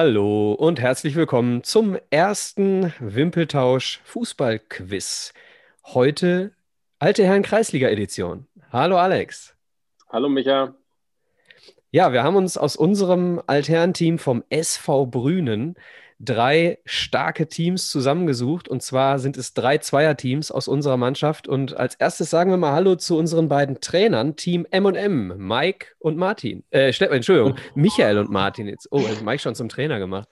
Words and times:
Hallo 0.00 0.52
und 0.52 0.78
herzlich 0.78 1.16
willkommen 1.16 1.64
zum 1.64 1.98
ersten 2.10 2.92
Wimpeltausch 3.00 4.00
Fußballquiz. 4.04 5.34
Heute 5.86 6.52
Alte 7.00 7.24
Herren 7.24 7.42
Kreisliga 7.42 7.88
Edition. 7.88 8.46
Hallo 8.70 8.96
Alex. 8.96 9.56
Hallo 10.08 10.28
Micha. 10.28 10.76
Ja, 11.90 12.12
wir 12.12 12.22
haben 12.22 12.36
uns 12.36 12.56
aus 12.56 12.76
unserem 12.76 13.42
Altherrenteam 13.48 14.20
vom 14.20 14.44
SV 14.50 15.06
Brünen 15.06 15.74
drei 16.20 16.78
starke 16.84 17.48
Teams 17.48 17.90
zusammengesucht. 17.90 18.68
Und 18.68 18.82
zwar 18.82 19.18
sind 19.18 19.36
es 19.36 19.54
drei 19.54 19.78
Zweierteams 19.78 20.50
aus 20.50 20.68
unserer 20.68 20.96
Mannschaft. 20.96 21.48
Und 21.48 21.76
als 21.76 21.94
erstes 21.94 22.30
sagen 22.30 22.50
wir 22.50 22.56
mal 22.56 22.72
Hallo 22.72 22.96
zu 22.96 23.16
unseren 23.16 23.48
beiden 23.48 23.80
Trainern, 23.80 24.36
Team 24.36 24.66
M&M, 24.70 25.34
Mike 25.36 25.88
und 25.98 26.16
Martin. 26.16 26.64
Äh, 26.70 26.92
Entschuldigung, 26.98 27.56
Michael 27.74 28.18
und 28.18 28.30
Martin 28.30 28.66
jetzt. 28.66 28.88
Oh, 28.90 29.02
Mike 29.22 29.40
schon 29.40 29.54
zum 29.54 29.68
Trainer 29.68 29.98
gemacht. 29.98 30.28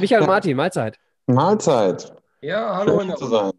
Michael 0.00 0.22
und 0.22 0.28
Martin, 0.28 0.56
Mahlzeit. 0.56 0.98
Mahlzeit. 1.26 2.12
Ja, 2.40 2.76
hallo. 2.76 3.00
Schön 3.00 3.16
zu 3.16 3.26
sein. 3.26 3.52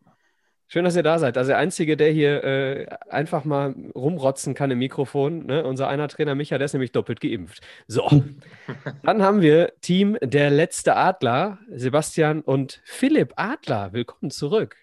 Schön, 0.72 0.86
dass 0.86 0.96
ihr 0.96 1.02
da 1.02 1.18
seid. 1.18 1.36
Also 1.36 1.50
der 1.50 1.58
Einzige, 1.58 1.98
der 1.98 2.12
hier 2.12 2.44
äh, 2.44 2.86
einfach 3.10 3.44
mal 3.44 3.74
rumrotzen 3.96 4.54
kann 4.54 4.70
im 4.70 4.78
Mikrofon, 4.78 5.48
ne? 5.48 5.66
unser 5.66 5.88
einer 5.88 6.08
Trainer 6.08 6.36
Micha, 6.36 6.60
der 6.60 6.66
ist 6.66 6.74
nämlich 6.74 6.92
doppelt 6.92 7.22
geimpft. 7.22 7.66
So, 7.88 8.08
dann 9.04 9.24
haben 9.24 9.42
wir 9.42 9.74
Team 9.82 10.16
Der 10.22 10.52
letzte 10.52 10.96
Adler, 10.96 11.58
Sebastian 11.72 12.42
und 12.42 12.82
Philipp 12.84 13.34
Adler. 13.36 13.94
Willkommen 13.94 14.30
zurück. 14.30 14.76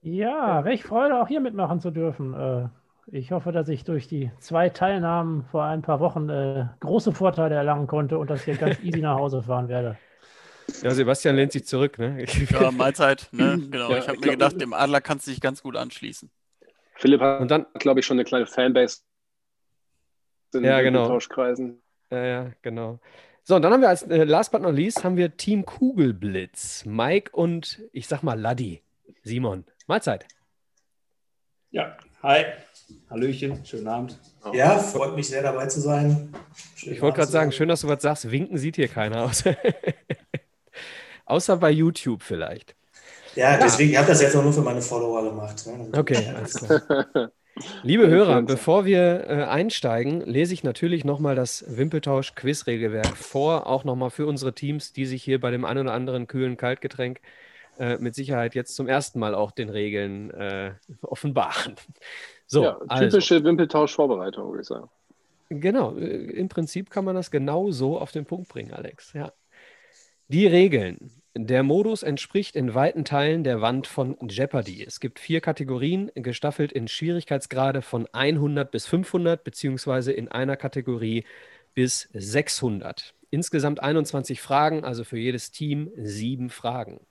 Ja, 0.00 0.60
recht 0.60 0.84
Freude, 0.84 1.20
auch 1.20 1.28
hier 1.28 1.40
mitmachen 1.40 1.80
zu 1.80 1.90
dürfen. 1.90 2.32
Äh, 2.32 2.68
ich 3.08 3.30
hoffe, 3.30 3.52
dass 3.52 3.68
ich 3.68 3.84
durch 3.84 4.08
die 4.08 4.30
zwei 4.38 4.70
Teilnahmen 4.70 5.44
vor 5.50 5.64
ein 5.64 5.82
paar 5.82 6.00
Wochen 6.00 6.30
äh, 6.30 6.64
große 6.80 7.12
Vorteile 7.12 7.56
erlangen 7.56 7.88
konnte 7.88 8.16
und 8.16 8.30
dass 8.30 8.40
ich 8.40 8.44
hier 8.46 8.56
ganz 8.56 8.80
easy 8.82 9.02
nach 9.02 9.18
Hause 9.18 9.42
fahren 9.42 9.68
werde. 9.68 9.98
Ja, 10.82 10.90
Sebastian 10.92 11.36
lehnt 11.36 11.52
sich 11.52 11.66
zurück, 11.66 11.98
ne? 11.98 12.24
Ja, 12.50 12.70
Mahlzeit, 12.70 13.28
ne? 13.32 13.58
Genau. 13.70 13.90
Ja, 13.90 13.98
ich 13.98 14.08
habe 14.08 14.18
mir 14.18 14.32
gedacht, 14.32 14.60
dem 14.60 14.72
Adler 14.72 15.00
kannst 15.00 15.26
du 15.26 15.30
dich 15.30 15.40
ganz 15.40 15.62
gut 15.62 15.76
anschließen. 15.76 16.30
Philipp 16.96 17.20
hat, 17.20 17.40
und 17.40 17.50
dann, 17.50 17.66
glaube 17.74 18.00
ich, 18.00 18.06
schon 18.06 18.16
eine 18.16 18.24
kleine 18.24 18.46
Fanbase 18.46 19.00
in 20.54 20.64
ja, 20.64 20.80
genau. 20.80 21.08
Tauschkreisen. 21.08 21.82
Ja, 22.10 22.24
ja, 22.24 22.52
genau. 22.62 23.00
So, 23.42 23.54
und 23.54 23.62
dann 23.62 23.72
haben 23.72 23.80
wir 23.80 23.88
als 23.88 24.02
äh, 24.02 24.24
last 24.24 24.50
but 24.50 24.62
not 24.62 24.74
least 24.74 25.04
haben 25.04 25.16
wir 25.16 25.36
Team 25.36 25.64
Kugelblitz. 25.64 26.84
Mike 26.84 27.30
und 27.32 27.82
ich 27.92 28.08
sag 28.08 28.22
mal 28.22 28.38
Laddi. 28.38 28.82
Simon. 29.22 29.64
Mahlzeit. 29.86 30.26
Ja, 31.70 31.96
hi. 32.22 32.44
Hallöchen, 33.10 33.64
schönen 33.64 33.88
Abend. 33.88 34.18
Ja, 34.52 34.78
freut 34.78 35.14
mich 35.14 35.28
sehr 35.28 35.42
dabei 35.42 35.66
zu 35.66 35.80
sein. 35.80 36.32
Schön 36.74 36.92
ich 36.92 37.02
wollte 37.02 37.18
gerade 37.18 37.30
sagen, 37.30 37.52
schön, 37.52 37.68
dass 37.68 37.82
du 37.82 37.88
was 37.88 38.02
sagst. 38.02 38.30
Winken 38.30 38.58
sieht 38.58 38.76
hier 38.76 38.88
keiner 38.88 39.22
aus. 39.22 39.44
Außer 41.26 41.56
bei 41.56 41.70
YouTube 41.70 42.22
vielleicht. 42.22 42.74
Ja, 43.34 43.58
deswegen, 43.58 43.90
ich 43.90 43.98
habe 43.98 44.08
das 44.08 44.22
jetzt 44.22 44.34
auch 44.34 44.42
nur 44.42 44.52
für 44.52 44.62
meine 44.62 44.80
Follower 44.80 45.22
gemacht. 45.22 45.66
Ne? 45.66 45.88
Okay, 45.92 46.32
alles 46.34 46.54
klar. 46.54 47.30
Liebe 47.82 48.06
Hörer, 48.08 48.42
bevor 48.42 48.84
wir 48.84 49.24
äh, 49.28 49.44
einsteigen, 49.44 50.20
lese 50.20 50.52
ich 50.52 50.62
natürlich 50.62 51.04
nochmal 51.04 51.34
das 51.34 51.64
Wimpeltausch-Quiz-Regelwerk 51.66 53.16
vor, 53.16 53.66
auch 53.66 53.84
nochmal 53.84 54.10
für 54.10 54.26
unsere 54.26 54.54
Teams, 54.54 54.92
die 54.92 55.06
sich 55.06 55.22
hier 55.22 55.40
bei 55.40 55.50
dem 55.50 55.64
ein 55.64 55.78
oder 55.78 55.92
anderen 55.92 56.26
kühlen 56.26 56.58
Kaltgetränk 56.58 57.20
äh, 57.78 57.96
mit 57.96 58.14
Sicherheit 58.14 58.54
jetzt 58.54 58.74
zum 58.76 58.88
ersten 58.88 59.18
Mal 59.18 59.34
auch 59.34 59.52
den 59.52 59.70
Regeln 59.70 60.30
äh, 60.30 60.72
offenbaren. 61.02 61.76
So, 62.48 62.62
ja, 62.62 62.78
typische 63.00 63.34
also. 63.34 63.44
Wimpeltausch-Vorbereitung, 63.44 64.48
würde 64.50 64.60
ich 64.60 64.68
sagen. 64.68 64.88
Genau, 65.48 65.96
äh, 65.96 66.06
im 66.06 66.48
Prinzip 66.48 66.90
kann 66.90 67.04
man 67.04 67.16
das 67.16 67.32
genau 67.32 67.72
so 67.72 67.98
auf 67.98 68.12
den 68.12 68.24
Punkt 68.24 68.46
bringen, 68.46 68.72
Alex. 68.72 69.14
Ja. 69.14 69.32
Die 70.28 70.48
Regeln. 70.48 71.12
Der 71.36 71.62
Modus 71.62 72.02
entspricht 72.02 72.56
in 72.56 72.74
weiten 72.74 73.04
Teilen 73.04 73.44
der 73.44 73.60
Wand 73.60 73.86
von 73.86 74.16
Jeopardy. 74.28 74.82
Es 74.82 74.98
gibt 74.98 75.20
vier 75.20 75.40
Kategorien, 75.40 76.10
gestaffelt 76.16 76.72
in 76.72 76.88
Schwierigkeitsgrade 76.88 77.80
von 77.80 78.08
100 78.12 78.68
bis 78.68 78.86
500, 78.86 79.44
beziehungsweise 79.44 80.12
in 80.12 80.26
einer 80.26 80.56
Kategorie 80.56 81.24
bis 81.74 82.08
600. 82.12 83.14
Insgesamt 83.30 83.80
21 83.80 84.40
Fragen, 84.40 84.82
also 84.82 85.04
für 85.04 85.16
jedes 85.16 85.52
Team 85.52 85.92
sieben 85.96 86.50
Fragen. 86.50 87.06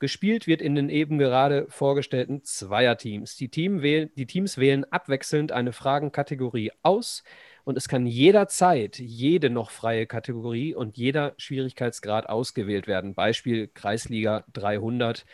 Gespielt 0.00 0.48
wird 0.48 0.60
in 0.60 0.74
den 0.74 0.88
eben 0.88 1.18
gerade 1.18 1.66
vorgestellten 1.68 2.42
Zweierteams. 2.42 3.36
Die, 3.36 3.50
Team 3.50 3.82
die 3.82 4.26
Teams 4.26 4.58
wählen 4.58 4.84
abwechselnd 4.90 5.52
eine 5.52 5.72
Fragenkategorie 5.72 6.72
aus, 6.82 7.22
und 7.68 7.76
es 7.76 7.86
kann 7.86 8.06
jederzeit 8.06 8.98
jede 8.98 9.50
noch 9.50 9.70
freie 9.70 10.06
Kategorie 10.06 10.74
und 10.74 10.96
jeder 10.96 11.34
Schwierigkeitsgrad 11.36 12.26
ausgewählt 12.26 12.86
werden. 12.86 13.14
Beispiel 13.14 13.68
Kreisliga 13.68 14.46
300, 14.54 15.26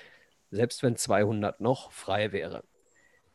selbst 0.51 0.83
wenn 0.83 0.97
200 0.97 1.61
noch 1.61 1.93
frei 1.93 2.33
wäre. 2.33 2.65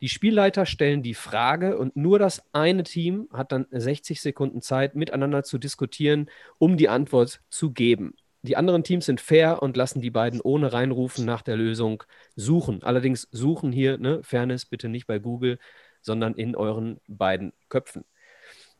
Die 0.02 0.10
Spielleiter 0.10 0.66
stellen 0.66 1.02
die 1.02 1.14
Frage 1.14 1.78
und 1.78 1.96
nur 1.96 2.18
das 2.18 2.42
eine 2.52 2.82
Team 2.82 3.30
hat 3.32 3.52
dann 3.52 3.66
60 3.70 4.20
Sekunden 4.20 4.60
Zeit, 4.60 4.94
miteinander 4.94 5.44
zu 5.44 5.56
diskutieren, 5.56 6.28
um 6.58 6.76
die 6.76 6.90
Antwort 6.90 7.40
zu 7.48 7.70
geben. 7.70 8.12
Die 8.42 8.58
anderen 8.58 8.84
Teams 8.84 9.06
sind 9.06 9.22
fair 9.22 9.62
und 9.62 9.78
lassen 9.78 10.02
die 10.02 10.10
beiden 10.10 10.42
ohne 10.42 10.74
Reinrufen 10.74 11.24
nach 11.24 11.40
der 11.40 11.56
Lösung 11.56 12.02
suchen. 12.36 12.82
Allerdings 12.82 13.28
suchen 13.30 13.72
hier, 13.72 13.96
ne, 13.96 14.22
Fairness 14.22 14.66
bitte 14.66 14.90
nicht 14.90 15.06
bei 15.06 15.18
Google, 15.18 15.58
sondern 16.02 16.34
in 16.34 16.54
euren 16.54 17.00
beiden 17.06 17.54
Köpfen. 17.70 18.04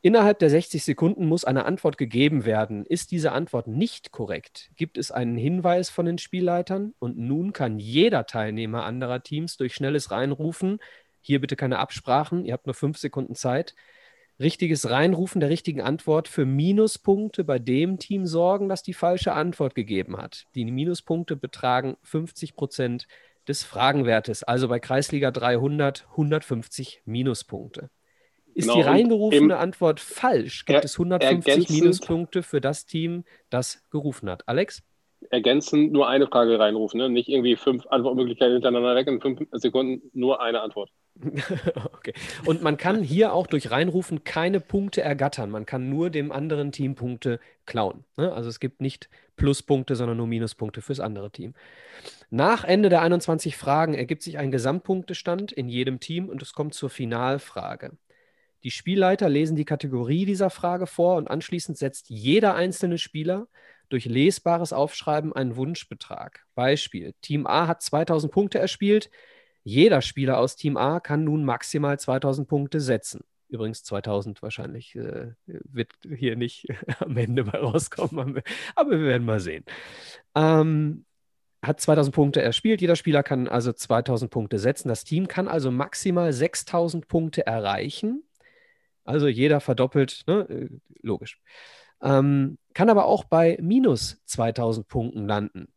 Innerhalb 0.03 0.39
der 0.39 0.49
60 0.49 0.83
Sekunden 0.83 1.27
muss 1.27 1.45
eine 1.45 1.67
Antwort 1.67 1.99
gegeben 1.99 2.47
werden. 2.47 2.87
Ist 2.87 3.11
diese 3.11 3.33
Antwort 3.33 3.67
nicht 3.67 4.13
korrekt, 4.13 4.71
gibt 4.77 4.97
es 4.97 5.11
einen 5.11 5.37
Hinweis 5.37 5.91
von 5.91 6.07
den 6.07 6.17
Spielleitern 6.17 6.95
und 6.99 7.19
nun 7.19 7.53
kann 7.53 7.79
jeder 7.79 8.25
Teilnehmer 8.25 8.85
anderer 8.85 9.23
Teams 9.23 9.59
durch 9.59 9.75
schnelles 9.75 10.11
Reinrufen, 10.11 10.79
hier 11.21 11.39
bitte 11.39 11.55
keine 11.55 11.79
Absprachen, 11.79 12.47
ihr 12.47 12.55
habt 12.55 12.65
nur 12.65 12.75
fünf 12.75 12.97
Sekunden 12.97 13.35
Zeit, 13.35 13.75
richtiges 14.39 14.89
Reinrufen 14.89 15.39
der 15.41 15.51
richtigen 15.51 15.83
Antwort 15.83 16.29
für 16.29 16.47
Minuspunkte 16.47 17.45
bei 17.45 17.59
dem 17.59 17.99
Team 17.99 18.25
sorgen, 18.25 18.71
das 18.71 18.83
die 18.83 18.95
falsche 18.95 19.35
Antwort 19.35 19.75
gegeben 19.75 20.17
hat. 20.17 20.47
Die 20.55 20.65
Minuspunkte 20.65 21.37
betragen 21.37 21.99
50 22.05 22.57
Prozent 22.57 23.07
des 23.47 23.65
Fragenwertes, 23.65 24.45
also 24.45 24.69
bei 24.69 24.79
Kreisliga 24.81 25.31
300 25.31 26.07
150 26.13 27.03
Minuspunkte. 27.05 27.91
Ist 28.61 28.69
genau, 28.69 28.77
die 28.77 28.89
reingerufene 28.89 29.57
Antwort 29.57 30.01
falsch, 30.01 30.65
gibt 30.65 30.85
es 30.85 30.99
150 30.99 31.71
Minuspunkte 31.71 32.43
für 32.43 32.61
das 32.61 32.87
Team, 32.87 33.25
das 33.51 33.83
gerufen 33.91 34.31
hat. 34.31 34.47
Alex? 34.47 34.83
Ergänzend 35.31 35.93
nur 35.93 36.09
eine 36.09 36.27
Frage 36.27 36.59
reinrufen, 36.59 36.99
ne? 36.99 37.11
nicht 37.11 37.29
irgendwie 37.29 37.57
fünf 37.57 37.87
Antwortmöglichkeiten 37.87 38.55
hintereinander 38.55 38.95
weg 38.95 39.07
in 39.07 39.21
fünf 39.21 39.41
Sekunden 39.53 40.11
nur 40.15 40.41
eine 40.41 40.61
Antwort. 40.61 40.91
okay. 41.93 42.15
Und 42.47 42.63
man 42.63 42.77
kann 42.77 43.03
hier 43.03 43.35
auch 43.35 43.47
durch 43.47 43.71
Reinrufen 43.71 44.25
keine 44.25 44.61
Punkte 44.61 45.03
ergattern. 45.03 45.51
Man 45.51 45.67
kann 45.67 45.91
nur 45.91 46.11
dem 46.11 46.33
anderen 46.33 46.73
Team 46.73 46.95
Punkte 46.95 47.41
klauen. 47.67 48.05
Ne? 48.17 48.33
Also 48.33 48.49
es 48.49 48.61
gibt 48.61 48.81
nicht 48.81 49.11
Pluspunkte, 49.37 49.97
sondern 49.97 50.17
nur 50.17 50.27
Minuspunkte 50.27 50.83
fürs 50.83 51.01
andere 51.01 51.31
Team. 51.31 51.55
Nach 52.31 52.65
Ende 52.65 52.89
der 52.89 53.03
21 53.03 53.57
Fragen 53.57 53.95
ergibt 53.95 54.23
sich 54.23 54.39
ein 54.39 54.51
Gesamtpunktestand 54.51 55.53
in 55.53 55.69
jedem 55.69 56.01
Team 56.01 56.29
und 56.29 56.43
es 56.43 56.53
kommt 56.53 56.75
zur 56.75 56.91
Finalfrage. 56.91 57.93
Die 58.63 58.71
Spielleiter 58.71 59.29
lesen 59.29 59.57
die 59.57 59.65
Kategorie 59.65 60.27
dieser 60.27 60.51
Frage 60.51 60.87
vor 60.87 61.17
und 61.17 61.31
anschließend 61.31 61.79
setzt 61.79 62.11
jeder 62.11 62.55
einzelne 62.55 62.99
Spieler 62.99 63.49
durch 63.89 64.05
lesbares 64.05 64.73
Aufschreiben 64.73 65.33
einen 65.33 65.57
Wunschbetrag. 65.57 66.45
Beispiel: 66.55 67.15
Team 67.23 67.47
A 67.47 67.67
hat 67.67 67.83
2000 67.83 68.33
Punkte 68.33 68.59
erspielt. 68.59 69.11
Jeder 69.63 70.03
Spieler 70.03 70.39
aus 70.39 70.57
Team 70.57 70.77
A 70.77 71.01
kann 71.01 71.25
nun 71.25 71.45
maximal 71.45 71.99
2000 71.99 72.49
Punkte 72.49 72.81
setzen. 72.81 73.23
Übrigens 73.49 73.83
2000 73.83 74.43
wahrscheinlich 74.43 74.95
äh, 74.95 75.33
wird 75.47 75.93
hier 76.17 76.37
nicht 76.37 76.67
am 77.01 77.17
Ende 77.17 77.45
mal 77.45 77.57
rauskommen, 77.57 78.43
aber 78.77 78.91
wir 78.91 79.03
werden 79.03 79.25
mal 79.25 79.41
sehen. 79.41 79.65
Ähm, 80.35 81.05
hat 81.63 81.81
2000 81.81 82.15
Punkte 82.15 82.43
erspielt. 82.43 82.81
Jeder 82.81 82.97
Spieler 82.97 83.23
kann 83.23 83.49
also 83.49 83.73
2000 83.73 84.31
Punkte 84.31 84.59
setzen. 84.59 84.89
Das 84.89 85.05
Team 85.05 85.29
kann 85.29 85.49
also 85.49 85.71
maximal 85.71 86.33
6000 86.33 87.09
Punkte 87.09 87.47
erreichen 87.47 88.23
also 89.05 89.29
jeder 89.29 89.61
verdoppelt, 89.61 90.23
ne? 90.27 90.47
Äh, 90.49 90.69
logisch. 91.03 91.41
Ähm, 92.03 92.59
kann 92.75 92.89
aber 92.89 93.05
auch 93.07 93.25
bei 93.25 93.59
minus 93.61 94.23
2000 94.27 94.89
Punkten 94.89 95.27
landen, 95.27 95.69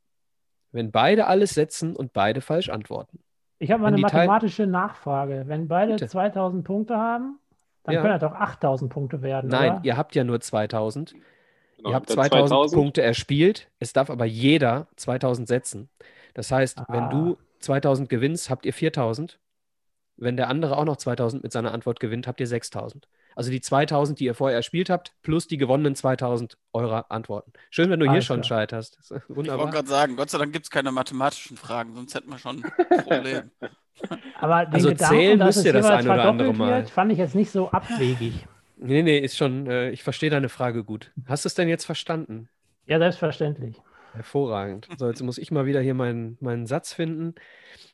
wenn 0.72 0.92
beide 0.92 1.28
alles 1.28 1.54
setzen 1.54 1.96
und 1.96 2.14
beide 2.14 2.42
falsch 2.42 2.70
antworten. 2.70 3.20
Ich 3.60 3.72
habe 3.72 3.82
mal 3.82 3.88
eine 3.90 3.98
mathematische 3.98 4.64
Teil 4.64 4.72
Nachfrage. 4.72 5.44
Wenn 5.48 5.68
beide 5.68 5.94
Bitte. 5.94 6.08
2000 6.08 6.64
Punkte 6.66 6.98
haben, 6.98 7.40
dann 7.84 7.96
ja. 7.96 8.02
können 8.02 8.20
das 8.20 8.30
doch 8.30 8.38
8000 8.38 8.92
Punkte 8.92 9.22
werden. 9.22 9.50
Nein, 9.50 9.74
oder? 9.74 9.82
ihr 9.84 9.98
habt 9.98 10.16
ja 10.16 10.24
nur 10.24 10.40
2000. 10.40 11.14
Genau, 11.78 11.90
ihr 11.90 11.96
habt 11.96 12.10
2000, 12.10 12.50
2000, 12.50 12.82
Punkte 12.82 13.02
erspielt. 13.02 13.70
Es 13.80 13.94
darf 13.94 14.10
aber 14.10 14.26
jeder 14.26 14.88
2000 14.96 15.48
setzen. 15.48 15.90
Das 16.34 16.52
heißt, 16.52 16.80
ah. 16.80 16.86
wenn 16.90 17.10
du 17.10 17.38
2000 17.60 18.10
gewinnst, 18.10 18.50
habt 18.50 18.66
ihr 18.66 18.74
4000. 18.74 19.40
Wenn 20.24 20.38
der 20.38 20.50
andere 20.50 20.78
auch 20.78 20.86
noch 20.86 20.98
2000 20.98 21.44
mit 21.44 21.52
seiner 21.52 21.74
Antwort 21.74 22.00
gewinnt, 22.00 22.28
habt 22.28 22.40
ihr 22.40 22.48
6000. 22.48 23.08
Also 23.36 23.50
die 23.52 23.62
2000, 23.62 24.20
die 24.20 24.26
ihr 24.26 24.36
vorher 24.36 24.56
erspielt 24.58 24.90
habt, 24.90 25.14
plus 25.24 25.48
die 25.48 25.58
gewonnenen 25.58 25.96
2000 25.96 26.58
eurer 26.74 27.12
Antworten. 27.12 27.54
Schön, 27.72 27.90
wenn 27.90 28.00
du 28.00 28.06
hier 28.06 28.14
Alles 28.14 28.26
schon 28.26 28.42
klar. 28.42 28.60
scheiterst. 28.62 28.98
Ist 29.00 29.12
Ich 29.12 29.12
wollte 29.30 29.36
Wunderbar. 29.36 29.72
gerade 29.72 29.88
sagen, 29.88 30.16
Gott 30.16 30.30
sei 30.30 30.38
Dank 30.38 30.54
gibt 30.54 30.66
es 30.66 30.70
keine 30.72 30.92
mathematischen 30.92 31.58
Fragen, 31.58 31.94
sonst 31.96 32.14
hätten 32.16 32.30
wir 32.30 32.38
schon 32.38 32.64
ein 32.90 32.98
Problem. 33.04 33.52
Aber 34.40 34.66
den 34.66 34.74
Also 34.76 34.90
Gedanken, 34.90 35.16
zählen 35.16 35.40
dass 35.40 35.56
müsst 35.56 35.66
ihr 35.66 35.74
das 35.74 35.86
ein 35.86 36.06
oder 36.06 36.24
andere 36.26 36.54
Mal. 36.54 36.78
wird, 36.82 36.90
fand 36.90 37.12
ich 37.12 37.18
jetzt 37.18 37.36
nicht 37.36 37.52
so 37.52 37.70
abwegig. 37.72 38.46
Nee, 38.78 39.02
nee, 39.04 39.18
ist 39.20 39.38
schon, 39.38 39.68
äh, 39.68 39.92
ich 39.92 40.04
verstehe 40.04 40.30
deine 40.30 40.50
Frage 40.50 40.84
gut. 40.84 41.12
Hast 41.26 41.46
du 41.46 41.48
es 41.48 41.56
denn 41.56 41.70
jetzt 41.70 41.86
verstanden? 41.86 42.50
Ja, 42.86 43.00
selbstverständlich. 43.00 43.82
Hervorragend. 44.14 44.88
So, 44.98 45.08
jetzt 45.08 45.24
muss 45.24 45.40
ich 45.40 45.50
mal 45.50 45.66
wieder 45.66 45.82
hier 45.82 45.96
meinen, 45.96 46.38
meinen 46.40 46.68
Satz 46.68 46.94
finden. 46.94 47.34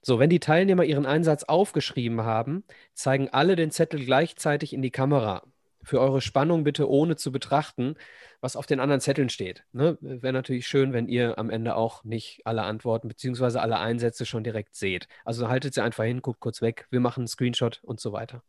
So, 0.02 0.20
wenn 0.20 0.30
die 0.30 0.42
Teilnehmer 0.42 0.84
ihren 0.84 1.06
Einsatz 1.06 1.44
aufgeschrieben 1.46 2.22
haben, 2.22 2.64
zeigen 2.94 3.30
alle 3.30 3.56
den 3.56 3.72
Zettel 3.72 4.04
gleichzeitig 4.04 4.74
in 4.74 4.82
die 4.82 4.92
Kamera. 4.92 5.44
Für 5.82 6.02
eure 6.02 6.20
Spannung 6.20 6.66
bitte 6.66 6.90
ohne 6.90 7.16
zu 7.16 7.32
betrachten, 7.32 7.96
was 8.42 8.58
auf 8.58 8.66
den 8.66 8.82
anderen 8.82 9.00
Zetteln 9.00 9.30
steht. 9.30 9.64
Ne? 9.72 9.98
Wäre 10.02 10.34
natürlich 10.34 10.68
schön, 10.68 10.92
wenn 10.92 11.08
ihr 11.08 11.38
am 11.38 11.50
Ende 11.50 11.76
auch 11.76 12.04
nicht 12.04 12.42
alle 12.44 12.64
Antworten 12.64 13.08
bzw. 13.08 13.60
alle 13.60 13.80
Einsätze 13.80 14.26
schon 14.26 14.44
direkt 14.44 14.76
seht. 14.76 15.08
Also 15.24 15.48
haltet 15.48 15.74
sie 15.74 15.82
einfach 15.82 16.04
hin, 16.04 16.22
guckt 16.22 16.42
kurz 16.42 16.62
weg, 16.62 16.88
wir 16.92 17.00
machen 17.00 17.22
einen 17.22 17.28
Screenshot 17.28 17.80
und 17.84 18.02
so 18.02 18.12
weiter. 18.12 18.44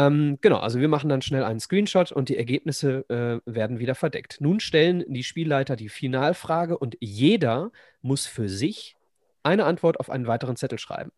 Ähm, 0.00 0.38
genau, 0.40 0.58
also 0.58 0.80
wir 0.80 0.88
machen 0.88 1.10
dann 1.10 1.20
schnell 1.20 1.44
einen 1.44 1.60
Screenshot 1.60 2.10
und 2.10 2.30
die 2.30 2.36
Ergebnisse 2.38 3.04
äh, 3.10 3.40
werden 3.44 3.78
wieder 3.80 3.94
verdeckt. 3.94 4.40
Nun 4.40 4.58
stellen 4.60 5.04
die 5.08 5.22
Spielleiter 5.22 5.76
die 5.76 5.90
Finalfrage 5.90 6.78
und 6.78 6.96
jeder 7.00 7.70
muss 8.00 8.26
für 8.26 8.48
sich 8.48 8.96
eine 9.42 9.64
Antwort 9.66 10.00
auf 10.00 10.08
einen 10.08 10.26
weiteren 10.26 10.56
Zettel 10.56 10.78
schreiben. 10.78 11.12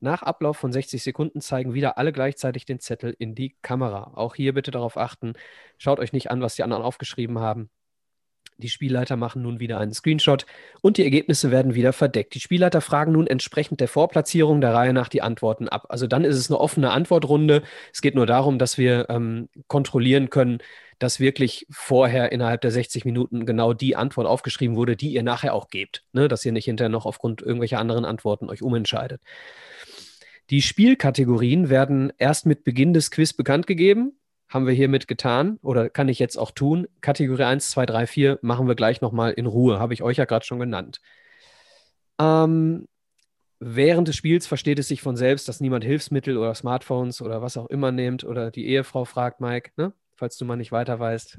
Nach 0.00 0.22
Ablauf 0.22 0.58
von 0.58 0.70
60 0.70 1.02
Sekunden 1.02 1.40
zeigen 1.40 1.72
wieder 1.72 1.96
alle 1.96 2.12
gleichzeitig 2.12 2.66
den 2.66 2.78
Zettel 2.78 3.14
in 3.18 3.34
die 3.34 3.56
Kamera. 3.62 4.12
Auch 4.14 4.34
hier 4.34 4.52
bitte 4.52 4.70
darauf 4.70 4.98
achten, 4.98 5.32
schaut 5.78 5.98
euch 5.98 6.12
nicht 6.12 6.30
an, 6.30 6.42
was 6.42 6.56
die 6.56 6.62
anderen 6.62 6.82
aufgeschrieben 6.82 7.38
haben. 7.38 7.70
Die 8.58 8.68
Spielleiter 8.68 9.16
machen 9.16 9.42
nun 9.42 9.60
wieder 9.60 9.78
einen 9.78 9.92
Screenshot 9.92 10.46
und 10.80 10.96
die 10.96 11.04
Ergebnisse 11.04 11.50
werden 11.50 11.74
wieder 11.74 11.92
verdeckt. 11.92 12.34
Die 12.34 12.40
Spielleiter 12.40 12.80
fragen 12.80 13.12
nun 13.12 13.26
entsprechend 13.26 13.80
der 13.80 13.88
Vorplatzierung 13.88 14.60
der 14.62 14.72
Reihe 14.72 14.94
nach 14.94 15.08
die 15.08 15.20
Antworten 15.20 15.68
ab. 15.68 15.86
Also 15.90 16.06
dann 16.06 16.24
ist 16.24 16.36
es 16.36 16.50
eine 16.50 16.58
offene 16.58 16.90
Antwortrunde. 16.90 17.62
Es 17.92 18.00
geht 18.00 18.14
nur 18.14 18.26
darum, 18.26 18.58
dass 18.58 18.78
wir 18.78 19.10
ähm, 19.10 19.48
kontrollieren 19.68 20.30
können, 20.30 20.58
dass 20.98 21.20
wirklich 21.20 21.66
vorher 21.70 22.32
innerhalb 22.32 22.62
der 22.62 22.70
60 22.70 23.04
Minuten 23.04 23.44
genau 23.44 23.74
die 23.74 23.96
Antwort 23.96 24.26
aufgeschrieben 24.26 24.76
wurde, 24.76 24.96
die 24.96 25.12
ihr 25.12 25.22
nachher 25.22 25.52
auch 25.52 25.68
gebt. 25.68 26.04
Ne? 26.12 26.28
Dass 26.28 26.44
ihr 26.44 26.52
nicht 26.52 26.64
hinterher 26.64 26.88
noch 26.88 27.04
aufgrund 27.04 27.42
irgendwelcher 27.42 27.78
anderen 27.78 28.06
Antworten 28.06 28.48
euch 28.48 28.62
umentscheidet. 28.62 29.20
Die 30.48 30.62
Spielkategorien 30.62 31.68
werden 31.68 32.12
erst 32.18 32.46
mit 32.46 32.64
Beginn 32.64 32.94
des 32.94 33.10
Quiz 33.10 33.32
bekannt 33.32 33.66
gegeben. 33.66 34.18
Haben 34.56 34.66
wir 34.66 34.72
hiermit 34.72 35.06
getan 35.06 35.58
oder 35.60 35.90
kann 35.90 36.08
ich 36.08 36.18
jetzt 36.18 36.38
auch 36.38 36.50
tun. 36.50 36.88
Kategorie 37.02 37.42
1, 37.42 37.68
2, 37.72 37.84
3, 37.84 38.06
4 38.06 38.38
machen 38.40 38.66
wir 38.66 38.74
gleich 38.74 39.02
nochmal 39.02 39.32
in 39.32 39.44
Ruhe. 39.44 39.78
Habe 39.78 39.92
ich 39.92 40.02
euch 40.02 40.16
ja 40.16 40.24
gerade 40.24 40.46
schon 40.46 40.58
genannt. 40.58 41.02
Ähm, 42.18 42.88
während 43.60 44.08
des 44.08 44.16
Spiels 44.16 44.46
versteht 44.46 44.78
es 44.78 44.88
sich 44.88 45.02
von 45.02 45.14
selbst, 45.14 45.46
dass 45.46 45.60
niemand 45.60 45.84
Hilfsmittel 45.84 46.38
oder 46.38 46.54
Smartphones 46.54 47.20
oder 47.20 47.42
was 47.42 47.58
auch 47.58 47.66
immer 47.66 47.92
nimmt 47.92 48.24
oder 48.24 48.50
die 48.50 48.66
Ehefrau 48.68 49.04
fragt, 49.04 49.42
Mike, 49.42 49.72
ne? 49.76 49.92
falls 50.14 50.38
du 50.38 50.46
mal 50.46 50.56
nicht 50.56 50.72
weiter 50.72 50.98
weißt. 50.98 51.38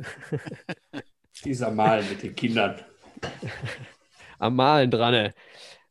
Dieser 1.43 1.71
Mal 1.71 2.03
mit 2.03 2.21
den 2.21 2.35
Kindern. 2.35 2.75
Am 4.37 4.55
Malen 4.55 4.91
dran. 4.91 5.33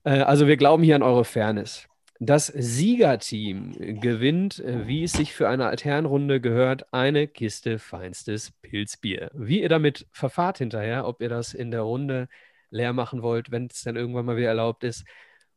Äh, 0.05 0.20
also 0.20 0.46
wir 0.46 0.56
glauben 0.56 0.84
hier 0.84 0.94
an 0.94 1.02
eure 1.02 1.25
Fairness. 1.25 1.88
Das 2.18 2.46
Siegerteam 2.46 4.00
gewinnt, 4.00 4.58
äh, 4.60 4.86
wie 4.86 5.04
es 5.04 5.12
sich 5.12 5.34
für 5.34 5.48
eine 5.48 5.66
Altherrenrunde 5.66 6.40
gehört, 6.40 6.92
eine 6.92 7.28
Kiste 7.28 7.78
feinstes 7.78 8.52
Pilzbier. 8.62 9.30
Wie 9.34 9.60
ihr 9.60 9.68
damit 9.68 10.06
verfahrt 10.12 10.58
hinterher, 10.58 11.06
ob 11.06 11.20
ihr 11.20 11.28
das 11.28 11.52
in 11.52 11.70
der 11.70 11.82
Runde 11.82 12.28
leer 12.70 12.92
machen 12.92 13.22
wollt, 13.22 13.50
wenn 13.50 13.66
es 13.66 13.82
dann 13.82 13.96
irgendwann 13.96 14.24
mal 14.24 14.36
wieder 14.36 14.48
erlaubt 14.48 14.82
ist, 14.84 15.04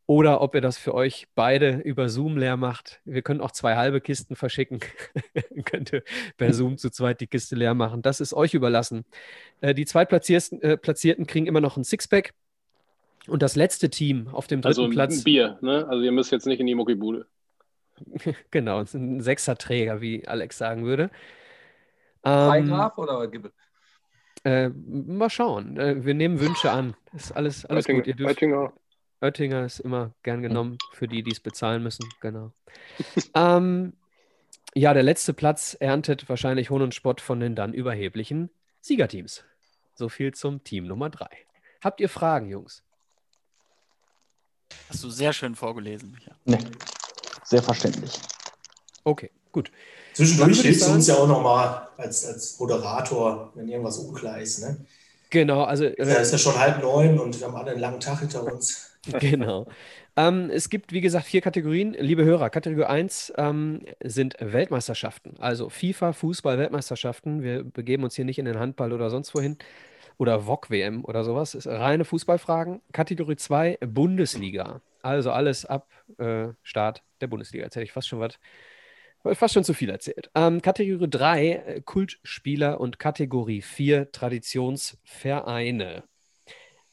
oder 0.05 0.41
ob 0.41 0.55
ihr 0.55 0.61
das 0.61 0.79
für 0.79 0.95
euch 0.95 1.27
beide 1.35 1.77
über 1.77 2.09
Zoom 2.09 2.35
leer 2.35 2.57
macht. 2.57 2.99
Wir 3.05 3.21
können 3.21 3.41
auch 3.41 3.51
zwei 3.51 3.75
halbe 3.75 4.01
Kisten 4.01 4.35
verschicken. 4.35 4.79
Könnt 5.65 5.93
ihr 5.93 6.03
per 6.35 6.51
Zoom 6.51 6.79
zu 6.79 6.89
zweit 6.89 7.21
die 7.21 7.27
Kiste 7.27 7.55
leer 7.55 7.75
machen. 7.75 8.01
Das 8.01 8.19
ist 8.19 8.33
euch 8.33 8.55
überlassen. 8.55 9.05
Äh, 9.61 9.75
die 9.75 9.85
Zweitplatzierten 9.85 10.61
äh, 10.63 10.77
Platzierten 10.77 11.27
kriegen 11.27 11.45
immer 11.45 11.61
noch 11.61 11.77
ein 11.77 11.83
Sixpack. 11.83 12.33
Und 13.27 13.41
das 13.41 13.55
letzte 13.55 13.89
Team 13.89 14.27
auf 14.31 14.47
dem 14.47 14.61
dritten 14.61 14.67
Also 14.69 14.83
ein 14.83 14.91
Platz. 14.91 15.23
Bier, 15.23 15.57
ne? 15.61 15.87
Also 15.87 16.03
ihr 16.03 16.11
müsst 16.11 16.31
jetzt 16.31 16.47
nicht 16.47 16.59
in 16.59 16.67
die 16.67 16.75
Muckibude. 16.75 17.27
genau, 18.51 18.81
es 18.81 18.89
ist 18.89 18.93
ein 18.95 19.21
Sechserträger, 19.21 20.01
wie 20.01 20.27
Alex 20.27 20.57
sagen 20.57 20.85
würde. 20.85 21.11
Freigraf 22.23 22.97
oder 22.97 23.27
Gibbet? 23.27 23.53
äh, 24.43 24.69
mal 24.69 25.29
schauen. 25.29 25.77
Äh, 25.77 26.05
wir 26.05 26.13
nehmen 26.13 26.39
Wünsche 26.39 26.71
an. 26.71 26.95
Ist 27.13 27.31
alles, 27.31 27.65
alles 27.65 27.85
gut. 27.85 28.07
Ihr 28.07 28.15
dürft, 28.15 28.31
Oettinger. 28.31 28.73
Oettinger 29.21 29.65
ist 29.65 29.79
immer 29.79 30.13
gern 30.23 30.41
genommen 30.41 30.77
für 30.93 31.07
die, 31.07 31.23
die 31.23 31.31
es 31.31 31.39
bezahlen 31.39 31.83
müssen. 31.83 32.07
Genau. 32.21 32.51
ähm, 33.35 33.93
ja, 34.75 34.93
der 34.93 35.03
letzte 35.03 35.33
Platz 35.33 35.75
erntet 35.79 36.29
wahrscheinlich 36.29 36.69
Hohn 36.69 36.81
und 36.81 36.95
Spott 36.95 37.21
von 37.21 37.39
den 37.39 37.55
dann 37.55 37.73
überheblichen 37.73 38.49
Siegerteams. 38.81 39.43
So 39.95 40.09
viel 40.09 40.33
zum 40.33 40.63
Team 40.63 40.85
Nummer 40.85 41.09
drei. 41.09 41.29
Habt 41.81 41.99
ihr 41.99 42.09
Fragen, 42.09 42.49
Jungs? 42.49 42.83
Hast 44.89 45.03
du 45.03 45.09
sehr 45.09 45.33
schön 45.33 45.55
vorgelesen, 45.55 46.11
Micha. 46.11 46.31
Nee. 46.45 46.57
Sehr 47.43 47.63
verständlich. 47.63 48.11
Okay, 49.03 49.31
gut. 49.51 49.71
Zwischendurch 50.13 50.61
hilfst 50.61 50.87
du 50.87 50.91
uns 50.91 51.07
ja 51.07 51.15
auch 51.15 51.27
nochmal 51.27 51.87
als, 51.97 52.25
als 52.25 52.59
Moderator, 52.59 53.51
wenn 53.55 53.67
irgendwas 53.67 53.97
unklar 53.97 54.39
ist. 54.39 54.61
Ne? 54.61 54.77
Genau, 55.29 55.63
also 55.63 55.85
Ja, 55.85 55.91
äh, 55.91 56.21
ist 56.21 56.31
ja 56.31 56.37
schon 56.37 56.57
halb 56.57 56.81
neun 56.81 57.19
und 57.19 57.39
wir 57.39 57.47
haben 57.47 57.55
alle 57.55 57.71
einen 57.71 57.79
langen 57.79 57.99
Tag 57.99 58.19
hinter 58.19 58.43
uns. 58.43 58.85
Genau. 59.21 59.65
Ähm, 60.17 60.49
es 60.51 60.69
gibt, 60.69 60.91
wie 60.91 60.99
gesagt, 60.99 61.25
vier 61.25 61.39
Kategorien. 61.39 61.93
Liebe 61.97 62.25
Hörer, 62.25 62.49
Kategorie 62.49 62.83
1 62.83 63.31
ähm, 63.37 63.85
sind 64.03 64.35
Weltmeisterschaften, 64.39 65.37
also 65.39 65.69
FIFA, 65.69 66.11
Fußball, 66.11 66.57
Weltmeisterschaften. 66.57 67.41
Wir 67.41 67.63
begeben 67.63 68.03
uns 68.03 68.15
hier 68.15 68.25
nicht 68.25 68.39
in 68.39 68.45
den 68.45 68.59
Handball 68.59 68.91
oder 68.91 69.09
sonst 69.09 69.33
wohin. 69.33 69.57
Oder 70.19 70.41
VOG-WM 70.41 71.05
oder 71.05 71.23
sowas. 71.23 71.55
Ist 71.55 71.65
reine 71.65 72.03
Fußballfragen. 72.03 72.81
Kategorie 72.91 73.37
2 73.37 73.77
Bundesliga. 73.87 74.81
Also 75.01 75.31
alles 75.31 75.65
ab 75.65 75.87
äh, 76.17 76.49
Start 76.61 77.03
der 77.21 77.27
Bundesliga. 77.27 77.63
Jetzt 77.63 77.75
hätte 77.75 77.85
ich 77.85 77.93
fast 77.93 78.09
schon 78.09 78.19
was, 78.19 78.37
fast 79.37 79.53
schon 79.53 79.63
zu 79.63 79.73
viel 79.73 79.89
erzählt. 79.89 80.29
Ähm, 80.35 80.61
Kategorie 80.61 81.09
3 81.09 81.47
äh, 81.47 81.81
Kultspieler 81.81 82.81
und 82.81 82.99
Kategorie 82.99 83.61
4 83.61 84.11
Traditionsvereine. 84.11 86.03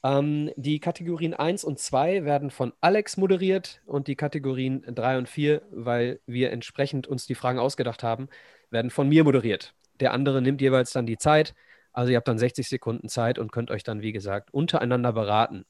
Ähm, 0.05 0.53
die 0.55 0.79
Kategorien 0.79 1.35
1 1.35 1.65
und 1.65 1.81
2 1.81 2.25
werden 2.25 2.53
von 2.53 2.73
Alex 2.81 3.17
moderiert 3.17 3.83
und 3.87 4.07
die 4.07 4.15
Kategorien 4.15 4.85
3 4.87 5.19
und 5.19 5.29
4, 5.29 5.63
weil 5.73 6.21
wir 6.27 6.53
entsprechend 6.53 7.09
uns 7.09 7.27
die 7.27 7.35
Fragen 7.35 7.59
ausgedacht 7.59 8.05
haben, 8.05 8.29
werden 8.71 8.93
von 8.93 9.09
mir 9.09 9.25
moderiert. 9.25 9.75
Der 9.99 10.13
andere 10.13 10.43
nimmt 10.43 10.61
jeweils 10.61 10.93
dann 10.93 11.07
die 11.07 11.19
Zeit. 11.19 11.55
Also 11.97 12.13
ihr 12.13 12.19
habt 12.19 12.29
dann 12.29 12.39
60 12.39 12.69
Sekunden 12.69 13.09
Zeit 13.09 13.39
und 13.39 13.53
könnt 13.53 13.71
euch 13.71 13.83
dann, 13.83 14.03
wie 14.03 14.13
gesagt, 14.13 14.53
untereinander 14.53 15.15
beraten. 15.15 15.65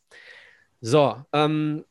So, 0.80 1.22
ähm, 1.32 1.84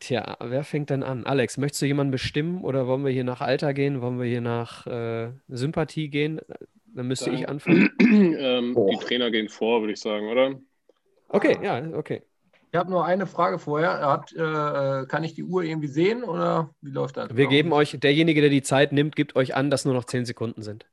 tja, 0.00 0.36
wer 0.40 0.64
fängt 0.64 0.90
denn 0.90 1.04
an? 1.04 1.26
Alex, 1.26 1.58
möchtest 1.58 1.82
du 1.82 1.86
jemanden 1.86 2.10
bestimmen 2.10 2.64
oder 2.64 2.88
wollen 2.88 3.04
wir 3.04 3.12
hier 3.12 3.22
nach 3.22 3.40
Alter 3.40 3.72
gehen? 3.72 4.00
Wollen 4.02 4.18
wir 4.18 4.26
hier 4.26 4.40
nach 4.40 4.84
äh, 4.88 5.30
Sympathie 5.46 6.08
gehen? 6.08 6.40
Dann 6.86 7.06
müsste 7.06 7.30
ich 7.30 7.42
Dann- 7.42 7.50
anfangen. 7.50 7.90
ähm, 8.00 8.74
die. 8.74 8.96
Trainer 8.96 9.30
gehen 9.30 9.48
vor, 9.48 9.80
würde 9.82 9.92
ich 9.92 10.00
sagen, 10.00 10.26
oder? 10.28 10.58
Okay, 11.28 11.56
ja, 11.62 11.80
okay. 11.92 12.22
Ich 12.72 12.78
habe 12.78 12.90
nur 12.90 13.04
eine 13.04 13.28
Frage 13.28 13.60
vorher. 13.60 14.00
Hat, 14.00 14.32
äh, 14.32 15.06
kann 15.06 15.22
ich 15.22 15.34
die 15.34 15.44
Uhr 15.44 15.62
irgendwie 15.62 15.86
sehen 15.86 16.24
oder 16.24 16.74
wie 16.80 16.90
läuft 16.90 17.16
das? 17.16 17.36
Wir 17.36 17.46
geben 17.46 17.72
euch, 17.72 17.96
derjenige, 18.00 18.40
der 18.40 18.50
die 18.50 18.62
Zeit 18.62 18.90
nimmt, 18.90 19.14
gibt 19.14 19.36
euch 19.36 19.54
an, 19.54 19.70
dass 19.70 19.84
nur 19.84 19.94
noch 19.94 20.04
10 20.04 20.24
Sekunden 20.24 20.62
sind. 20.62 20.84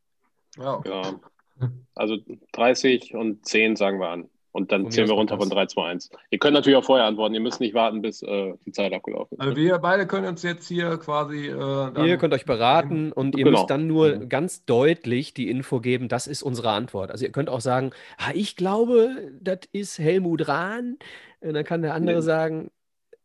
Ja, 0.57 0.73
okay. 0.75 0.89
Ja. 0.91 1.69
Also 1.95 2.17
30 2.53 3.15
und 3.15 3.45
10 3.45 3.75
sagen 3.75 3.99
wir 3.99 4.09
an. 4.09 4.29
Und 4.51 4.71
dann 4.71 4.83
mir 4.83 4.89
zählen 4.89 5.09
wir 5.09 5.15
runter 5.15 5.37
von 5.37 5.49
das. 5.49 5.55
3, 5.57 5.65
2, 5.65 5.85
1. 5.89 6.09
Ihr 6.31 6.39
könnt 6.39 6.53
natürlich 6.53 6.77
auch 6.77 6.83
vorher 6.85 7.05
antworten. 7.05 7.33
Ihr 7.33 7.41
müsst 7.41 7.59
nicht 7.59 7.73
warten, 7.73 8.01
bis 8.01 8.21
äh, 8.21 8.53
die 8.65 8.71
Zeit 8.71 8.93
abgelaufen 8.93 9.35
ist. 9.37 9.41
Also 9.41 9.55
wir 9.57 9.77
beide 9.79 10.07
können 10.07 10.27
uns 10.27 10.43
jetzt 10.43 10.69
hier 10.69 10.97
quasi. 10.97 11.47
Äh, 11.47 12.07
ihr 12.07 12.17
könnt 12.17 12.33
euch 12.33 12.45
beraten 12.45 13.11
und 13.11 13.35
ihr 13.37 13.43
Genau. 13.43 13.57
müsst 13.59 13.69
dann 13.69 13.85
nur 13.87 14.15
Mhm. 14.15 14.29
ganz 14.29 14.63
deutlich 14.63 15.33
die 15.33 15.49
Info 15.49 15.81
geben, 15.81 16.07
das 16.07 16.27
ist 16.27 16.41
unsere 16.41 16.69
Antwort. 16.69 17.11
Also 17.11 17.25
ihr 17.25 17.33
könnt 17.33 17.49
auch 17.49 17.59
sagen, 17.59 17.91
ah, 18.17 18.31
ich 18.33 18.55
glaube, 18.55 19.33
das 19.41 19.59
ist 19.73 19.99
Helmut 19.99 20.47
Rahn. 20.47 20.97
Und 21.41 21.53
dann 21.53 21.65
kann 21.65 21.81
der 21.81 21.93
andere 21.93 22.17
Nee. 22.17 22.21
sagen, 22.21 22.71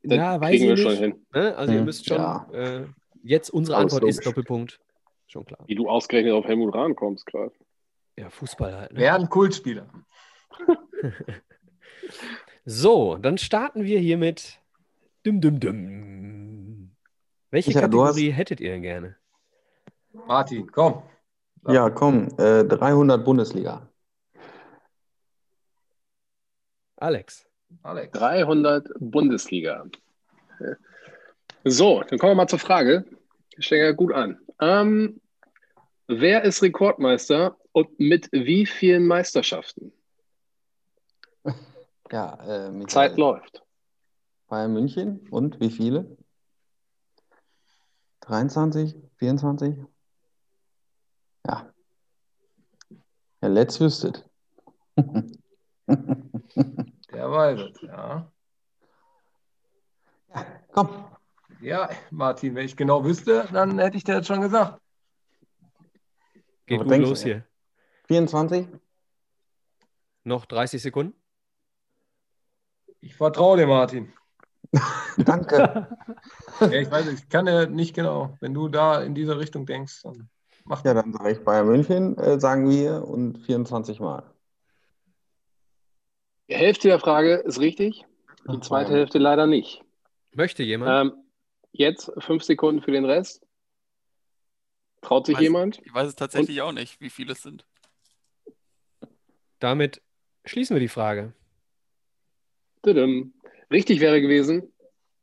Das 0.03 0.17
ja, 0.17 0.41
weiß 0.41 0.61
ich 0.61 0.81
schon 0.81 0.91
nicht. 0.93 1.01
hin. 1.01 1.27
Ne? 1.33 1.57
Also 1.57 1.73
ihr 1.75 1.79
Mhm. 1.81 1.85
müsst 1.85 2.07
schon, 2.09 2.17
Ja. 2.17 2.49
äh, 2.53 2.87
jetzt 3.23 3.51
unsere 3.51 3.77
Antwort 3.79 4.03
ist. 4.03 4.27
Doppelpunkt. 4.27 4.81
Schon 5.31 5.45
klar. 5.45 5.61
Wie 5.67 5.77
du 5.77 5.89
ausgerechnet 5.89 6.33
auf 6.33 6.45
Helmut 6.45 6.75
Rahn 6.75 6.97
kommst 6.97 7.25
gerade. 7.25 7.53
Ja, 8.19 8.31
Fußball 8.31 8.77
halt. 8.77 8.93
Ne? 8.93 8.99
Wer 8.99 9.15
ein 9.15 9.29
Kultspieler? 9.29 9.87
So, 12.65 13.17
dann 13.17 13.39
starten 13.39 13.85
wir 13.85 13.99
hier 14.01 14.19
mit 14.19 14.61
Dum 15.25 15.41
Dum 15.41 15.61
Dum. 15.61 16.91
Welche 17.51 17.71
Ja, 17.73 17.89
du 17.89 18.03
hast- 18.03 18.09
Kategorie 18.17 18.31
hättet 18.33 18.61
ihr 18.61 18.73
denn 18.73 18.83
gerne? 18.83 19.17
Martin, 20.13 20.71
komm. 20.71 21.03
Ja, 21.69 21.89
komm, 21.89 22.29
äh, 22.39 22.65
300 22.65 23.25
Bundesliga. 23.25 23.89
Alex. 26.97 27.47
Alex. 27.83 28.13
300 28.19 28.89
Bundesliga. 28.99 29.85
So, 31.65 32.03
dann 32.03 32.19
kommen 32.19 32.33
wir 32.33 32.37
mal 32.37 32.49
zur 32.49 32.59
Frage. 32.59 33.05
Ich 33.57 33.67
stelle 33.67 33.85
ja 33.85 33.93
gut 33.93 34.13
an. 34.13 34.39
Ähm, 34.61 35.21
wer 36.07 36.45
ist 36.45 36.63
Rekordmeister 36.63 37.57
und 37.73 37.99
mit 37.99 38.29
wie 38.33 38.67
vielen 38.67 39.07
Meisterschaften? 39.07 39.93
Ja, 42.13 42.35
äh, 42.43 42.73
Michael. 42.73 42.89
Zeit 42.89 43.17
läuft. 43.17 43.63
Bayern 44.49 44.73
München 44.73 45.29
und 45.31 45.61
wie 45.61 45.71
viele? 45.71 46.17
23, 48.23 48.97
24? 49.15 49.77
Ja. 51.47 51.73
Ja, 53.41 53.49
let's 53.49 53.79
wüsstet. 53.79 54.29
Der 55.87 57.31
weiß 57.31 57.61
es, 57.61 57.81
ja. 57.83 58.29
Komm. 60.73 61.05
Ja, 61.61 61.91
Martin, 62.11 62.55
wenn 62.55 62.65
ich 62.65 62.77
genau 62.77 63.05
wüsste, 63.05 63.47
dann 63.53 63.79
hätte 63.79 63.97
ich 63.97 64.05
dir 64.05 64.15
jetzt 64.17 64.29
schon 64.29 64.41
gesagt. 64.41 64.81
Geht 66.67 66.83
gut 66.83 66.97
los 66.97 67.21
du? 67.21 67.27
hier. 67.27 67.47
24? 68.07 68.67
Noch 70.25 70.47
30 70.47 70.81
Sekunden. 70.81 71.15
Ich 73.01 73.15
vertraue 73.15 73.57
dir, 73.57 73.67
Martin. 73.67 74.13
Danke. 75.17 75.89
Ja, 76.61 76.73
ich 76.73 76.91
weiß, 76.91 77.09
ich 77.09 77.29
kann 77.29 77.47
ja 77.47 77.67
nicht 77.67 77.95
genau. 77.95 78.37
Wenn 78.41 78.55
du 78.55 78.69
da 78.69 79.03
in 79.03 79.15
diese 79.15 79.39
Richtung 79.39 79.67
denkst, 79.67 80.03
dann 80.03 80.29
mach 80.65 80.85
Ja, 80.85 80.95
dann 80.95 81.13
sage 81.13 81.33
ich 81.33 81.45
Bayern 81.45 81.67
München, 81.67 82.17
äh, 82.19 82.39
sagen 82.39 82.69
wir, 82.69 83.07
und 83.07 83.39
24 83.39 84.01
Mal. 84.01 84.23
Die 86.49 86.55
Hälfte 86.55 86.89
der 86.89 86.99
Frage 86.99 87.35
ist 87.37 87.61
richtig, 87.61 88.05
die 88.51 88.61
zweite. 88.61 88.93
Hälfte 88.93 89.19
leider 89.19 89.47
nicht. 89.47 89.85
Möchte 90.35 90.63
jemand? 90.63 91.13
Ähm, 91.13 91.30
jetzt 91.73 92.11
fünf 92.19 92.43
Sekunden 92.43 92.83
für 92.83 92.91
den 92.93 93.05
Rest. 93.05 93.47
Traut 95.03 95.27
sich 95.27 95.37
Weiß- 95.39 95.43
jemand? 95.43 95.81
Ich 95.85 95.95
weiß 95.95 96.09
es 96.09 96.17
tatsächlich 96.17 96.61
auch 96.63 96.73
nicht, 96.73 97.01
wie 97.01 97.11
viele 97.11 97.33
es 97.33 97.43
sind. 97.43 97.65
Damit 99.59 100.03
schließen 100.45 100.75
wir 100.77 100.81
die 100.81 100.89
Frage. 100.89 101.33
Tudum. 102.83 103.35
Richtig 103.71 104.01
wäre 104.01 104.21
gewesen, 104.21 104.73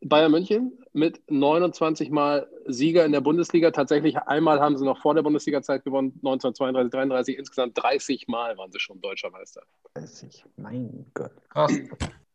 Bayern 0.02 0.32
München 0.32 0.78
mit 0.94 1.22
29 1.30 2.10
Mal 2.12 2.48
Sieger 2.66 3.04
in 3.06 3.12
der 3.12 3.22
Bundesliga. 3.22 3.72
Tatsächlich 3.72 4.18
einmal 4.18 4.60
haben 4.60 4.78
sie 4.78 4.86
noch 4.86 5.02
vor 5.02 5.16
der 5.16 5.22
Bundesliga-Zeit 5.24 5.84
gewonnen, 5.84 6.14
1932, 6.24 6.92
33. 6.92 7.38
Insgesamt 7.38 7.78
30 7.78 8.28
Mal 8.28 8.58
waren 8.58 8.72
sie 8.72 8.80
schon 8.80 9.02
deutscher 9.02 9.30
Meister. 9.32 9.64
30. 9.96 10.46
Mein 10.56 11.06
Gott. 11.14 11.32
krass. 11.50 11.72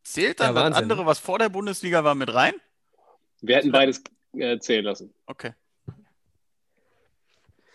Zählt 0.03 0.41
Ja, 0.41 0.53
dann 0.53 0.73
das 0.73 0.83
andere, 0.83 1.07
was 1.07 1.19
vor 1.21 1.39
der 1.39 1.49
Bundesliga 1.49 2.03
war, 2.03 2.15
mit 2.17 2.33
rein? 2.35 2.55
Wir 3.43 3.57
hätten 3.57 3.73
beides 3.73 4.03
äh, 4.35 4.59
zählen 4.59 4.85
lassen. 4.85 5.13
Okay. 5.27 5.53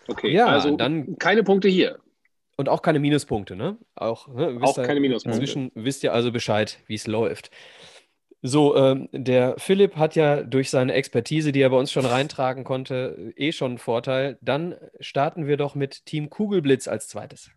Okay, 0.08 0.30
Ja, 0.32 0.46
also 0.46 0.74
dann- 0.76 1.18
keine 1.18 1.42
Punkte 1.44 1.68
hier. 1.68 1.98
Und 2.56 2.68
auch 2.68 2.82
keine 2.82 2.98
Minuspunkte, 2.98 3.54
ne? 3.54 3.76
Auch, 3.94 4.26
ne, 4.28 4.58
Auch 4.62 4.76
ihr- 4.78 4.82
keine 4.84 5.00
Minuspunkte. 5.00 5.38
Inzwischen 5.40 5.70
wisst 5.74 6.02
ihr 6.02 6.12
also 6.12 6.32
Bescheid, 6.32 6.80
wie 6.86 6.94
es 6.94 7.06
läuft. 7.06 7.50
So, 8.40 8.76
ähm, 8.76 9.08
der 9.12 9.56
Philipp 9.58 9.96
hat 9.96 10.14
ja 10.16 10.42
durch 10.42 10.70
seine 10.70 10.94
Expertise, 10.94 11.52
die 11.52 11.60
er 11.60 11.70
bei 11.70 11.76
uns 11.76 11.92
schon 11.92 12.06
reintragen 12.06 12.64
konnte, 12.64 13.32
eh 13.36 13.52
schon 13.52 13.72
einen 13.72 13.78
Vorteil. 13.78 14.38
Dann 14.40 14.76
starten 15.00 15.46
wir 15.46 15.56
doch 15.56 15.74
mit 15.74 16.06
Team 16.06 16.30
Kugelblitz 16.30 16.88
als 16.88 17.08
zweites. 17.08 17.50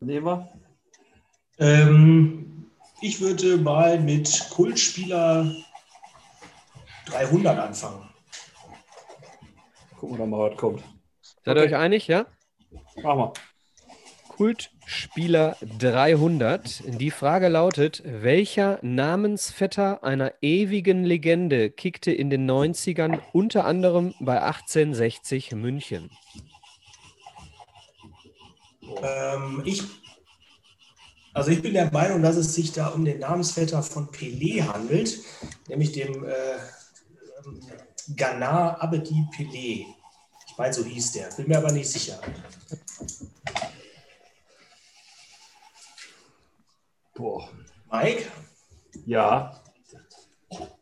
Nehmen 0.00 0.26
wir. 0.26 0.48
Ähm, 1.58 2.65
ich 3.00 3.20
würde 3.20 3.56
mal 3.58 3.98
mit 4.00 4.48
Kultspieler 4.50 5.54
300 7.06 7.58
anfangen. 7.58 8.08
Gucken 9.98 10.16
wir 10.16 10.24
doch 10.24 10.26
mal, 10.26 10.50
was 10.50 10.56
kommt. 10.58 10.82
Seid 11.44 11.56
ihr 11.56 11.62
Okay. 11.62 11.74
euch 11.74 11.80
einig, 11.80 12.06
ja? 12.08 12.26
Machen 13.02 13.18
wir. 13.18 13.32
Kultspieler 14.28 15.56
300. 15.78 16.82
Die 17.00 17.10
Frage 17.10 17.48
lautet, 17.48 18.02
welcher 18.04 18.78
Namensvetter 18.82 20.04
einer 20.04 20.34
ewigen 20.42 21.04
Legende 21.04 21.70
kickte 21.70 22.12
in 22.12 22.28
den 22.28 22.50
90ern 22.50 23.20
unter 23.32 23.64
anderem 23.64 24.14
bei 24.20 24.42
1860 24.42 25.52
München? 25.52 26.10
Ähm, 29.02 29.62
ich, 29.64 29.82
also 31.36 31.50
ich 31.50 31.60
bin 31.60 31.74
der 31.74 31.92
Meinung, 31.92 32.22
dass 32.22 32.36
es 32.36 32.54
sich 32.54 32.72
da 32.72 32.88
um 32.88 33.04
den 33.04 33.18
Namensvetter 33.18 33.82
von 33.82 34.08
Pelé 34.08 34.66
handelt, 34.66 35.18
nämlich 35.68 35.92
dem 35.92 36.24
äh, 36.24 36.30
ähm, 37.44 37.60
Ghana 38.16 38.80
Abedi 38.80 39.26
Pelé. 39.36 39.84
Ich 40.46 40.56
meine, 40.56 40.72
so 40.72 40.82
hieß 40.82 41.12
der. 41.12 41.28
Bin 41.36 41.48
mir 41.48 41.58
aber 41.58 41.72
nicht 41.72 41.90
sicher. 41.90 42.18
Boah. 47.14 47.50
Mike? 47.92 48.24
Ja. 49.04 49.60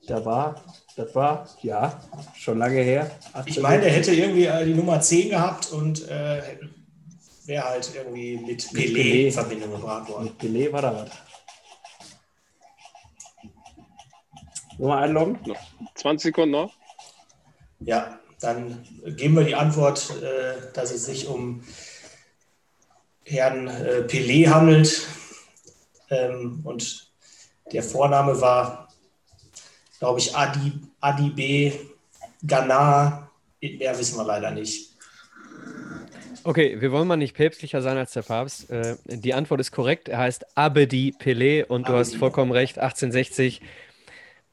Da 0.07 0.25
war, 0.25 0.63
das 0.95 1.15
war, 1.17 1.49
ja, 1.63 2.01
schon 2.37 2.59
lange 2.59 2.81
her. 2.81 3.11
Ich 3.47 3.59
meine, 3.61 3.83
der 3.83 3.91
hätte 3.91 4.15
irgendwie 4.15 4.45
äh, 4.45 4.65
die 4.65 4.75
Nummer 4.75 5.01
10 5.01 5.31
gehabt 5.31 5.73
und 5.73 6.07
äh, 6.09 6.43
wäre 7.47 7.65
halt 7.65 7.95
irgendwie 7.95 8.37
mit 8.39 8.63
Pelé 8.71 9.27
in 9.27 9.33
Verbindung 9.33 9.73
gebracht 9.73 10.09
worden. 10.09 10.25
Mit 10.25 10.39
Pelé 10.39 10.73
war 10.73 10.83
da 10.83 10.95
was. 10.95 11.11
Wollen 14.79 14.91
wir 14.91 14.99
einloggen? 14.99 15.39
20 15.95 16.23
Sekunden 16.23 16.51
noch. 16.51 16.73
Ja, 17.81 18.19
dann 18.41 18.85
geben 19.05 19.37
wir 19.37 19.45
die 19.45 19.55
Antwort, 19.55 20.11
äh, 20.23 20.73
dass 20.73 20.91
es 20.91 21.07
sich 21.07 21.29
um 21.29 21.63
Herrn 23.25 23.69
äh, 23.69 24.05
Pelé 24.07 24.49
handelt. 24.49 25.07
Ähm, 26.11 26.61
und 26.65 27.11
der 27.73 27.83
Vorname 27.83 28.41
war, 28.41 28.89
glaube 29.99 30.19
ich, 30.19 30.35
Adi, 30.35 30.73
Adi 31.01 31.31
B. 31.31 31.73
Ghana. 32.47 33.31
Mehr 33.61 33.99
wissen 33.99 34.19
wir 34.19 34.25
leider 34.25 34.51
nicht. 34.51 34.94
Okay, 36.47 36.79
wir 36.79 36.93
wollen 36.93 37.09
mal 37.09 37.17
nicht 37.17 37.35
päpstlicher 37.35 37.81
sein 37.81 37.97
als 37.97 38.13
der 38.13 38.21
Papst. 38.21 38.71
Äh, 38.71 38.97
die 39.07 39.33
Antwort 39.33 39.61
ist 39.61 39.73
korrekt. 39.73 40.09
Er 40.11 40.19
heißt 40.19 40.59
Abedi 40.59 41.15
Pelé 41.19 41.65
und 41.65 41.89
du 41.89 41.95
hast 41.95 42.17
vollkommen 42.17 42.53
recht. 42.53 42.79
1860. 42.79 43.63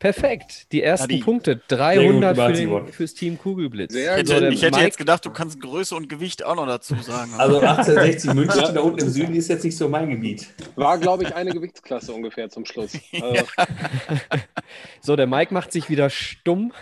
Perfekt. 0.02 0.72
Die 0.72 0.82
ersten 0.82 1.06
Adi. 1.06 1.20
Punkte. 1.20 1.62
300 1.68 2.36
für 2.36 2.54
den, 2.54 2.88
fürs 2.88 3.14
Team 3.14 3.38
Kugelblitz. 3.38 3.94
Sehr 3.94 4.18
Ich 4.18 4.26
gut. 4.26 4.34
hätte, 4.34 4.48
ich 4.48 4.62
hätte 4.64 4.72
Mike- 4.78 4.86
jetzt 4.88 4.98
gedacht, 4.98 5.24
du 5.24 5.30
kannst 5.30 5.62
Größe 5.62 5.96
und 5.96 6.10
Gewicht 6.10 6.44
auch 6.44 6.56
noch 6.56 6.66
dazu 6.66 6.96
sagen. 6.96 7.32
Also 7.38 7.60
1860 7.60 8.34
München 8.34 8.74
da 8.74 8.82
unten 8.82 9.00
im 9.02 9.10
Süden 9.10 9.36
ist 9.36 9.48
jetzt 9.50 9.64
nicht 9.64 9.78
so 9.78 9.88
mein 9.88 10.10
Gebiet. 10.10 10.48
War, 10.76 10.98
glaube 10.98 11.24
ich, 11.24 11.36
eine 11.36 11.52
Gewichtsklasse 11.52 12.14
ungefähr 12.14 12.50
zum 12.50 12.66
Schluss. 12.66 12.94
Also, 13.22 13.46
So, 15.02 15.16
der 15.16 15.28
Mike 15.28 15.54
macht 15.54 15.72
sich 15.72 15.88
wieder 15.90 16.10
stumm. 16.10 16.74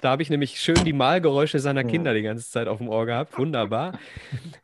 da 0.00 0.10
habe 0.10 0.22
ich 0.22 0.30
nämlich 0.30 0.60
schön 0.60 0.84
die 0.84 0.92
Malgeräusche 0.92 1.58
seiner 1.58 1.82
Kinder 1.82 2.14
die 2.14 2.22
ganze 2.22 2.48
Zeit 2.48 2.68
auf 2.68 2.78
dem 2.78 2.88
Ohr 2.88 3.04
gehabt. 3.04 3.36
Wunderbar. 3.36 3.98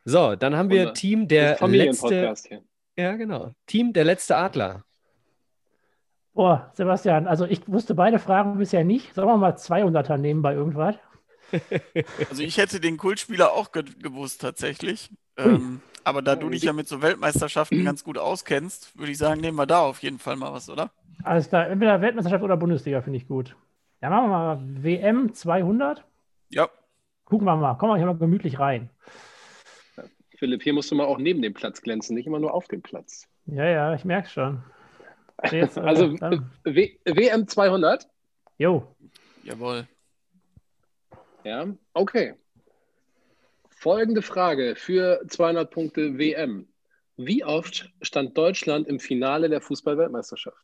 So, 0.05 0.35
dann 0.37 0.55
haben 0.55 0.69
wir 0.69 0.79
Wunder. 0.81 0.93
Team 0.93 1.27
der 1.27 1.57
letzte. 1.67 2.33
Hier. 2.47 2.61
Ja, 2.97 3.15
genau. 3.17 3.51
Team 3.65 3.91
der 3.91 4.05
letzte 4.05 4.37
Adler. 4.37 4.83
Boah, 6.37 6.69
Sebastian, 6.75 7.25
also 7.25 7.45
ich 7.45 7.67
wusste 7.67 7.95
beide 7.95 8.19
Fragen 8.19 8.59
bisher 8.59 8.83
nicht. 8.83 9.15
Sollen 9.15 9.27
wir 9.27 9.37
mal 9.37 9.53
200er 9.53 10.17
nehmen 10.17 10.43
bei 10.43 10.53
irgendwas? 10.53 10.95
Also 12.29 12.43
ich 12.43 12.57
hätte 12.57 12.79
den 12.79 12.97
Kultspieler 12.97 13.53
auch 13.53 13.71
ge 13.71 13.83
gewusst 14.03 14.41
tatsächlich. 14.41 15.09
Ähm, 15.37 15.81
aber 16.03 16.21
da 16.21 16.35
du 16.35 16.49
dich 16.49 16.61
ja 16.61 16.73
mit 16.73 16.87
so 16.87 17.01
Weltmeisterschaften 17.01 17.83
ganz 17.85 18.03
gut 18.03 18.19
auskennst, 18.19 18.95
würde 18.99 19.13
ich 19.13 19.17
sagen, 19.17 19.41
nehmen 19.41 19.57
wir 19.57 19.65
da 19.65 19.79
auf 19.79 20.03
jeden 20.03 20.19
Fall 20.19 20.35
mal 20.35 20.53
was, 20.53 20.69
oder? 20.69 20.91
Alles 21.23 21.49
klar, 21.49 21.69
entweder 21.69 22.01
Weltmeisterschaft 22.01 22.43
oder 22.43 22.57
Bundesliga 22.57 23.01
finde 23.01 23.17
ich 23.17 23.27
gut. 23.27 23.55
Ja, 24.03 24.11
machen 24.11 24.25
wir 24.25 24.37
mal 24.37 24.83
WM 24.83 25.33
200. 25.33 26.05
Ja. 26.49 26.69
Gucken 27.25 27.47
wir 27.47 27.55
mal, 27.55 27.75
kommen 27.75 27.93
wir 27.93 27.97
hier 27.97 28.05
mal 28.05 28.17
gemütlich 28.17 28.59
rein. 28.59 28.91
Philipp, 30.37 30.61
hier 30.61 30.73
musst 30.73 30.91
du 30.91 30.95
mal 30.95 31.05
auch 31.05 31.17
neben 31.17 31.41
dem 31.41 31.55
Platz 31.55 31.81
glänzen, 31.81 32.13
nicht 32.13 32.27
immer 32.27 32.39
nur 32.39 32.53
auf 32.53 32.67
dem 32.67 32.83
Platz. 32.83 33.27
Ja, 33.47 33.65
ja, 33.65 33.95
ich 33.95 34.05
merke 34.05 34.29
schon. 34.29 34.61
Jetzt, 35.51 35.77
äh, 35.77 35.81
Also 35.81 36.13
WM 36.63 37.47
200. 37.47 38.07
Jo, 38.57 38.95
Jawohl. 39.47 39.87
Ja, 41.45 41.65
okay. 41.93 42.33
Folgende 43.69 44.21
Frage 44.21 44.75
für 44.75 45.21
200 45.25 45.71
Punkte 45.71 46.17
WM. 46.17 46.67
Wie 47.15 47.45
oft 47.45 47.89
stand 48.01 48.37
Deutschland 48.37 48.87
im 48.87 48.99
Finale 48.99 49.47
der 49.47 49.61
Fußball-Weltmeisterschaft? 49.61 50.57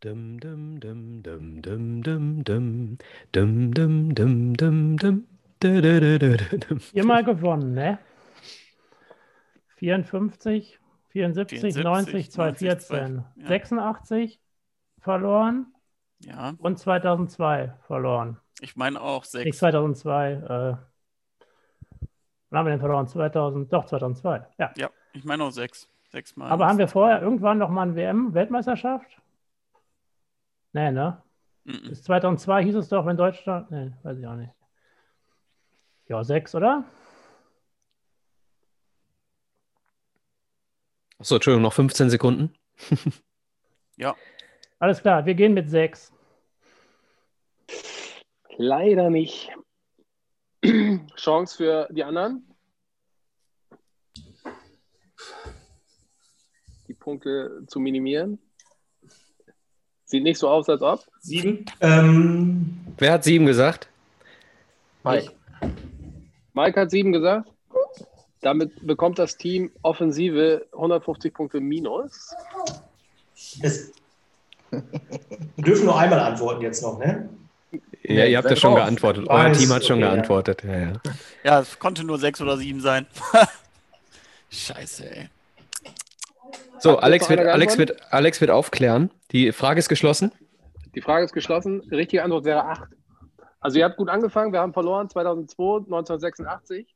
Dum, 0.00 0.40
dum, 0.40 0.80
dum, 0.80 1.22
dum, 1.22 1.62
dum, 1.62 2.02
dum, 2.02 2.44
dum. 2.44 2.98
Dum, 3.32 3.72
dum, 3.72 4.14
dum, 4.14 4.54
dum, 4.56 4.96
dum. 4.96 5.26
Du, 5.60 5.80
du, 5.80 6.00
du, 6.00 6.18
du, 6.18 6.36
du, 6.36 6.58
dum. 6.58 6.80
Viermal 6.80 7.22
gewonnen, 7.22 7.72
ne? 7.74 7.98
54, 9.76 10.78
74, 11.16 11.60
74, 11.60 11.84
90, 11.84 12.30
2014. 12.30 13.24
ja. 13.36 13.46
86 13.46 14.40
verloren 15.00 15.66
Ja, 16.20 16.54
und 16.58 16.78
2002 16.78 17.72
verloren. 17.86 18.38
ich 18.60 18.76
meine 18.76 19.00
auch 19.00 19.22
Nicht 19.22 19.30
sechs. 19.30 19.58
2002. 19.58 20.32
Äh, 20.32 20.38
wann 22.50 22.58
haben 22.58 22.66
wir 22.66 22.70
denn 22.70 22.80
verloren? 22.80 23.08
2000, 23.08 23.72
doch 23.72 23.86
2002. 23.86 24.46
Ja. 24.58 24.72
Ja, 24.76 24.90
ich 25.14 25.24
meine 25.24 25.44
auch 25.44 25.50
sechs. 25.52 25.88
Sechsmal. 26.10 26.50
Aber 26.50 26.66
haben 26.66 26.78
wir 26.78 26.86
vorher 26.88 27.20
irgendwann 27.20 27.58
noch 27.58 27.68
mal 27.68 27.82
eine 27.82 27.96
WM-Weltmeisterschaft? 27.96 29.20
Nee, 30.72 30.92
ne? 30.92 31.20
Mhm. 31.64 31.88
Bis 31.88 32.02
2002 32.04 32.62
hieß 32.64 32.76
es 32.76 32.88
doch, 32.88 33.04
wenn 33.06 33.16
Deutschland. 33.16 33.70
Nee, 33.70 33.92
weiß 34.02 34.18
ich 34.18 34.26
auch 34.26 34.34
nicht. 34.36 34.52
Ja, 36.08 36.22
sechs, 36.22 36.54
oder? 36.54 36.84
Achso, 41.18 41.36
Entschuldigung, 41.36 41.62
noch 41.62 41.72
15 41.72 42.10
Sekunden. 42.10 42.54
Alles 44.78 45.00
klar, 45.00 45.24
wir 45.24 45.34
gehen 45.34 45.54
mit 45.54 45.70
sechs. 45.70 46.12
Leider 48.58 49.08
nicht. 49.08 49.50
Chance 51.16 51.56
für 51.56 51.88
die 51.90 52.04
anderen. 52.04 52.46
Die 56.88 56.94
Punkte 56.94 57.64
zu 57.66 57.80
minimieren. 57.80 58.38
Sieht 60.04 60.22
nicht 60.22 60.38
so 60.38 60.48
aus, 60.48 60.68
als 60.68 60.82
ob. 60.82 61.04
Sieben? 61.20 61.64
Ähm, 61.80 62.94
Wer 62.98 63.12
hat 63.12 63.24
sieben 63.24 63.46
gesagt? 63.46 63.88
Mike. 65.02 65.32
Mike 66.52 66.80
hat 66.80 66.90
sieben 66.90 67.12
gesagt. 67.12 67.50
Damit 68.46 68.86
bekommt 68.86 69.18
das 69.18 69.36
Team 69.36 69.72
Offensive 69.82 70.66
150 70.70 71.34
Punkte 71.34 71.58
minus. 71.58 72.32
es, 73.60 73.90
wir 74.70 74.84
dürfen 75.56 75.86
nur 75.86 75.98
einmal 75.98 76.20
antworten 76.20 76.62
jetzt 76.62 76.80
noch, 76.80 76.96
ne? 76.96 77.28
Ja, 78.04 78.24
ihr 78.24 78.38
habt 78.38 78.48
ja 78.48 78.54
schon 78.54 78.74
drauf. 78.74 78.84
geantwortet. 78.84 79.26
Euer 79.28 79.52
Team 79.52 79.70
hat 79.70 79.84
schon 79.84 79.96
okay, 79.96 80.04
ja. 80.04 80.12
geantwortet. 80.12 80.62
Ja, 80.62 80.78
ja. 80.78 80.92
Ja, 81.42 81.60
es 81.60 81.76
konnte 81.80 82.04
nur 82.04 82.20
sechs 82.20 82.40
oder 82.40 82.56
sieben 82.56 82.80
sein. 82.80 83.08
Scheiße, 84.50 85.10
ey. 85.10 85.28
So, 86.78 86.98
Alex 86.98 87.28
wird, 87.28 87.40
Alex, 87.40 87.78
wird, 87.78 88.12
Alex 88.12 88.40
wird 88.40 88.52
aufklären. 88.52 89.10
Die 89.32 89.50
Frage 89.50 89.80
ist 89.80 89.88
geschlossen. 89.88 90.30
Die 90.94 91.00
Frage 91.00 91.24
ist 91.24 91.32
geschlossen. 91.32 91.80
Richtige 91.90 92.22
Antwort 92.22 92.44
wäre 92.44 92.64
8. 92.64 92.90
Also 93.58 93.80
ihr 93.80 93.84
habt 93.86 93.96
gut 93.96 94.08
angefangen. 94.08 94.52
Wir 94.52 94.60
haben 94.60 94.72
verloren 94.72 95.10
2002, 95.10 95.86
1986. 95.86 96.86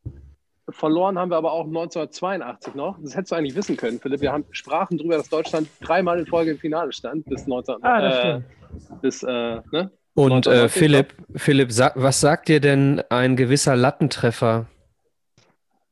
Verloren 0.72 1.18
haben 1.18 1.30
wir 1.30 1.36
aber 1.36 1.52
auch 1.52 1.66
1982 1.66 2.74
noch. 2.74 2.98
Das 3.00 3.14
hättest 3.14 3.32
du 3.32 3.36
eigentlich 3.36 3.54
wissen 3.54 3.76
können, 3.76 4.00
Philipp. 4.00 4.20
Wir 4.20 4.32
haben 4.32 4.44
sprachen 4.50 4.98
darüber, 4.98 5.16
dass 5.16 5.28
Deutschland 5.28 5.68
dreimal 5.80 6.18
in 6.18 6.26
Folge 6.26 6.52
im 6.52 6.58
Finale 6.58 6.92
stand 6.92 7.24
bis 7.26 7.46
19. 7.46 7.76
Ah, 7.82 8.00
das 8.00 8.14
äh, 8.14 8.20
stimmt. 8.20 9.02
bis, 9.02 9.22
äh, 9.22 9.60
ne? 9.72 9.90
Und 10.14 10.46
äh, 10.46 10.66
1990 10.66 10.72
Philipp, 10.72 11.14
Philipp, 11.36 11.72
sa 11.72 11.92
was 11.94 12.20
sagt 12.20 12.48
dir 12.48 12.60
denn 12.60 13.02
ein 13.10 13.36
gewisser 13.36 13.76
Lattentreffer? 13.76 14.66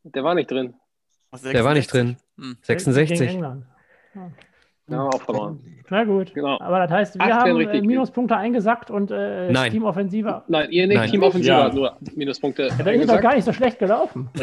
Der 0.02 0.25
war 0.25 0.35
nicht 0.35 0.50
drin. 0.50 0.74
Der 1.44 1.64
war 1.64 1.74
nicht 1.74 1.92
drin. 1.92 2.16
Hm. 2.37 2.57
Gegen 2.66 2.92
66. 2.92 3.29
England. 3.31 3.64
Wir 4.88 5.03
auch 5.03 5.22
verloren. 5.22 5.61
Na 5.90 6.05
gut. 6.05 6.35
Genau. 6.35 6.59
Aber 6.61 6.81
das 6.81 6.90
heißt, 6.90 7.14
wir 7.18 7.35
haben 7.35 7.61
äh. 7.61 7.81
Minuspunkte 7.81 8.37
eingesackt 8.37 8.90
und 8.90 9.11
äh, 9.11 9.51
Nein. 9.51 9.72
Teamoffensive. 9.72 10.42
Nein, 10.48 10.70
ihr 10.70 10.87
nicht. 10.87 10.96
Nein. 10.96 11.11
Team 11.11 11.22
Offensive 11.22 11.51
Ja. 11.51 11.72
nur 11.72 11.96
Minuspunkte 12.14 12.68
Ja, 12.68 12.85
dann 12.85 12.94
ist 12.94 13.09
doch 13.09 13.20
gar 13.20 13.35
nicht 13.35 13.44
so 13.44 13.53
schlecht 13.53 13.79
gelaufen. 13.79 14.29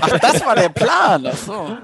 Ach, 0.00 0.18
das 0.18 0.44
war 0.44 0.56
der 0.56 0.68
Plan. 0.68 1.26
Ach 1.26 1.36
so. 1.36 1.78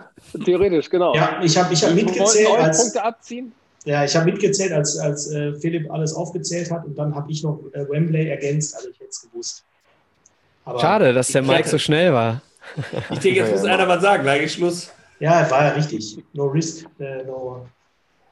Theoretisch, 0.45 0.91
genau. 0.91 1.15
Ja, 1.15 1.41
ich 1.43 1.57
habe 1.57 1.73
ich 1.73 1.83
hab 1.83 1.95
mitgezählt, 1.95 2.59
als, 2.59 2.83
Punkte 2.83 3.05
abziehen. 3.05 3.53
ja, 3.85 4.05
ich 4.05 4.15
hab 4.15 4.27
mitgezählt, 4.27 4.73
als, 4.73 4.99
als 4.99 5.33
äh, 5.33 5.55
Philipp 5.55 5.91
alles 5.91 6.15
aufgezählt 6.15 6.71
hat 6.71 6.85
und 6.85 6.99
dann 6.99 7.15
habe 7.15 7.31
ich 7.31 7.43
noch 7.43 7.61
äh, 7.73 7.89
Wembley 7.89 8.29
ergänzt, 8.29 8.75
also 8.77 8.91
ich 8.91 8.99
hätte 9.01 9.11
es 9.11 9.23
gewusst. 9.23 9.65
Aber, 10.67 10.79
Schade, 10.81 11.15
dass 11.15 11.29
der 11.29 11.43
Mike 11.43 11.67
so 11.67 11.79
schnell 11.79 12.13
war. 12.13 12.43
Ich 13.11 13.19
denke, 13.21 13.41
jetzt 13.41 13.53
muss 13.53 13.65
einer 13.65 13.89
was 13.89 14.03
sagen. 14.03 14.23
Gleich 14.23 14.53
Schluss. 14.53 14.93
Ja, 15.21 15.51
war 15.51 15.65
ja 15.65 15.71
richtig. 15.73 16.19
No 16.33 16.47
risk, 16.47 16.87
äh, 16.99 17.25
no. 17.25 17.67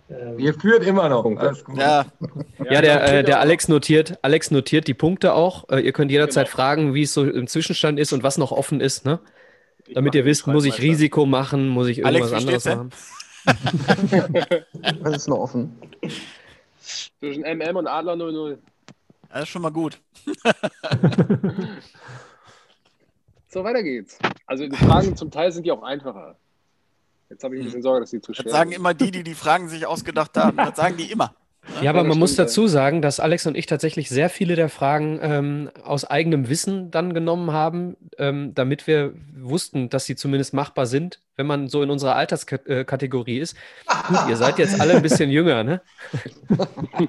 ähm, 0.08 0.38
Ihr 0.38 0.54
führt 0.54 0.84
immer 0.84 1.08
noch. 1.08 1.22
Punkte. 1.22 1.48
Alles 1.48 1.64
gut. 1.64 1.78
Ja, 1.78 2.06
Ja, 2.70 2.80
der, 2.80 3.02
äh, 3.18 3.24
der. 3.24 3.40
Alex 3.40 3.68
notiert, 3.68 4.18
Alex 4.22 4.50
notiert 4.50 4.86
die 4.86 4.94
Punkte 4.94 5.34
auch. 5.34 5.68
Äh, 5.68 5.80
ihr 5.80 5.92
könnt 5.92 6.10
jederzeit 6.10 6.46
Genau. 6.46 6.56
fragen, 6.56 6.94
wie 6.94 7.02
es 7.02 7.12
so 7.12 7.24
im 7.24 7.46
Zwischenstand 7.48 7.98
ist 7.98 8.12
und 8.12 8.22
was 8.22 8.38
noch 8.38 8.52
offen 8.52 8.80
ist, 8.80 9.04
ne? 9.04 9.18
Damit 9.92 10.14
ihr 10.14 10.24
wisst, 10.24 10.46
muss 10.46 10.64
ich. 10.64 10.80
Risiko 10.80 11.26
machen, 11.26 11.68
muss 11.68 11.86
ich 11.88 12.04
Alex, 12.04 12.32
irgendwas 12.32 12.64
wie 12.64 12.70
anderes 12.70 12.90
machen. 12.90 12.90
Was 15.02 15.16
ist 15.18 15.28
noch 15.28 15.38
offen? 15.38 15.76
Zwischen 17.20 17.44
MM 17.44 17.76
und 17.76 17.86
Adler 17.86 18.16
00. 18.16 18.58
das 19.30 19.42
ist 19.44 19.48
schon 19.50 19.62
mal 19.62 19.70
gut. 19.70 20.00
So, 23.48 23.64
weiter 23.64 23.82
geht's. 23.82 24.18
Also 24.46 24.66
die 24.66 24.76
Fragen 24.76 25.16
zum 25.16 25.30
Teil 25.30 25.50
sind 25.52 25.64
ja 25.66 25.74
auch 25.74 25.82
einfacher. 25.82 26.36
Jetzt 27.28 27.42
habe 27.44 27.56
ich 27.56 27.62
ein 27.62 27.64
bisschen 27.66 27.82
Sorge, 27.82 28.00
dass 28.00 28.10
die 28.10 28.20
zu 28.20 28.32
schwer 28.32 28.44
Das 28.44 28.52
sagen 28.52 28.70
sind. 28.70 28.78
immer 28.78 28.94
die, 28.94 29.10
die 29.10 29.22
die 29.24 29.34
Fragen 29.34 29.68
sich 29.68 29.86
ausgedacht 29.86 30.36
haben. 30.36 30.56
Das 30.56 30.76
sagen 30.76 30.96
die 30.96 31.10
immer. 31.10 31.34
Ja, 31.82 31.90
aber 31.90 32.00
das 32.00 32.08
man 32.08 32.18
muss 32.20 32.36
dazu 32.36 32.68
sagen, 32.68 33.02
dass 33.02 33.18
Alex 33.18 33.44
und 33.46 33.56
ich 33.56 33.66
tatsächlich 33.66 34.08
sehr 34.08 34.30
viele 34.30 34.54
der 34.54 34.68
Fragen 34.68 35.18
ähm, 35.20 35.70
aus 35.82 36.04
eigenem 36.04 36.48
Wissen 36.48 36.92
dann 36.92 37.12
genommen 37.12 37.50
haben, 37.52 37.96
ähm, 38.18 38.54
damit 38.54 38.86
wir 38.86 39.14
wussten, 39.34 39.88
dass 39.88 40.04
sie 40.04 40.14
zumindest 40.14 40.54
machbar 40.54 40.86
sind, 40.86 41.20
wenn 41.34 41.46
man 41.48 41.66
so 41.68 41.82
in 41.82 41.90
unserer 41.90 42.14
Alterskategorie 42.14 43.38
ist. 43.38 43.56
Gut, 44.06 44.18
ihr 44.28 44.36
seid 44.36 44.58
jetzt 44.60 44.80
alle 44.80 44.94
ein 44.94 45.02
bisschen 45.02 45.30
jünger, 45.30 45.64
ne? 45.64 45.80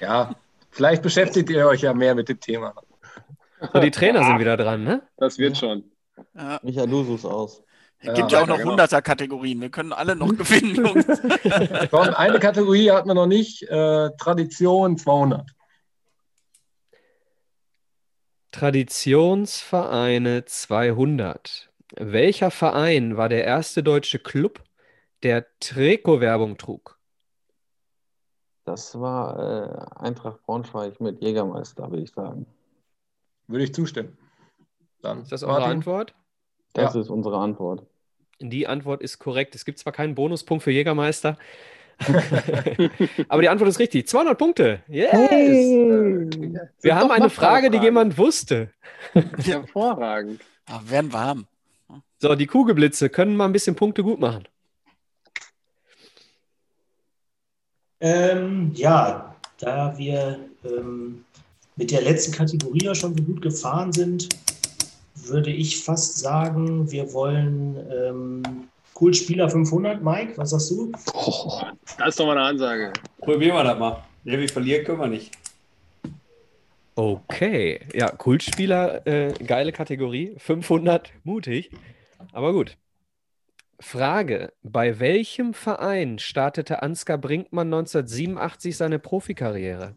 Ja, 0.00 0.34
vielleicht 0.70 1.02
beschäftigt 1.02 1.50
ihr 1.50 1.66
euch 1.66 1.82
ja 1.82 1.92
mehr 1.92 2.14
mit 2.14 2.28
dem 2.28 2.38
Thema. 2.40 2.74
So, 3.72 3.80
die 3.80 3.90
Trainer 3.90 4.24
sind 4.24 4.38
wieder 4.38 4.56
dran, 4.56 4.84
ne? 4.84 5.02
Das 5.16 5.38
wird 5.38 5.56
schon. 5.58 5.84
Ja. 6.34 6.60
Micha, 6.62 6.86
du 6.86 7.02
suchst 7.04 7.26
aus. 7.26 7.62
Es 8.00 8.14
gibt 8.14 8.30
ja, 8.30 8.42
auch 8.42 8.46
noch 8.46 8.58
genau. 8.58 8.76
100er-Kategorien. 8.76 9.60
Wir 9.60 9.70
können 9.70 9.92
alle 9.92 10.14
noch 10.14 10.28
gewinnen, 10.28 10.74
Jungs. 10.76 11.04
Komm, 11.90 12.14
eine 12.14 12.38
Kategorie 12.38 12.90
hat 12.92 13.06
man 13.06 13.16
noch 13.16 13.26
nicht. 13.26 13.62
Äh, 13.64 14.10
Tradition 14.16 14.96
200. 14.96 15.50
Traditionsvereine 18.52 20.44
200. 20.44 21.70
Welcher 21.96 22.50
Verein 22.50 23.16
war 23.16 23.28
der 23.28 23.44
erste 23.44 23.82
deutsche 23.82 24.18
Club, 24.18 24.62
der 25.22 25.46
Trikotwerbung 25.58 26.56
trug? 26.56 26.98
Das 28.64 29.00
war 29.00 29.38
äh, 29.38 30.04
Eintracht 30.04 30.42
Braunschweig 30.42 31.00
mit 31.00 31.22
Jägermeister, 31.22 31.90
würde 31.90 32.02
ich 32.02 32.12
sagen. 32.12 32.46
Würde 33.46 33.64
ich 33.64 33.74
zustimmen. 33.74 34.18
Dann 35.00 35.22
Ist 35.22 35.32
das 35.32 35.42
eure? 35.42 35.64
Antwort? 35.64 36.14
Das 36.72 36.94
Ja. 36.94 37.00
ist 37.00 37.08
unsere 37.10 37.38
Antwort. 37.38 37.84
Die 38.40 38.66
Antwort 38.66 39.02
ist 39.02 39.18
korrekt. 39.18 39.54
Es 39.54 39.64
gibt 39.64 39.78
zwar 39.78 39.92
keinen 39.92 40.14
Bonuspunkt 40.14 40.62
für 40.62 40.70
Jägermeister, 40.70 41.36
aber 43.28 43.42
die 43.42 43.48
Antwort 43.48 43.68
ist 43.70 43.78
richtig. 43.80 44.06
200 44.08 44.38
Punkte. 44.38 44.82
Yes! 44.86 45.10
Wir 45.10 46.60
Sind 46.78 46.94
haben 46.94 47.10
eine 47.10 47.30
Frage, 47.30 47.70
die 47.70 47.78
jemand 47.78 48.16
wusste. 48.16 48.70
Hervorragend. 49.12 50.40
Ah, 50.66 50.80
werden 50.86 51.12
warm. 51.12 51.46
So, 52.18 52.34
die 52.36 52.46
Kugelblitze 52.46 53.08
können 53.10 53.36
mal 53.36 53.46
ein 53.46 53.52
bisschen 53.52 53.74
Punkte 53.74 54.02
gut 54.04 54.20
machen. 54.20 54.46
Ähm, 58.00 58.72
ja, 58.74 59.34
da 59.58 59.96
wir 59.98 60.38
ähm, 60.64 61.24
mit 61.76 61.90
der 61.90 62.02
letzten 62.02 62.32
Kategorie 62.32 62.84
ja 62.84 62.94
schon 62.94 63.16
so 63.16 63.22
gut 63.22 63.42
gefahren 63.42 63.92
sind, 63.92 64.28
würde 65.28 65.50
ich 65.50 65.82
fast 65.82 66.18
sagen, 66.18 66.90
wir 66.90 67.12
wollen 67.12 67.76
ähm, 67.90 68.68
Cool 69.00 69.14
Spieler 69.14 69.48
500. 69.48 70.02
Mike, 70.02 70.36
was 70.36 70.50
sagst 70.50 70.70
du? 70.72 70.90
Das 71.98 72.08
ist 72.08 72.20
doch 72.20 72.26
mal 72.26 72.36
eine 72.36 72.46
Ansage. 72.46 72.92
Probieren 73.20 73.56
wir 73.56 73.64
das 73.64 73.78
mal. 73.78 74.02
Ja, 74.24 74.38
wir 74.38 74.48
verlieren 74.48 74.84
können 74.84 75.00
wir 75.00 75.06
nicht. 75.06 75.32
Okay, 76.96 77.80
ja, 77.94 78.10
Kultspieler, 78.10 79.06
äh, 79.06 79.32
geile 79.34 79.70
Kategorie. 79.70 80.34
500, 80.38 81.12
mutig. 81.22 81.70
Aber 82.32 82.52
gut. 82.52 82.76
Frage: 83.78 84.52
Bei 84.64 84.98
welchem 84.98 85.54
Verein 85.54 86.18
startete 86.18 86.82
Ansgar 86.82 87.18
Brinkmann 87.18 87.72
1987 87.72 88.76
seine 88.76 88.98
Profikarriere? 88.98 89.94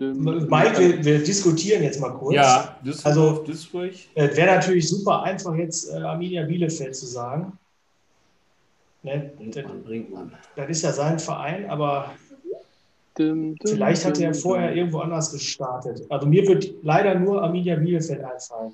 Mike, 0.00 0.78
wir, 0.78 1.04
wir 1.04 1.22
diskutieren 1.22 1.82
jetzt 1.82 2.00
mal 2.00 2.10
kurz. 2.10 2.34
Ja, 2.34 2.76
Düsseldorf, 2.84 3.06
Also- 3.38 3.42
Duisburg. 3.44 3.92
Äh, 4.14 4.36
Wäre 4.36 4.56
natürlich 4.56 4.88
super 4.88 5.22
einfach, 5.22 5.54
jetzt 5.54 5.88
äh, 5.92 5.96
Arminia 5.98 6.42
Bielefeld 6.44 6.96
zu 6.96 7.06
sagen. 7.06 7.56
Ne? 9.04 9.30
Das, 9.52 9.64
Brinkmann, 9.84 10.32
das 10.56 10.68
ist 10.70 10.82
ja 10.82 10.92
sein 10.92 11.18
Verein, 11.18 11.70
aber 11.70 12.10
Dum, 13.16 13.54
dum, 13.56 13.70
vielleicht 13.74 14.04
hat 14.04 14.16
dum, 14.16 14.24
er 14.24 14.32
dum. 14.32 14.40
vorher 14.40 14.74
irgendwo 14.74 14.98
anders 14.98 15.30
gestartet. 15.30 16.02
Also 16.08 16.26
mir 16.26 16.44
wird 16.48 16.72
leider 16.82 17.14
nur 17.14 17.40
Arminia 17.42 17.76
Bielefeld 17.76 18.24
einfallen. 18.24 18.72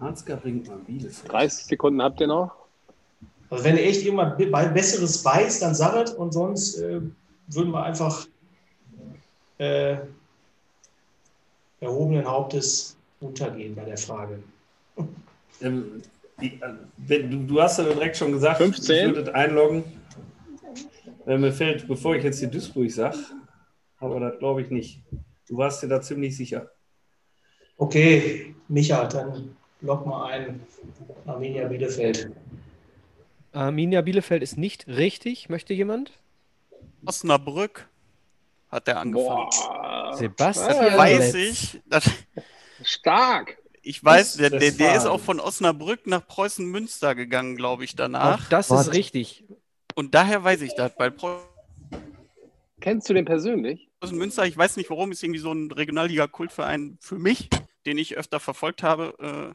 Ansgar 0.00 0.38
Brinkmann, 0.38 0.82
Bielefeld. 0.84 1.30
30 1.32 1.66
Sekunden 1.66 2.02
habt 2.02 2.20
ihr 2.20 2.26
noch. 2.26 2.50
Also 3.50 3.62
wenn 3.64 3.76
ihr 3.76 3.84
echt 3.84 4.04
bei- 4.50 4.66
Besseres 4.66 5.24
weiß, 5.24 5.60
dann 5.60 5.74
sagt 5.76 6.08
es 6.08 6.14
und 6.14 6.32
sonst 6.32 6.78
äh, 6.78 7.00
würden 7.48 7.70
wir 7.72 7.82
einfach 7.82 8.26
äh, 9.58 9.96
erhobenen 11.80 12.24
Hauptes 12.24 12.96
untergehen 13.20 13.74
bei 13.74 13.84
der 13.84 13.98
Frage. 13.98 14.42
Ähm, 15.60 16.02
die, 16.40 16.60
äh, 17.08 17.22
du, 17.28 17.46
du 17.46 17.62
hast 17.62 17.78
ja 17.78 17.84
direkt 17.84 18.16
schon 18.16 18.32
gesagt, 18.32 18.58
15. 18.58 19.10
ich 19.10 19.16
würde 19.16 19.34
einloggen. 19.34 19.84
Äh, 21.26 21.38
mir 21.38 21.52
fällt, 21.52 21.88
bevor 21.88 22.14
ich 22.14 22.24
jetzt 22.24 22.40
die 22.42 22.50
Duisburg 22.50 22.90
sage, 22.90 23.18
aber 23.98 24.20
das 24.20 24.38
glaube 24.38 24.62
ich 24.62 24.70
nicht. 24.70 25.02
Du 25.48 25.56
warst 25.56 25.82
dir 25.82 25.88
da 25.88 26.00
ziemlich 26.00 26.36
sicher. 26.36 26.70
Okay, 27.78 28.54
Micha, 28.68 29.06
dann 29.06 29.56
log 29.80 30.06
mal 30.06 30.30
ein. 30.30 30.60
Arminia 31.26 31.66
Bielefeld. 31.68 32.30
Arminia 33.52 34.02
Bielefeld 34.02 34.42
ist 34.42 34.56
nicht 34.56 34.86
richtig. 34.86 35.48
Möchte 35.48 35.74
jemand? 35.74 36.12
Osnabrück 37.06 37.88
hat 38.70 38.86
der 38.86 38.98
angefangen. 39.00 39.48
Boah. 39.50 40.16
Sebastian 40.16 40.94
Ah, 40.94 40.98
weiß 40.98 41.34
ich, 41.34 41.80
dass, 41.86 42.10
Stark. 42.82 43.56
ich 43.82 44.02
weiß, 44.04 44.34
der, 44.36 44.50
Das 44.50 44.60
der, 44.60 44.70
der 44.72 44.96
ist 44.96 45.06
auch 45.06 45.20
von 45.20 45.40
Osnabrück 45.40 46.06
nach 46.06 46.26
Preußen-Münster 46.26 47.14
gegangen, 47.14 47.56
glaube 47.56 47.84
ich, 47.84 47.92
Auch 47.92 47.96
danach. 47.96 48.48
das 48.48 48.70
Was? 48.70 48.88
ist 48.88 48.92
richtig. 48.94 49.44
Und 49.94 50.14
daher 50.14 50.42
weiß 50.44 50.60
ich 50.62 50.74
das, 50.74 50.92
weil 50.98 51.14
Kennst 52.80 53.08
du 53.08 53.14
den 53.14 53.24
persönlich? 53.24 53.88
Preußen-Münster, 54.00 54.44
ich 54.46 54.56
weiß 54.56 54.76
nicht 54.76 54.90
warum, 54.90 55.10
ist 55.12 55.22
irgendwie 55.22 55.40
so 55.40 55.52
ein 55.52 55.70
Regionalliga-Kultverein 55.70 56.98
für 57.00 57.18
mich, 57.18 57.48
den 57.86 57.98
ich 57.98 58.16
öfter 58.16 58.40
verfolgt 58.40 58.82
habe, 58.82 59.14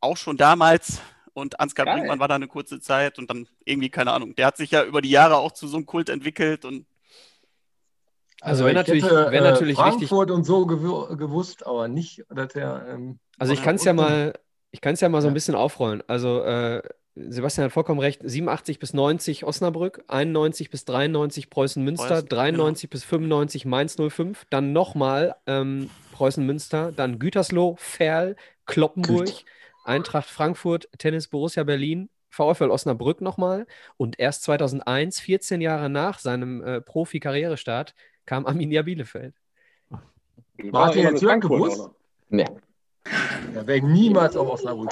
auch 0.00 0.16
schon 0.16 0.36
damals. 0.36 1.00
Und 1.36 1.60
Ansgar 1.60 1.84
Geil. 1.84 1.96
Brinkmann 1.96 2.18
war 2.18 2.28
da 2.28 2.34
eine 2.36 2.48
kurze 2.48 2.80
Zeit 2.80 3.18
und 3.18 3.28
dann 3.28 3.46
irgendwie, 3.66 3.90
keine 3.90 4.12
Ahnung, 4.12 4.34
der 4.36 4.46
hat 4.46 4.56
sich 4.56 4.70
ja 4.70 4.82
über 4.84 5.02
die 5.02 5.10
Jahre 5.10 5.36
auch 5.36 5.52
zu 5.52 5.68
so 5.68 5.76
einem 5.76 5.84
Kult 5.84 6.08
entwickelt 6.08 6.64
und 6.64 6.86
Also 8.40 8.64
wenn 8.64 8.70
ich 8.70 8.76
natürlich- 8.76 9.04
hätte, 9.04 9.26
wenn 9.30 9.44
äh, 9.44 9.50
natürlich 9.50 9.76
wichtig- 9.78 10.08
Frankfurt 10.08 10.30
und 10.30 10.44
so 10.44 10.62
gewu- 10.66 11.14
gewusst, 11.16 11.66
aber 11.66 11.88
nicht, 11.88 12.24
dass 12.30 12.54
er. 12.54 12.86
Ähm, 12.88 13.18
Also 13.38 13.52
ich 13.52 13.62
kann 13.62 13.74
es 13.76 13.84
ja 13.84 13.92
mal, 13.92 14.32
ich 14.70 14.80
kann 14.80 14.94
es 14.94 15.00
ja 15.00 15.08
mal 15.08 15.20
so 15.22 15.28
ein 15.28 15.34
bisschen 15.34 15.54
aufrollen. 15.54 16.02
Also 16.06 16.42
äh, 16.42 16.82
Sebastian 17.14 17.64
hat 17.66 17.72
vollkommen 17.72 18.00
recht. 18.00 18.20
87 18.24 18.78
bis 18.78 18.92
90 18.92 19.44
Osnabrück, 19.44 20.04
91 20.08 20.70
bis 20.70 20.84
93 20.84 21.48
Preußen-Münster, 21.50 22.08
Preußen, 22.08 22.28
93 22.28 22.90
bis 22.90 23.04
95 23.04 23.64
Mainz 23.64 23.96
05, 23.96 24.44
dann 24.50 24.72
nochmal 24.72 25.34
ähm, 25.46 25.88
Preußen-Münster, 26.12 26.92
dann 26.92 27.18
Gütersloh, 27.18 27.76
Ferl, 27.78 28.36
Kloppenburg, 28.66 29.28
Eintracht 29.86 30.28
Frankfurt, 30.28 30.88
Tennis 30.98 31.28
Borussia 31.28 31.64
Berlin, 31.64 32.08
VfL 32.28 32.70
Osnabrück 32.70 33.20
nochmal 33.20 33.66
und 33.96 34.18
erst 34.18 34.42
2001, 34.42 35.20
14 35.20 35.60
Jahre 35.60 35.88
nach 35.88 36.18
seinem 36.18 36.62
äh, 36.62 36.80
Profi-Karrierestart, 36.80 37.94
kam 38.26 38.46
Arminia 38.46 38.82
Bielefeld. 38.82 39.34
Martin, 40.58 41.02
immer 41.02 41.10
jetzt 41.12 41.40
gewusst? 41.40 41.90
Nee. 42.28 42.46
Da 43.54 43.66
wäre 43.66 43.78
ich 43.78 43.84
niemals 43.84 44.36
auf 44.36 44.48
Osnabrück. 44.48 44.90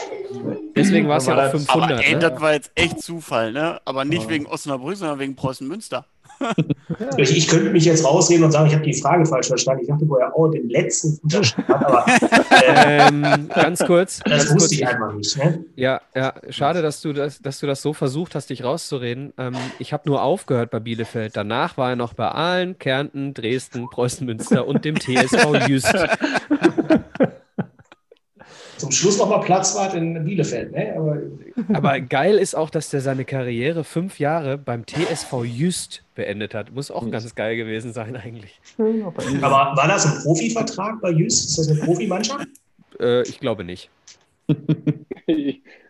Deswegen 0.76 1.08
war 1.08 1.16
es 1.16 1.26
ja 1.26 1.32
auch 1.34 1.38
das- 1.38 1.50
500. 1.50 1.90
Aber 1.92 2.04
ey, 2.04 2.12
ne? 2.12 2.18
das 2.18 2.40
war 2.40 2.52
jetzt 2.52 2.70
echt 2.74 3.00
Zufall, 3.00 3.52
ne? 3.52 3.80
Aber 3.84 4.04
nicht 4.04 4.28
wegen 4.28 4.46
Osnabrück, 4.46 4.96
sondern 4.96 5.18
wegen 5.18 5.34
Preußen-Münster. 5.34 6.06
Ich, 7.16 7.36
ich 7.36 7.48
könnte 7.48 7.70
mich 7.70 7.84
jetzt 7.84 8.04
rausreden 8.04 8.44
und 8.44 8.52
sagen, 8.52 8.66
ich 8.66 8.74
habe 8.74 8.84
die 8.84 8.94
Frage 8.94 9.24
falsch 9.26 9.48
verstanden. 9.48 9.82
Ich 9.82 9.88
dachte, 9.88 10.08
wo 10.08 10.16
er 10.16 10.34
auch 10.34 10.50
den 10.50 10.68
letzten 10.68 11.18
unterschrieben 11.22 11.68
hat, 11.68 11.84
aber 11.84 12.06
äh, 12.50 13.08
ähm, 13.08 13.48
ganz 13.52 13.84
kurz. 13.84 14.20
das 14.20 14.30
ganz 14.30 14.48
kurz 14.48 14.62
wusste 14.62 14.74
ich 14.74 14.86
einfach 14.86 15.12
nicht. 15.12 15.36
Ne? 15.36 15.64
Ja, 15.76 16.00
ja, 16.14 16.34
schade, 16.50 16.82
dass 16.82 17.00
du 17.00 17.12
das, 17.12 17.40
dass 17.40 17.58
du 17.60 17.66
das 17.66 17.82
so 17.82 17.92
versucht 17.92 18.34
hast, 18.34 18.50
dich 18.50 18.64
rauszureden. 18.64 19.32
Ähm, 19.38 19.54
ich 19.78 19.92
habe 19.92 20.08
nur 20.08 20.22
aufgehört 20.22 20.70
bei 20.70 20.78
Bielefeld. 20.78 21.36
Danach 21.36 21.76
war 21.76 21.90
er 21.90 21.96
noch 21.96 22.14
bei 22.14 22.28
Aalen, 22.28 22.78
Kärnten, 22.78 23.34
Dresden, 23.34 23.88
Preußen-Münster 23.88 24.66
und 24.66 24.84
dem 24.84 24.96
TSV 24.98 25.66
Jüst. 25.66 25.94
Zum 28.84 28.92
Schluss 28.92 29.18
nochmal 29.18 29.40
Platzwart 29.40 29.94
in 29.94 30.24
Bielefeld. 30.24 30.72
Ne? 30.72 30.94
Aber 30.96 31.18
Aber 31.72 32.00
geil 32.00 32.36
ist 32.36 32.54
auch, 32.54 32.70
dass 32.70 32.90
der 32.90 33.00
seine 33.00 33.24
Karriere 33.24 33.84
fünf 33.84 34.18
Jahre 34.18 34.58
beim 34.58 34.86
TSV 34.86 35.44
Jüst 35.44 36.02
beendet 36.14 36.54
hat. 36.54 36.72
Muss 36.72 36.90
auch 36.90 37.10
ganz 37.10 37.34
geil 37.34 37.56
gewesen 37.56 37.92
sein 37.92 38.16
eigentlich. 38.16 38.60
Aber 38.78 39.76
war 39.76 39.88
das 39.88 40.06
ein 40.06 40.22
Profivertrag 40.22 41.00
bei 41.00 41.10
Jüst? 41.10 41.50
Ist 41.50 41.58
das 41.58 41.68
eine 41.70 41.80
Profimannschaft? 41.80 42.46
Äh, 43.00 43.22
ich 43.22 43.40
glaube 43.40 43.64
nicht. 43.64 43.90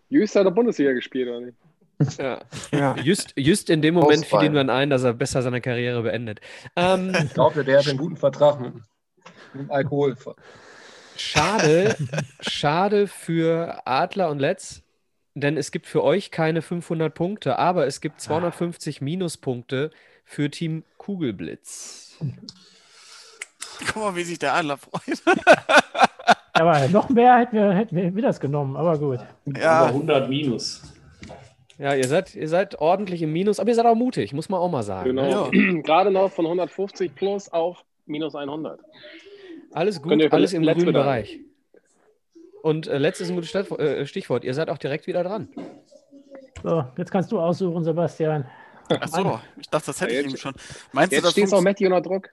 Jüst 0.08 0.34
hat 0.36 0.40
in 0.40 0.46
der 0.46 0.50
Bundesliga 0.52 0.92
gespielt, 0.92 1.28
oder 1.28 1.40
nicht? 1.40 1.56
Ja. 2.18 2.40
Ja. 2.72 2.96
Just, 3.02 3.32
just 3.36 3.70
in 3.70 3.82
dem 3.82 3.94
Moment 3.94 4.26
fiel 4.26 4.42
ihm 4.42 4.54
dann 4.54 4.70
ein, 4.70 4.90
dass 4.90 5.04
er 5.04 5.14
besser 5.14 5.42
seine 5.42 5.60
Karriere 5.60 6.02
beendet. 6.02 6.40
Ähm, 6.76 7.12
Ich 7.24 7.34
glaube, 7.34 7.64
der 7.64 7.78
hat 7.78 7.88
einen 7.88 7.98
guten 7.98 8.16
Vertrag 8.16 8.60
mit, 8.60 8.74
mit 8.74 8.82
dem 9.54 9.70
Alkohol. 9.70 10.16
Schade, 11.16 11.96
schade 12.40 13.06
für 13.06 13.86
Adler 13.86 14.30
und 14.30 14.38
Letz, 14.38 14.82
denn 15.34 15.56
es 15.56 15.70
gibt 15.70 15.86
für 15.86 16.02
euch 16.02 16.30
keine 16.30 16.62
500 16.62 17.14
Punkte, 17.14 17.58
aber 17.58 17.86
es 17.86 18.00
gibt 18.00 18.20
250 18.20 19.00
Minuspunkte 19.00 19.90
für 20.24 20.50
Team 20.50 20.84
Kugelblitz. 20.98 22.16
Guck 23.92 23.96
mal, 23.96 24.16
wie 24.16 24.24
sich 24.24 24.38
der 24.38 24.54
Adler 24.54 24.78
freut. 24.78 25.22
Aber 26.52 26.88
noch 26.88 27.08
mehr 27.08 27.36
hätten 27.38 27.56
wir, 27.56 27.72
hätten 27.72 28.14
wir 28.14 28.22
das 28.22 28.38
genommen, 28.38 28.76
aber 28.76 28.96
gut. 28.98 29.18
Über 29.44 29.60
Ja, 29.60 29.86
100 29.86 30.28
minus. 30.28 30.82
Ja, 31.78 31.94
ihr 31.94 32.06
seid, 32.06 32.34
ihr 32.36 32.48
seid 32.48 32.78
ordentlich 32.78 33.22
im 33.22 33.32
Minus, 33.32 33.58
aber 33.58 33.68
ihr 33.70 33.74
seid 33.74 33.86
auch 33.86 33.96
mutig, 33.96 34.32
muss 34.32 34.48
man 34.48 34.60
auch 34.60 34.70
mal 34.70 34.84
sagen. 34.84 35.16
Genau. 35.16 35.50
Ne? 35.50 35.82
Gerade 35.82 36.12
noch 36.12 36.30
von 36.30 36.46
150 36.46 37.14
plus 37.16 37.48
auf 37.48 37.84
minus 38.06 38.36
100. 38.36 38.78
Alles 39.74 40.00
gut, 40.00 40.32
alles 40.32 40.52
im 40.52 40.62
grünen. 40.62 40.92
Bereich. 40.92 41.40
Und 42.62 42.86
äh, 42.86 42.96
Letz 42.98 43.20
ist 43.20 43.28
ein 43.28 43.34
gutes 43.34 43.50
Stadt- 43.50 43.70
äh, 43.72 44.06
Stichwort. 44.06 44.44
Ihr 44.44 44.54
seid 44.54 44.70
auch 44.70 44.78
direkt 44.78 45.06
wieder 45.06 45.24
dran. 45.24 45.48
So, 46.62 46.84
jetzt 46.96 47.10
kannst 47.10 47.32
du 47.32 47.40
aussuchen, 47.40 47.82
Sebastian. 47.82 48.46
ach 48.88 49.08
so, 49.08 49.40
ich 49.60 49.68
dachte, 49.68 49.86
das 49.86 50.00
hätte 50.00 50.14
ich 50.14 50.26
eben 50.26 50.36
schon. 50.36 50.54
Meinst 50.92 51.12
du, 51.12 51.16
Jetzt 51.16 51.24
das 51.24 51.32
steht 51.32 51.52
auch 51.52 51.60
Matthew 51.60 51.86
unter 51.86 52.00
Druck. 52.00 52.30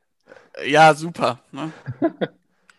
Ja, 0.66 0.94
super. 0.94 1.40
Ne? 1.52 1.72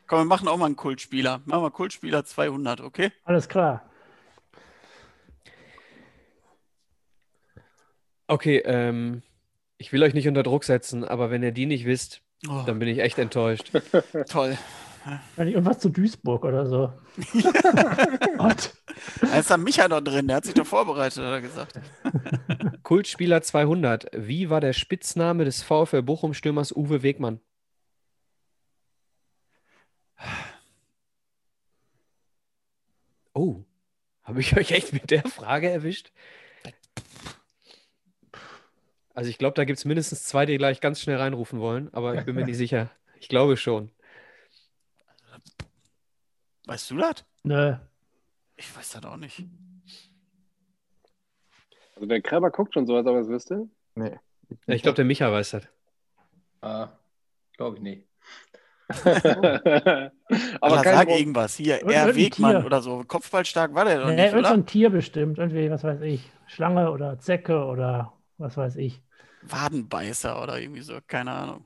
Komm, 0.07 0.20
wir 0.20 0.25
machen 0.25 0.46
auch 0.46 0.57
mal 0.57 0.66
einen 0.66 0.77
Kultspieler. 0.77 1.40
Machen 1.44 1.62
wir 1.64 1.70
Kultspieler 1.70 2.25
200, 2.25 2.81
okay? 2.81 3.11
Alles 3.25 3.48
klar. 3.48 3.83
Okay, 8.29 8.62
ähm, 8.64 9.22
ich 9.79 9.92
will 9.92 10.03
euch 10.03 10.14
nicht 10.14 10.29
unter 10.29 10.42
Druck 10.42 10.64
setzen, 10.64 11.05
aber 11.05 11.31
wenn 11.31 11.42
ihr 11.42 11.53
die 11.53 11.66
nicht 11.66 11.85
wisst, 11.85 12.22
Oh, 12.48 12.62
dann 12.66 12.78
bin 12.78 12.88
ich 12.88 12.98
echt 12.98 13.18
enttäuscht. 13.18 13.70
toll. 14.28 14.59
Irgendwas 15.37 15.81
zu 15.81 15.88
Duisburg 15.88 16.44
oder 16.44 16.66
so. 16.66 16.92
Gott. 18.38 18.72
Da 19.20 19.38
ist 19.38 19.50
da 19.50 19.57
Micha 19.57 19.88
noch 19.88 20.00
drin, 20.00 20.28
der 20.28 20.37
hat 20.37 20.44
sich 20.44 20.55
doch 20.55 20.66
vorbereitet, 20.66 21.24
hat 21.24 21.33
er 21.33 21.40
gesagt. 21.40 21.81
Kultspieler 22.83 23.42
200. 23.42 24.11
Wie 24.12 24.48
war 24.50 24.61
der 24.61 24.72
Spitzname 24.72 25.44
des 25.44 25.62
VfL 25.62 26.02
Bochum-Stürmers 26.02 26.72
Uwe 26.74 27.02
Wegmann? 27.02 27.40
Oh, 33.35 33.64
habe 34.24 34.40
ich 34.40 34.55
euch 34.59 34.72
echt 34.72 34.92
mit 34.92 35.11
der 35.11 35.22
Frage 35.22 35.70
erwischt? 35.70 36.12
Also 39.14 39.29
ich 39.31 39.38
glaube, 39.38 39.55
da 39.55 39.64
gibt 39.64 39.79
es 39.79 39.85
mindestens 39.85 40.25
zwei, 40.25 40.46
die 40.46 40.57
gleich 40.59 40.81
ganz 40.81 41.01
schnell 41.01 41.16
reinrufen 41.18 41.61
wollen, 41.61 41.92
aber 41.92 42.14
ich 42.14 42.25
bin 42.25 42.35
mir 42.35 42.44
nicht 42.44 42.57
sicher. 42.59 42.90
Ich 43.20 43.29
glaube 43.29 43.57
schon. 43.57 43.90
Weißt 46.66 46.90
du 46.90 46.96
das? 46.96 47.25
Nö. 47.42 47.75
Ich 48.57 48.75
weiß 48.77 48.90
das 48.92 49.05
auch 49.05 49.16
nicht. 49.16 49.44
Also 51.96 52.07
der 52.07 52.22
Kreber 52.22 52.51
guckt 52.51 52.75
schon 52.75 52.87
so, 52.87 52.96
als 52.96 53.07
ob 53.07 53.14
er 53.14 53.20
es 53.20 53.29
wüsste. 53.29 53.68
Nee. 53.94 54.18
Ja, 54.66 54.75
ich 54.75 54.83
glaube, 54.83 54.96
der 54.96 55.05
Micha 55.05 55.31
weiß 55.31 55.51
das. 55.51 55.64
Ah, 56.61 56.88
glaube 57.57 57.77
ich 57.77 57.83
nicht. 57.83 58.07
Aber 58.92 60.11
Aber 60.61 60.83
kein 60.83 60.94
sag 60.96 61.09
Druck. 61.09 61.18
irgendwas. 61.18 61.57
Hier, 61.57 61.77
Irgend- 61.79 61.92
R. 61.92 62.01
irgendein 62.09 62.16
Wegmann 62.25 62.64
oder 62.66 62.83
so. 62.83 63.03
Kopfballstark 63.05 63.75
war 63.75 63.85
der 63.85 64.01
doch 64.01 64.09
Nee, 64.09 64.25
nicht, 64.27 64.35
oder? 64.35 64.51
ein 64.53 64.66
Tier 64.66 64.90
bestimmt. 64.90 65.38
Irgendwie, 65.38 65.70
was 65.70 65.83
weiß 65.85 66.01
ich. 66.03 66.31
Schlange 66.46 66.90
oder 66.90 67.18
Zecke 67.18 67.64
oder 67.64 68.12
was 68.42 68.57
weiß 68.57 68.76
ich. 68.76 69.00
Wadenbeißer 69.42 70.40
oder 70.42 70.61
irgendwie 70.61 70.83
so, 70.83 70.98
keine 71.07 71.33
Ahnung. 71.33 71.64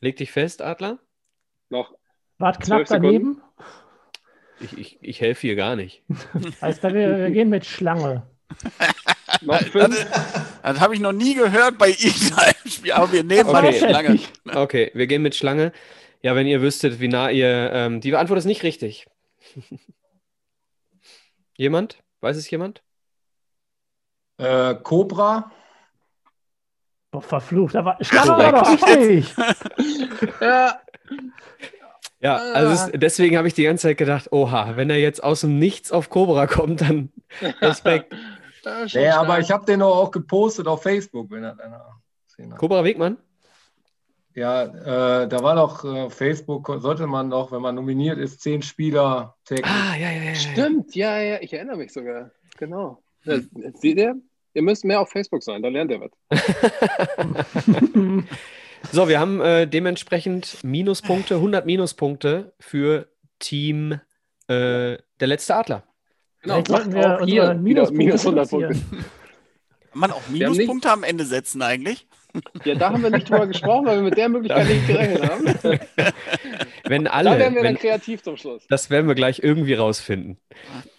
Leg 0.00 0.16
dich 0.16 0.32
fest, 0.32 0.60
Adler. 0.62 0.98
Noch 1.70 1.94
Wart 2.38 2.60
knapp 2.60 2.86
daneben. 2.86 3.40
Ich, 4.60 4.76
ich, 4.76 4.98
ich 5.02 5.20
helfe 5.20 5.42
hier 5.42 5.56
gar 5.56 5.76
nicht. 5.76 6.02
Heißt, 6.60 6.82
wir, 6.82 6.92
wir 6.94 7.30
gehen 7.30 7.48
mit 7.48 7.64
Schlange. 7.64 8.26
Noch 9.42 9.58
Das, 9.58 9.68
fünf. 9.68 10.06
das 10.62 10.80
habe 10.80 10.94
ich 10.94 11.00
noch 11.00 11.12
nie 11.12 11.34
gehört 11.34 11.76
bei 11.78 11.88
irgendeinem 11.90 12.54
Spiel, 12.66 12.92
aber 12.92 13.12
wir 13.12 13.22
nehmen 13.24 13.50
mal 13.50 13.64
Okay. 13.64 13.72
die 13.72 13.78
Schlange. 13.78 14.20
Okay, 14.54 14.90
wir 14.94 15.06
gehen 15.06 15.22
mit 15.22 15.34
Schlange. 15.34 15.72
Ja, 16.22 16.34
wenn 16.36 16.46
ihr 16.46 16.62
wüsstet, 16.62 17.00
wie 17.00 17.08
nah 17.08 17.28
ihr. 17.30 17.70
Ähm, 17.72 18.00
die 18.00 18.14
Antwort 18.14 18.38
ist 18.38 18.44
nicht 18.46 18.62
richtig. 18.62 19.06
jemand? 21.56 22.02
Weiß 22.20 22.36
es 22.36 22.48
jemand? 22.50 22.82
Äh, 24.38 24.74
Cobra. 24.82 25.50
Boah, 27.10 27.22
verflucht. 27.22 27.74
Da 27.74 27.84
war, 27.84 27.96
Schlange 28.04 28.30
war 28.30 28.52
doch 28.52 28.70
richtig. 28.70 29.34
Ja, 30.40 30.80
Ja, 32.20 32.36
also 32.36 32.72
es 32.72 32.82
ist, 32.86 33.02
deswegen 33.02 33.36
habe 33.36 33.46
ich 33.48 33.54
die 33.54 33.64
ganze 33.64 33.82
Zeit 33.88 33.98
gedacht, 33.98 34.32
oha, 34.32 34.76
wenn 34.76 34.90
er 34.90 34.98
jetzt 34.98 35.22
aus 35.22 35.42
dem 35.42 35.58
Nichts 35.58 35.92
auf 35.92 36.08
Cobra 36.10 36.46
kommt, 36.46 36.80
dann 36.80 37.12
Respekt. 37.60 38.12
ja, 38.64 38.80
Nee, 38.82 38.88
stark. 38.88 39.16
aber 39.18 39.38
ich 39.38 39.50
habe 39.50 39.64
den 39.66 39.82
auch 39.82 40.10
gepostet 40.10 40.66
auf 40.66 40.82
Facebook, 40.82 41.30
wenn 41.30 41.44
er 41.44 41.58
einer 41.60 42.00
gesehen 42.26 42.52
hat. 42.52 42.58
Cobra 42.58 42.82
Wegmann? 42.84 43.16
Ja, 44.34 44.64
äh, 44.64 45.28
da 45.28 45.42
war 45.42 45.54
doch 45.54 45.84
äh, 45.84 46.10
Facebook, 46.10 46.70
sollte 46.80 47.06
man 47.06 47.30
doch, 47.30 47.52
wenn 47.52 47.62
man 47.62 47.74
nominiert 47.74 48.18
ist, 48.18 48.40
zehn 48.42 48.60
Spieler 48.60 49.34
täglich. 49.44 49.66
Ah, 49.66 49.94
ja, 49.96 50.10
ja, 50.10 50.18
ja. 50.18 50.22
ja. 50.30 50.34
Stimmt, 50.34 50.94
ja, 50.94 51.18
ja, 51.18 51.38
ich 51.40 51.52
erinnere 51.54 51.76
mich 51.76 51.92
sogar. 51.92 52.30
Genau. 52.58 53.02
Ja, 53.26 53.40
seht 53.74 53.98
ihr? 53.98 54.16
Ihr 54.54 54.62
müsst 54.62 54.84
mehr 54.84 55.00
auf 55.00 55.10
Facebook 55.10 55.42
sein, 55.42 55.62
da 55.62 55.68
lernt 55.68 55.90
ihr 55.90 56.00
was. 56.00 56.12
So, 58.92 59.08
wir 59.08 59.18
haben 59.18 59.40
äh, 59.40 59.66
dementsprechend 59.66 60.62
Minuspunkte, 60.62 61.36
100 61.36 61.66
Minuspunkte 61.66 62.52
für 62.60 63.08
Team 63.38 64.00
äh, 64.48 64.96
der 65.20 65.26
letzte 65.26 65.56
Adler. 65.56 65.82
Genau, 66.42 66.62
macht 66.70 66.92
wir 66.92 67.20
auch 67.20 67.26
wieder 67.26 67.54
Minuspunkte 67.54 67.96
minus 67.96 68.26
100 68.26 68.50
Punkte. 68.50 68.74
Kann 68.74 70.00
man 70.00 70.12
auch 70.12 70.28
Minuspunkte 70.28 70.90
am 70.90 71.02
Ende 71.02 71.24
setzen 71.24 71.62
eigentlich? 71.62 72.06
Ja, 72.64 72.74
da 72.74 72.90
haben 72.92 73.02
wir 73.02 73.10
nicht 73.10 73.28
drüber 73.28 73.46
gesprochen, 73.46 73.86
weil 73.86 73.96
wir 73.96 74.02
mit 74.02 74.16
der 74.16 74.28
Möglichkeit 74.28 74.68
nicht 74.68 74.86
gerechnet 74.86 75.30
haben. 75.30 75.46
Wenn 76.88 77.04
Da 77.04 77.10
alle, 77.12 77.30
werden 77.38 77.54
wir 77.54 77.62
dann 77.62 77.74
wenn, 77.74 77.78
kreativ 77.80 78.22
zum 78.22 78.36
Schluss. 78.36 78.66
das 78.68 78.90
werden 78.90 79.08
wir 79.08 79.14
gleich 79.14 79.40
irgendwie 79.42 79.74
rausfinden. 79.74 80.38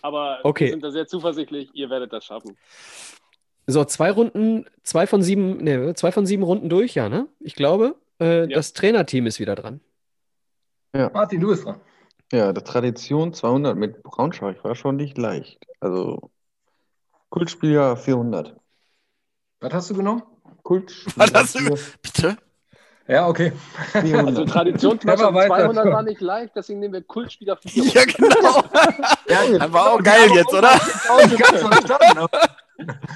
Aber 0.02 0.40
Okay. 0.44 0.66
wir 0.66 0.72
sind 0.72 0.84
da 0.84 0.92
sehr 0.92 1.08
zuversichtlich, 1.08 1.70
ihr 1.74 1.90
werdet 1.90 2.12
das 2.14 2.26
schaffen. 2.26 2.58
So, 3.68 3.84
zwei 3.86 4.12
Runden, 4.12 4.66
zwei 4.84 5.08
von 5.08 5.22
sieben, 5.22 5.58
nee, 5.58 5.94
zwei 5.94 6.12
von 6.12 6.26
sieben 6.26 6.44
Runden 6.44 6.70
durch, 6.70 6.96
ja, 6.96 7.10
ne? 7.10 7.28
Ich 7.40 7.56
glaube, 7.56 7.96
äh, 8.20 8.42
Ja. 8.42 8.48
das 8.48 8.74
Trainerteam 8.74 9.26
ist 9.28 9.40
wieder 9.40 9.56
dran. 9.56 9.82
Martin, 10.94 11.42
du 11.42 11.50
bist 11.50 11.66
dran. 11.66 11.80
Ja, 12.32 12.52
der 12.54 12.64
Tradition 12.64 13.34
200 13.34 13.78
mit 13.78 14.02
Braunschweig 14.04 14.64
war 14.64 14.74
schon 14.76 14.96
nicht 14.96 15.18
leicht. 15.18 15.64
Also 15.80 16.32
Kultspieler 17.30 17.98
400. 17.98 18.56
Was 19.60 19.74
hast 19.74 19.90
du 19.92 19.96
genommen? 19.96 20.24
Kultspieler 20.64 21.16
Was 21.18 21.34
hast 21.34 21.56
du- 21.56 21.60
400. 21.60 22.02
Bitte? 22.02 22.38
Ja, 23.08 23.28
okay. 23.28 23.54
Also 23.94 24.08
400. 24.08 24.50
Traditionsmannschaft 24.50 25.32
Clever 25.32 25.50
weiter. 25.50 25.72
200 25.72 25.94
war 25.94 26.04
nicht 26.04 26.22
leicht, 26.22 26.52
deswegen 26.56 26.80
nehmen 26.80 26.94
wir 26.94 27.02
Kultspieler 27.04 27.58
400. 27.58 27.94
Ja, 27.96 28.04
genau. 28.06 28.64
Ja, 29.60 29.74
War 29.74 29.94
auch 29.94 30.04
geil 30.04 30.30
jetzt, 30.34 30.54
oder? 30.54 30.72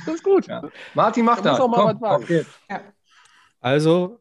Das 0.05 0.15
ist 0.15 0.23
gut. 0.23 0.47
Ja. 0.47 0.63
Martin, 0.93 1.25
mach 1.25 1.41
Da 1.41 2.17
geht's. 2.19 2.49
Also, 3.59 4.19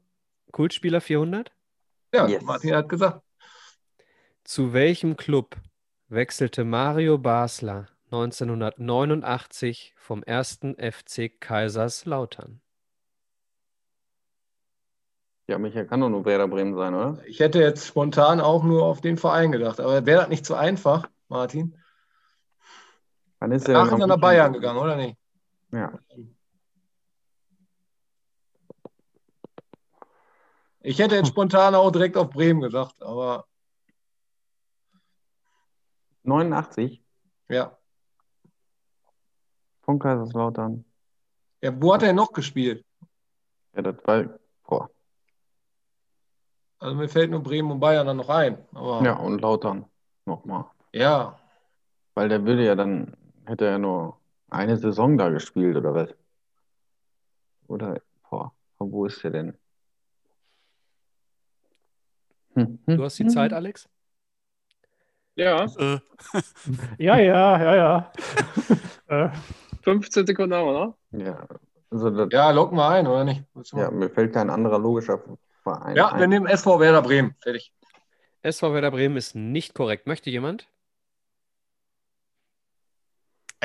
Kultspieler 0.52 1.00
400. 1.00 1.52
Ja, 2.12 2.26
Yes. 2.26 2.42
Martin 2.42 2.74
hat 2.74 2.88
gesagt. 2.88 3.22
Zu 4.44 4.72
welchem 4.72 5.16
Club 5.16 5.56
wechselte 6.08 6.64
Mario 6.64 7.18
Basler 7.18 7.86
1989 8.10 9.94
vom 9.96 10.24
1. 10.26 10.60
FC 10.78 11.30
Kaiserslautern? 11.40 12.60
Ja, 15.50 15.58
Michael 15.58 15.84
kann 15.84 16.00
doch 16.00 16.08
nur 16.08 16.24
Werder 16.24 16.46
Bremen 16.46 16.76
sein, 16.76 16.94
oder? 16.94 17.18
Ich 17.26 17.40
hätte 17.40 17.58
jetzt 17.58 17.84
spontan 17.84 18.40
auch 18.40 18.62
nur 18.62 18.84
auf 18.84 19.00
den 19.00 19.16
Verein 19.16 19.50
gedacht, 19.50 19.80
aber 19.80 20.06
wäre 20.06 20.20
das 20.20 20.28
nicht 20.28 20.46
zu 20.46 20.54
einfach, 20.54 21.10
Martin? 21.26 21.76
Wann 23.40 23.50
ist 23.50 23.68
er 23.68 23.78
Ach, 23.78 23.88
denn 23.88 23.94
ist 23.94 24.00
er 24.00 24.06
nach 24.06 24.20
Bayern 24.20 24.52
gegangen, 24.52 24.78
oder 24.78 24.94
nicht? 24.94 25.18
Ja. 25.72 25.98
Ich 30.82 31.00
hätte 31.00 31.16
jetzt 31.16 31.30
spontan 31.30 31.74
auch 31.74 31.90
direkt 31.90 32.16
auf 32.16 32.30
Bremen 32.30 32.60
gesagt, 32.60 33.02
aber 33.02 33.44
89 36.22 37.02
ja. 37.48 37.76
von 39.82 39.98
Kaiserslautern. 39.98 40.84
ja 41.60 41.82
wo 41.82 41.92
hat 41.92 42.04
er 42.04 42.12
noch 42.12 42.32
gespielt? 42.32 42.84
Ja, 43.74 43.82
das 43.82 43.96
war. 44.06 44.38
Also 46.80 46.96
mir 46.96 47.08
fällt 47.08 47.30
nur 47.30 47.42
Bremen 47.42 47.70
und 47.70 47.80
Bayern 47.80 48.06
dann 48.06 48.16
noch 48.16 48.30
ein. 48.30 48.58
Aber 48.74 49.04
Ja, 49.04 49.16
und 49.16 49.40
Lautern 49.40 49.84
nochmal. 50.24 50.64
ja. 50.92 51.38
Weil 52.14 52.28
der 52.28 52.44
würde 52.44 52.64
ja 52.64 52.74
dann, 52.74 53.16
hätte 53.44 53.66
er 53.66 53.78
nur 53.78 54.18
eine 54.50 54.76
Saison 54.76 55.16
da 55.16 55.28
gespielt, 55.28 55.76
oder 55.76 55.94
was? 55.94 56.14
Oder, 57.68 58.00
boah, 58.28 58.52
von 58.78 58.90
wo 58.90 59.06
ist 59.06 59.22
der 59.22 59.30
denn? 59.30 59.58
Hm, 62.54 62.78
hm, 62.86 62.96
Du 62.96 63.04
hast 63.04 63.18
die 63.18 63.24
hm. 63.24 63.30
Zeit, 63.30 63.52
Alex? 63.52 63.88
Ja, 65.36 65.64
Äh, 65.64 66.00
Ja, 66.98 67.16
ja, 67.18 67.62
ja, 67.62 67.74
ja. 67.76 68.12
äh, 69.06 69.30
15 69.82 70.26
Sekunden 70.26 70.54
haben 70.54 70.66
wir 70.66 70.72
noch. 70.72 70.96
Ja, 71.12 71.46
also 71.90 72.10
das, 72.10 72.28
Ja, 72.32 72.50
locken 72.50 72.76
wir 72.76 72.88
ein, 72.88 73.06
oder 73.06 73.24
nicht? 73.24 73.44
Ja, 73.72 73.90
mal? 73.90 73.92
mir 73.92 74.10
fällt 74.10 74.32
kein 74.34 74.50
anderer 74.50 74.78
logischer 74.78 75.20
Verein 75.76 75.96
Ja, 75.96 76.18
wir 76.18 76.26
nehmen 76.26 76.46
SV 76.46 76.80
Werder 76.80 77.02
Bremen. 77.02 77.34
Fertig. 77.40 77.72
SV 78.42 78.72
Werder 78.74 78.90
Bremen 78.90 79.16
ist 79.16 79.34
nicht 79.34 79.74
korrekt. 79.74 80.06
Möchte 80.06 80.30
jemand? 80.30 80.68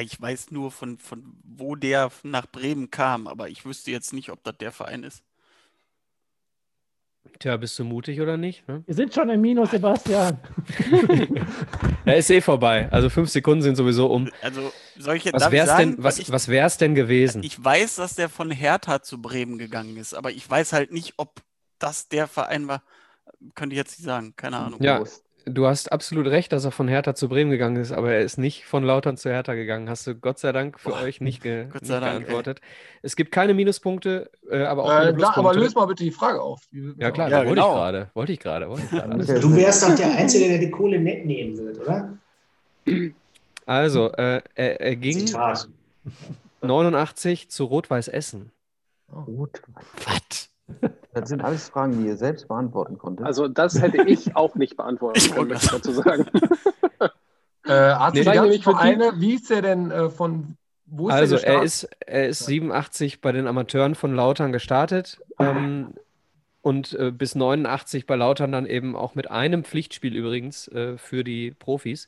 ich 0.02 0.20
weiß 0.20 0.52
nur, 0.52 0.72
von, 0.72 0.98
von 0.98 1.38
wo 1.44 1.76
der 1.76 2.12
nach 2.24 2.48
Bremen 2.48 2.91
kam, 2.91 3.28
aber 3.28 3.50
ich 3.50 3.65
wüsste 3.65 3.91
jetzt 3.91 4.13
nicht, 4.13 4.30
ob 4.30 4.44
das 4.44 4.58
der 4.58 4.72
Verein 4.72 5.04
ist. 5.04 5.24
Tja, 7.39 7.58
bist 7.58 7.80
du 7.80 7.84
mutig 7.84 8.22
oder 8.22 8.38
nicht? 8.38 8.68
Ne? 8.68 8.84
wir 8.86 8.94
sind 8.94 9.13
schon 9.13 9.30
im 9.30 9.41
Minus, 9.41 9.72
Sebastian. 9.72 10.38
Ja, 12.06 12.13
ist 12.13 12.30
eh 12.30 12.39
vorbei. 12.39 12.88
Also 12.91 13.10
fünf 13.10 13.32
Sekunden 13.32 13.63
sind 13.63 13.78
sowieso 13.78 14.06
um. 14.06 14.30
Also, 14.44 14.72
soll 14.96 15.15
ich 15.15 15.24
jetzt 15.24 15.34
Was 15.34 15.52
wär's 15.52 15.70
sagen, 15.70 15.96
denn, 15.96 16.04
was, 16.04 16.20
ich, 16.20 16.32
was 16.32 16.48
wär's 16.50 16.78
denn 16.78 16.94
gewesen? 16.94 17.41
ich 17.44 17.63
weiß, 17.63 17.96
dass 17.96 18.13
der 18.13 18.30
von 18.30 18.52
Hertha 18.52 19.02
zu 19.02 19.20
Bremen 19.20 19.58
gegangen 19.58 19.98
ist, 19.98 20.13
aber 20.13 20.30
ich 20.30 20.48
weiß 20.48 20.74
halt 20.74 20.91
nicht, 20.91 21.15
ob 21.18 21.41
das 21.86 22.08
der 22.10 22.28
Verein 22.28 22.67
war. 22.67 22.82
Könnte 23.54 23.74
ich 23.74 23.78
jetzt 23.78 24.00
nicht 24.00 24.06
sagen, 24.06 24.34
keine 24.36 24.58
Ahnung. 24.58 24.82
Ja, 24.82 25.04
du 25.45 25.67
hast 25.67 25.91
absolut 25.91 26.26
recht, 26.28 26.52
dass 26.52 26.65
er 26.65 26.71
von 26.71 26.88
Hertha 26.88 27.13
zu 27.15 27.30
Bremen 27.30 27.52
gegangen 27.52 27.76
ist, 27.78 27.91
aber 27.91 28.13
er 28.13 28.21
ist 28.21 28.38
nicht 28.38 28.65
von 28.65 28.84
Lautern 28.84 29.17
zu 29.17 29.30
Hertha 29.30 29.54
gegangen. 29.54 29.89
Hast 29.89 30.08
du 30.08 30.15
Gott 30.15 30.39
sei 30.39 30.52
Dank 30.52 30.80
für 30.80 30.89
Boah, 30.89 31.02
euch 31.02 31.21
nicht, 31.21 31.43
ge 31.43 31.65
Gott 31.71 31.82
nicht 31.84 31.91
Dank, 31.91 32.04
ey. 32.06 32.19
geantwortet. 32.19 32.62
Es 33.04 33.15
gibt 33.15 33.32
keine 33.32 33.54
Minuspunkte, 33.54 34.32
äh, 34.50 34.63
aber 34.63 34.84
auch 34.86 34.89
keine 34.89 35.10
Äh, 35.12 35.13
da, 35.13 35.28
aber 35.28 35.34
Pluspunkte. 35.52 35.60
löse 35.60 35.76
mal 35.76 35.86
bitte 35.86 36.04
die 36.04 36.12
Frage 36.12 36.41
auf. 36.41 36.62
Ja 36.98 37.12
klar, 37.12 37.30
Ja, 37.30 37.41
da 37.41 37.45
wollte 37.48 37.50
genau. 37.62 37.69
ich 37.69 37.76
gerade. 37.76 38.10
Wollte 38.15 38.32
ich 38.34 38.39
gerade. 38.39 38.69
Wollte 38.69 38.84
ich 38.86 38.89
gerade. 38.91 39.39
Du 39.39 39.56
wärst 39.56 39.84
doch 39.84 39.95
der 39.95 40.15
Einzige, 40.15 40.48
der 40.48 40.58
die 40.58 40.71
Kohle 40.71 41.00
nett 41.00 41.26
nehmen 41.26 41.58
wird, 41.58 41.80
oder? 41.80 42.17
Also, 43.67 44.12
äh, 44.13 44.41
er, 44.56 44.82
er 44.82 44.95
ging 44.95 45.28
Zitat. 45.28 45.67
89 46.62 47.50
zu 47.50 47.65
Rot-Weiß 47.65 48.08
Essen. 48.08 48.52
Gut. 49.26 49.62
Was? 50.06 50.50
Das 51.15 51.30
sind 51.30 51.41
alles 51.41 51.69
Fragen, 51.69 51.97
die 51.97 52.08
ihr 52.08 52.17
selbst 52.17 52.47
beantworten 52.47 52.97
konntet. 52.97 53.25
Also 53.25 53.47
das 53.47 53.82
hätte 53.82 53.99
ich 53.99 54.36
auch 54.36 54.56
nicht 54.56 54.75
beantworten 54.75 55.17
Ich 55.17 55.32
können, 55.32 55.47
möchte 55.47 55.65
ich 55.65 55.71
dazu 55.71 55.91
sagen. 55.93 56.28
Äh, 57.67 57.95
hast 57.95 58.13
Nee, 58.13 58.23
nämlich 58.23 58.63
für 58.63 58.75
Vereine, 58.75 59.13
wie 59.15 59.34
ist 59.36 59.49
der 59.49 59.63
denn 59.63 59.89
äh, 59.89 60.10
von, 60.12 60.56
wo 60.86 61.10
ist 61.10 61.15
Also, 61.15 61.38
der 61.38 61.43
er 61.43 61.62
gestartet? 61.62 61.65
ist, 61.65 61.89
er 62.06 62.28
ist 62.28 62.45
87 62.45 63.21
bei 63.21 63.32
den 63.32 63.47
Amateuren 63.47 63.95
von 63.95 64.13
Lautern 64.13 64.51
gestartet 64.51 65.19
ähm, 65.39 65.95
und 66.62 66.93
äh, 66.93 67.12
bis 67.12 67.34
89 67.36 68.06
bei 68.06 68.15
Lautern 68.15 68.51
dann 68.51 68.67
eben 68.67 68.95
auch 68.95 69.15
mit 69.15 69.32
einem 69.32 69.63
Pflichtspiel 69.63 70.15
übrigens 70.15 70.67
äh, 70.67 70.97
für 70.97 71.23
die 71.23 71.51
Profis. 71.51 72.08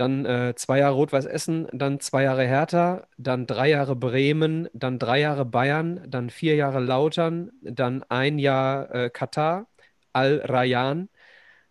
Dann 0.00 0.24
äh, 0.24 0.54
zwei 0.56 0.78
Jahre 0.78 0.94
Rot-Weiß 0.94 1.26
Essen, 1.26 1.68
dann 1.74 2.00
zwei 2.00 2.22
Jahre 2.22 2.46
Hertha, 2.46 3.06
dann 3.18 3.46
drei 3.46 3.68
Jahre 3.68 3.94
Bremen, 3.94 4.66
dann 4.72 4.98
drei 4.98 5.20
Jahre 5.20 5.44
Bayern, 5.44 6.00
dann 6.08 6.30
vier 6.30 6.54
Jahre 6.54 6.80
Lautern, 6.80 7.50
dann 7.60 8.02
ein 8.08 8.38
Jahr 8.38 8.94
äh, 8.94 9.10
Katar, 9.10 9.66
Al-Rayyan, 10.14 11.10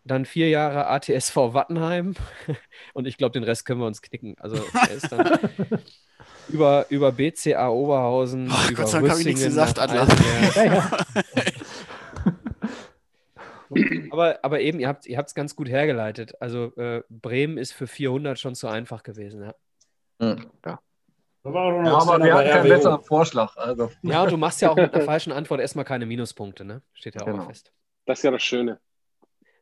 dann 0.04 0.26
vier 0.26 0.48
Jahre 0.50 0.86
ATSV 0.86 1.36
Wattenheim 1.56 2.14
und 2.94 3.08
ich 3.08 3.18
glaube, 3.18 3.32
den 3.32 3.44
Rest 3.44 3.66
können 3.66 3.80
wir 3.80 3.88
uns 3.88 4.04
knicken. 4.04 4.36
Also 4.38 4.58
er 4.74 4.92
ist 4.92 5.12
dann 5.12 5.40
über, 6.50 6.86
über 6.90 7.12
BCA 7.12 7.68
Oberhausen, 7.70 8.52
Oh, 8.52 8.70
über 8.70 8.84
Gott 8.84 8.90
sei 8.90 9.00
Dank 9.00 9.10
habe 9.10 9.22
ich 9.22 9.26
nichts 9.26 9.44
gesagt, 9.44 9.80
Adler. 9.80 10.04
Eisenberg. 10.04 10.56
Ja, 10.56 10.64
ja. 10.66 10.90
aber, 14.12 14.40
aber 14.44 14.60
eben, 14.62 14.80
ihr 14.80 14.88
habt 14.88 15.06
ihr 15.06 15.20
es 15.20 15.36
ganz 15.36 15.56
gut 15.56 15.70
hergeleitet. 15.70 16.34
Also 16.42 16.76
äh, 16.78 17.04
Bremen 17.10 17.58
ist 17.58 17.72
für 17.74 17.88
400 17.88 18.40
schon 18.40 18.56
zu 18.56 18.68
einfach 18.68 19.04
gewesen. 19.04 19.44
Ja, 19.44 19.56
Hm, 20.22 20.50
ja. 20.66 20.80
Da 21.44 21.54
war 21.54 21.66
auch 21.66 21.82
noch 21.82 21.86
Ja, 21.86 21.98
ein 21.98 22.10
aber 22.10 22.26
wir 22.26 22.34
hatten 22.34 22.50
keinen 22.50 22.70
besseren 22.70 23.04
Vorschlag. 23.04 23.56
Also. 23.56 23.90
ja 24.02 24.24
und 24.24 24.32
du 24.32 24.38
machst 24.38 24.62
ja 24.62 24.72
auch 24.72 24.76
mit 24.76 24.94
einer 24.94 25.06
falschen 25.06 25.32
Antwort 25.32 25.62
erstmal 25.62 25.86
keine 25.86 26.06
Minuspunkte, 26.06 26.66
ne? 26.66 26.82
Steht 26.94 27.16
ja 27.16 27.22
auch 27.22 27.26
Genau. 27.28 27.38
mal 27.38 27.46
fest. 27.48 27.72
Das 28.06 28.20
ist 28.20 28.24
ja 28.24 28.32
das 28.32 28.44
Schöne. 28.44 28.80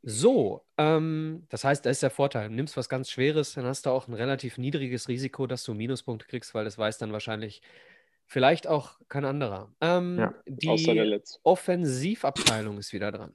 So, 0.04 0.64
ähm, 0.78 1.46
das 1.50 1.64
heißt, 1.64 1.86
da 1.86 1.90
ist 1.90 2.02
der 2.02 2.10
Vorteil. 2.10 2.50
Du 2.50 2.56
nimmst 2.56 2.78
was 2.78 2.88
ganz 2.88 3.10
Schweres, 3.12 3.54
dann 3.54 3.66
hast 3.66 3.86
du 3.86 3.90
auch 3.90 4.08
ein 4.08 4.14
relativ 4.14 4.58
niedriges 4.58 5.08
Risiko, 5.10 5.48
dass 5.48 5.64
du 5.64 5.74
Minuspunkte 5.74 6.26
kriegst, 6.28 6.54
weil 6.56 6.64
das 6.66 6.78
weiß 6.78 6.98
dann 6.98 7.12
wahrscheinlich 7.12 7.62
vielleicht 8.26 8.68
auch 8.68 9.00
kein 9.10 9.26
anderer. 9.26 9.72
Ähm, 9.82 10.18
Ja, 10.18 10.34
der 10.46 11.06
die. 11.16 11.22
Offensivabteilung 11.44 12.78
ist 12.78 12.94
wieder 12.94 13.12
dran. 13.12 13.34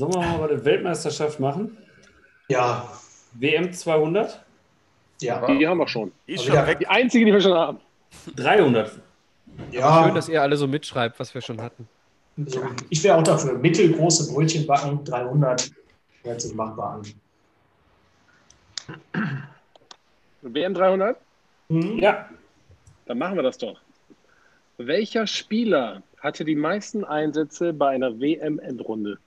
Sollen 0.00 0.14
wir 0.14 0.38
mal 0.38 0.50
eine 0.50 0.64
Weltmeisterschaft 0.64 1.38
machen? 1.40 1.76
Ja, 2.48 2.90
WM 3.34 3.70
200? 3.70 4.42
ja. 5.20 5.46
Die 5.46 5.68
haben 5.68 5.76
wir 5.76 5.86
schon. 5.88 6.10
Die 6.26 6.32
ist 6.32 6.48
Aber 6.48 6.66
schon. 6.66 6.78
Die 6.78 6.86
einzige, 6.86 7.26
die 7.26 7.32
wir 7.34 7.40
schon 7.42 7.52
haben. 7.52 7.80
300. 8.34 8.98
ja. 9.70 10.04
Schön, 10.04 10.14
dass 10.14 10.30
ihr 10.30 10.40
alle 10.40 10.56
so 10.56 10.66
mitschreibt, 10.66 11.20
was 11.20 11.34
wir 11.34 11.42
schon 11.42 11.60
hatten. 11.60 11.86
Also, 12.38 12.62
ich 12.88 13.04
wäre 13.04 13.18
auch 13.18 13.22
dafür. 13.22 13.58
Mittelgroße 13.58 14.32
Brötchen 14.32 14.66
backen, 14.66 15.04
300. 15.04 15.70
Hört 16.22 16.40
sich 16.40 16.54
machbar 16.54 16.94
an. 16.94 17.02
WM 20.40 20.72
300? 20.72 21.18
Mhm. 21.68 21.98
Ja, 21.98 22.26
Dann 23.04 23.18
machen 23.18 23.36
wir 23.36 23.42
das 23.42 23.58
doch. 23.58 23.78
Welcher 24.78 25.26
Spieler 25.26 26.02
hatte 26.20 26.46
die 26.46 26.54
meisten 26.54 27.04
Einsätze 27.04 27.74
bei 27.74 27.90
einer 27.90 28.18
WM-Endrunde? 28.18 29.18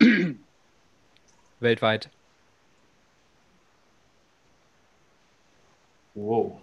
Weltweit. 1.60 2.10
wow. 6.14 6.60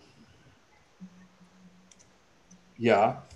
Ja, 2.77 3.27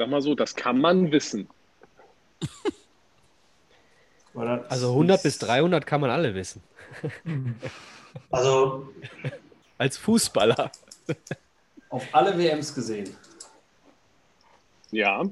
Sag 0.00 0.08
mal 0.08 0.22
so, 0.22 0.34
das 0.34 0.56
kann 0.56 0.80
man 0.80 1.12
wissen. 1.12 1.46
Also 4.32 4.90
100 4.92 5.22
bis 5.24 5.38
300 5.40 5.86
kann 5.86 6.00
man 6.00 6.08
alle 6.08 6.34
wissen. 6.34 6.62
Also, 8.30 8.88
Als 9.76 9.98
Fußballer. 9.98 10.72
auf 11.90 12.06
alle 12.12 12.38
WMs 12.38 12.74
gesehen. 12.74 13.14
Ja. 14.90 15.22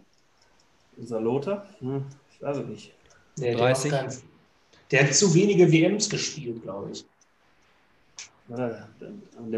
Unser 0.96 1.20
Lothar? 1.20 1.66
Hm, 1.78 2.04
ich 2.38 2.46
weiß 2.46 2.56
es 2.58 2.66
nicht. 2.66 2.94
nee, 3.36 3.50
der, 3.50 3.58
30. 3.58 3.92
hat 3.92 4.00
kein, 4.08 4.18
der 4.90 5.04
hat 5.04 5.14
zu 5.14 5.34
wenige 5.34 5.70
WMs 5.70 6.08
gespielt, 6.08 6.62
glaube 6.62 6.90
ich. 6.92 7.04
Der 8.48 8.88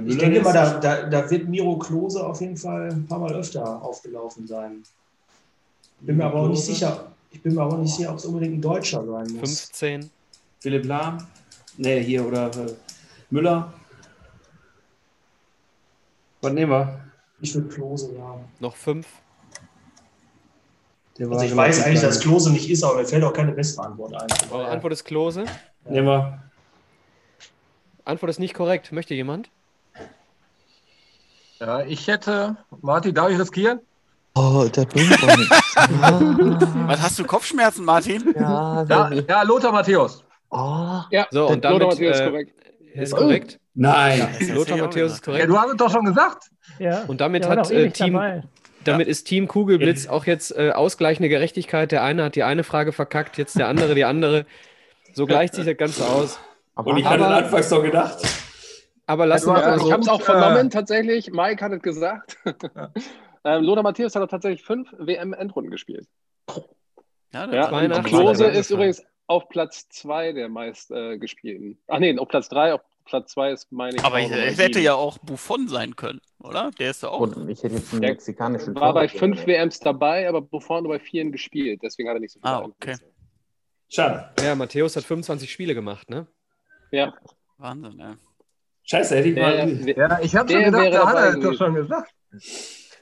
Ich 0.05 0.19
denke 0.19 0.41
mal, 0.41 0.53
da, 0.53 0.81
da, 0.81 1.07
da 1.07 1.31
wird 1.31 1.49
Miro 1.49 1.79
Klose 1.79 2.27
auf 2.27 2.41
jeden 2.41 2.57
Fall 2.57 2.91
ein 2.91 3.07
paar 3.07 3.21
Mal 3.21 3.33
öfter 3.35 3.81
aufgelaufen 3.83 4.49
sein. 4.49 4.83
Bin 6.01 6.17
mir 6.17 6.25
aber 6.25 6.41
auch 6.41 6.49
nicht 6.49 6.65
sicher. 6.65 7.13
Ich 7.31 7.41
bin 7.41 7.55
mir 7.55 7.63
aber 7.63 7.75
auch 7.75 7.79
nicht 7.79 7.95
sicher, 7.95 8.11
ob 8.11 8.19
es 8.19 8.25
unbedingt 8.25 8.55
ein 8.55 8.63
Deutscher 8.63 9.05
sein 9.07 9.27
muss. 9.35 9.61
15. 9.61 10.11
Philipp 10.59 10.85
Lahm? 10.87 11.25
Nee, 11.77 12.03
hier, 12.03 12.27
oder 12.27 12.51
äh, 12.57 12.75
Müller? 13.31 13.73
Was 16.41 16.53
nehmen 16.53 16.73
wir? 16.73 17.01
Ich 17.41 17.55
würde 17.55 17.69
Klose 17.69 18.13
sagen. 18.15 18.45
Noch 18.59 18.75
5. 18.75 19.07
Der 21.21 21.29
war 21.29 21.35
Also 21.39 21.45
ich 21.47 21.55
weiß 21.57 21.85
eigentlich, 21.85 22.01
dass 22.01 22.19
Klose 22.19 22.51
nicht 22.51 22.71
ist, 22.71 22.83
aber 22.83 22.97
mir 22.97 23.05
fällt 23.05 23.23
auch 23.25 23.33
keine 23.35 23.53
bessere 23.53 23.85
Antwort 23.87 24.15
ein. 24.15 24.27
Eure 24.51 24.69
Antwort 24.69 24.95
ist 24.95 25.05
Klose. 25.05 25.45
Nehmen 25.87 26.07
wir. 26.09 26.43
Antwort 28.07 28.31
ist 28.31 28.39
nicht 28.41 28.55
korrekt. 28.55 28.91
Möchte 28.91 29.15
jemand? 29.15 29.51
Ja, 31.59 31.81
ich 31.85 32.07
hätte. 32.09 32.57
Martin, 32.81 33.15
darf 33.15 33.29
ich 33.31 33.39
riskieren? 33.39 33.81
Oh, 34.35 34.67
der 34.75 34.87
bringt. 34.87 35.13
Ah, 35.77 36.21
Was 36.87 37.03
hast 37.03 37.19
du 37.19 37.25
Kopfschmerzen, 37.25 37.85
Martin? 37.85 38.33
ja, 38.35 38.83
Ja, 38.89 39.11
ja 39.13 39.43
Lothar 39.43 39.73
Matthäus. 39.73 40.25
oh, 40.49 41.01
Ja, 41.11 41.27
So, 41.31 41.49
und 41.49 41.57
Lothar 41.57 41.79
damit 41.79 41.89
Matthäus 41.89 42.17
ist 42.17 42.21
äh, 42.23 42.31
korrekt. 42.31 42.53
ist 42.95 43.15
korrekt. 43.15 43.61
Nein. 43.75 44.27
Lothar 44.55 44.79
Matthäus 44.79 45.13
ist 45.13 45.23
gesagt. 45.23 45.39
Ja, 45.39 45.47
korrekt. 45.47 45.49
du 45.51 45.59
hast 45.59 45.71
es 45.73 45.77
doch 45.77 45.91
schon 45.91 46.05
gesagt. 46.07 46.45
Ja. 46.79 47.03
Und 47.09 47.21
damit 47.21 47.47
hat, 47.47 47.71
äh, 47.71 47.91
Team- 47.91 48.15
dabei. 48.15 48.43
Damit 48.85 49.09
ist 49.09 49.25
Team 49.25 49.47
Kugelblitz 49.49 50.07
auch 50.07 50.25
jetzt 50.27 50.57
äh, 50.57 50.71
ausgleichende 50.71 51.29
Gerechtigkeit. 51.29 51.93
Der 51.93 52.03
eine 52.03 52.25
hat 52.25 52.35
die 52.35 52.43
eine 52.43 52.65
Frage 52.65 52.93
verkackt, 52.93 53.37
jetzt 53.39 53.59
der 53.59 53.69
andere 53.69 53.95
die 53.95 54.05
andere. 54.05 54.47
So 55.13 55.27
gleicht 55.27 55.55
sich 55.55 55.67
das 55.67 55.77
Ganze 55.77 56.07
aus. 56.09 56.39
aber 56.75 56.93
Und 56.93 56.99
ich 56.99 57.05
hatte 57.05 57.25
Aber- 57.27 57.37
anfangs 57.37 57.69
doch 57.69 57.83
gedacht. 57.83 58.19
Aber 59.07 59.27
lassen 59.27 59.49
wir 59.53 59.61
Ja, 59.61 59.67
mal 59.71 59.77
ich 59.77 59.83
so. 59.83 59.93
habe 59.93 60.03
es 60.03 60.09
auch 60.09 60.19
gut, 60.19 60.25
vernommen, 60.27 60.71
tatsächlich. 60.71 61.33
Mike 61.33 61.65
hat 61.65 61.73
es 61.73 61.83
gesagt. 61.83 62.37
ähm, 63.45 63.63
Lothar 63.65 63.83
Matthäus 63.83 64.15
hat 64.15 64.23
auch 64.23 64.29
tatsächlich 64.29 64.63
fünf 64.63 64.89
WM-Endrunden 64.99 65.71
gespielt. 65.73 66.07
Ja, 66.49 66.55
Ja, 67.33 67.47
das 67.49 67.71
war 67.73 67.83
und 67.83 67.89
82 67.93 68.05
Klose 68.13 68.45
ist 68.47 68.71
übrigens 68.71 69.03
auf 69.27 69.49
Platz 69.49 69.89
zwei 69.89 70.33
der 70.33 70.49
meist 70.49 70.91
äh, 70.93 71.19
gespielten. 71.19 71.79
Ach 71.89 71.99
nee, 71.99 72.17
auf 72.19 72.29
Platz 72.29 72.49
drei, 72.49 72.73
auf 72.75 72.83
Platz 73.11 73.33
zwei 73.33 73.51
ist 73.51 73.71
meine 73.73 73.97
ich. 73.97 74.05
Aber 74.05 74.21
es 74.21 74.59
hätte 74.59 74.79
ja 74.81 74.95
auch 74.95 75.19
Buffon 75.19 75.69
sein 75.69 75.97
können, 75.97 76.21
oder? 76.39 76.71
Der 76.79 76.91
ist 76.91 77.03
ja 77.03 77.09
auch. 77.11 77.21
und 77.21 77.49
ich 77.49 77.63
hätte 77.63 77.75
jetzt 77.75 77.93
einen 77.93 78.03
Der 78.03 78.11
mexikanischen 78.13 78.75
War 78.77 78.95
bei 78.95 79.07
Torwart 79.09 79.19
fünf 79.19 79.45
genommen. 79.45 79.63
WMs 79.65 79.81
dabei, 79.81 80.29
aber 80.29 80.41
Buffon 80.41 80.85
nur 80.85 80.93
bei 80.93 81.01
vieren 81.01 81.33
gespielt. 81.33 81.81
Deswegen 81.83 82.09
hat 82.09 82.17
er 82.17 82.21
nicht 82.21 82.33
so 82.33 82.41
viele 82.41 82.53
Ah, 82.55 82.61
okay. 82.63 82.97
Schade. 83.89 84.31
Ja, 84.43 84.55
Matthäus 84.55 84.95
hat 84.97 85.03
25 85.05 85.51
Spiele 85.51 85.75
gemacht, 85.75 86.09
ne? 86.09 86.27
Ja, 86.93 87.13
Wahnsinn, 87.59 87.99
ja. 87.99 88.17
Scheiße, 88.85 89.17
hätte 89.17 89.29
ich 89.29 89.35
der, 89.35 89.67
mal. 89.67 89.77
der, 89.77 89.97
Ja, 89.97 90.19
ich 90.23 90.35
habe 90.37 90.51
schon 90.53 90.65
gedacht, 90.65 90.93
der 90.93 91.05
hat 91.07 91.15
dabei 91.17 91.27
er 91.27 91.37
doch 91.39 91.55
schon 91.55 91.75
gesagt. 91.75 92.15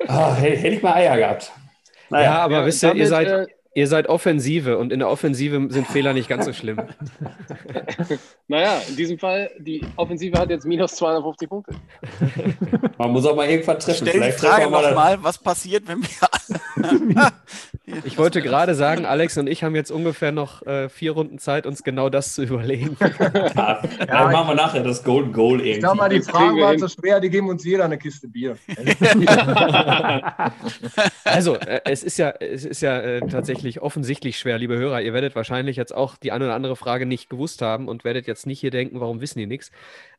Ah, 0.07 0.35
hätte, 0.35 0.69
ich 0.69 0.83
mal 0.83 0.95
Eier 0.95 1.17
gehabt. 1.19 1.53
Naja, 2.11 2.25
Ja, 2.25 2.39
aber 2.39 2.55
Ja, 2.55 2.67
wisst 2.67 2.83
ihr, 2.83 2.95
ihr 2.95 3.07
seid, 3.07 3.29
äh, 3.29 3.47
ihr 3.75 3.87
seid 3.87 4.09
Offensive 4.09 4.79
und 4.79 4.93
in 4.93 4.99
der 4.99 5.09
Offensive 5.09 5.69
sind 5.71 5.87
Fehler 5.87 6.13
nicht 6.13 6.29
ganz 6.29 6.45
so 6.45 6.53
schlimm. 6.53 6.81
naja, 8.49 8.81
in 8.89 8.97
diesem 8.97 9.19
Fall, 9.19 9.51
die 9.59 9.85
Offensive 9.97 10.39
hat 10.39 10.51
jetzt 10.51 10.67
minus 10.67 10.93
250 10.97 11.49
Punkte. 11.49 11.75
man 12.99 13.11
muss 13.13 13.25
auch 13.27 13.37
mal 13.37 13.49
irgendwann 13.49 13.79
treffen. 13.79 14.07
Stell 14.07 14.13
die 14.13 14.19
Vielleicht 14.19 14.41
Frage 14.41 14.55
treffen 14.57 14.73
wir 14.73 14.81
mal 14.81 14.89
nochmal, 14.89 15.23
was 15.23 15.39
passiert, 15.39 15.87
wenn 15.87 16.03
wir 16.03 16.09
Ich 18.05 18.19
wollte 18.19 18.43
gerade 18.43 18.75
sagen, 18.75 19.07
Alex 19.07 19.39
und 19.39 19.47
ich 19.47 19.63
haben 19.63 19.75
jetzt 19.75 19.91
ungefähr 19.91 20.33
noch 20.33 20.63
äh, 20.67 20.89
vier 20.89 21.13
Runden 21.13 21.39
Zeit, 21.39 21.67
uns 21.67 21.83
genau 21.83 22.09
das 22.09 22.35
zu 22.35 22.43
überlegen. 22.43 22.97
Ja, 23.59 23.83
dann 24.07 24.33
machen 24.33 24.49
wir 24.49 24.55
nachher 24.55 24.83
das 24.83 25.03
Golden 25.03 25.33
Goal 25.33 25.61
Ich 25.61 25.79
glaube 25.81 25.97
mal, 25.97 26.13
irgendwie. 26.13 26.27
die 26.27 26.33
Fragen 26.33 26.61
waren 26.61 26.79
so 26.79 26.89
schwer, 26.89 27.21
die 27.21 27.31
geben 27.31 27.49
uns 27.49 27.65
jeder 27.65 27.85
eine 27.85 27.99
Kiste 27.99 28.29
Bier. 28.29 28.57
Also, 31.25 31.57
äh, 31.57 31.81
es 31.85 32.03
ist 32.03 32.19
ja, 32.19 32.31
es 32.31 32.65
ist 32.65 32.81
ja 32.81 32.99
äh, 33.01 33.21
tatsächlich 33.29 33.81
offensichtlich 33.83 34.39
schwer, 34.39 34.59
liebe 34.59 34.77
Hörer. 34.77 35.03
Ihr 35.03 35.13
werdet 35.13 35.37
wahrscheinlich 35.37 35.77
jetzt 35.77 35.95
auch 35.95 36.17
die 36.17 36.33
eine 36.33 36.47
oder 36.47 36.55
andere 36.55 36.77
Frage 36.77 37.07
nicht 37.07 37.29
gewusst 37.29 37.63
haben 37.63 37.89
und 37.89 38.05
werdet 38.05 38.27
jetzt 38.27 38.47
nicht 38.47 38.61
hier 38.61 38.71
denken, 38.71 39.01
warum 39.01 39.21
wissen 39.21 39.39
die 39.39 39.47
nichts. 39.47 39.71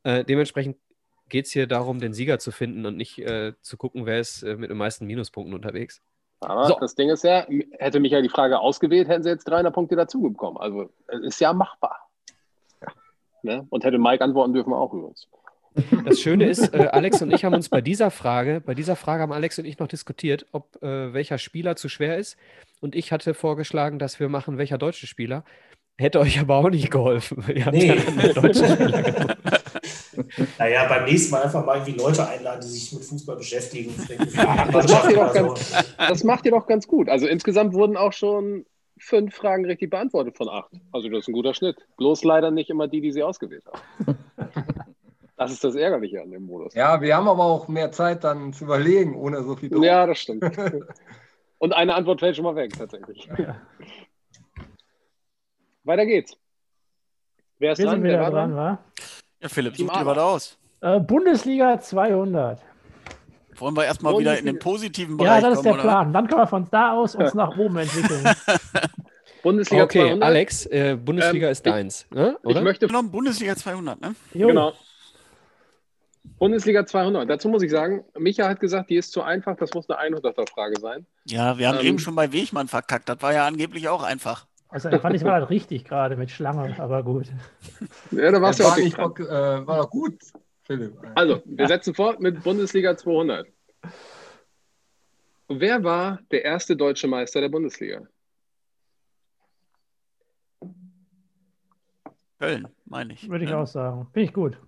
Äh, 0.03 0.23
dementsprechend 0.23 0.77
geht 1.29 1.45
es 1.45 1.51
hier 1.51 1.67
darum, 1.67 1.99
den 1.99 2.13
Sieger 2.13 2.39
zu 2.39 2.51
finden 2.51 2.85
und 2.85 2.97
nicht 2.97 3.19
äh, 3.19 3.53
zu 3.61 3.77
gucken, 3.77 4.05
wer 4.05 4.19
ist 4.19 4.43
äh, 4.43 4.55
mit 4.55 4.69
den 4.69 4.77
meisten 4.77 5.05
Minuspunkten 5.05 5.53
unterwegs. 5.53 6.01
Aber 6.41 6.65
So. 6.65 6.77
das 6.79 6.95
Ding 6.95 7.09
ist 7.09 7.23
ja, 7.23 7.45
hätte 7.77 7.99
Michael 7.99 8.23
die 8.23 8.29
Frage 8.29 8.59
ausgewählt, 8.59 9.07
hätten 9.07 9.23
sie 9.23 9.29
jetzt 9.29 9.45
300 9.45 9.73
Punkte 9.73 9.95
dazu 9.95 10.21
bekommen. 10.21 10.57
Also, 10.57 10.89
es 11.07 11.19
ist 11.21 11.39
ja 11.41 11.53
machbar. 11.53 12.09
Ne? 13.41 13.65
Und 13.69 13.83
hätte 13.83 13.97
Mike 13.97 14.23
antworten 14.23 14.53
dürfen 14.53 14.73
auch 14.73 14.93
übrigens. 14.93 15.27
Das 16.05 16.19
Schöne 16.19 16.49
ist, 16.49 16.73
äh, 16.73 16.89
Alex 16.91 17.21
und 17.21 17.31
ich 17.31 17.45
haben 17.45 17.53
uns 17.53 17.69
bei 17.69 17.79
dieser 17.79 18.11
Frage, 18.11 18.61
bei 18.65 18.73
dieser 18.73 18.95
Frage 18.95 19.21
haben 19.21 19.31
Alex 19.31 19.59
und 19.59 19.65
ich 19.65 19.79
noch 19.79 19.87
diskutiert, 19.87 20.45
ob 20.51 20.81
äh, 20.81 21.13
welcher 21.13 21.37
Spieler 21.37 21.75
zu 21.75 21.89
schwer 21.89 22.17
ist. 22.17 22.37
Und 22.81 22.95
ich 22.95 23.11
hatte 23.11 23.33
vorgeschlagen, 23.33 23.99
dass 23.99 24.19
wir 24.19 24.29
machen, 24.29 24.57
welcher 24.57 24.77
deutsche 24.77 25.07
Spieler. 25.07 25.43
Hätte 25.99 26.21
euch 26.21 26.39
aber 26.39 26.55
auch 26.55 26.69
nicht 26.69 26.89
geholfen. 26.91 27.43
Ihr 27.53 27.65
habt 27.65 27.75
Nee. 27.75 27.93
ja. 27.93 27.97
Naja, 30.57 30.87
beim 30.87 31.05
nächsten 31.05 31.31
Mal 31.31 31.43
einfach 31.43 31.65
mal 31.65 31.75
irgendwie 31.77 31.99
Leute 31.99 32.27
einladen, 32.27 32.61
die 32.61 32.67
sich 32.67 32.91
mit 32.93 33.03
Fußball 33.03 33.35
beschäftigen. 33.35 33.93
Das 34.71 34.87
macht 34.87 35.33
ganz, 35.33 35.73
das 35.97 36.23
macht 36.23 36.45
ihr 36.45 36.51
doch 36.51 36.67
ganz 36.67 36.87
gut. 36.87 37.09
Also 37.09 37.27
insgesamt 37.27 37.73
wurden 37.73 37.97
auch 37.97 38.13
schon 38.13 38.65
fünf 38.97 39.35
Fragen 39.35 39.65
richtig 39.65 39.89
beantwortet 39.89 40.37
von 40.37 40.47
acht. 40.47 40.71
Also 40.93 41.09
das 41.09 41.19
ist 41.19 41.27
ein 41.29 41.33
guter 41.33 41.53
Schnitt. 41.53 41.75
Bloß 41.97 42.23
leider 42.23 42.51
nicht 42.51 42.69
immer 42.69 42.87
die, 42.87 43.01
die 43.01 43.11
sie 43.11 43.23
ausgewählt 43.23 43.63
haben. 43.65 44.17
Das 45.35 45.51
ist 45.51 45.63
das 45.63 45.75
Ärgerliche 45.75 46.21
an 46.21 46.31
dem 46.31 46.43
Modus. 46.43 46.73
Ja, 46.75 47.01
wir 47.01 47.15
haben 47.15 47.27
aber 47.27 47.43
auch 47.43 47.67
mehr 47.67 47.91
Zeit 47.91 48.23
dann 48.23 48.53
zu 48.53 48.65
überlegen, 48.65 49.15
ohne 49.15 49.43
so 49.43 49.55
viel 49.55 49.69
Druck. 49.69 49.83
Ja, 49.83 50.05
das 50.05 50.19
stimmt. 50.19 50.43
Und 51.59 51.73
eine 51.73 51.93
Antwort 51.93 52.21
fällt 52.21 52.35
schon 52.35 52.45
mal 52.45 52.55
weg, 52.55 52.71
tatsächlich. 52.77 53.29
Weiter 55.89 56.05
geht's. 56.05 56.37
Wer 57.57 57.71
ist 57.71 57.79
Wir 57.79 57.85
dran? 57.87 57.95
sind 57.95 58.03
wieder 58.03 58.19
war 58.21 58.29
dran, 58.29 58.55
wa? 58.55 58.77
Ja, 59.41 59.49
Philipp, 59.49 59.75
such 59.75 59.91
dir 59.91 60.05
was 60.05 60.17
aus. 60.19 60.57
Äh, 60.81 60.99
Bundesliga 60.99 61.79
200. 61.79 62.61
Wollen 63.55 63.75
wir 63.75 63.85
erstmal 63.85 64.15
wieder 64.19 64.37
in 64.37 64.45
den 64.45 64.59
positiven 64.59 65.17
Bereich 65.17 65.41
Ja, 65.41 65.49
das 65.49 65.57
ist 65.57 65.63
kommen, 65.63 65.63
der 65.63 65.73
oder? 65.73 65.81
Plan. 65.81 66.13
Dann 66.13 66.27
können 66.27 66.41
wir 66.41 66.47
von 66.47 66.67
da 66.69 66.91
aus 66.93 67.15
uns 67.15 67.33
nach 67.33 67.57
oben 67.57 67.77
entwickeln. 67.77 68.23
Bundesliga 69.43 69.83
Okay, 69.85 70.01
200. 70.09 70.23
Alex, 70.29 70.65
äh, 70.67 70.95
Bundesliga 70.95 71.47
Ähm, 71.47 71.51
ist 71.53 71.65
deins, 71.65 72.05
ne? 72.11 72.37
Ich 72.43 72.45
oder? 72.45 72.61
möchte 72.61 72.85
Genommen 72.85 73.09
Bundesliga 73.09 73.55
200, 73.55 73.99
ne? 73.99 74.15
Jo. 74.35 74.47
Genau. 74.49 74.73
Bundesliga 76.37 76.85
200. 76.85 77.27
Dazu 77.27 77.49
muss 77.49 77.63
ich 77.63 77.71
sagen, 77.71 78.05
Micha 78.15 78.47
hat 78.47 78.59
gesagt, 78.59 78.91
die 78.91 78.95
ist 78.97 79.11
zu 79.11 79.23
einfach, 79.23 79.55
das 79.57 79.73
muss 79.73 79.89
eine 79.89 80.15
100er-Frage 80.17 80.79
sein. 80.79 81.07
Ja, 81.25 81.57
wir 81.57 81.67
haben 81.67 81.79
Ähm, 81.79 81.85
eben 81.87 81.99
schon 81.99 82.13
bei 82.13 82.31
Wegmann 82.31 82.67
verkackt. 82.67 83.09
Das 83.09 83.21
war 83.23 83.33
ja 83.33 83.47
angeblich 83.47 83.89
auch 83.89 84.03
einfach. 84.03 84.45
Also 84.69 84.89
fand 84.99 85.15
ich 85.15 85.23
war 85.23 85.39
das 85.39 85.49
richtig 85.49 85.83
gerade 85.83 86.15
mit 86.15 86.29
Schlange, 86.29 86.79
aber 86.79 87.03
gut. 87.03 87.27
Ja, 88.11 88.31
da 88.31 88.39
warst 88.39 88.59
du 88.59 88.63
war, 88.63 88.73
auch 88.73 88.77
nicht, 88.77 88.97
äh, 88.97 89.67
war 89.67 89.77
doch 89.77 89.89
gut, 89.89 90.19
Philipp. 90.63 90.95
Also, 91.15 91.41
wir 91.45 91.67
setzen 91.67 91.95
fort 91.95 92.19
mit 92.19 92.43
Bundesliga 92.43 92.95
200. 92.95 93.47
Wer 95.47 95.83
war 95.83 96.19
der 96.29 96.45
erste 96.45 96.75
deutsche 96.75 97.07
Meister 97.07 97.41
der 97.41 97.49
Bundesliga? 97.49 98.07
Köln, 102.37 102.67
meine 102.85 103.13
ich. 103.13 103.27
Würde 103.27 103.45
ich 103.45 103.49
ne? 103.49 103.57
auch 103.57 103.67
sagen. 103.67 104.07
Finde 104.13 104.25
ich 104.27 104.33
gut. 104.33 104.59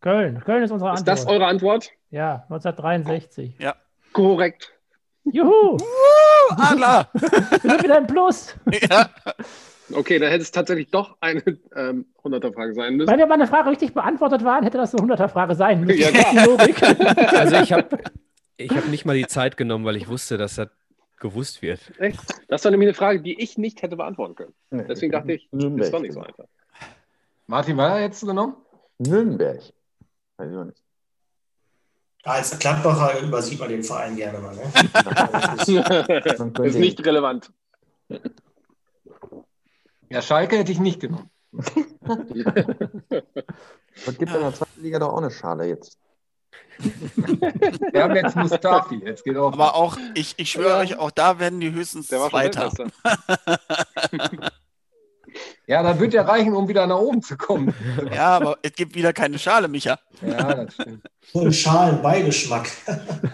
Köln. 0.00 0.40
Köln 0.44 0.62
ist 0.62 0.70
unsere 0.70 0.92
Ist 0.92 1.00
Antwort. 1.00 1.18
das 1.18 1.26
eure 1.26 1.46
Antwort? 1.46 1.90
ja, 2.10 2.42
1963. 2.50 3.58
Korrekt. 4.12 4.78
Juhu! 5.24 5.78
Adler! 6.50 7.08
Wir 7.12 7.70
sind 7.70 7.82
wieder 7.82 7.98
im 7.98 8.06
Plus. 8.06 8.54
ja. 8.88 9.10
Okay, 9.92 10.18
dann 10.18 10.30
hätte 10.30 10.42
es 10.42 10.50
tatsächlich 10.50 10.90
doch 10.90 11.16
eine 11.20 11.42
ähm, 11.74 12.06
100er-Frage 12.22 12.74
sein 12.74 12.96
müssen. 12.96 13.10
Wenn 13.10 13.18
wir 13.18 13.26
meine 13.26 13.46
Frage 13.46 13.70
richtig 13.70 13.94
beantwortet 13.94 14.44
waren, 14.44 14.62
hätte 14.62 14.76
das 14.76 14.94
eine 14.94 15.14
100er-Frage 15.14 15.54
sein 15.54 15.80
müssen. 15.80 15.98
Ja, 16.14 16.44
Logik. 16.44 16.82
Also 17.32 17.56
ich 17.56 17.72
habe 17.72 17.98
ich 18.58 18.70
hab 18.76 18.86
nicht 18.88 19.06
mal 19.06 19.16
die 19.16 19.26
Zeit 19.26 19.56
genommen, 19.56 19.84
weil 19.86 19.96
ich 19.96 20.08
wusste, 20.08 20.36
dass 20.36 20.56
das 20.56 20.68
gewusst 21.18 21.62
wird. 21.62 21.80
Echt? 21.98 22.20
Das 22.48 22.64
war 22.64 22.70
nämlich 22.70 22.88
eine 22.88 22.94
Frage, 22.94 23.22
die 23.22 23.40
ich 23.40 23.56
nicht 23.56 23.80
hätte 23.82 23.96
beantworten 23.96 24.34
können. 24.34 24.54
Nee. 24.70 24.84
Deswegen 24.88 25.12
dachte 25.12 25.32
ich, 25.32 25.48
Nürnberg. 25.52 25.78
das 25.78 25.86
ist 25.88 25.94
doch 25.94 26.00
nicht 26.00 26.12
so 26.12 26.20
einfach. 26.20 26.44
Martin, 27.46 27.76
war 27.76 27.96
er 27.96 28.02
jetzt 28.02 28.20
genommen? 28.20 28.56
Nürnberg. 28.98 29.62
Weiß 30.36 30.50
ich 30.50 30.56
auch 30.56 30.64
nicht. 30.64 30.82
Als 32.24 32.58
Gladbacher 32.58 33.20
übersieht 33.20 33.60
man 33.60 33.68
den 33.68 33.82
Verein 33.82 34.16
gerne 34.16 34.38
mal. 34.38 34.54
Ne? 34.54 34.62
Ist 36.66 36.78
nicht 36.78 37.04
relevant. 37.04 37.50
Ja, 40.10 40.22
Schalke 40.22 40.56
hätte 40.58 40.72
ich 40.72 40.80
nicht 40.80 41.00
genommen. 41.00 41.30
Was 41.52 41.74
gibt 44.18 44.32
in 44.32 44.40
der 44.40 44.54
zweiten 44.54 44.82
Liga 44.82 44.98
doch 44.98 45.12
auch 45.12 45.18
eine 45.18 45.30
Schale 45.30 45.66
jetzt? 45.66 45.98
Wir 46.78 48.02
haben 48.04 48.14
jetzt 48.14 48.36
Mustafi. 48.36 49.00
Jetzt 49.04 49.24
geht 49.24 49.36
auch. 49.36 49.52
Aber 49.52 49.74
auch, 49.74 49.96
ich, 50.14 50.34
ich 50.38 50.50
schwöre 50.50 50.68
Ja. 50.70 50.78
euch, 50.78 50.98
auch 50.98 51.10
da 51.10 51.38
werden 51.38 51.60
die 51.60 51.72
höchstens 51.72 52.08
Der 52.08 52.20
war 52.20 52.30
schon 52.30 52.52
Zweiter. 52.52 52.72
Ja, 55.66 55.82
das 55.82 55.98
wird 56.00 56.14
ja 56.14 56.22
reichen, 56.22 56.54
um 56.54 56.68
wieder 56.68 56.86
nach 56.86 56.98
oben 56.98 57.22
zu 57.22 57.36
kommen. 57.36 57.74
Ja, 58.14 58.36
aber 58.36 58.58
es 58.62 58.72
gibt 58.72 58.94
wieder 58.94 59.12
keine 59.12 59.38
Schale, 59.38 59.68
Micha. 59.68 59.98
Ja, 60.22 60.54
das 60.64 60.74
stimmt. 60.74 61.02
So 61.32 61.40
ein 61.42 61.52
Schalenbeigeschmack. 61.52 62.68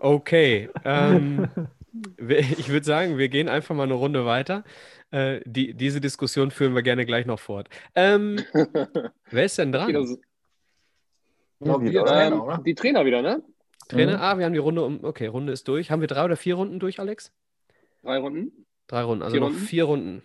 Okay. 0.00 0.68
Ähm, 0.84 1.48
ich 2.18 2.68
würde 2.68 2.84
sagen, 2.84 3.18
wir 3.18 3.28
gehen 3.28 3.48
einfach 3.48 3.74
mal 3.74 3.84
eine 3.84 3.94
Runde 3.94 4.26
weiter. 4.26 4.64
Äh, 5.10 5.40
die, 5.44 5.74
diese 5.74 6.00
Diskussion 6.00 6.50
führen 6.50 6.74
wir 6.74 6.82
gerne 6.82 7.06
gleich 7.06 7.26
noch 7.26 7.38
fort. 7.38 7.68
Ähm, 7.94 8.40
wer 9.30 9.44
ist 9.44 9.58
denn 9.58 9.72
dran? 9.72 9.92
das- 9.92 10.18
Ja, 11.60 11.80
wir 11.80 11.90
wieder. 11.90 12.04
Trainer, 12.04 12.36
ähm, 12.36 12.40
oder? 12.42 12.58
die 12.64 12.74
Trainer 12.74 13.04
wieder, 13.04 13.22
ne? 13.22 13.42
Trainer? 13.88 14.16
Mhm. 14.16 14.22
Ah, 14.22 14.38
wir 14.38 14.44
haben 14.46 14.52
die 14.52 14.58
Runde 14.58 14.82
um. 14.84 15.04
Okay, 15.04 15.26
Runde 15.26 15.52
ist 15.52 15.68
durch. 15.68 15.90
Haben 15.90 16.00
wir 16.00 16.08
drei 16.08 16.24
oder 16.24 16.36
vier 16.36 16.54
Runden 16.56 16.78
durch, 16.80 16.98
Alex? 16.98 17.32
Drei 18.02 18.18
Runden? 18.18 18.66
Drei 18.88 19.02
Runden, 19.02 19.22
also 19.22 19.34
Vier 19.34 19.40
noch 19.40 19.48
Runden? 19.48 19.60
vier 19.62 19.84
Runden. 19.84 20.22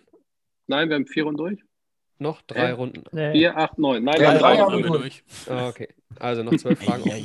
Nein, 0.68 0.88
wir 0.88 0.96
haben 0.96 1.06
vier 1.06 1.24
Runden 1.24 1.38
durch. 1.38 1.60
Noch 2.20 2.42
drei 2.42 2.68
Hä? 2.68 2.72
Runden. 2.72 3.04
Nee. 3.12 3.32
Vier, 3.32 3.56
acht, 3.56 3.78
neun. 3.78 4.02
Nein, 4.04 4.14
Ja, 4.16 4.20
wir 4.20 4.28
haben 4.28 4.38
drei 4.38 4.62
Runden 4.62 4.92
durch. 4.92 5.24
Ah, 5.48 5.68
Okay, 5.68 5.88
also 6.18 6.42
noch 6.42 6.56
zwölf 6.56 6.82
Fragen. 6.82 7.08
Ja, 7.08 7.16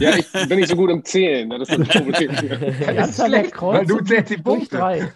ja, 0.00 0.16
ich 0.16 0.32
bin 0.48 0.58
nicht 0.58 0.68
so 0.68 0.76
gut 0.76 0.90
im 0.90 1.04
Zählen. 1.04 1.48
ne? 1.48 1.58
Das 1.60 1.68
ist 1.68 1.78
das 1.78 1.88
Problem. 2.02 2.30
Anzahl 2.98 3.30
der 3.30 3.50
weil 3.62 3.86
du 3.86 4.00
zählst 4.00 4.30
die 4.30 4.38
Punkte. 4.38 4.76
drei. 4.76 5.12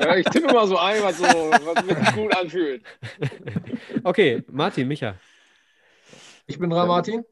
Ja, 0.00 0.16
ich 0.16 0.26
tippe 0.26 0.52
mal 0.52 0.66
so 0.66 0.78
ein, 0.78 1.02
was, 1.02 1.18
so, 1.18 1.24
was 1.24 1.84
mich 1.84 2.14
gut 2.14 2.36
anfühlt. 2.36 2.82
Okay, 4.02 4.42
Martin, 4.50 4.88
Micha. 4.88 5.16
Ich 6.46 6.58
bin 6.58 6.70
dran, 6.70 6.88
Martin. 6.88 7.24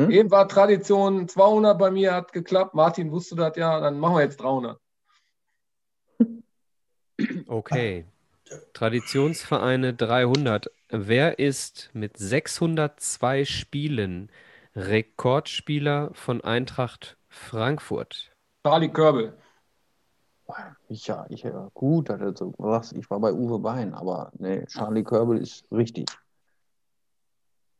Hm? 0.00 0.10
Eben 0.10 0.30
war 0.30 0.48
Tradition 0.48 1.28
200 1.28 1.78
bei 1.78 1.90
mir, 1.90 2.14
hat 2.14 2.32
geklappt. 2.32 2.74
Martin 2.74 3.10
wusste 3.10 3.36
das 3.36 3.56
ja, 3.56 3.78
dann 3.80 3.98
machen 3.98 4.16
wir 4.16 4.22
jetzt 4.22 4.40
300. 4.40 4.78
Okay. 7.46 8.04
Traditionsvereine 8.72 9.94
300. 9.94 10.70
Wer 10.88 11.38
ist 11.38 11.90
mit 11.92 12.16
602 12.16 13.44
Spielen 13.44 14.30
Rekordspieler 14.74 16.10
von 16.14 16.40
Eintracht 16.40 17.16
Frankfurt? 17.28 18.30
Charlie 18.64 18.88
Körbel. 18.88 19.34
Ich, 20.88 21.06
ja, 21.06 21.26
ich, 21.28 21.42
ja, 21.42 21.70
gut, 21.74 22.08
dass 22.08 22.18
du 22.18 22.34
so 22.34 22.54
sagst, 22.58 22.92
ich 22.94 23.08
war 23.08 23.20
bei 23.20 23.32
Uwe 23.32 23.58
Bein, 23.60 23.94
aber 23.94 24.32
nee, 24.38 24.64
Charlie 24.66 25.04
Körbel 25.04 25.38
ist 25.38 25.64
richtig. 25.70 26.06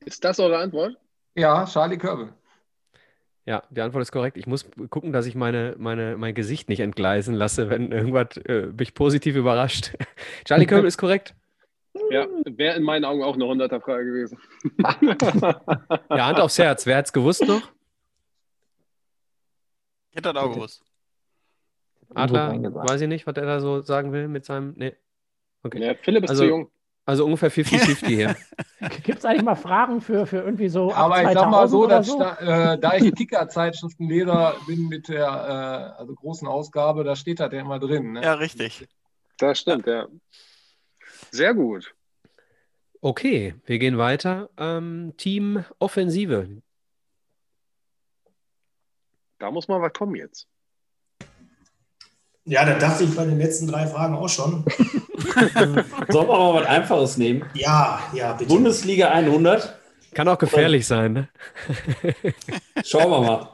Ist 0.05 0.25
das 0.25 0.39
eure 0.39 0.59
Antwort? 0.59 0.97
Ja, 1.35 1.65
Charlie 1.67 1.99
Körbel. 1.99 2.33
Ja, 3.47 3.63
die 3.71 3.81
Antwort 3.81 4.03
ist 4.03 4.13
korrekt. 4.13 4.37
Ich 4.37 4.47
muss 4.47 4.67
gucken, 4.91 5.13
dass 5.13 5.27
ich 5.27 5.35
meine, 5.35 5.75
meine, 5.79 6.17
mein 6.17 6.35
Gesicht 6.35 6.69
nicht 6.69 6.81
entgleisen 6.81 7.35
lasse, 7.35 7.71
wenn 7.71 7.91
irgendwas 7.91 8.37
äh, 8.37 8.67
mich 8.79 8.95
positiv 8.95 9.35
überrascht. 9.35 9.93
Charlie 10.45 10.67
Körbel 10.67 10.87
ist 10.87 10.99
korrekt. 10.99 11.35
Ja, 12.11 12.27
wäre 12.45 12.77
in 12.77 12.83
meinen 12.85 13.05
Augen 13.05 13.23
auch 13.25 13.35
eine 13.35 13.45
100er-Frage 13.45 14.05
gewesen. 14.05 14.39
Ja, 16.17 16.27
Hand 16.27 16.39
aufs 16.41 16.59
Herz. 16.59 16.87
Wer 16.87 16.99
hat 16.99 17.07
es 17.07 17.13
gewusst 17.13 17.47
noch? 17.47 17.63
Ich 20.11 20.17
hätte 20.17 20.33
das 20.33 20.37
auch 20.43 20.53
gewusst. 20.53 20.83
Adler, 22.15 22.53
weiß 22.75 23.01
ich 23.01 23.09
nicht, 23.09 23.27
was 23.27 23.37
er 23.37 23.47
da 23.47 23.61
so 23.61 23.81
sagen 23.83 24.13
will 24.13 24.29
mit 24.29 24.45
seinem. 24.45 24.75
Nee. 24.77 24.95
Okay. 25.63 25.85
Ja, 25.85 25.95
Philipp 25.95 26.25
ist 26.25 26.31
Also- 26.31 26.43
zu 26.45 26.49
jung. 26.49 26.71
Also 27.11 27.25
ungefähr 27.25 27.51
50-50 27.51 28.07
hier. 28.07 28.37
Gibt 29.03 29.19
es 29.19 29.25
eigentlich 29.25 29.43
mal 29.43 29.57
Fragen 29.57 30.01
für, 30.01 30.27
für 30.27 30.37
irgendwie 30.43 30.69
so. 30.69 30.93
ab 30.93 31.07
Aber 31.07 31.23
ich 31.23 31.29
sag 31.37 31.51
mal 31.51 31.69
2000 31.69 31.71
so, 31.71 31.87
dass 31.89 32.07
sta- 32.13 32.73
äh, 32.73 32.79
da 32.79 32.95
ich 32.95 33.13
Kicker-Zeitschriftenleser 33.17 34.55
bin 34.69 34.87
mit 34.87 35.09
der 35.09 35.27
äh, 35.27 35.99
also 36.01 36.15
großen 36.15 36.47
Ausgabe, 36.47 37.03
da 37.03 37.17
steht 37.17 37.41
das 37.41 37.53
ja 37.53 37.61
immer 37.63 37.81
drin. 37.81 38.13
Ne? 38.13 38.23
Ja, 38.23 38.35
richtig. 38.35 38.87
Das 39.39 39.59
stimmt, 39.59 39.87
ja. 39.89 40.07
Sehr 41.33 41.53
gut. 41.53 41.93
Okay, 43.01 43.57
wir 43.67 43.81
gehen 43.81 43.99
weiter. 43.99 44.51
Ähm, 44.57 45.15
Team 45.17 45.65
Offensive. 45.81 46.63
Da 49.41 49.51
muss 49.51 49.67
mal 49.67 49.81
was 49.81 49.93
kommen 49.95 50.15
jetzt. 50.15 50.47
Ja, 52.51 52.65
da 52.65 52.79
dachte 52.79 53.05
ich 53.05 53.15
bei 53.15 53.25
den 53.25 53.39
letzten 53.39 53.69
drei 53.69 53.87
Fragen 53.87 54.15
auch 54.15 54.29
schon. 54.29 54.65
Sollen 56.09 56.29
wir 56.29 56.39
mal 56.39 56.55
was 56.55 56.67
Einfaches 56.67 57.17
nehmen? 57.17 57.49
Ja, 57.55 58.03
ja, 58.13 58.33
bitte. 58.33 58.49
Bundesliga 58.49 59.11
100. 59.11 59.79
Kann 60.15 60.29
auch 60.29 60.39
gefährlich 60.39 60.87
sein, 60.87 61.13
ne? 61.13 61.29
Schauen 62.85 63.11
wir 63.11 63.21
mal. 63.21 63.49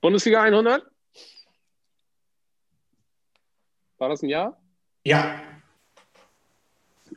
Bundesliga 0.00 0.42
100? 0.42 0.82
War 3.98 4.08
das 4.08 4.22
ein 4.22 4.28
Jahr? 4.28 4.56
Ja, 5.04 5.40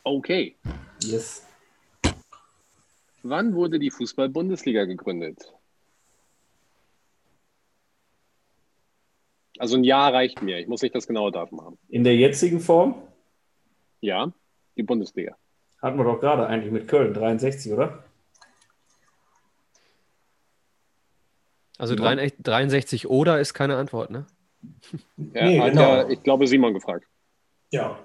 Okay. 0.06 0.56
Yes. 1.04 1.48
Wann 3.24 3.56
wurde 3.56 3.80
die 3.80 3.90
Fußball-Bundesliga 3.90 4.86
gegründet? 4.86 5.52
Also 9.58 9.78
ein 9.78 9.84
Jahr 9.84 10.14
reicht 10.14 10.42
mir. 10.42 10.60
Ich 10.60 10.68
muss 10.68 10.82
nicht 10.82 10.96
das 10.96 11.08
genaue 11.08 11.32
Datum 11.32 11.62
haben. 11.62 11.78
In 11.90 12.04
der 12.04 12.16
jetzigen 12.16 12.60
Form 12.60 12.96
Ja, 14.02 14.32
die 14.78 14.84
Bundesliga. 14.84 15.36
hatten 15.82 15.98
wir 15.98 16.04
doch 16.04 16.20
gerade 16.20 16.48
eigentlich 16.48 16.72
mit 16.72 16.88
Köln 16.88 17.14
63, 17.14 17.72
oder? 17.72 18.04
Also 21.78 21.96
63 21.96 22.42
63 22.44 23.08
oder 23.10 23.40
ist 23.40 23.54
keine 23.54 23.76
Antwort, 23.78 24.10
ne? 24.10 24.26
Ja, 25.18 25.46
Nee, 25.46 25.60
hat 25.60 25.72
genau. 25.72 25.82
ja, 25.98 26.10
ich 26.10 26.24
glaube, 26.24 26.48
Simon 26.48 26.74
gefragt. 26.74 27.06
ja. 27.72 28.00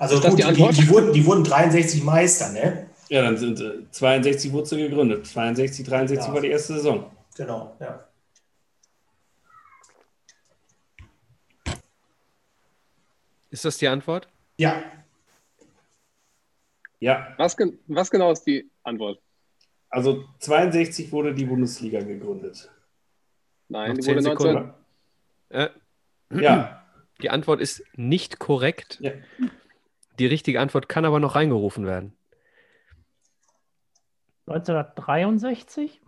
Also 0.00 0.14
Ist 0.14 0.24
das 0.24 0.30
gut, 0.30 0.38
die 0.38 0.42
die, 0.44 0.48
Antwort? 0.48 0.76
die, 0.78 0.88
wurden, 0.90 1.12
die 1.12 1.26
wurden 1.26 1.42
63 1.42 2.04
Meister, 2.04 2.52
ne? 2.52 2.88
Ja, 3.08 3.22
dann 3.22 3.36
sind 3.36 3.60
äh, 3.60 3.90
62 3.90 4.52
wurde 4.52 4.76
gegründet. 4.76 5.26
62, 5.26 5.84
63 5.84 6.28
Ja. 6.28 6.34
war 6.34 6.40
die 6.40 6.48
erste 6.50 6.74
Saison. 6.74 7.10
Genau, 7.38 7.76
ja. 7.80 8.08
Ist 13.50 13.64
das 13.64 13.78
die 13.78 13.86
Antwort? 13.88 14.28
Ja, 14.58 14.82
Ja, 17.00 17.32
Was, 17.38 17.56
gen 17.56 17.78
was 17.86 18.10
genau 18.10 18.32
ist 18.32 18.42
die 18.42 18.68
Antwort? 18.82 19.22
also 19.88 20.24
62 20.40 21.12
wurde 21.12 21.32
die 21.32 21.44
Bundesliga 21.46 22.00
gegründet. 22.00 22.70
Nein, 23.68 23.90
Noch 23.90 23.96
die 23.98 24.02
10 24.02 24.16
wurde 24.16 24.22
19, 24.28 24.46
Sekunden. 24.48 24.74
Äh, 25.50 25.68
Ja, 26.42 26.84
die 27.22 27.30
Antwort 27.30 27.60
ist 27.60 27.84
nicht 27.94 28.40
korrekt. 28.40 28.98
Ja. 29.00 29.12
Die 30.18 30.26
richtige 30.26 30.60
Antwort 30.60 30.88
kann 30.88 31.04
aber 31.04 31.20
noch 31.20 31.36
reingerufen 31.36 31.86
werden. 31.86 32.18
1963? 34.46 36.00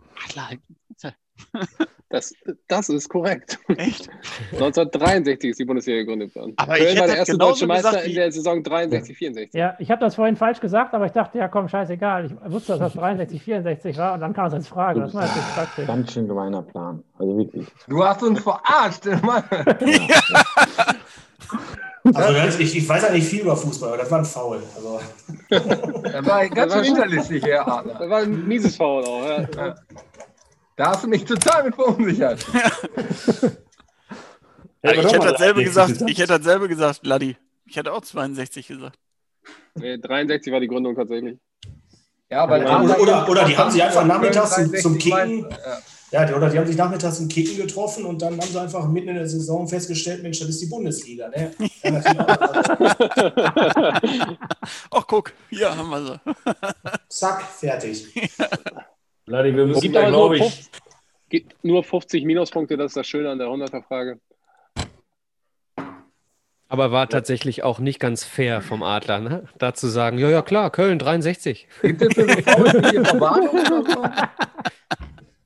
Das, 2.09 2.33
das 2.67 2.89
ist 2.89 3.09
korrekt. 3.09 3.59
Echt? 3.77 4.09
1963 4.53 5.51
ist 5.51 5.59
die 5.59 5.65
Bundesliga 5.65 5.99
gegründet 5.99 6.35
worden. 6.35 6.53
Aber 6.57 6.77
ich 6.77 6.85
Köln 6.85 6.99
war 6.99 7.07
der 7.07 7.17
erste 7.17 7.37
deutsche 7.37 7.67
Meister 7.67 7.91
gesagt 7.91 8.07
in 8.07 8.15
der 8.15 8.31
Saison 8.31 8.63
63, 8.63 9.17
64. 9.17 9.59
Ja, 9.59 9.75
ich 9.79 9.91
habe 9.91 10.01
das 10.01 10.15
vorhin 10.15 10.35
falsch 10.35 10.59
gesagt, 10.59 10.93
aber 10.93 11.05
ich 11.05 11.11
dachte, 11.11 11.37
ja 11.37 11.47
komm, 11.47 11.67
scheißegal. 11.67 12.25
Ich 12.25 12.51
wusste, 12.51 12.73
dass 12.73 12.79
das 12.79 12.93
63, 12.93 13.41
64 13.41 13.97
war 13.97 14.13
und 14.13 14.19
dann 14.19 14.33
kam 14.33 14.47
es 14.47 14.53
als 14.53 14.67
Frage. 14.67 15.01
Das 15.01 15.13
war 15.13 15.21
natürlich 15.21 15.47
praktisch. 15.55 15.87
Ganz 15.87 16.13
schön 16.13 16.27
gemeiner 16.27 16.61
Plan. 16.61 17.03
Also 17.17 17.37
wirklich. 17.37 17.67
Du 17.87 18.03
hast 18.03 18.23
uns 18.23 18.41
verarscht. 18.41 19.05
Mann. 19.23 19.43
also 22.13 22.33
ganz, 22.33 22.59
ich, 22.59 22.77
ich 22.77 22.87
weiß 22.87 23.03
ja 23.03 23.11
nicht 23.11 23.27
viel 23.27 23.41
über 23.41 23.55
Fußball, 23.55 23.89
aber 23.89 23.97
das 23.99 24.11
war 24.11 24.19
ein 24.19 24.25
Foul. 24.25 24.61
Also, 24.75 24.99
Er 26.03 26.25
war 26.25 26.47
ganz 26.49 26.73
schön 26.73 26.83
hinterlistig, 26.83 27.43
Herr 27.43 27.67
Adler. 27.67 27.95
Das 27.99 28.09
war 28.09 28.19
ein 28.19 28.47
mieses 28.47 28.75
Foul 28.75 29.03
auch. 29.05 29.27
Ja. 29.27 29.75
Da 30.77 30.91
hast 30.91 31.03
du 31.03 31.07
mich 31.07 31.25
total 31.25 31.63
mit 31.65 31.75
verunsichert. 31.75 32.45
Ja, 34.83 34.93
ich 34.93 35.03
hätte 35.13 35.19
dasselbe 35.19 35.63
gesagt. 35.63 36.01
Ich 36.07 36.17
hätte 36.17 36.39
dasselbe 36.39 36.67
gesagt, 36.67 37.05
Laddi. 37.05 37.37
Ich 37.67 37.75
hätte 37.75 37.93
auch 37.93 38.01
62 38.01 38.65
gesagt. 38.67 38.97
Nee, 39.75 39.99
63 39.99 40.51
war 40.51 40.59
die 40.59 40.67
Gründung 40.67 40.95
tatsächlich. 40.95 41.37
Ja, 42.31 42.49
weil 42.49 42.63
Oder- 42.63 42.79
Adler 42.79 42.99
oder- 42.99 43.21
eben 43.21 43.29
oder 43.29 43.45
die 43.45 43.55
haben 43.55 43.69
sich 43.69 43.83
einfach 43.83 44.03
nachmittags 44.05 44.55
zum- 44.55 44.71
63 44.71 44.81
zum 44.81 44.97
Kicken-. 44.97 45.41
Ja. 45.51 45.77
ja, 46.21 46.25
die, 46.25 46.33
oder 46.33 46.49
die 46.49 46.57
haben 46.57 46.65
sich 46.65 46.77
nachmittags 46.77 47.19
im 47.19 47.27
Kicken 47.27 47.57
getroffen 47.57 48.05
und 48.05 48.23
dann 48.23 48.41
haben 48.41 48.49
sie 48.49 48.59
einfach 48.59 48.87
mitten 48.87 49.09
in 49.09 49.15
der 49.17 49.27
Saison 49.29 49.67
festgestellt, 49.67 50.23
Mensch, 50.23 50.39
das 50.39 50.49
ist 50.49 50.61
die 50.63 50.65
Bundesliga. 50.65 51.29
Ne? 51.29 51.51
Ja. 51.83 52.01
Ach, 54.91 55.05
guck, 55.07 55.31
hier 55.51 55.77
haben 55.77 55.89
wir 55.89 56.01
sie. 56.05 56.19
Zack, 57.09 57.43
fertig. 57.43 58.07
Ladi, 59.31 59.55
wir 59.55 59.65
müssen 59.65 59.79
Gibt 59.81 59.95
da, 59.95 60.07
glaube 60.09 60.35
ich, 60.37 60.43
50, 60.43 60.71
gibt 61.29 61.63
nur 61.63 61.83
50 61.83 62.25
Minuspunkte, 62.25 62.75
das 62.75 62.87
ist 62.91 62.97
das 62.97 63.07
Schöne 63.07 63.29
an 63.29 63.37
der 63.39 63.47
100er-Frage. 63.47 64.19
Aber 66.67 66.91
war 66.91 67.07
tatsächlich 67.09 67.63
auch 67.63 67.79
nicht 67.79 67.99
ganz 67.99 68.23
fair 68.23 68.61
vom 68.61 68.83
Adler, 68.83 69.19
ne? 69.19 69.43
Da 69.57 69.73
zu 69.73 69.87
sagen, 69.87 70.17
ja, 70.17 70.29
ja, 70.29 70.41
klar, 70.41 70.69
Köln 70.69 70.99
63. 70.99 71.67
Gibt 71.81 72.01
es 72.01 72.13
für 72.13 72.21
so 72.27 72.41
Fouls 72.41 72.89
hier 72.91 73.05
Verwarnung 73.05 73.49
oder 73.49 73.83
so? 73.83 74.05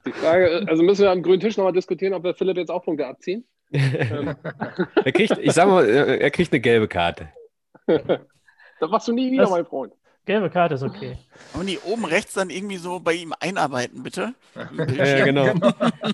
Die 0.05 0.11
Frage, 0.11 0.65
also 0.67 0.83
müssen 0.83 1.01
wir 1.03 1.11
am 1.11 1.23
grünen 1.23 1.39
Tisch 1.39 1.57
nochmal 1.57 1.73
diskutieren, 1.73 2.13
ob 2.13 2.23
wir 2.23 2.35
Philipp 2.35 2.57
jetzt 2.57 2.69
auch 2.69 2.83
Punkte 2.83 3.07
abziehen. 3.07 3.45
Er 3.71 5.11
kriegt, 5.11 5.37
ich 5.39 5.51
sag 5.53 5.67
mal, 5.67 5.87
er 5.87 6.21
er 6.21 6.31
kriegt 6.31 6.51
eine 6.53 6.59
gelbe 6.59 6.87
Karte. 6.87 7.29
das 7.87 8.89
machst 8.89 9.07
du 9.07 9.13
nie 9.13 9.31
wieder, 9.31 9.43
Das- 9.43 9.51
mein 9.51 9.65
Freund. 9.65 9.93
Gelbe 10.25 10.49
Karte 10.49 10.75
ist 10.75 10.83
okay. 10.83 11.17
Und 11.53 11.67
die 11.67 11.77
oben 11.79 12.03
rechts 12.05 12.33
dann 12.33 12.49
irgendwie 12.49 12.77
so 12.77 12.99
bei 12.99 13.13
ihm 13.13 13.33
einarbeiten, 13.39 14.03
bitte. 14.03 14.33
Ja, 14.95 15.23
genau. 15.23 15.53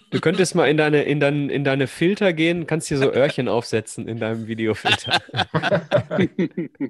Du 0.10 0.20
könntest 0.20 0.54
mal 0.56 0.70
in 0.70 0.78
deine, 0.78 1.04
in, 1.04 1.20
dein, 1.20 1.50
in 1.50 1.64
deine 1.64 1.88
Filter 1.88 2.34
gehen, 2.34 2.68
kannst 2.68 2.90
hier 2.90 2.98
so 2.98 3.12
Öhrchen 3.12 3.48
aufsetzen 3.48 4.08
in 4.08 4.20
deinem 4.20 4.48
Videofilter. 4.48 5.20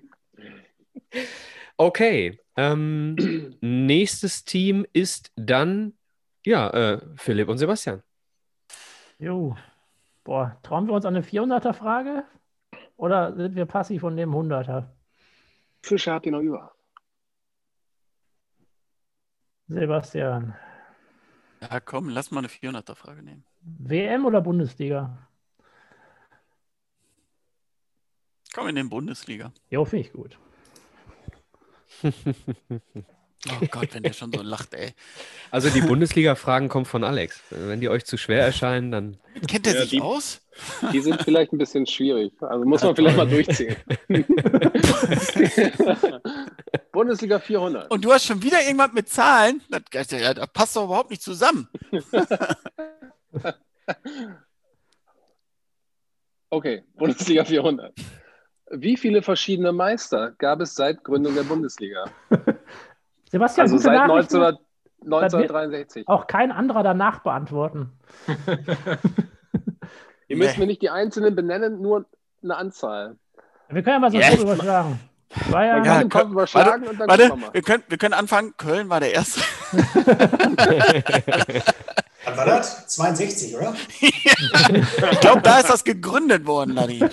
Okay. 1.78 2.40
Ähm, 2.58 3.16
nächstes 3.62 4.46
Team 4.46 4.86
ist 4.94 5.32
dann, 5.36 5.94
ja, 6.46 6.70
äh, 6.70 7.02
Philipp 7.16 7.50
und 7.50 7.58
Sebastian. 7.58 8.04
Jo. 9.18 9.56
Boah, 10.24 10.60
trauen 10.62 10.86
wir 10.86 10.94
uns 10.94 11.06
an 11.06 11.16
eine 11.16 11.26
400er-Frage? 11.26 12.24
Oder 12.98 13.36
sind 13.36 13.56
wir 13.56 13.66
passiv 13.66 14.04
und 14.04 14.14
nehmen 14.14 14.34
100er? 14.34 14.90
Fischer 15.82 16.14
habt 16.14 16.28
ihr 16.28 16.34
noch 16.34 16.42
über. 16.42 16.72
Sebastian. 19.72 20.56
Ja, 21.62 21.80
komm, 21.80 22.10
lass 22.10 22.32
mal 22.32 22.40
eine 22.40 22.48
400er-Frage 22.48 23.22
nehmen. 23.24 23.44
WM 23.62 24.26
oder 24.26 24.42
Bundesliga? 24.42 25.18
Komm 28.54 28.68
in 28.68 28.76
den 28.76 28.90
Bundesliga. 28.90 29.54
Jo, 29.70 29.86
finde 29.86 30.08
ich 30.08 30.14
gut. 30.14 30.38
Oh 33.60 33.66
Gott, 33.72 33.96
wenn 33.96 34.04
der 34.04 34.14
schon 34.14 34.32
so 34.32 34.44
lacht, 34.44 34.76
ey. 34.76 34.94
Also 35.50 35.72
die 35.72 35.82
Bundesliga-Fragen 35.82 36.70
kommen 36.70 36.86
von 36.86 37.04
Alex. 37.04 37.42
Wenn 37.50 37.82
die 37.82 37.90
euch 37.90 38.06
zu 38.06 38.16
schwer 38.16 38.46
erscheinen, 38.46 38.92
dann. 38.92 39.18
Kennt 39.48 39.66
der 39.66 39.74
Ja, 39.74 39.82
sich 39.82 39.90
die- 39.90 40.02
aus? 40.02 40.42
Die 40.94 41.00
sind 41.00 41.20
vielleicht 41.24 41.52
ein 41.52 41.58
bisschen 41.58 41.88
schwierig. 41.88 42.34
Also 42.40 42.64
muss 42.66 42.84
man 42.84 42.96
vielleicht 42.96 43.18
mal 43.18 43.28
durchziehen. 43.28 43.76
Bundesliga 46.92 47.40
400. 47.40 47.90
Und 47.90 48.04
du 48.04 48.12
hast 48.12 48.26
schon 48.26 48.42
wieder 48.44 48.62
irgendwas 48.62 48.92
mit 48.94 49.10
Zahlen? 49.10 49.62
Das, 49.70 50.08
das, 50.08 50.48
passt 50.54 50.76
doch 50.76 50.86
überhaupt 50.86 51.10
nicht 51.10 51.22
zusammen. 51.22 51.68
Okay, 56.50 56.84
Bundesliga 56.96 57.46
400. 57.46 57.94
Wie 58.72 58.98
viele 58.98 59.22
verschiedene 59.22 59.72
Meister 59.72 60.32
gab 60.38 60.60
es 60.60 60.76
seit 60.76 61.04
Gründung 61.04 61.34
der 61.36 61.44
Bundesliga? 61.44 62.06
Sebastian, 63.32 63.64
Also 63.66 63.76
gute 63.78 63.84
seit 63.84 63.94
Nachrichten. 64.08 64.36
1900, 64.36 64.60
1963. 65.06 66.08
Auch 66.08 66.28
kein 66.28 66.52
anderer 66.52 66.84
danach 66.84 67.20
beantworten. 67.24 67.94
Ihr 70.28 70.38
müsst 70.38 70.56
Nee. 70.58 70.60
mir 70.60 70.68
nicht 70.68 70.82
die 70.82 70.90
einzelnen 70.90 71.36
benennen, 71.36 71.82
nur 71.82 72.06
eine 72.44 72.58
Anzahl. 72.58 73.18
Wir 73.70 73.82
können 73.84 73.96
ja 73.96 74.00
mal 74.00 74.12
so 74.12 74.18
Yes. 74.18 74.42
überschlagen. 74.42 75.00
War 75.50 75.66
ja, 75.66 75.84
Ja, 75.84 76.04
Köln- 76.04 76.32
überschlagen 76.32 76.88
und 76.88 77.00
dann 77.00 77.08
Warte, 77.10 77.30
wir 77.30 77.36
mal. 77.36 77.54
wir 77.54 77.62
können, 77.62 77.84
wir 77.88 77.98
können 77.98 78.14
anfangen. 78.14 78.54
Köln 78.58 78.90
war 78.90 79.00
der 79.00 79.14
Erste. 79.14 79.42
Wann 82.26 82.38
war 82.38 82.46
das? 82.46 82.88
62, 82.88 83.56
oder? 83.56 83.74
Ich 84.02 85.20
glaube, 85.22 85.42
da 85.42 85.60
ist 85.60 85.70
das 85.70 85.84
gegründet 85.84 86.46
worden, 86.46 86.74
Ladi. 86.76 87.04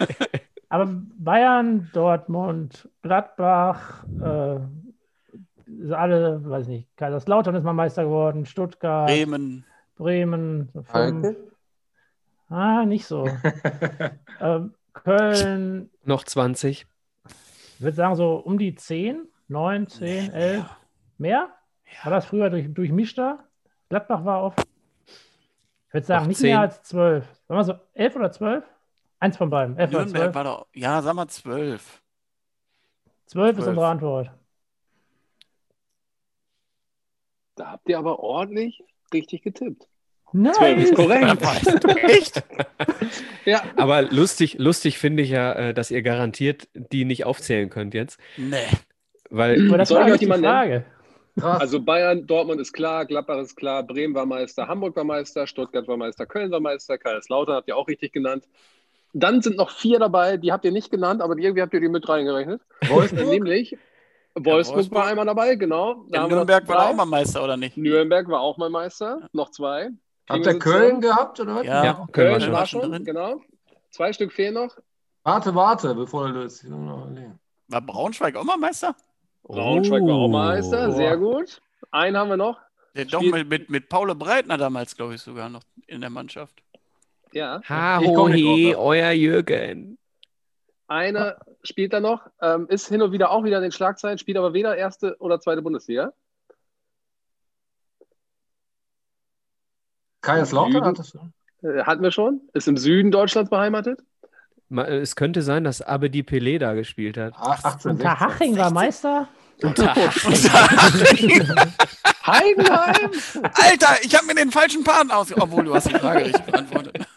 aber 0.68 0.88
Bayern, 1.18 1.90
Dortmund, 1.92 2.88
Gladbach, 3.02 4.04
äh, 4.20 4.58
alle, 5.92 6.40
weiß 6.44 6.66
nicht, 6.68 6.88
Kaiserslautern 6.96 7.54
ist 7.54 7.64
mal 7.64 7.72
Meister 7.72 8.04
geworden, 8.04 8.46
Stuttgart, 8.46 9.06
Bremen. 9.06 9.64
Bremen, 9.96 10.68
so? 10.72 11.34
Ah, 12.50 12.84
nicht 12.86 13.06
so. 13.06 13.28
ähm, 14.40 14.74
Köln, 14.92 15.90
Noch 16.04 16.24
20. 16.24 16.86
ich 17.78 17.84
würde 17.84 17.96
sagen 17.96 18.16
so 18.16 18.34
um 18.34 18.58
die 18.58 18.74
10, 18.74 19.28
9, 19.46 19.86
10, 19.86 20.32
11. 20.32 20.66
Mehr? 21.16 21.54
War 22.02 22.10
das 22.10 22.26
früher 22.26 22.50
durch, 22.50 22.66
durchmischter? 22.74 23.44
Gladbach 23.88 24.24
war 24.24 24.42
oft. 24.42 24.66
Ich 25.86 25.94
würde 25.94 26.04
sagen, 26.04 26.22
Noch 26.24 26.28
nicht 26.28 26.38
10. 26.40 26.48
mehr 26.50 26.60
als 26.60 26.82
12. 26.82 27.24
Sagen 27.46 27.60
wir 27.60 27.64
so 27.64 27.74
11 27.94 28.16
oder 28.16 28.32
12? 28.32 28.64
Eins 29.20 29.36
von 29.36 29.48
beiden. 29.48 29.78
11 29.78 29.90
oder 29.90 29.98
Nürnberg 30.00 30.22
12? 30.24 30.34
war 30.34 30.44
doch. 30.44 30.66
Ja, 30.74 31.00
sag 31.02 31.14
mal 31.14 31.28
zwölf. 31.28 32.02
12 33.26 33.50
ist 33.58 33.64
12. 33.64 33.68
unsere 33.68 33.86
Antwort. 33.86 34.30
Da 37.54 37.70
habt 37.70 37.88
ihr 37.88 37.96
aber 37.96 38.18
ordentlich 38.18 38.82
richtig 39.14 39.42
getippt. 39.42 39.88
Nein! 40.32 40.54
12 40.54 40.82
ist 40.84 40.94
korrekt. 40.94 41.42
Echt? 42.04 42.42
Ja, 43.44 43.62
Aber 43.76 44.02
lustig, 44.02 44.56
lustig 44.58 44.98
finde 44.98 45.22
ich 45.22 45.30
ja, 45.30 45.52
äh, 45.52 45.74
dass 45.74 45.90
ihr 45.90 46.02
garantiert 46.02 46.68
die 46.74 47.04
nicht 47.04 47.24
aufzählen 47.24 47.70
könnt 47.70 47.94
jetzt. 47.94 48.18
Nee. 48.36 48.56
Weil 49.30 49.68
Aber 49.68 49.78
das 49.78 49.88
Soll 49.88 50.00
war 50.00 50.08
ich 50.08 50.14
euch 50.14 50.28
nennen? 50.28 50.42
Frage. 50.44 50.84
Krass. 51.38 51.60
also 51.60 51.80
Bayern, 51.80 52.26
Dortmund 52.26 52.60
ist 52.60 52.72
klar, 52.72 53.06
Gladbach 53.06 53.38
ist 53.38 53.54
klar, 53.56 53.84
Bremen 53.84 54.12
war 54.14 54.26
Meister, 54.26 54.66
Hamburg 54.66 54.96
war 54.96 55.04
Meister, 55.04 55.46
Stuttgart 55.46 55.86
war 55.86 55.96
Meister, 55.96 56.26
Köln 56.26 56.50
war 56.50 56.58
Meister, 56.58 56.98
Kaiserslautern 56.98 57.54
habt 57.54 57.68
ihr 57.68 57.76
auch 57.76 57.86
richtig 57.86 58.12
genannt. 58.12 58.44
Dann 59.12 59.40
sind 59.40 59.56
noch 59.56 59.70
vier 59.70 60.00
dabei, 60.00 60.36
die 60.36 60.52
habt 60.52 60.64
ihr 60.64 60.72
nicht 60.72 60.90
genannt, 60.90 61.22
aber 61.22 61.38
irgendwie 61.38 61.62
habt 61.62 61.72
ihr 61.74 61.80
die 61.80 61.88
mit 61.88 62.08
reingerechnet. 62.08 62.60
Wolfsburg? 62.88 63.28
Nämlich 63.28 63.78
Wolfsburg, 64.34 64.76
Wolfsburg. 64.76 64.98
war 64.98 65.06
einmal 65.06 65.26
dabei, 65.26 65.54
genau. 65.54 66.04
Nürnberg 66.08 66.66
war 66.68 66.90
auch 66.90 66.94
mal 66.94 67.06
Meister, 67.06 67.42
oder 67.44 67.56
nicht? 67.56 67.76
Nürnberg 67.76 68.28
war 68.28 68.40
auch 68.40 68.56
mal 68.58 68.68
Meister, 68.70 69.28
noch 69.32 69.50
zwei. 69.50 69.90
Habt 70.28 70.46
ihr 70.46 70.58
Köln 70.58 71.00
gehabt 71.00 71.40
oder 71.40 71.56
was? 71.56 71.66
Ja. 71.66 71.84
Ja, 71.84 71.92
Köln 72.12 72.38
Köln 72.38 72.42
war 72.52 72.58
war 72.60 72.66
schon. 72.66 72.82
schon, 72.82 72.92
drin. 72.92 73.04
genau. 73.04 73.40
Zwei 73.90 74.12
Stück 74.12 74.32
fehlen 74.32 74.54
noch. 74.54 74.76
Warte, 75.22 75.54
warte, 75.54 75.94
bevor 75.94 76.28
du 76.32 76.44
überlegen. 76.44 77.38
War 77.68 77.80
Braunschweig 77.80 78.36
auch 78.36 78.44
mal 78.44 78.56
Meister? 78.56 78.94
Braunschweig 79.44 80.02
war 80.02 80.14
auch 80.14 80.28
Meister, 80.28 80.88
Oh. 80.90 80.92
sehr 80.92 81.16
gut. 81.16 81.60
Einen 81.90 82.16
haben 82.16 82.30
wir 82.30 82.36
noch. 82.36 82.58
Der 82.94 83.04
doch 83.04 83.20
Spiel- 83.20 83.32
mit, 83.32 83.48
mit, 83.48 83.70
mit 83.70 83.88
Paul 83.88 84.14
Breitner 84.14 84.56
damals, 84.58 84.96
glaube 84.96 85.14
ich, 85.14 85.20
sogar 85.22 85.48
noch 85.48 85.62
in 85.86 86.00
der 86.00 86.10
Mannschaft. 86.10 86.62
Ja. 87.32 87.60
Ha, 87.68 88.00
ho, 88.00 88.28
he, 88.28 88.74
euer 88.74 89.10
Jürgen. 89.10 89.98
Einer 90.86 91.36
spielt 91.62 91.92
da 91.92 92.00
noch, 92.00 92.22
ähm, 92.40 92.66
ist 92.70 92.88
hin 92.88 93.02
und 93.02 93.12
wieder 93.12 93.30
auch 93.30 93.44
wieder 93.44 93.58
in 93.58 93.62
den 93.64 93.72
Schlagzeilen, 93.72 94.16
spielt 94.18 94.38
aber 94.38 94.54
weder 94.54 94.76
erste 94.76 95.16
oder 95.18 95.38
zweite 95.38 95.60
Bundesliga. 95.60 96.12
Kaiserslautern 100.32 100.84
hat 100.84 100.98
das. 100.98 101.14
Äh, 101.62 101.82
hatten 101.84 102.02
wir 102.02 102.12
schon. 102.12 102.40
Ist 102.52 102.68
im 102.68 102.76
Süden 102.76 103.10
Deutschlands 103.10 103.48
beheimatet. 103.50 104.00
Ma- 104.68 104.84
äh, 104.84 104.98
Es 104.98 105.16
könnte 105.16 105.42
sein, 105.42 105.64
dass 105.64 105.80
Abedi 105.82 106.20
Pelé 106.20 106.58
da 106.58 106.74
gespielt 106.74 107.16
hat. 107.16 107.32
Ach, 107.36 107.64
18, 107.64 107.92
Unterhaching 107.92 108.56
war 108.58 108.70
Meister. 108.70 109.28
Heidenheim! 112.26 113.10
Alter, 113.54 113.96
ich 114.02 114.14
habe 114.14 114.26
mir 114.26 114.34
den 114.34 114.50
falschen 114.52 114.84
Paten 114.84 115.10
aus. 115.10 115.32
Obwohl, 115.36 115.64
du 115.64 115.74
hast 115.74 115.88
die 115.88 115.94
Frage 115.94 116.26
richtig 116.26 116.44
beantwortet. 116.44 117.06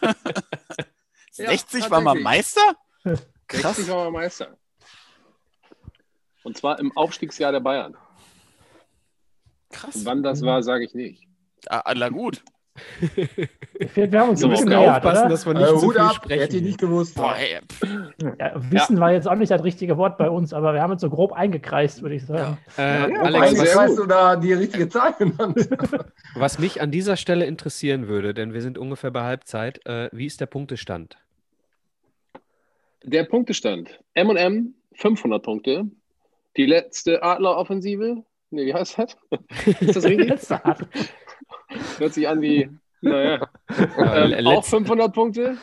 Ja, 1.36 1.48
60 1.48 1.90
war 1.90 2.02
mal. 2.02 2.14
Meister? 2.20 2.60
60 3.50 3.88
war 3.88 4.04
mal 4.04 4.10
Meister. 4.10 4.48
Und 6.42 6.58
zwar 6.58 6.78
im 6.78 6.94
Aufstiegsjahr 6.94 7.52
der 7.52 7.60
Bayern. 7.60 7.96
Krass. 9.70 10.04
Wann 10.04 10.22
das 10.22 10.42
war, 10.42 10.62
sage 10.62 10.84
ich 10.84 10.92
nicht. 10.94 11.26
Ah, 11.68 11.90
na 11.96 12.10
gut. 12.10 12.42
Wir 13.94 14.20
haben 14.20 14.30
uns 14.30 14.40
So, 14.40 14.46
ein 14.46 14.50
bisschen 14.50 14.68
müssen 14.68 14.68
nähert, 14.68 14.96
aufpassen, 14.96 15.20
oder? 15.22 15.28
dass 15.28 15.46
wir 15.46 15.54
Äh, 15.54 15.58
nicht 15.58 15.68
zu 15.68 15.82
Hut 15.82 15.92
viel 15.92 16.00
ab, 16.00 16.14
sprechen. 16.14 16.40
hätte 16.40 16.56
ich 16.56 16.62
nicht 16.62 16.78
gewusst. 16.80 17.14
Boah. 17.14 17.34
Ja, 18.38 18.52
Wissen 18.70 18.98
war 18.98 19.12
jetzt 19.12 19.28
auch 19.28 19.34
nicht 19.34 19.50
das 19.50 19.62
richtige 19.62 19.96
Wort 19.98 20.16
bei 20.16 20.30
uns, 20.30 20.52
aber 20.54 20.72
wir 20.72 20.80
haben 20.82 20.92
uns 20.92 21.02
so 21.02 21.10
grob 21.10 21.32
eingekreist, 21.32 22.02
würde 22.02 22.14
ich 22.14 22.24
sagen. 22.26 22.58
Äh, 22.78 23.12
Ja, 23.12 23.20
Alex, 23.22 23.96
du 23.96 24.06
da 24.06 24.36
die 24.36 24.52
richtige 24.54 24.88
Zahl 24.88 25.12
genannt? 25.14 25.68
was 26.34 26.58
mich 26.58 26.80
an 26.80 26.90
dieser 26.90 27.16
Stelle 27.16 27.44
interessieren 27.44 28.08
würde, 28.08 28.32
denn 28.34 28.54
wir 28.54 28.62
sind 28.62 28.78
ungefähr 28.78 29.10
bei 29.10 29.22
Halbzeit, 29.22 29.84
äh, 29.86 30.08
wie 30.12 30.26
ist 30.26 30.40
der 30.40 30.46
Punktestand? 30.46 31.18
Der 33.04 33.24
Punktestand. 33.24 34.00
M&M 34.14 34.74
500 34.94 35.42
Punkte. 35.42 35.84
Die 36.56 36.66
letzte 36.66 37.22
Adler-Offensive. 37.22 38.22
Nee, 38.50 38.66
wie 38.66 38.74
heißt 38.74 38.98
das? 38.98 39.16
Ist 39.80 39.96
das 39.96 40.04
richtig? 40.04 40.40
Hört 41.98 42.14
sich 42.14 42.28
an 42.28 42.40
wie, 42.40 42.70
naja, 43.00 43.46
Äh, 43.68 44.32
ähm, 44.38 44.46
auch 44.46 44.52
letzt- 44.58 44.70
500 44.70 45.12
Punkte. 45.14 45.56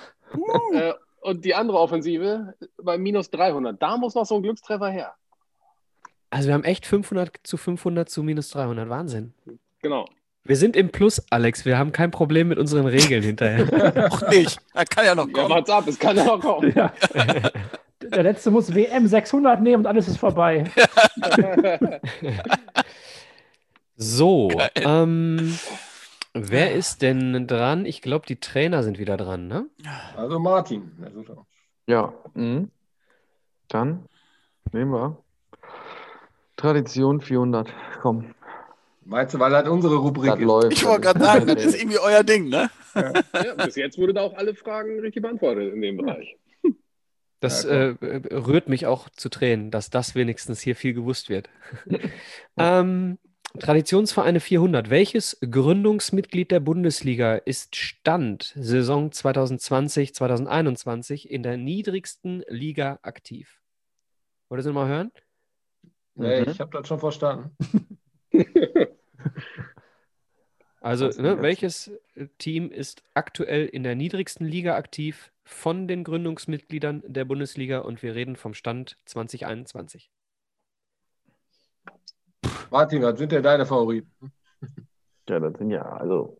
Äh, 0.74 0.94
und 1.22 1.44
die 1.46 1.54
andere 1.56 1.80
Offensive 1.80 2.54
bei 2.82 2.98
minus 2.98 3.30
300. 3.30 3.82
Da 3.82 3.98
muss 3.98 4.16
noch 4.16 4.26
so 4.26 4.36
ein 4.36 4.44
Glückstreffer 4.44 4.90
her. 4.90 5.14
also 6.30 6.48
wir 6.48 6.54
haben 6.54 6.64
echt 6.64 6.86
500 6.86 7.38
zu 7.44 7.58
500 7.58 8.10
zu 8.10 8.24
minus 8.24 8.50
300. 8.50 8.88
Wahnsinn. 8.90 9.34
Genau. 9.82 10.06
Wir 10.46 10.56
sind 10.56 10.76
im 10.76 10.90
Plus, 10.90 11.22
Alex. 11.30 11.66
Wir 11.66 11.78
haben 11.78 11.92
kein 11.92 12.12
Problem 12.12 12.48
mit 12.48 12.58
unseren 12.58 12.86
Regeln 12.88 13.22
hinterher. 13.24 14.10
Auch 14.12 14.30
nicht. 14.30 14.58
Da 14.74 14.86
kann 14.86 15.06
ja 15.06 15.14
noch 15.16 15.28
Ja, 15.28 15.34
kommen. 15.34 15.50
what's 15.50 15.70
up? 15.70 15.88
Es 15.88 16.00
kann 16.00 16.16
ja 16.18 16.24
noch 16.24 16.40
kommen. 16.40 16.72
Ja. 16.76 16.92
Der 18.02 18.24
letzte 18.24 18.50
muss 18.50 18.74
WM 18.74 19.06
600 19.08 19.62
nehmen 19.62 19.82
und 19.84 19.88
alles 19.88 20.08
ist 20.08 20.18
vorbei. 20.18 20.64
So, 23.98 24.50
ähm, 24.76 25.60
wer 26.34 26.74
ist 26.74 27.02
denn 27.02 27.48
dran? 27.48 27.86
Ich 27.86 28.02
glaube, 28.02 28.26
die 28.28 28.40
Trainer 28.40 28.84
sind 28.84 29.00
wieder 29.00 29.18
dran, 29.18 29.48
ne? 29.48 29.70
Also 30.16 30.40
Martin. 30.40 30.92
Ja. 31.28 31.36
Ja. 31.88 32.14
Mhm. 32.34 32.72
Dann 33.68 34.06
nehmen 34.72 34.92
wir 34.92 35.24
Tradition 36.56 37.22
400. 37.22 37.74
Komm, 38.02 38.34
Meinst 39.10 39.34
du, 39.34 39.40
weil 39.40 39.50
das 39.50 39.68
unsere 39.68 39.96
Rubrik 39.96 40.30
das 40.30 40.40
ist? 40.40 40.46
läuft. 40.46 40.72
Ich 40.74 40.86
wollte 40.86 41.02
gerade 41.02 41.20
sagen, 41.20 41.48
das 41.48 41.66
ist 41.66 41.82
irgendwie 41.82 41.98
euer 41.98 42.24
Ding, 42.24 42.50
ne? 42.50 42.70
Ja, 43.34 43.56
bis 43.56 43.76
jetzt 43.76 43.98
wurde 43.98 44.14
da 44.14 44.22
auch 44.22 44.36
alle 44.36 44.54
Fragen 44.54 45.00
richtig 45.00 45.22
beantwortet 45.22 45.74
in 45.74 45.82
dem 45.82 45.98
Bereich. 45.98 46.38
Das 47.40 47.64
Ja, 47.64 47.70
äh, 47.70 47.96
rührt 48.34 48.68
mich 48.68 48.86
auch 48.86 49.10
zu 49.10 49.30
Tränen, 49.30 49.72
dass 49.72 49.90
das 49.90 50.14
wenigstens 50.16 50.60
hier 50.60 50.76
viel 50.76 50.94
gewusst 50.94 51.30
wird. 51.30 51.50
ähm, 52.58 53.18
Traditionsvereine 53.58 54.40
400. 54.40 54.90
Welches 54.90 55.38
Gründungsmitglied 55.42 56.52
der 56.52 56.60
Bundesliga 56.60 57.36
ist 57.36 57.76
Stand 57.76 58.54
Saison 58.56 59.12
2020, 59.12 60.14
2021 60.14 61.30
in 61.30 61.42
der 61.42 61.58
niedrigsten 61.58 62.44
Liga 62.48 63.00
aktiv? 63.02 63.60
Wollt 64.50 64.62
ihr 64.62 64.66
das 64.66 64.74
mal 64.74 64.88
hören? 64.88 65.12
Nee, 66.16 66.42
Mhm. 66.42 66.52
ich 66.52 66.60
habe 66.60 66.78
das 66.78 66.88
schon 66.88 67.00
verstanden. 67.00 67.56
Also, 70.82 71.10
ne, 71.22 71.42
welches 71.42 71.90
äh, 72.16 72.28
Team 72.38 72.72
ist 72.72 73.04
aktuell 73.14 73.66
in 73.66 73.84
der 73.84 73.96
niedrigsten 73.96 74.46
Liga 74.46 74.78
aktiv 74.78 75.32
von 75.44 75.90
den 75.90 76.06
Gründungsmitgliedern 76.06 77.04
der 77.06 77.26
Bundesliga? 77.26 77.80
Und 77.80 78.02
wir 78.02 78.16
reden 78.16 78.38
vom 78.38 78.54
Stand 78.54 78.98
2021. 79.06 80.10
Martin, 82.72 83.04
was 83.04 83.18
sind 83.18 83.32
denn 83.32 83.44
deine 83.44 83.66
Favoriten? 83.66 84.32
Ja, 85.28 85.40
das 85.40 85.58
sind 85.58 85.72
ja, 85.72 85.84
also, 85.84 86.38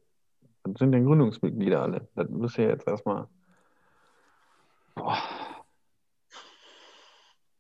das 0.64 0.80
sind 0.80 0.94
ja 0.94 1.00
Gründungsmitglieder 1.00 1.82
alle. 1.82 2.08
Das 2.16 2.30
muss 2.30 2.58
ja 2.58 2.66
jetzt 2.66 2.88
erstmal. 2.88 3.28
Boah. 4.96 5.18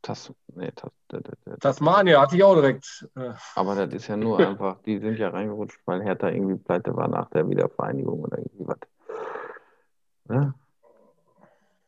Das, 0.01 0.33
nee, 0.55 0.71
das, 0.75 0.91
das, 1.09 1.21
das, 1.45 1.59
Tasmania 1.59 2.21
hatte 2.21 2.35
ich 2.35 2.43
auch 2.43 2.55
direkt. 2.55 3.07
Äh, 3.15 3.33
aber 3.55 3.75
das 3.75 3.93
ist 3.93 4.07
ja 4.07 4.17
nur 4.17 4.39
einfach, 4.47 4.81
die 4.81 4.97
sind 4.97 5.19
ja 5.19 5.29
reingerutscht, 5.29 5.79
weil 5.85 6.01
Hertha 6.01 6.29
irgendwie 6.29 6.55
pleite 6.55 6.95
war 6.95 7.07
nach 7.07 7.29
der 7.29 7.47
Wiedervereinigung 7.47 8.21
oder 8.21 8.39
irgendwie 8.39 8.67
was. 8.67 8.79
Ne? 10.25 10.53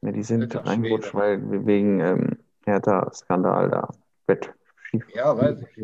Ja, 0.02 0.12
die 0.12 0.24
sind 0.24 0.56
reingerutscht, 0.56 1.16
weil 1.16 1.66
wegen 1.66 2.00
ähm, 2.00 2.38
Hertha-Skandal 2.66 3.70
da. 3.70 3.90
Bett. 4.28 4.54
Schief. 4.84 5.08
ja, 5.16 5.36
weiß 5.36 5.62
ich. 5.62 5.84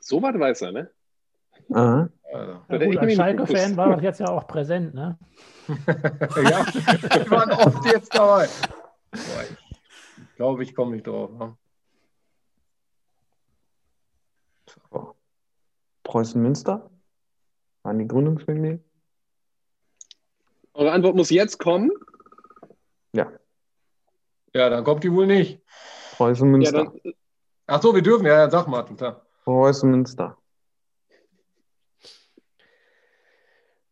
So 0.00 0.22
weit 0.22 0.38
weiß 0.38 0.62
er, 0.62 0.72
ne? 0.72 0.90
Aha. 1.72 2.08
Also. 2.32 2.52
Ja, 2.68 2.78
gut, 2.78 2.94
ich 2.94 3.00
als 3.00 3.14
Schalke-Fan 3.14 3.76
war 3.76 3.94
das 3.94 4.02
jetzt 4.02 4.20
ja 4.20 4.28
auch 4.28 4.46
präsent, 4.46 4.94
ne? 4.94 5.18
ja, 5.68 6.64
die 6.64 7.30
waren 7.30 7.50
oft 7.52 7.84
jetzt 7.86 8.14
dabei. 8.14 8.48
Boah, 9.10 9.42
ich 9.42 10.36
glaube, 10.36 10.62
ich 10.62 10.74
komme 10.74 10.92
nicht 10.92 11.06
drauf. 11.06 11.30
Ne? 11.32 11.56
Preußen 16.04 16.42
Münster? 16.42 16.90
Waren 17.82 17.98
die 18.00 18.08
Gründungsmitglieder? 18.08 18.80
Eure 20.74 20.92
Antwort 20.92 21.14
muss 21.14 21.30
jetzt 21.30 21.58
kommen. 21.58 21.90
Ja. 23.12 23.30
Ja, 24.52 24.68
dann 24.70 24.82
kommt 24.82 25.04
die 25.04 25.12
wohl 25.12 25.26
nicht. 25.26 25.60
Preußen 26.16 26.60
Ja, 26.62 26.92
Ach 27.66 27.80
so, 27.80 27.94
wir 27.94 28.02
dürfen. 28.02 28.26
Ja, 28.26 28.38
ja 28.38 28.50
sag 28.50 28.66
Martin, 28.66 28.96
klar. 28.96 29.24
Preußen 29.44 29.90
Münster. 29.90 30.36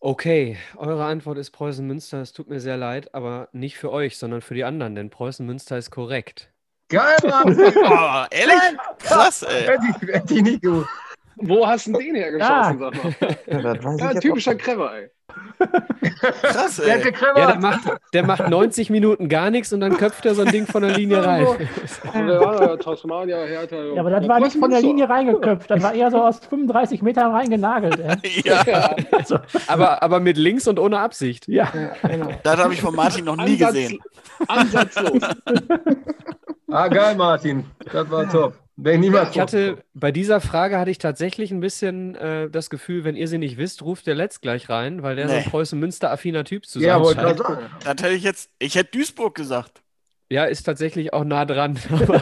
Okay, 0.01 0.57
eure 0.77 1.05
Antwort 1.05 1.39
ist 1.39 1.51
Preußen 1.51 1.85
Münster. 1.87 2.21
Es 2.21 2.33
tut 2.33 2.49
mir 2.49 2.61
sehr 2.61 2.77
leid, 2.77 3.15
aber 3.15 3.49
nicht 3.53 3.77
für 3.79 3.91
euch, 3.91 4.17
sondern 4.17 4.43
für 4.43 4.55
die 4.55 4.63
anderen, 4.65 4.95
denn 4.95 5.11
Preußen 5.11 5.45
Münster 5.45 5.77
ist 5.77 5.91
korrekt. 5.91 6.53
Geil, 6.89 7.17
Mann! 7.25 7.49
Oh, 7.59 8.25
ehrlich? 8.31 8.79
Krass, 9.01 9.43
ey. 9.43 9.67
hätte, 9.67 9.83
ich, 9.91 10.09
hätte 10.15 10.35
ich 10.35 10.43
nicht 10.43 10.63
gewusst. 10.63 10.89
wo 11.37 11.67
hast 11.67 11.87
du 11.89 11.93
denn 11.93 12.01
den 12.01 12.15
hergeschossen, 12.15 12.79
sag 12.79 12.95
mal? 12.95 13.39
Ja, 13.99 14.13
Ja, 14.15 14.21
typischer. 14.21 14.55
Krever, 14.55 14.95
ey. 14.95 15.11
Krass, 16.43 16.77
Der 16.77 16.97
ey. 16.97 17.03
hätte 17.03 17.13
Ja, 17.37 17.47
der 17.53 17.61
macht, 17.61 17.81
der 18.13 18.27
macht 18.27 18.49
90 18.49 18.91
Minuten 18.91 19.29
gar 19.29 19.51
nichts 19.51 19.73
und 19.73 19.81
dann 19.81 19.97
köpft 19.97 20.25
er 20.27 20.35
so 20.35 20.43
ein 20.43 20.49
Ding 20.53 20.67
von 20.67 20.83
der 20.83 20.93
Linie 20.93 21.25
rein. 21.25 21.47
Der 22.15 22.79
Tasmania, 22.79 23.37
Hertha. 23.45 23.77
Ja, 23.95 24.01
aber 24.01 24.11
das 24.11 24.29
war 24.29 24.41
nicht 24.41 24.57
von 24.57 24.71
der 24.71 24.81
Linie 24.81 25.09
reingeköpft, 25.09 25.71
das 25.71 25.83
war 25.83 25.95
eher 25.95 26.11
so 26.11 26.23
aus 26.23 26.39
35 26.41 27.03
Metern 27.03 27.33
reingenagelt. 27.33 27.99
Ey. 27.99 28.43
Ja, 28.45 28.63
Ja, 28.67 28.97
Also, 29.13 29.39
Aber, 29.67 30.03
aber 30.03 30.21
mit 30.21 30.37
links 30.37 30.67
und 30.69 30.79
ohne 30.79 30.99
Absicht. 31.01 31.49
ja. 31.49 31.71
das 32.43 32.57
habe 32.59 32.75
ich 32.75 32.81
von 32.81 32.95
Martin 32.95 33.25
noch 33.25 33.37
nie 33.37 33.53
Ansatz, 33.55 33.75
gesehen. 33.75 33.99
Ansatzlos. 34.47 35.23
Ah, 36.71 36.89
geil, 36.89 37.17
Martin. 37.17 37.65
Das 37.91 38.11
war 38.11 38.29
top. 38.31 38.53
Ich 38.77 39.41
hatte, 39.41 39.79
bei 39.95 40.13
dieser 40.13 40.41
Frage 40.41 40.79
hatte 40.79 40.91
ich 40.91 40.99
tatsächlich 40.99 41.51
ein 41.51 41.59
bisschen 41.61 42.15
äh, 42.15 42.49
das 42.49 42.71
Gefühl, 42.71 43.03
wenn 43.05 43.17
ihr 43.17 43.27
sie 43.27 43.39
nicht 43.39 43.57
wisst, 43.57 43.83
ruft 43.83 44.07
der 44.07 44.15
Letzt 44.15 44.41
gleich 44.43 44.69
rein, 44.69 45.03
weil 45.03 45.18
der 45.19 45.29
so 45.29 45.35
Nee. 45.35 45.41
ein 45.45 45.51
Preußen-Münster-affiner 45.51 46.45
Typ 46.45 46.65
zu 46.67 46.79
sein 46.81 46.89
Ja, 46.89 47.01
wollte 47.01 47.21
ich 47.21 47.27
scheint. 47.27 47.39
sagen. 47.39 47.67
Das 47.85 47.89
hätte 48.03 48.09
ich 48.15 48.23
jetzt, 48.23 48.51
ich 48.59 48.75
hätte 48.75 48.91
Duisburg 48.97 49.35
gesagt. 49.35 49.83
Ja, 50.31 50.45
ist 50.45 50.63
tatsächlich 50.65 51.13
auch 51.15 51.25
nah 51.25 51.45
dran. 51.47 51.79
Aber, 51.91 52.17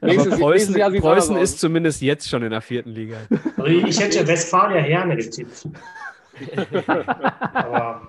aber 0.00 0.36
Preußen, 0.38 0.74
Preußen 1.00 1.36
ist 1.36 1.60
zumindest 1.60 2.00
jetzt 2.00 2.28
schon 2.30 2.42
in 2.42 2.50
der 2.50 2.62
vierten 2.62 2.90
Liga. 2.90 3.16
Also 3.58 3.70
ich 3.70 4.00
hätte 4.00 4.26
Westfalia 4.26 4.80
Herne 4.80 5.16
getippt. 5.16 5.68
Aber 7.52 8.08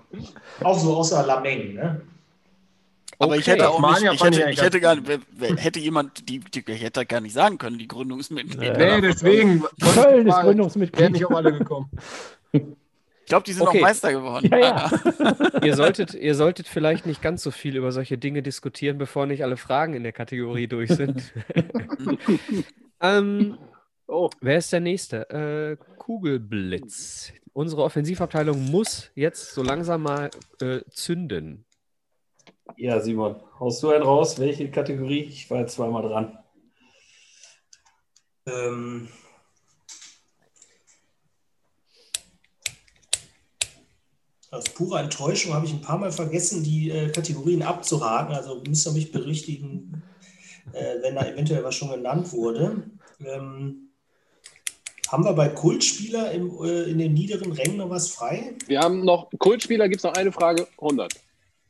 auch 0.63 0.79
so 0.79 0.95
außer 0.97 1.25
Lameng, 1.25 1.73
ne? 1.73 2.01
Aber 3.21 3.35
ich 3.35 3.41
Okay. 3.41 3.51
hätte 3.51 3.69
auch 3.69 3.81
nicht, 3.99 4.13
ich 4.13 4.23
hätte, 4.23 4.41
ich 4.43 4.47
ich 4.57 4.61
hätte 4.61 4.79
gar 4.79 4.95
hätte 5.57 5.79
jemand, 5.79 6.29
die, 6.29 6.39
die 6.39 6.63
ich 6.65 6.81
hätte 6.83 7.05
gar 7.05 7.19
nicht 7.19 7.33
sagen 7.33 7.57
können, 7.57 7.77
die 7.77 7.87
Gründungsmitglieder. 7.87 8.77
Nee, 8.77 9.01
deswegen. 9.01 9.61
Köln 9.93 10.25
ist 10.27 10.33
Wären 10.33 10.45
Gründungsmitglied. 10.45 11.11
nicht 11.11 11.25
auch 11.25 11.31
alle 11.31 11.51
gekommen. 11.51 11.89
Glaube, 13.29 13.43
die 13.45 13.53
sind 13.53 13.67
Okay. 13.67 13.77
auch 13.79 13.81
Meister 13.81 14.11
geworden. 14.11 14.49
Ja, 14.51 14.59
ja. 14.59 14.91
Ihr 15.63 15.75
solltet, 15.75 16.13
ihr 16.13 16.35
solltet 16.35 16.67
vielleicht 16.67 17.05
nicht 17.05 17.21
ganz 17.21 17.43
so 17.43 17.51
viel 17.51 17.77
über 17.77 17.91
solche 17.91 18.17
Dinge 18.17 18.43
diskutieren, 18.43 18.97
bevor 18.97 19.25
nicht 19.25 19.43
alle 19.43 19.57
Fragen 19.57 19.93
in 19.93 20.03
der 20.03 20.11
Kategorie 20.13 20.67
durch 20.67 20.89
sind. 20.89 21.33
ähm, 23.01 23.57
Oh, 24.11 24.27
wer 24.41 24.57
ist 24.57 24.73
der 24.73 24.79
Nächste? 24.79 25.29
Äh, 25.29 25.77
Kugelblitz. 25.99 27.31
Unsere 27.53 27.83
Offensivabteilung 27.83 28.71
muss 28.71 29.11
jetzt 29.13 29.53
so 29.53 29.61
langsam 29.61 30.01
mal 30.01 30.31
äh, 30.61 30.79
zünden. 30.89 31.65
Ja, 32.75 32.99
Simon, 32.99 33.35
haust 33.59 33.83
du 33.83 33.91
einen 33.91 34.03
raus? 34.03 34.39
Welche 34.39 34.71
Kategorie? 34.71 35.21
Ich 35.25 35.49
war 35.51 35.59
jetzt 35.59 35.75
zweimal 35.75 36.01
dran. 36.01 36.39
Ähm, 38.47 39.09
aus 44.51 44.65
purer 44.65 45.01
Enttäuschung 45.01 45.53
habe 45.53 45.65
ich 45.65 45.73
ein 45.73 45.81
paar 45.81 45.97
Mal 45.97 46.11
vergessen, 46.11 46.63
die 46.63 46.89
äh, 46.89 47.09
Kategorien 47.11 47.61
abzuhaken. 47.61 48.33
Also 48.33 48.61
müsst 48.67 48.87
ihr 48.87 48.93
mich 48.93 49.11
berichtigen, 49.11 50.03
äh, 50.73 50.95
wenn 51.01 51.15
da 51.15 51.25
eventuell 51.27 51.63
was 51.63 51.75
schon 51.75 51.91
genannt 51.91 52.31
wurde. 52.31 52.83
Ähm, 53.23 53.89
haben 55.07 55.23
wir 55.23 55.33
bei 55.33 55.49
Kultspieler 55.49 56.31
im, 56.31 56.51
äh, 56.63 56.83
in 56.83 56.99
den 56.99 57.13
niederen 57.13 57.51
Rängen 57.51 57.77
noch 57.77 57.89
was 57.89 58.09
frei? 58.09 58.55
wir 58.67 58.79
haben 58.79 59.03
noch 59.03 59.29
Kultspieler, 59.37 59.87
gibt 59.89 59.99
es 59.99 60.03
noch 60.03 60.13
eine 60.13 60.31
Frage? 60.31 60.67
100. 60.79 61.13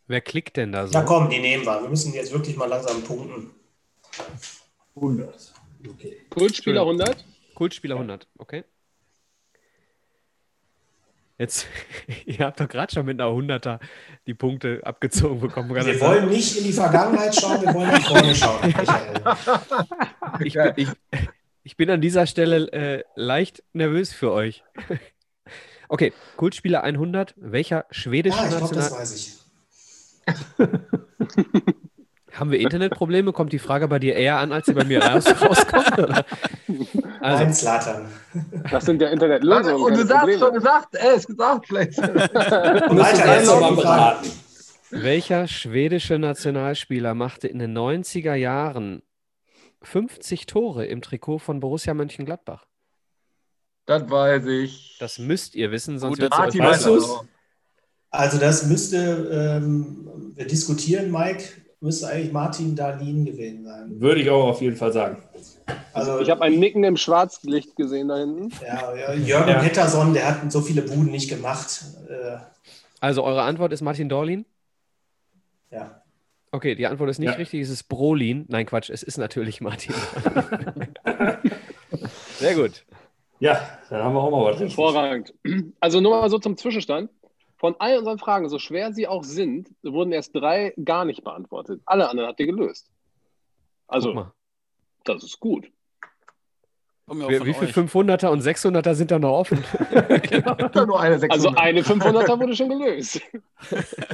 Wer 0.08 0.22
klickt 0.22 0.58
denn 0.58 0.72
da 0.72 0.88
so? 0.88 0.94
Na 0.94 1.04
komm, 1.04 1.30
die 1.30 1.40
nehmen 1.40 1.66
wir. 1.66 1.82
Wir 1.82 1.90
müssen 1.90 2.14
jetzt 2.14 2.34
wirklich 2.34 2.58
mal 2.58 2.66
langsam 2.66 3.02
punkten. 3.04 3.52
100. 4.96 5.54
Okay. 5.88 6.18
Kultspieler 6.30 6.82
100? 6.82 7.24
Kultspieler 7.56 7.96
100, 7.96 8.28
okay. 8.38 8.64
Jetzt, 11.40 11.66
ihr 12.26 12.40
habt 12.46 12.60
doch 12.60 12.68
gerade 12.68 12.94
schon 12.94 13.06
mit 13.06 13.20
einer 13.20 13.30
100er 13.32 13.80
die 14.28 14.34
Punkte 14.36 14.82
abgezogen 14.84 15.40
bekommen. 15.40 15.74
Wir 15.74 15.84
sein? 15.84 16.00
wollen 16.02 16.30
nicht 16.30 16.58
in 16.58 16.66
die 16.66 16.74
Vergangenheit 16.74 17.34
schauen, 17.34 17.62
wir 17.62 17.74
wollen 17.74 17.90
nach 17.92 18.08
vorne 18.08 18.36
schauen. 18.36 18.74
Ich, 20.46 20.54
bin- 20.54 20.74
ich, 20.76 20.88
ich 21.64 21.78
bin 21.78 21.90
an 21.90 22.02
dieser 22.02 22.28
Stelle 22.28 22.72
äh, 22.72 23.04
leicht 23.16 23.64
nervös 23.74 24.14
für 24.14 24.32
euch. 24.32 24.64
Okay, 25.92 26.14
Kultspieler 26.38 26.84
100. 26.84 27.34
Welcher 27.38 27.86
schwedische 27.90 28.38
Ah, 28.38 28.44
ich 28.48 28.58
glaube, 28.58 28.76
das 28.76 28.92
National... 28.92 29.02
weiß 29.02 29.16
ich. 29.16 29.40
Haben 32.40 32.52
wir 32.52 32.60
Internetprobleme? 32.60 33.34
Kommt 33.34 33.52
die 33.52 33.60
Frage 33.60 33.88
bei 33.90 34.00
dir 34.00 34.16
eher 34.16 34.38
an, 34.38 34.54
als 34.54 34.68
sie 34.68 34.74
bei 34.74 34.86
mir 34.86 35.04
raus 35.04 35.26
rauskommt? 35.42 36.00
Oder? 36.00 36.26
Also, 37.20 37.44
Nein, 37.44 37.54
Slatan. 37.54 38.06
Das 38.72 38.86
sind 38.86 39.02
ja 39.02 39.10
Internetlösungen. 39.10 39.82
Und 39.84 39.94
du 39.94 40.06
sagst 40.06 40.20
Probleme. 40.20 40.40
schon 40.40 40.54
gesagt, 40.54 40.96
ey, 40.96 41.18
ist 41.18 41.28
gesagt, 41.28 41.68
vielleicht. 41.68 41.98
Und 42.00 42.16
dann 42.98 43.16
jetzt 43.16 43.46
nochmal 43.48 43.76
beraten. 43.76 44.30
welcher 44.92 45.48
schwedische 45.48 46.18
Nationalspieler 46.18 47.14
machte 47.14 47.48
in 47.50 47.60
den 47.60 47.78
90er 47.78 48.36
Jahren 48.36 49.02
50 49.82 50.46
Tore 50.46 50.86
im 50.86 51.02
Trikot 51.02 51.40
von 51.40 51.60
Borussia 51.60 51.94
Mönchengladbach? 51.94 52.66
Das 53.86 54.10
weiß 54.10 54.46
ich. 54.46 54.98
Das 55.00 55.18
müsst 55.20 55.56
ihr 55.56 55.72
wissen, 55.72 56.00
sonst 56.00 56.22
wird 56.22 56.32
auch. 56.32 57.26
Also 58.12 58.40
das 58.40 58.66
müsste, 58.66 59.60
ähm, 59.62 60.34
wir 60.36 60.48
diskutieren, 60.48 61.12
Mike, 61.12 61.44
müsste 61.82 62.08
eigentlich 62.08 62.32
Martin 62.34 62.76
Dahlin 62.76 63.26
gewesen 63.26 63.64
sein. 63.66 64.00
Würde 64.02 64.22
ich 64.22 64.30
auch 64.30 64.48
auf 64.50 64.62
jeden 64.62 64.76
Fall 64.76 64.92
sagen. 64.92 65.18
Also 65.94 66.20
Ich 66.20 66.30
habe 66.30 66.42
ein 66.44 66.60
Nicken 66.60 66.84
im 66.84 66.98
Schwarzlicht 66.98 67.76
gesehen 67.76 68.10
da 68.10 68.18
hinten. 68.18 68.50
ja, 68.66 68.94
ja, 68.96 69.14
Jürgen 69.14 69.50
Ja. 69.50 69.62
Hetterson, 69.62 70.14
der 70.14 70.28
hat 70.28 70.52
so 70.52 70.62
viele 70.62 70.82
Buden 70.82 71.12
nicht 71.12 71.30
gemacht. 71.30 71.84
Äh, 72.10 72.38
Also 73.00 73.24
eure 73.24 73.44
Antwort 73.44 73.72
ist 73.74 73.82
Martin 73.82 74.10
Dorlin? 74.10 74.46
ja. 75.72 75.96
Okay, 76.52 76.74
die 76.74 76.88
Antwort 76.88 77.12
ist 77.12 77.20
nicht 77.20 77.30
Ja. 77.30 77.36
richtig, 77.36 77.62
es 77.62 77.70
ist 77.70 77.84
Brolin. 77.84 78.46
Nein, 78.48 78.66
Quatsch, 78.66 78.90
es 78.90 79.04
ist 79.04 79.18
natürlich 79.20 79.62
Martin. 79.62 79.94
Sehr 82.40 82.56
gut. 82.56 82.84
Ja, 83.40 83.62
dann 83.92 84.04
haben 84.04 84.14
wir 84.16 84.20
auch 84.22 84.32
mal 84.32 84.52
was. 84.52 84.60
Hervorragend. 84.60 85.34
Also 85.80 86.02
nur 86.02 86.20
mal 86.20 86.30
so 86.30 86.40
zum 86.40 86.58
Zwischenstand. 86.58 87.10
Von 87.60 87.76
all 87.80 87.98
unseren 87.98 88.18
Fragen, 88.18 88.48
so 88.48 88.58
schwer 88.58 88.94
sie 88.94 89.06
auch 89.06 89.26
sind, 89.26 89.70
wurden 89.84 90.14
erst 90.14 90.34
drei 90.34 90.74
gar 90.84 91.04
nicht 91.04 91.26
beantwortet. 91.26 91.82
Alle 91.86 92.10
anderen 92.10 92.30
habt 92.30 92.40
ihr 92.40 92.46
gelöst. 92.46 92.90
Also, 93.86 94.32
das 95.04 95.24
ist 95.24 95.42
gut. 95.42 95.70
Wie, 97.08 97.46
wie 97.46 97.54
viele 97.54 97.68
euch. 97.68 97.76
500er 97.76 98.28
und 98.28 98.42
600er 98.42 98.94
sind 98.94 99.12
da 99.12 99.20
noch 99.20 99.34
offen? 99.34 99.64
Doch 100.72 100.88
nur 100.88 101.00
eine 101.00 101.20
600. 101.20 101.32
Also 101.32 101.50
eine 101.50 101.82
500er 101.82 102.40
wurde 102.40 102.56
schon 102.56 102.70
gelöst. 102.70 103.22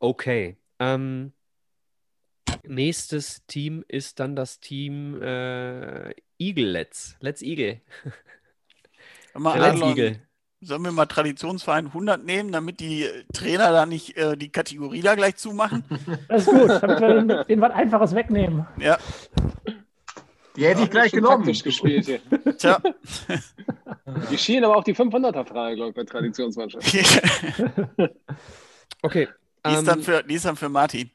Okay. 0.00 0.56
Ähm, 0.78 1.32
nächstes 2.62 3.44
Team 3.46 3.84
ist 3.88 4.20
dann 4.20 4.36
das 4.36 4.60
Team 4.60 5.20
äh, 5.20 6.14
Eagle 6.38 6.70
Let's. 6.70 7.16
Let's 7.18 7.42
Eagle. 7.42 7.80
Mal, 9.34 9.58
Let's 9.58 9.80
Eagle. 9.80 10.27
Sollen 10.60 10.82
wir 10.82 10.90
mal 10.90 11.06
Traditionsverein 11.06 11.86
100 11.86 12.24
nehmen, 12.24 12.50
damit 12.50 12.80
die 12.80 13.06
Trainer 13.32 13.70
da 13.70 13.86
nicht 13.86 14.16
äh, 14.16 14.36
die 14.36 14.48
Kategorie 14.50 15.02
da 15.02 15.14
gleich 15.14 15.36
zumachen? 15.36 15.84
Das 16.28 16.42
ist 16.46 16.50
gut, 16.52 16.68
damit 16.82 17.00
wir 17.00 17.14
den, 17.22 17.46
den 17.48 17.60
was 17.60 17.72
Einfaches 17.72 18.14
wegnehmen. 18.14 18.66
Ja, 18.78 18.98
Die 20.56 20.66
hätte 20.66 20.82
ich 20.82 20.90
gleich 20.90 21.12
genommen. 21.12 21.44
Taktisch 21.44 21.62
gespielt 21.62 22.06
hier. 22.06 22.20
tja. 22.58 22.80
Die 24.30 24.38
schienen 24.38 24.64
aber 24.64 24.76
auch 24.76 24.84
die 24.84 24.94
500er-Frage, 24.94 25.76
glaube 25.76 25.90
ich, 25.90 25.94
bei 25.96 26.04
Traditionsmannschaft. 26.04 26.92
die, 26.92 27.04
Okay. 29.02 29.28
ist 29.64 29.86
dann 29.86 29.98
Ähm, 29.98 30.04
für, 30.04 30.22
die 30.24 30.34
ist 30.34 30.44
dann 30.44 30.56
für 30.56 30.68
Martin. 30.68 31.10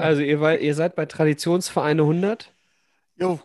also 0.00 0.22
ihr, 0.22 0.60
ihr 0.60 0.74
seid 0.74 0.96
bei 0.96 1.06
Traditionsvereine 1.06 2.02
100. 2.02 2.52
Jo, 3.16 3.38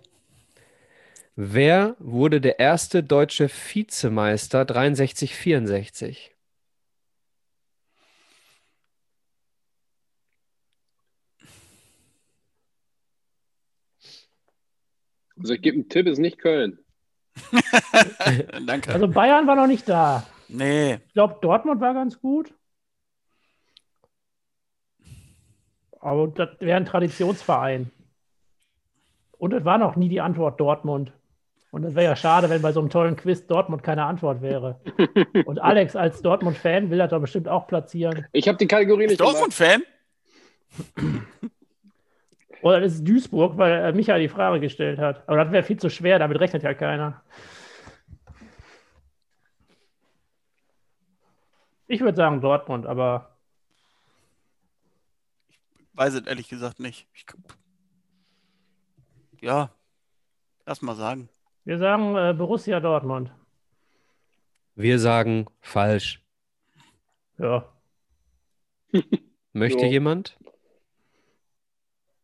Wer 1.40 1.96
wurde 2.00 2.42
der 2.42 2.58
erste 2.58 3.04
deutsche 3.04 3.48
Vizemeister 3.48 4.64
63-64? 4.64 6.32
Also 15.40 15.54
ich 15.54 15.62
gebe 15.62 15.76
einen 15.76 15.90
Tipp, 15.90 16.08
ist 16.08 16.18
nicht 16.18 16.40
Köln. 16.40 16.80
danke. 18.66 18.92
Also 18.96 19.08
Bayern 19.08 19.46
war 19.46 19.56
noch 19.56 19.68
nicht 19.68 19.88
da. 19.88 20.26
nee, 20.48 20.96
Ich 20.96 21.14
glaube, 21.14 21.38
Dortmund 21.40 21.80
war 21.80 21.94
ganz 21.94 22.20
gut. 22.20 22.52
Aber 26.00 26.30
das 26.30 26.60
wäre 26.62 26.78
ein 26.78 26.86
Traditionsverein. 26.86 27.92
Und 29.34 29.54
es 29.54 29.64
war 29.66 29.78
noch 29.78 29.96
nie 29.98 30.10
die 30.10 30.22
Antwort 30.22 30.60
Dortmund. 30.60 31.14
Und 31.72 31.84
es 31.84 31.96
wäre 31.96 32.06
ja 32.06 32.16
schade, 32.16 32.50
wenn 32.50 32.62
bei 32.62 32.72
so 32.72 32.80
einem 32.80 32.90
tollen 32.90 33.16
Quiz 33.16 33.46
Dortmund 33.46 33.84
keine 33.84 34.06
Antwort 34.06 34.42
wäre. 34.42 34.80
Und 35.46 35.60
Alex 35.60 35.96
als 35.96 36.22
Dortmund-Fan 36.22 36.90
will 36.90 36.98
das 36.98 37.10
doch 37.10 37.20
bestimmt 37.20 37.48
auch 37.48 37.68
platzieren. 37.68 38.26
Ich 38.32 38.48
habe 38.48 38.58
die 38.58 38.68
Kategorie 38.68 39.08
nicht. 39.08 39.20
Dortmund-Fan? 39.20 39.84
Oder 42.62 42.82
das 42.82 42.94
ist 42.94 43.08
Duisburg, 43.08 43.58
weil 43.58 43.86
äh, 43.86 43.92
Michael 43.94 44.22
die 44.22 44.30
Frage 44.30 44.60
gestellt 44.60 44.98
hat. 45.00 45.28
Aber 45.28 45.44
das 45.44 45.52
wäre 45.52 45.64
viel 45.64 45.78
zu 45.78 45.90
schwer, 45.90 46.20
damit 46.20 46.40
rechnet 46.40 46.64
ja 46.64 46.74
keiner. 46.74 47.22
Ich 51.88 52.02
würde 52.02 52.18
sagen 52.18 52.42
Dortmund, 52.42 52.86
aber 52.86 53.38
Weiß 55.98 56.14
es 56.14 56.28
ehrlich 56.28 56.48
gesagt 56.48 56.80
nicht. 56.80 57.08
Ich, 57.16 57.26
ja, 59.42 59.72
lass 60.68 60.84
mal 60.84 60.96
sagen. 60.96 61.28
Wir 61.68 61.78
sagen 61.80 62.16
äh, 62.16 62.34
Borussia 62.34 62.80
Dortmund. 62.80 63.30
Wir 64.76 65.00
sagen 65.00 65.48
falsch. 65.60 66.24
Ja. 67.38 67.66
Möchte 69.54 69.86
Jo. 69.86 69.92
jemand? 69.92 70.38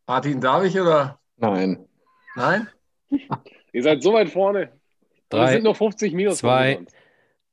Martin, 0.07 0.39
darf 0.39 0.63
ich 0.63 0.79
oder? 0.79 1.19
Nein. 1.35 1.85
Nein? 2.35 2.69
Ihr 3.73 3.83
seid 3.83 4.01
so 4.01 4.13
weit 4.13 4.29
vorne. 4.29 4.71
Drei, 5.27 5.51
sind 5.53 5.63
nur 5.63 5.75
50 5.75 6.13
minus. 6.13 6.37
zwei, 6.37 6.85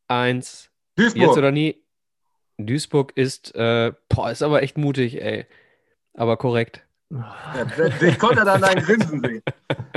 eins. 0.07 0.71
Duisburg. 0.95 1.23
Jetzt 1.23 1.39
oder 1.39 1.51
nie? 1.51 1.83
Duisburg 2.57 3.17
ist, 3.17 3.53
äh, 3.57 3.93
boah, 4.09 4.31
ist 4.31 4.43
aber 4.43 4.63
echt 4.63 4.79
mutig, 4.79 5.21
ey. 5.21 5.45
Aber 6.15 6.37
korrekt. 6.37 6.87
Ja, 7.11 7.67
ich 8.01 8.19
konnte 8.21 8.45
dann 8.45 8.61
dein 8.61 8.77
Grinsen 8.77 9.21
sehen. 9.25 9.43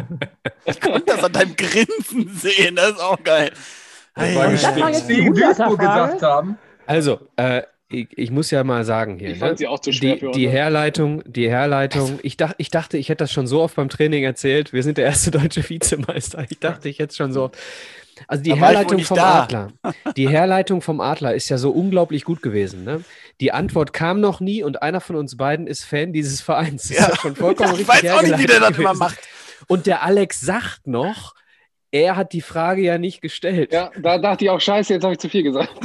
Ich 0.65 0.79
konnte 0.79 1.03
das 1.05 1.23
an 1.23 1.33
deinem 1.33 1.55
Grinsen 1.55 2.29
sehen, 2.35 2.75
das 2.75 2.91
ist 2.91 3.01
auch 3.01 3.21
geil. 3.23 3.51
Das 4.15 4.35
war 4.35 4.47
die 4.47 5.13
die 5.13 5.25
Duisburg 5.25 5.57
100er-Frage? 5.59 5.77
gesagt 5.77 6.21
haben. 6.21 6.57
Also, 6.85 7.19
äh, 7.35 7.63
ich, 7.89 8.07
ich 8.15 8.31
muss 8.31 8.49
ja 8.51 8.63
mal 8.63 8.83
sagen 8.83 9.19
hier. 9.19 9.29
Ich 9.31 9.39
fand 9.39 9.51
ne? 9.53 9.57
sie 9.57 9.67
auch 9.67 9.79
zu 9.79 9.91
schwer 9.91 10.15
die, 10.15 10.19
für 10.19 10.31
die. 10.31 10.49
Herleitung, 10.49 11.23
die 11.25 11.49
Herleitung. 11.49 12.19
Ich, 12.23 12.37
dach, 12.37 12.53
ich 12.57 12.69
dachte, 12.69 12.97
ich 12.97 13.09
hätte 13.09 13.23
das 13.23 13.31
schon 13.31 13.47
so 13.47 13.61
oft 13.61 13.75
beim 13.75 13.89
Training 13.89 14.23
erzählt. 14.23 14.73
Wir 14.73 14.83
sind 14.83 14.97
der 14.97 15.05
erste 15.05 15.31
deutsche 15.31 15.67
Vizemeister. 15.69 16.45
Ich 16.49 16.59
dachte, 16.59 16.89
ich 16.89 16.99
hätte 16.99 17.11
es 17.11 17.17
schon 17.17 17.31
so 17.31 17.43
oft. 17.43 17.57
Also 18.27 18.43
die 18.43 18.51
ich 18.51 18.59
Herleitung 18.59 18.99
vom 18.99 19.17
da. 19.17 19.43
Adler. 19.43 19.71
Die 20.17 20.29
Herleitung 20.29 20.81
vom 20.81 21.01
Adler 21.01 21.33
ist 21.33 21.49
ja 21.49 21.57
so 21.57 21.71
unglaublich 21.71 22.23
gut 22.23 22.41
gewesen. 22.41 22.83
Ne? 22.83 23.03
Die 23.41 23.51
Antwort 23.51 23.91
kam 23.91 24.21
noch 24.21 24.39
nie 24.39 24.63
und 24.63 24.81
einer 24.81 25.01
von 25.01 25.15
uns 25.15 25.35
beiden 25.35 25.67
ist 25.67 25.83
Fan 25.83 26.13
dieses 26.13 26.39
Vereins. 26.41 26.89
Das 26.89 26.91
ist 26.91 27.07
ja 27.07 27.15
schon 27.15 27.35
vollkommen 27.35 27.73
ich 27.73 27.79
richtig 27.79 28.11
weiß 28.11 28.13
auch 28.13 28.21
nicht, 28.21 28.37
wie 28.37 28.45
der 28.45 28.59
das 28.59 28.77
hergeleitet 28.77 28.79
immer 28.79 28.89
gewesen. 28.89 28.99
macht. 28.99 29.19
Und 29.67 29.85
der 29.85 30.03
Alex 30.03 30.41
sagt 30.41 30.87
noch, 30.87 31.33
er 31.91 32.15
hat 32.15 32.33
die 32.33 32.41
Frage 32.41 32.81
ja 32.81 32.97
nicht 32.97 33.21
gestellt. 33.21 33.71
Ja, 33.71 33.91
da 34.01 34.17
dachte 34.17 34.45
ich 34.45 34.49
auch, 34.49 34.59
scheiße, 34.61 34.93
jetzt 34.93 35.03
habe 35.03 35.13
ich 35.13 35.19
zu 35.19 35.29
viel 35.29 35.43
gesagt. 35.43 35.73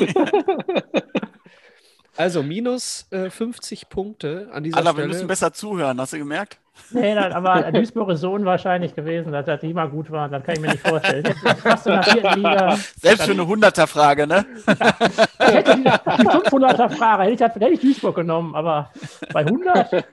Also 2.16 2.42
minus 2.42 3.06
äh, 3.12 3.30
50 3.30 3.88
Punkte 3.88 4.48
an 4.52 4.64
dieser 4.64 4.78
Alter, 4.78 4.88
wir 4.90 4.92
Stelle. 5.02 5.06
müssen 5.08 5.28
besser 5.28 5.52
zuhören, 5.52 6.00
hast 6.00 6.12
du 6.14 6.18
gemerkt? 6.18 6.58
Nee, 6.90 7.14
nein, 7.14 7.32
aber 7.32 7.70
Duisburg 7.70 8.08
ist 8.10 8.22
so 8.22 8.32
unwahrscheinlich 8.32 8.92
gewesen, 8.96 9.30
dass 9.30 9.46
das 9.46 9.62
nicht 9.62 9.72
mal 9.74 9.88
gut 9.88 10.10
war. 10.10 10.28
Das 10.28 10.42
kann 10.42 10.56
ich 10.56 10.60
mir 10.60 10.70
nicht 10.72 10.84
vorstellen. 10.84 11.22
Jetzt 11.44 11.86
Liga. 12.34 12.76
Selbst 13.00 13.22
für 13.24 13.30
eine 13.30 13.42
100er-Frage, 13.42 14.26
ne? 14.26 14.44
Ich 14.66 15.54
hätte 15.54 15.76
die, 15.76 15.82
die 15.84 15.88
500er 15.88 16.90
Frage, 16.90 17.22
hätte 17.22 17.32
ich, 17.34 17.38
das- 17.38 17.54
hätte 17.54 17.68
ich 17.72 17.80
Duisburg 17.80 18.16
genommen, 18.16 18.56
aber 18.56 18.90
bei 19.32 19.40
100? 19.46 20.04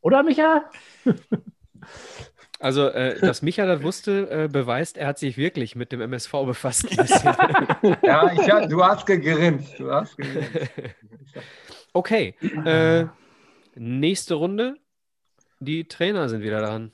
Oder, 0.00 0.24
Micha? 0.24 0.62
Also, 2.60 2.88
äh, 2.88 3.20
dass 3.20 3.42
Micha 3.42 3.66
das 3.66 3.82
wusste, 3.82 4.28
äh, 4.30 4.48
beweist, 4.48 4.96
er 4.96 5.06
hat 5.06 5.18
sich 5.18 5.36
wirklich 5.36 5.76
mit 5.76 5.92
dem 5.92 6.00
MSV 6.00 6.32
befasst. 6.44 6.86
Ja, 8.02 8.32
ich, 8.32 8.50
hab- 8.50 8.68
du 8.68 8.82
hast 8.84 9.06
gegrinst. 9.06 9.78
Du 9.78 9.92
hast 9.92 10.16
gegrinst. 10.16 10.70
okay, 11.92 12.34
äh, 12.64 13.06
nächste 13.76 14.34
Runde. 14.34 14.76
Die 15.60 15.86
Trainer 15.86 16.28
sind 16.28 16.42
wieder 16.42 16.60
dran. 16.60 16.92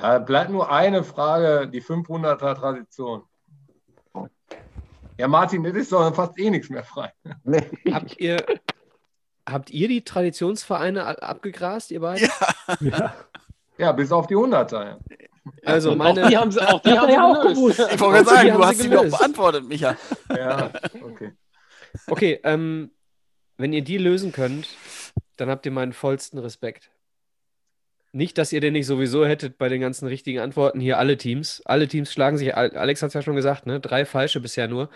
Ja, 0.00 0.18
bleibt 0.18 0.50
nur 0.50 0.70
eine 0.70 1.04
Frage, 1.04 1.68
die 1.68 1.82
500er 1.82 2.54
Tradition. 2.54 3.22
Ja, 5.18 5.28
Martin, 5.28 5.62
das 5.62 5.74
ist 5.74 5.92
doch 5.92 6.14
fast 6.14 6.38
eh 6.38 6.50
nichts 6.50 6.68
mehr 6.68 6.84
frei. 6.84 7.12
Nee. 7.44 7.64
Habt 7.92 8.18
ihr, 8.20 8.44
habt 9.48 9.70
ihr 9.70 9.88
die 9.88 10.02
Traditionsvereine 10.04 11.22
abgegrast, 11.22 11.90
ihr 11.90 12.00
beiden? 12.00 12.28
Ja. 12.80 12.88
Ja, 12.98 13.14
bis 13.92 14.12
auf 14.12 14.26
die 14.26 14.34
100er. 14.36 14.84
Ja. 14.84 14.98
Also 15.64 15.92
auch 15.92 15.96
meine, 15.96 16.28
die 16.28 16.36
haben 16.36 16.50
sie, 16.50 16.60
auch 16.60 16.80
die 16.80 16.90
haben 16.98 17.10
ja 17.12 17.24
auch 17.24 17.36
sie 17.36 17.54
gelöst. 17.54 17.76
gewusst. 17.78 17.92
Ich 17.94 18.00
wollte 18.00 18.24
gerade 18.24 18.36
sagen, 18.36 18.52
du 18.54 18.64
hast 18.64 18.78
sie 18.80 18.90
doch 18.90 19.04
beantwortet, 19.18 19.64
Micha. 19.68 19.96
ja, 20.30 20.70
okay. 21.02 21.32
okay, 22.08 22.40
ähm, 22.44 22.90
wenn 23.56 23.72
ihr 23.72 23.82
die 23.82 23.98
lösen 23.98 24.32
könnt, 24.32 24.68
dann 25.36 25.48
habt 25.50 25.64
ihr 25.66 25.72
meinen 25.72 25.92
vollsten 25.92 26.38
Respekt. 26.38 26.90
Nicht, 28.12 28.38
dass 28.38 28.52
ihr 28.52 28.60
den 28.60 28.72
nicht 28.72 28.86
sowieso 28.86 29.26
hättet 29.26 29.58
bei 29.58 29.68
den 29.68 29.80
ganzen 29.82 30.06
richtigen 30.08 30.38
Antworten. 30.40 30.80
Hier 30.80 30.98
alle 30.98 31.18
Teams. 31.18 31.60
Alle 31.66 31.86
Teams 31.86 32.10
schlagen 32.10 32.38
sich. 32.38 32.56
Al- 32.56 32.74
Alex 32.76 33.02
hat 33.02 33.08
es 33.08 33.14
ja 33.14 33.20
schon 33.22 33.36
gesagt, 33.36 33.66
ne? 33.66 33.78
Drei 33.78 34.06
falsche 34.06 34.40
bisher 34.40 34.68
nur. 34.68 34.88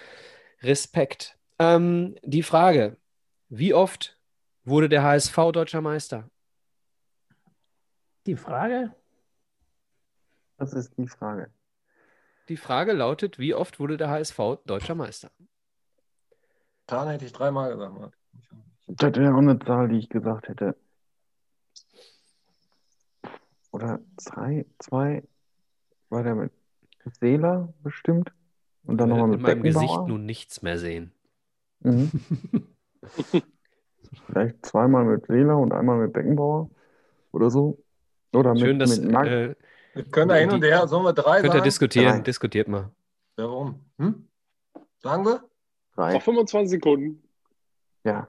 Respekt. 0.62 1.37
Ähm, 1.59 2.16
die 2.22 2.43
Frage: 2.43 2.97
Wie 3.51 3.74
oft 3.74 4.16
wurde 4.64 4.89
der 4.89 5.03
HSV 5.03 5.37
deutscher 5.53 5.83
Meister? 5.83 6.31
Die 8.27 8.37
Frage? 8.37 8.95
Das 10.59 10.73
ist 10.75 10.97
die 10.99 11.09
Frage. 11.09 11.51
Die 12.49 12.57
Frage 12.57 12.93
lautet: 12.93 13.39
Wie 13.39 13.55
oft 13.55 13.81
wurde 13.81 13.97
der 13.97 14.11
HSV 14.11 14.39
deutscher 14.66 14.95
Meister? 14.95 15.31
Tarn 16.87 17.09
hätte 17.09 17.25
ich 17.25 17.33
dreimal 17.33 17.71
gesagt. 17.71 17.95
Martin. 17.95 18.21
Das 18.89 19.14
wäre 19.14 19.33
auch 19.35 19.39
eine 19.39 19.59
Zahl, 19.61 19.89
die 19.89 19.99
ich 19.99 20.09
gesagt 20.09 20.49
hätte. 20.49 20.77
Oder 23.71 24.01
zwei, 24.16 24.66
zwei, 24.81 25.23
war 26.09 26.25
der 26.25 26.35
mit 26.35 26.53
Seeler 27.21 27.73
bestimmt? 27.83 28.33
Und 28.83 28.99
dann 28.99 29.09
Ich 29.09 29.16
nochmal 29.16 29.29
mit 29.29 29.39
in 29.39 29.43
meinem 29.43 29.62
Gesicht 29.62 30.07
nun 30.09 30.27
nichts 30.27 30.62
mehr 30.62 30.79
sehen. 30.79 31.12
Mhm. 31.81 32.11
Vielleicht 34.27 34.66
zweimal 34.66 35.05
mit 35.05 35.27
Seeler 35.27 35.57
und 35.57 35.73
einmal 35.73 35.99
mit 35.99 36.12
Beckenbauer 36.12 36.68
oder 37.31 37.51
so. 37.51 37.79
Oder 38.33 38.53
mit, 38.55 38.62
Schön, 38.62 38.78
dass 38.78 38.99
mit 38.99 39.11
Nag 39.11 39.26
äh, 39.26 39.55
Wir 39.95 40.05
können 40.05 40.28
da 40.28 40.37
hin 40.37 40.51
und 40.51 40.62
her. 40.62 40.87
Sollen 40.87 41.05
wir 41.05 41.12
drei 41.12 41.41
könnt 41.41 41.55
ihr 41.55 41.61
diskutieren. 41.61 42.16
Drei. 42.16 42.22
Diskutiert 42.22 42.68
mal. 42.68 42.91
Ja, 43.37 43.45
warum? 43.45 43.85
Hm? 43.99 44.28
Sagen 44.99 45.24
wir? 45.24 45.45
drei. 45.95 46.16
Auf 46.16 46.24
25 46.24 46.70
Sekunden. 46.70 47.22
Ja. 48.05 48.28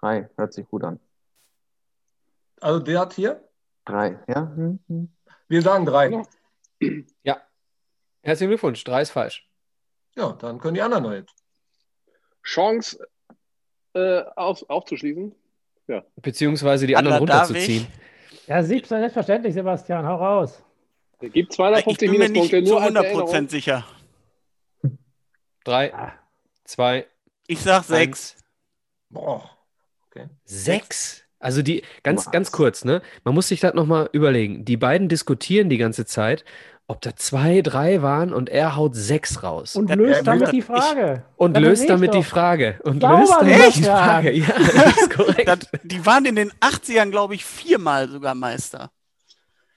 Drei. 0.00 0.28
Hört 0.36 0.52
sich 0.52 0.66
gut 0.66 0.84
an. 0.84 0.98
Also 2.60 2.80
der 2.80 3.00
hat 3.00 3.12
hier? 3.14 3.48
Drei. 3.84 4.18
Ja? 4.28 4.52
Hm, 4.54 4.78
hm. 4.88 5.12
Wir 5.48 5.62
sagen 5.62 5.86
drei. 5.86 6.22
Ja. 7.22 7.40
Herzlichen 8.22 8.50
Glückwunsch. 8.50 8.82
Drei 8.84 9.02
ist 9.02 9.10
falsch. 9.10 9.48
Ja, 10.16 10.32
dann 10.32 10.58
können 10.58 10.74
die 10.74 10.82
anderen 10.82 11.04
noch 11.04 11.12
jetzt. 11.12 11.34
Chance 12.42 13.06
äh, 13.94 14.22
auf, 14.36 14.68
aufzuschließen. 14.68 15.34
Beziehungsweise 16.16 16.86
die 16.86 16.96
anderen 16.96 17.22
Adler 17.22 17.42
runterzuziehen. 17.42 17.86
Ja, 18.52 18.62
selbstverständlich, 18.62 19.54
Sebastian, 19.54 20.06
hau 20.06 20.16
raus. 20.16 20.62
Es 21.20 21.32
gibt 21.32 21.36
Ich 21.52 21.56
250 21.56 22.10
bin 22.10 22.18
mir 22.18 22.28
nicht 22.28 22.50
zu 22.50 22.60
nur 22.60 22.82
als 22.82 22.92
100% 22.92 23.04
Erinnerung. 23.04 23.48
sicher. 23.48 23.86
Drei, 25.64 25.94
Ah. 25.94 26.12
zwei, 26.64 27.06
Ich 27.46 27.60
sag 27.60 27.84
sechs. 27.84 28.36
Boah. 29.08 29.48
sechs. 30.44 31.21
Also 31.42 31.62
die, 31.62 31.82
ganz, 32.02 32.26
Was? 32.26 32.32
ganz 32.32 32.52
kurz, 32.52 32.84
ne? 32.84 33.02
Man 33.24 33.34
muss 33.34 33.48
sich 33.48 33.60
das 33.60 33.74
nochmal 33.74 34.08
überlegen. 34.12 34.64
Die 34.64 34.76
beiden 34.76 35.08
diskutieren 35.08 35.68
die 35.68 35.78
ganze 35.78 36.06
Zeit, 36.06 36.44
ob 36.86 37.00
da 37.00 37.16
zwei, 37.16 37.62
drei 37.62 38.02
waren 38.02 38.32
und 38.32 38.48
er 38.48 38.76
haut 38.76 38.94
sechs 38.94 39.42
raus. 39.42 39.76
Und, 39.76 39.94
löst 39.94 40.26
damit 40.26 40.44
ich- 40.48 40.50
die 40.50 40.62
Frage. 40.62 41.24
und 41.36 41.54
Ja, 41.56 41.60
löst 41.60 41.88
damit 41.88 42.14
die. 42.14 42.22
Frage. 42.22 42.80
Und 42.84 43.00
Sauber, 43.00 43.16
löst 43.18 43.40
damit 43.40 43.76
die. 43.76 43.82
Frage. 43.82 44.32
Ja, 44.32 44.46
das 44.58 44.96
ist 44.98 45.10
korrekt. 45.10 45.48
Das, 45.48 45.58
die 45.82 46.04
waren 46.06 46.24
in 46.26 46.36
den 46.36 46.50
80ern, 46.60 47.10
glaube 47.10 47.34
ich, 47.34 47.44
viermal 47.44 48.08
sogar 48.08 48.34
Meister. 48.34 48.90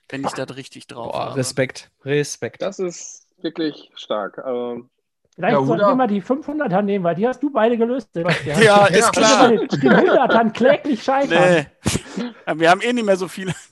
Wenn 0.09 0.24
ich 0.24 0.32
das 0.32 0.55
richtig 0.55 0.88
drauf 0.88 1.11
Boah, 1.13 1.26
habe. 1.28 1.38
Respekt, 1.38 1.89
Respekt. 2.03 2.61
Das 2.61 2.78
ist 2.80 3.28
wirklich 3.41 3.91
stark. 3.95 4.38
Also, 4.39 4.88
Vielleicht 5.36 5.54
Ja, 5.54 5.66
sollten 5.66 5.86
wir 5.86 5.96
mal 5.96 6.08
die 6.08 6.22
500er 6.22 6.82
nehmen, 6.82 7.04
weil 7.04 7.16
die 7.16 7.28
hast 7.28 7.44
du 7.44 7.52
beide 7.52 7.78
gelöst, 7.78 8.10
Sebastian. 8.14 8.62
Ja, 8.64 8.86
ist 8.86 9.12
klar. 9.12 9.50
Den 9.50 9.60
100ern 9.68 10.52
kläglich 10.52 11.04
scheitern. 11.04 11.66
Nee. 12.16 12.56
Wir 12.56 12.70
haben 12.70 12.82
eh 12.82 12.94
nicht 12.94 13.06
mehr 13.06 13.18
so 13.18 13.28
viele. 13.28 13.54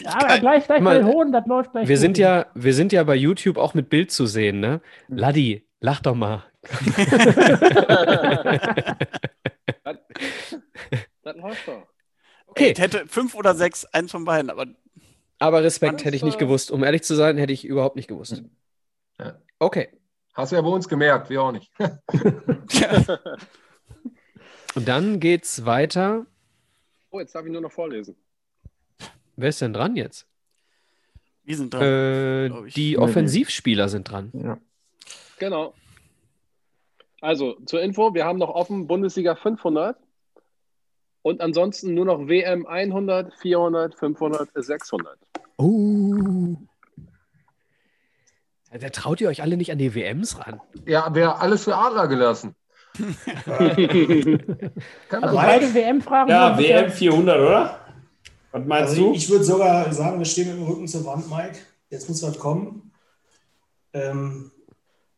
Ja, 0.00 0.10
aber 0.20 0.38
gleich, 0.38 0.66
gleich 0.66 0.82
Mal, 0.82 0.98
bei 0.98 0.98
den 0.98 1.06
Hohen, 1.06 1.32
das 1.32 1.46
läuft 1.46 1.72
gleich 1.72 1.88
Wir 1.88 1.96
sind 1.96 2.18
ja, 2.18 2.44
wir 2.54 2.74
sind 2.74 2.92
ja 2.92 3.02
bei 3.04 3.14
YouTube 3.14 3.56
auch 3.56 3.72
mit 3.72 3.88
Bild 3.88 4.10
zu 4.10 4.26
sehen, 4.26 4.60
ne? 4.60 4.82
Laddi, 5.08 5.66
lach 5.80 6.00
doch 6.00 6.14
mal. 6.14 6.44
das 9.82 11.36
läuft 11.36 11.66
doch. 11.66 11.86
Okay, 12.48 12.72
Ich 12.72 12.78
hätte 12.78 13.06
fünf 13.06 13.34
oder 13.34 13.54
sechs, 13.54 13.86
eins 13.86 14.10
von 14.12 14.26
beiden, 14.26 14.50
aber 14.50 14.66
aber 15.38 15.64
Respekt 15.64 16.04
hätte 16.04 16.16
ich 16.16 16.22
nicht 16.22 16.38
gewusst. 16.38 16.70
Um 16.70 16.84
ehrlich 16.84 17.02
zu 17.02 17.14
sein, 17.14 17.38
hätte 17.38 17.52
ich 17.52 17.64
überhaupt 17.64 17.96
nicht 17.96 18.08
gewusst. 18.08 18.44
Ja. 19.18 19.40
Okay. 19.58 19.88
Hast 20.34 20.52
du 20.52 20.56
ja 20.56 20.62
bei 20.62 20.68
uns 20.68 20.88
gemerkt, 20.88 21.28
wir 21.30 21.42
auch 21.42 21.52
nicht. 21.52 21.70
Und 24.74 24.88
dann 24.88 25.20
geht's 25.20 25.66
weiter. 25.66 26.26
Oh, 27.10 27.20
jetzt 27.20 27.34
darf 27.34 27.44
ich 27.44 27.52
nur 27.52 27.60
noch 27.60 27.72
vorlesen. 27.72 28.16
Wer 29.36 29.50
ist 29.50 29.60
denn 29.60 29.72
dran 29.72 29.96
jetzt? 29.96 30.26
wir 31.44 31.56
sind 31.56 31.74
dran. 31.74 31.82
Äh, 31.82 32.70
die 32.70 32.98
Offensivspieler 32.98 33.88
sind 33.88 34.10
dran. 34.10 34.30
Ja. 34.32 34.58
Genau. 35.38 35.74
Also 37.20 37.56
zur 37.66 37.82
Info, 37.82 38.14
wir 38.14 38.24
haben 38.24 38.38
noch 38.38 38.50
offen 38.50 38.86
Bundesliga 38.86 39.34
500 39.34 39.96
und 41.22 41.40
ansonsten 41.40 41.94
nur 41.94 42.04
noch 42.04 42.26
WM 42.26 42.66
100, 42.66 43.34
400, 43.34 43.94
500, 43.94 44.48
600. 44.54 45.18
Oh. 45.58 46.56
Da 48.80 48.88
traut 48.88 49.20
ihr 49.20 49.28
euch 49.28 49.42
alle 49.42 49.56
nicht 49.56 49.70
an 49.70 49.78
die 49.78 49.94
WMs 49.94 50.38
ran. 50.38 50.60
Ja, 50.86 51.14
wäre 51.14 51.40
alles 51.40 51.64
für 51.64 51.76
Adler 51.76 52.08
gelassen. 52.08 52.54
Kann 55.08 55.24
Also 55.24 55.36
beide 55.36 55.74
WM-Fragen. 55.74 56.30
Ja, 56.30 56.58
WM 56.58 56.90
400, 56.90 57.38
oder? 57.40 57.78
Was 58.52 58.64
meinst 58.66 58.90
Also 58.90 59.02
du? 59.10 59.14
ich 59.14 59.28
würde 59.30 59.44
sogar 59.44 59.92
sagen, 59.92 60.18
wir 60.18 60.26
stehen 60.26 60.48
mit 60.48 60.56
dem 60.58 60.64
Rücken 60.64 60.86
zur 60.88 61.04
Wand, 61.06 61.28
Mike. 61.28 61.58
Jetzt 61.90 62.08
muss 62.08 62.22
was 62.22 62.38
kommen. 62.38 62.92
Ähm, 63.92 64.50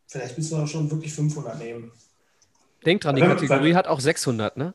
vielleicht 0.06 0.36
müssen 0.38 0.58
wir 0.58 0.66
schon 0.66 0.90
wirklich 0.90 1.12
500 1.12 1.58
nehmen. 1.58 1.92
Denkt 2.84 3.04
dran, 3.04 3.16
die 3.16 3.22
Kategorie 3.22 3.74
hat 3.74 3.86
auch 3.86 4.00
600, 4.00 4.56
ne? 4.56 4.74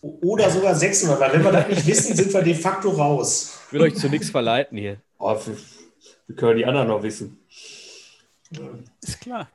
Oder 0.00 0.50
sogar 0.50 0.74
600, 0.74 1.18
weil 1.20 1.32
wenn 1.34 1.44
wir 1.44 1.52
das 1.52 1.68
nicht 1.68 1.86
wissen, 1.86 2.16
sind 2.16 2.32
wir 2.32 2.42
de 2.42 2.54
facto 2.54 2.90
raus. 2.90 3.58
Ich 3.66 3.72
will 3.72 3.82
euch 3.82 3.94
zu 3.94 4.08
nichts 4.08 4.30
verleiten 4.30 4.76
hier. 4.76 5.00
Oh, 5.18 5.36
wir 6.26 6.36
können 6.36 6.58
die 6.58 6.66
anderen 6.66 6.88
noch 6.88 7.02
wissen. 7.02 7.37
Ist 9.02 9.20
klar. 9.20 9.48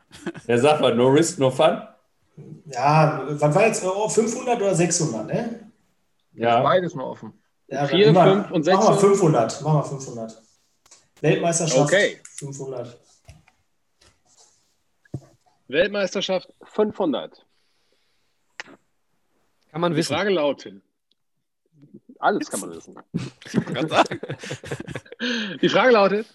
Er 0.48 0.60
sagt 0.60 0.82
mal, 0.82 0.94
no 0.96 1.08
risk, 1.08 1.40
no 1.40 1.50
fun. 1.50 1.82
Ja, 2.66 3.24
was 3.28 3.56
war 3.56 3.66
jetzt? 3.68 3.84
Oh, 3.84 4.08
500 4.10 4.58
oder 4.58 4.76
600, 4.76 5.26
ne? 5.28 5.72
Ja. 6.34 6.62
Beides 6.62 6.96
noch 6.96 7.12
offen. 7.12 7.34
Ja, 7.68 7.88
Vier, 7.88 8.12
dann 8.14 8.46
fünf 8.46 8.52
und 8.52 8.66
Machen 8.66 8.88
wir 8.88 8.94
600. 8.94 9.00
500. 9.00 9.62
Machen 9.62 9.78
wir 9.78 9.84
500. 9.84 10.42
Weltmeisterschaft 11.22 11.94
Okay. 11.94 12.20
500. 12.24 13.00
Weltmeisterschaft 15.68 16.54
500. 16.64 17.46
Kann 19.72 19.82
man 19.82 19.92
Die 19.94 19.98
wissen. 19.98 20.14
Frage 20.14 20.30
lautet: 20.30 20.82
Alles 22.20 22.50
kann 22.50 22.60
man 22.60 22.72
wissen. 22.76 22.96
Kann 23.74 23.88
sagen. 23.90 24.20
Die 25.62 25.70
Frage 25.70 25.92
lautet: 25.94 26.28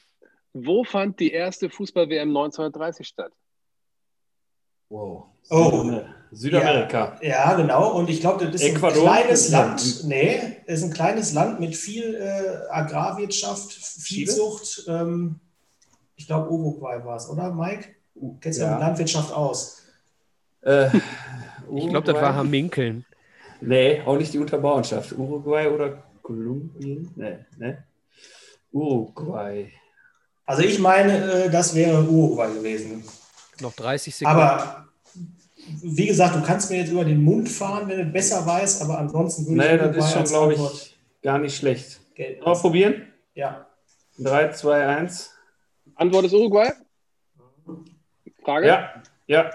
Wo 0.52 0.84
fand 0.84 1.20
die 1.20 1.30
erste 1.32 1.68
Fußball-WM 1.70 2.28
1930 2.28 3.06
statt? 3.06 3.32
wow. 4.90 5.26
Oh. 5.50 6.00
Südamerika. 6.30 7.18
Ja, 7.22 7.54
genau. 7.54 7.92
Und 7.96 8.10
ich 8.10 8.20
glaube, 8.20 8.44
das 8.46 8.56
ist 8.60 8.76
Ecuador? 8.76 9.10
ein 9.10 9.22
kleines 9.22 9.50
Ja. 9.50 9.60
Land. 9.64 10.04
Nee, 10.04 10.56
ist 10.66 10.82
ein 10.82 10.92
kleines 10.92 11.32
Land 11.32 11.58
mit 11.58 11.74
viel 11.74 12.14
äh, 12.16 12.70
Agrarwirtschaft, 12.70 13.72
Viehzucht. 13.72 14.84
Ähm, 14.88 15.40
ich 16.16 16.26
glaube, 16.26 16.50
Uruguay 16.50 17.02
war 17.04 17.16
es, 17.16 17.28
oder, 17.30 17.50
Mike? 17.50 17.88
Du 18.14 18.36
kennst 18.40 18.58
ja. 18.60 18.66
Ja. 18.66 18.72
mit 18.72 18.80
Landwirtschaft 18.80 19.32
aus. 19.32 19.82
Äh, 20.62 20.88
Ich 21.74 21.88
glaube, 21.88 22.06
das 22.12 22.20
war 22.20 22.34
Haminkeln. 22.34 23.04
Nee, 23.60 24.02
auch 24.04 24.16
nicht 24.18 24.32
die 24.34 24.38
Unterbauernschaft. 24.38 25.12
Uruguay 25.12 25.66
oder 25.68 26.02
Kolumbien? 26.22 27.10
Nee, 27.16 27.38
ne? 27.56 27.84
Uruguay. 28.72 29.70
Also 30.48 30.62
ich 30.62 30.78
meine, 30.78 31.44
äh, 31.44 31.50
das 31.50 31.74
wäre 31.74 32.02
Uruguay 32.02 32.50
gewesen. 32.50 33.04
Noch 33.60 33.74
30 33.74 34.16
Sekunden. 34.16 34.40
Aber 34.40 34.88
wie 35.82 36.06
gesagt, 36.06 36.34
du 36.36 36.42
kannst 36.42 36.70
mir 36.70 36.78
jetzt 36.78 36.90
über 36.90 37.04
den 37.04 37.22
Mund 37.22 37.50
fahren, 37.50 37.86
wenn 37.86 37.98
du 37.98 38.04
besser 38.06 38.46
weißt, 38.46 38.80
aber 38.80 38.98
ansonsten 38.98 39.44
würde 39.46 39.58
Nee, 39.58 39.74
ich 39.74 39.96
das 39.96 40.06
ist 40.06 40.12
schon, 40.14 40.24
glaube 40.24 40.54
ich, 40.54 40.98
gar 41.22 41.38
nicht 41.38 41.54
schlecht. 41.54 42.00
gelten 42.14 42.42
Mal 42.42 42.54
probieren? 42.54 43.12
Ja. 43.34 43.66
3, 44.18 44.52
2, 44.52 44.86
1. 44.86 45.34
Antwort 45.96 46.24
ist 46.24 46.32
Uruguay? 46.32 46.70
Frage? 48.42 48.66
Ja, 48.68 49.02
ja. 49.26 49.50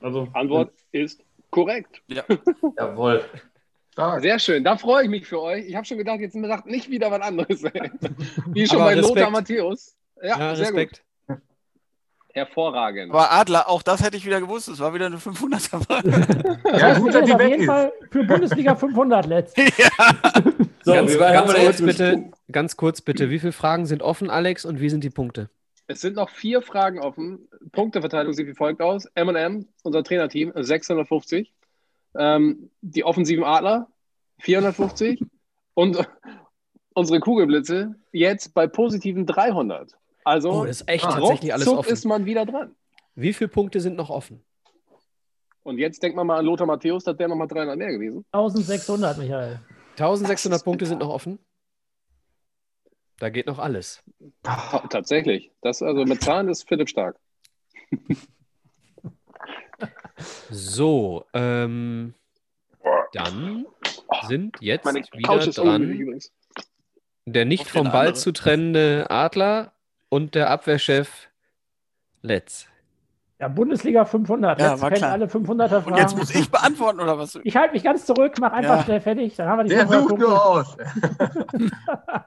Also, 0.00 0.26
Antwort 0.32 0.72
ist 0.90 1.20
korrekt. 1.50 2.02
Jawohl. 2.76 3.24
Stark. 3.92 4.22
Sehr 4.22 4.40
schön, 4.40 4.64
da 4.64 4.76
freue 4.76 5.04
ich 5.04 5.08
mich 5.10 5.24
für 5.24 5.40
euch. 5.40 5.66
Ich 5.68 5.76
habe 5.76 5.86
schon 5.86 5.98
gedacht, 5.98 6.18
jetzt 6.18 6.32
sagt 6.36 6.66
nicht 6.66 6.90
wieder 6.90 7.12
was 7.12 7.20
anderes. 7.20 7.62
Wie 8.46 8.66
schon 8.66 8.80
Aber 8.80 8.86
bei 8.86 8.94
Lothar. 8.94 9.30
Matthäus. 9.30 9.94
Ja, 10.22 10.38
ja, 10.38 10.56
sehr 10.56 10.66
Respekt. 10.66 11.02
gut. 11.28 11.38
Hervorragend. 12.34 13.12
Aber 13.12 13.30
Adler, 13.30 13.68
auch 13.68 13.82
das 13.82 14.02
hätte 14.02 14.16
ich 14.16 14.24
wieder 14.24 14.40
gewusst. 14.40 14.66
Es 14.68 14.80
war 14.80 14.94
wieder 14.94 15.06
eine 15.06 15.16
500er 15.16 15.84
Frage. 15.84 16.58
Ja, 16.78 16.98
gut, 16.98 17.12
dass 17.14 17.24
die 17.26 17.32
auf 17.34 17.38
weg 17.38 17.48
jeden 17.50 17.62
ist. 17.62 17.66
Fall 17.66 17.92
für 18.10 18.24
Bundesliga 18.24 18.74
500 18.74 19.26
letzt. 19.26 19.56
So, 20.84 20.94
ganz, 20.94 21.16
ganz, 21.16 21.54
kurz 21.54 21.80
bitte, 21.80 22.30
ganz 22.50 22.76
kurz 22.76 23.00
bitte, 23.02 23.30
wie 23.30 23.38
viele 23.38 23.52
Fragen 23.52 23.86
sind 23.86 24.02
offen, 24.02 24.30
Alex, 24.30 24.64
und 24.64 24.80
wie 24.80 24.88
sind 24.90 25.04
die 25.04 25.10
Punkte? 25.10 25.48
Es 25.86 26.00
sind 26.00 26.16
noch 26.16 26.28
vier 26.28 26.60
Fragen 26.60 26.98
offen. 26.98 27.48
Punkteverteilung 27.70 28.32
sieht 28.32 28.48
wie 28.48 28.54
folgt 28.54 28.80
aus. 28.80 29.06
M&M, 29.14 29.68
unser 29.84 30.02
Trainerteam, 30.02 30.50
650. 30.56 31.52
Ähm, 32.18 32.68
die 32.80 33.04
offensiven 33.04 33.44
Adler, 33.44 33.86
450. 34.40 35.24
Und 35.74 36.04
unsere 36.94 37.20
Kugelblitze 37.20 37.94
jetzt 38.10 38.52
bei 38.52 38.66
positiven 38.66 39.24
300. 39.24 39.96
Also 40.24 40.50
Oh, 40.52 40.64
das 40.64 40.80
ist 40.82 40.88
echt 40.88 41.04
ruckzuck 41.04 41.20
tatsächlich 41.20 41.52
alles 41.52 41.68
offen. 41.68 41.92
ist 41.92 42.04
man 42.04 42.24
wieder 42.24 42.46
dran. 42.46 42.74
Wie 43.14 43.32
viele 43.32 43.48
Punkte 43.48 43.80
sind 43.80 43.96
noch 43.96 44.10
offen? 44.10 44.42
Und 45.64 45.78
jetzt 45.78 46.02
denkt 46.02 46.16
man 46.16 46.26
mal 46.26 46.38
an 46.38 46.44
Lothar 46.46 46.66
Matthäus, 46.66 47.04
da 47.04 47.16
wäre 47.18 47.28
nochmal 47.28 47.46
300 47.46 47.76
mehr 47.76 47.92
gewesen. 47.92 48.24
1600, 48.32 49.18
Michael. 49.18 49.60
1600 49.92 50.64
Punkte 50.64 50.86
sind 50.86 50.98
noch 50.98 51.10
offen. 51.10 51.38
Da 53.18 53.28
geht 53.30 53.46
noch 53.46 53.58
alles. 53.60 54.02
Ta 54.42 54.84
tatsächlich. 54.90 55.52
Das 55.60 55.82
also 55.82 56.04
mit 56.04 56.22
Zahlen 56.22 56.48
ist 56.48 56.66
Philipp 56.68 56.88
stark. 56.88 57.16
So, 60.50 61.24
ähm, 61.32 62.14
dann 63.12 63.66
sind 64.28 64.56
jetzt 64.60 64.84
Meine 64.84 65.00
wieder 65.00 65.38
dran 65.38 65.82
übrigens. 65.90 66.32
der 67.26 67.44
nicht 67.44 67.68
vom 67.68 67.90
Ball 67.90 68.14
zu 68.14 68.32
trennende 68.32 69.06
Adler 69.10 69.72
und 70.12 70.34
der 70.34 70.50
Abwehrchef 70.50 71.30
Letz. 72.20 72.66
Ja, 73.40 73.48
Bundesliga 73.48 74.04
500. 74.04 74.60
Ja, 74.60 74.72
Letzt 74.72 74.82
war 74.82 74.90
kennt 74.90 74.98
klar. 75.00 75.12
alle 75.12 75.24
500er 75.24 75.86
Und 75.86 75.96
jetzt 75.96 76.12
Fragen. 76.12 76.18
muss 76.18 76.34
ich 76.34 76.50
beantworten, 76.50 77.00
oder 77.00 77.16
was? 77.18 77.40
Ich 77.44 77.56
halte 77.56 77.72
mich 77.72 77.82
ganz 77.82 78.04
zurück, 78.04 78.34
mach 78.38 78.52
einfach 78.52 78.76
Ja. 78.76 78.84
schnell 78.84 79.00
fertig. 79.00 79.34
Dann 79.36 79.48
haben 79.48 79.60
wir 79.60 79.64
die 79.64 79.70
Der 79.70 79.88
500 79.88 80.00
sucht 80.02 80.08
Punkte. 80.10 80.28
nur 80.28 80.44
aus. 80.44 80.76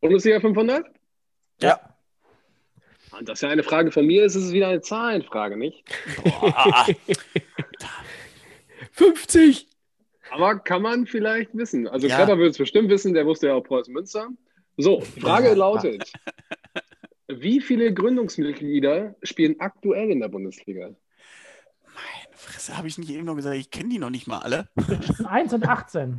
Bundesliga 0.00 0.40
500? 0.40 0.86
Ja. 1.60 1.78
Und 3.18 3.28
das 3.28 3.38
ist 3.38 3.42
ja 3.42 3.50
eine 3.50 3.62
Frage 3.62 3.92
von 3.92 4.06
mir, 4.06 4.24
ist 4.24 4.36
es 4.36 4.52
wieder 4.52 4.68
eine 4.68 4.80
Zahlenfrage, 4.80 5.58
nicht? 5.58 5.84
Boah. 6.24 6.86
50! 8.92 9.68
Aber 10.30 10.58
kann 10.60 10.80
man 10.80 11.06
vielleicht 11.06 11.54
wissen. 11.54 11.86
Also 11.86 12.06
Ja. 12.06 12.16
Krepper 12.16 12.38
würde 12.38 12.50
es 12.50 12.56
bestimmt 12.58 12.88
wissen, 12.88 13.12
der 13.12 13.26
wusste 13.26 13.48
ja 13.48 13.54
auch 13.54 13.62
Preußen 13.62 13.92
Münster. 13.92 14.28
So, 14.80 15.02
die 15.16 15.20
Frage 15.20 15.54
lautet: 15.54 16.12
Wie 17.28 17.60
viele 17.60 17.92
Gründungsmitglieder 17.92 19.14
spielen 19.22 19.60
aktuell 19.60 20.10
in 20.10 20.20
der 20.20 20.28
Bundesliga? 20.28 20.86
Meine 20.86 20.96
Fresse, 22.32 22.76
habe 22.76 22.88
ich 22.88 22.98
nicht 22.98 23.10
eben 23.10 23.24
noch 23.24 23.36
gesagt, 23.36 23.56
ich 23.56 23.70
kenne 23.70 23.90
die 23.90 23.98
noch 23.98 24.10
nicht 24.10 24.26
mal 24.26 24.38
alle. 24.38 24.68
Zwischen 24.86 25.26
1 25.26 25.52
und 25.54 25.68
18. 25.68 26.18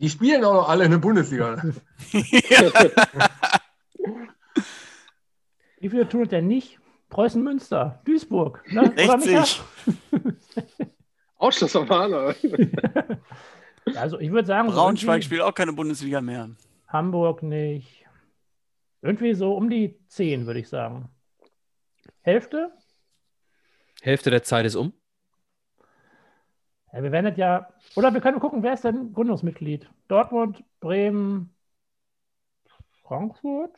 Die 0.00 0.08
spielen 0.10 0.44
auch 0.44 0.54
noch 0.54 0.68
alle 0.68 0.84
in 0.84 0.90
der 0.90 0.98
Bundesliga. 0.98 1.62
Wie 5.80 5.88
viele 5.88 6.08
tun 6.08 6.22
es 6.22 6.28
denn 6.30 6.46
nicht? 6.46 6.78
Preußen 7.10 7.42
Münster, 7.42 8.00
Duisburg. 8.04 8.64
Ne? 8.72 8.92
Oder, 8.92 9.16
Micha? 9.18 9.44
60. 9.44 9.62
Ausschlussverfahren. 11.36 12.34
Also 13.94 14.18
ich 14.18 14.30
würde 14.30 14.46
sagen, 14.46 14.70
so 14.70 14.74
Braunschweig 14.74 15.08
irgendwie 15.08 15.26
spielt 15.26 15.40
auch 15.42 15.54
keine 15.54 15.72
Bundesliga 15.72 16.20
mehr. 16.20 16.50
Hamburg 16.94 17.42
nicht. 17.42 18.06
Irgendwie 19.02 19.34
so 19.34 19.54
um 19.56 19.68
die 19.68 19.98
10, 20.06 20.46
würde 20.46 20.60
ich 20.60 20.68
sagen. 20.68 21.10
Hälfte? 22.22 22.72
Hälfte 24.00 24.30
der 24.30 24.44
Zeit 24.44 24.64
ist 24.64 24.76
um. 24.76 24.92
Ja, 26.92 27.02
wir 27.02 27.10
werden 27.10 27.26
das 27.26 27.36
ja. 27.36 27.68
Oder 27.96 28.14
wir 28.14 28.20
können 28.20 28.38
gucken, 28.38 28.62
wer 28.62 28.74
ist 28.74 28.84
denn 28.84 29.12
Gründungsmitglied? 29.12 29.90
Dortmund, 30.06 30.62
Bremen, 30.78 31.52
Frankfurt, 33.02 33.76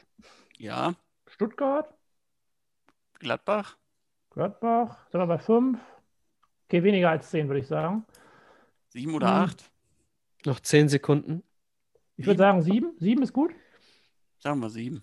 Ja, 0.59 0.95
Stuttgart, 1.27 1.93
Gladbach. 3.19 3.79
Gladbach. 4.31 5.09
Sind 5.11 5.21
wir 5.21 5.27
bei 5.27 5.39
5? 5.39 5.81
Okay, 6.67 6.83
weniger 6.83 7.09
als 7.09 7.31
10, 7.31 7.49
würde 7.49 7.61
ich 7.61 7.67
sagen. 7.67 8.05
Sieben 8.91 9.15
oder 9.15 9.29
Hm. 9.29 9.35
acht? 9.45 9.71
Noch 10.45 10.61
10 10.61 10.91
Sekunden. 10.91 11.43
Ich 12.17 12.27
würde 12.27 12.39
sagen 12.39 12.63
7. 12.63 12.93
7 12.99 13.23
ist 13.23 13.33
gut. 13.33 13.51
Sagen 14.39 14.61
wir 14.61 14.71
sieben. 14.71 15.03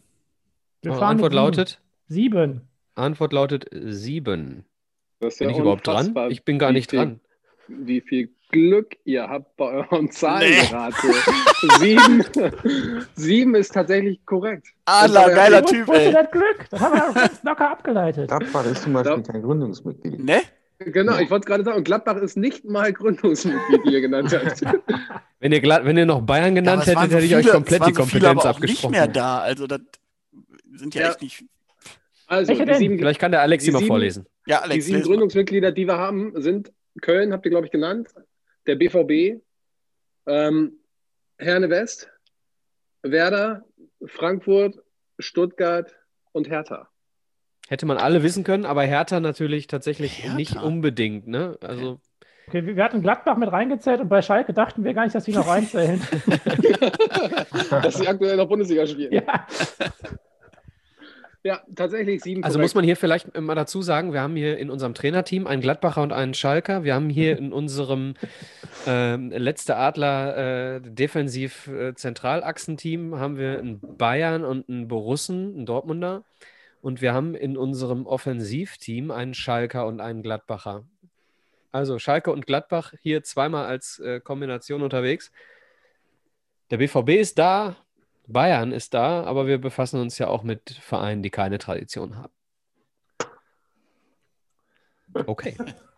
Wir 0.81 0.93
fahren 0.93 1.11
Antwort 1.11 1.31
sieben. 1.31 1.43
lautet? 1.43 1.81
7. 2.07 2.61
Antwort 2.95 3.33
lautet 3.33 3.65
7. 3.71 4.65
Das 5.19 5.33
ist 5.33 5.39
Bin 5.39 5.49
ja 5.49 5.53
ich 5.55 5.59
überhaupt 5.61 5.87
dran? 5.87 6.15
Ich 6.29 6.43
bin 6.43 6.59
gar 6.59 6.71
nicht 6.71 6.89
viel, 6.89 6.99
dran. 6.99 7.19
Wie 7.67 8.01
viel 8.01 8.29
Glück 8.49 8.97
ihr 9.05 9.27
habt 9.29 9.55
bei 9.57 9.65
euren 9.65 10.11
Zahlen 10.11 10.51
Nee. 10.51 11.75
sieben, 11.79 12.23
sieben 13.15 13.55
ist 13.55 13.73
tatsächlich 13.73 14.23
korrekt. 14.25 14.67
Adler, 14.85 15.29
geiler 15.33 15.65
Typ, 15.65 15.87
wo 15.87 15.93
ist 15.93 15.99
denn 15.99 16.15
ey. 16.15 16.21
das 16.23 16.31
Glück? 16.31 16.67
Das 16.69 16.79
haben 16.81 17.15
wir 17.15 17.29
locker 17.43 17.71
abgeleitet. 17.71 18.27
Gladbach 18.27 18.65
ist 18.65 18.83
zum 18.83 18.93
Beispiel 18.93 19.23
kein 19.23 19.41
Gründungsmitglied. 19.41 20.19
Ne? 20.23 20.41
Genau, 20.85 21.17
ich 21.19 21.29
wollte 21.29 21.43
es 21.43 21.45
gerade 21.47 21.63
sagen. 21.63 21.77
Und 21.77 21.83
Gladbach 21.83 22.17
ist 22.17 22.35
nicht 22.37 22.65
mal 22.65 22.91
Gründungsmitglied, 22.93 23.83
wie 23.85 23.93
ihr 23.93 24.01
genannt 24.01 24.31
habt. 24.33 24.61
Wenn 25.39 25.51
ihr, 25.51 25.61
wenn 25.61 25.97
ihr 25.97 26.05
noch 26.05 26.21
Bayern 26.21 26.55
Ja, 26.55 26.61
genannt 26.61 26.87
waren 26.87 26.95
hättet, 26.97 27.11
so 27.11 27.17
hätte 27.17 27.25
ich 27.25 27.35
euch 27.35 27.49
komplett 27.51 27.85
die 27.85 27.93
so 27.93 27.99
Kompetenz 28.01 28.25
aber 28.25 28.39
auch 28.39 28.45
nicht 28.45 28.69
abgesprochen. 28.71 28.91
mehr 28.91 29.07
da. 29.07 29.39
Also, 29.39 29.67
das 29.67 29.81
sind 30.75 30.95
ja, 30.95 31.01
Ja. 31.01 31.09
echt 31.09 31.21
nicht. 31.21 31.43
Also, 32.27 32.53
die 32.53 32.73
sieben, 32.75 32.97
Vielleicht 32.97 33.19
kann 33.19 33.31
der 33.31 33.41
Alex 33.41 33.63
Die 33.63 33.65
sie 33.67 33.71
mal 33.73 33.79
sieben- 33.79 33.87
vorlesen. 33.89 34.25
Ja, 34.47 34.59
die 34.59 34.63
Alex, 34.63 34.85
sieben 34.85 34.97
les 34.99 35.05
mal. 35.05 35.11
Gründungsmitglieder, 35.11 35.71
die 35.73 35.85
wir 35.85 35.97
haben, 35.97 36.31
sind 36.41 36.71
Köln, 37.01 37.33
habt 37.33 37.45
ihr, 37.45 37.49
glaube 37.49 37.65
ich, 37.65 37.71
genannt, 37.73 38.07
der 38.67 38.75
BVB, 38.75 39.41
ähm, 40.27 40.77
Herne 41.37 41.69
West, 41.69 42.09
Werder, 43.01 43.65
Frankfurt, 44.05 44.75
Stuttgart 45.19 45.93
und 46.31 46.49
Hertha. 46.49 46.87
Hätte 47.69 47.85
man 47.85 47.97
alle 47.97 48.23
wissen 48.23 48.43
können, 48.43 48.65
aber 48.65 48.83
Hertha 48.83 49.19
natürlich 49.19 49.67
tatsächlich 49.67 50.23
Hertha? 50.23 50.35
nicht 50.35 50.61
unbedingt. 50.61 51.27
Ne? 51.27 51.57
Also 51.61 51.99
Okay, 52.47 52.75
wir 52.75 52.83
hatten 52.83 53.01
Gladbach 53.01 53.37
mit 53.37 53.51
reingezählt 53.51 54.01
und 54.01 54.09
bei 54.09 54.21
Schalke 54.21 54.53
dachten 54.53 54.83
wir 54.83 54.93
gar 54.93 55.03
nicht, 55.03 55.15
dass 55.15 55.23
die 55.23 55.31
noch 55.31 55.47
reinzählen. 55.47 56.01
Dass 57.69 57.95
sie 57.95 58.07
aktuell 58.07 58.35
noch 58.35 58.47
Bundesliga 58.47 58.85
spielen. 58.85 59.13
ja. 59.13 59.47
Ja, 61.45 61.59
tatsächlich 61.75 62.23
sieben. 62.23 62.41
Also 62.41 62.55
korrekt. 62.55 62.63
muss 62.69 62.75
man 62.75 62.85
hier 62.85 62.95
vielleicht 62.95 63.37
mal 63.37 63.53
dazu 63.53 63.81
sagen, 63.81 64.13
wir 64.13 64.21
haben 64.21 64.37
hier 64.37 64.57
in 64.57 64.69
unserem 64.69 64.93
Trainerteam 64.93 65.45
einen 65.45 65.61
Gladbacher 65.61 66.01
und 66.01 66.13
einen 66.13 66.33
Schalker. 66.33 66.85
Wir 66.85 66.95
haben 66.95 67.09
hier 67.09 67.37
in 67.37 67.51
unserem 67.51 68.13
ähm, 68.87 69.29
letzte 69.29 69.75
Adler 69.75 70.77
äh, 70.77 70.81
defensiv 70.81 71.67
äh, 71.67 71.95
Zentralachsenteam 71.95 73.19
haben 73.19 73.37
wir 73.37 73.59
einen 73.59 73.81
Bayern 73.81 74.45
und 74.45 74.69
einen 74.69 74.87
Borussen, 74.87 75.53
einen 75.53 75.65
Dortmunder. 75.65 76.23
Und 76.83 76.99
wir 76.99 77.13
haben 77.13 77.33
in 77.33 77.55
unserem 77.55 78.05
Offensivteam 78.05 79.09
einen 79.09 79.33
Schalker 79.33 79.87
und 79.87 80.01
einen 80.01 80.21
Gladbacher. 80.21 80.83
Also 81.71 81.97
Schalke 81.97 82.29
und 82.29 82.45
Gladbach 82.45 82.93
hier 83.01 83.23
zweimal 83.23 83.67
als 83.67 83.99
äh, 83.99 84.19
Kombination 84.19 84.81
unterwegs. 84.81 85.31
Der 86.71 86.79
BVB 86.79 87.11
ist 87.11 87.39
da, 87.39 87.77
Bayern 88.27 88.73
ist 88.73 88.93
da, 88.93 89.23
aber 89.23 89.47
wir 89.47 89.59
befassen 89.59 90.01
uns 90.01 90.17
ja 90.17 90.27
auch 90.27 90.43
mit 90.43 90.71
Vereinen, 90.71 91.23
die 91.23 91.29
keine 91.29 91.57
Tradition 91.57 92.17
haben. 92.17 92.33
Okay. 95.25 95.55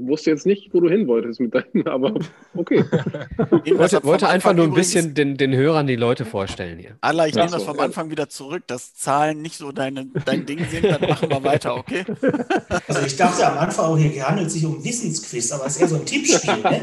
Ich 0.00 0.08
wusste 0.08 0.30
jetzt 0.30 0.46
nicht, 0.46 0.72
wo 0.72 0.80
du 0.80 0.88
hin 0.88 1.06
wolltest 1.06 1.40
mit 1.40 1.54
deinen, 1.54 1.86
aber 1.88 2.14
okay. 2.54 2.84
Ich 3.64 3.76
wollte, 3.78 4.02
wollte 4.04 4.28
einfach 4.28 4.52
nur 4.52 4.64
ein 4.64 4.74
bisschen 4.74 5.14
den, 5.14 5.36
den 5.36 5.54
Hörern 5.54 5.86
die 5.86 5.96
Leute 5.96 6.24
vorstellen 6.24 6.78
hier. 6.78 6.96
Allah, 7.00 7.26
ich 7.26 7.34
Ja, 7.34 7.42
nehme 7.42 7.52
das 7.52 7.62
so, 7.62 7.68
vom 7.68 7.78
ja. 7.78 7.84
Anfang 7.84 8.10
wieder 8.10 8.28
zurück, 8.28 8.64
dass 8.66 8.94
Zahlen 8.94 9.40
nicht 9.42 9.56
so 9.56 9.72
deine, 9.72 10.06
dein 10.24 10.46
Ding 10.46 10.64
sind, 10.70 10.84
dann 10.84 11.00
machen 11.00 11.30
wir 11.30 11.42
weiter, 11.44 11.76
okay? 11.76 12.04
Also 12.88 13.06
ich 13.06 13.16
dachte 13.16 13.46
am 13.46 13.58
Anfang 13.58 13.86
auch, 13.86 13.98
hier 13.98 14.28
handelt 14.28 14.48
es 14.48 14.54
sich 14.54 14.66
um 14.66 14.82
Wissensquiz, 14.84 15.52
aber 15.52 15.66
es 15.66 15.76
ist 15.76 15.82
eher 15.82 15.88
so 15.88 15.96
ein 15.96 16.06
Tippspiel. 16.06 16.56
Ne? 16.58 16.80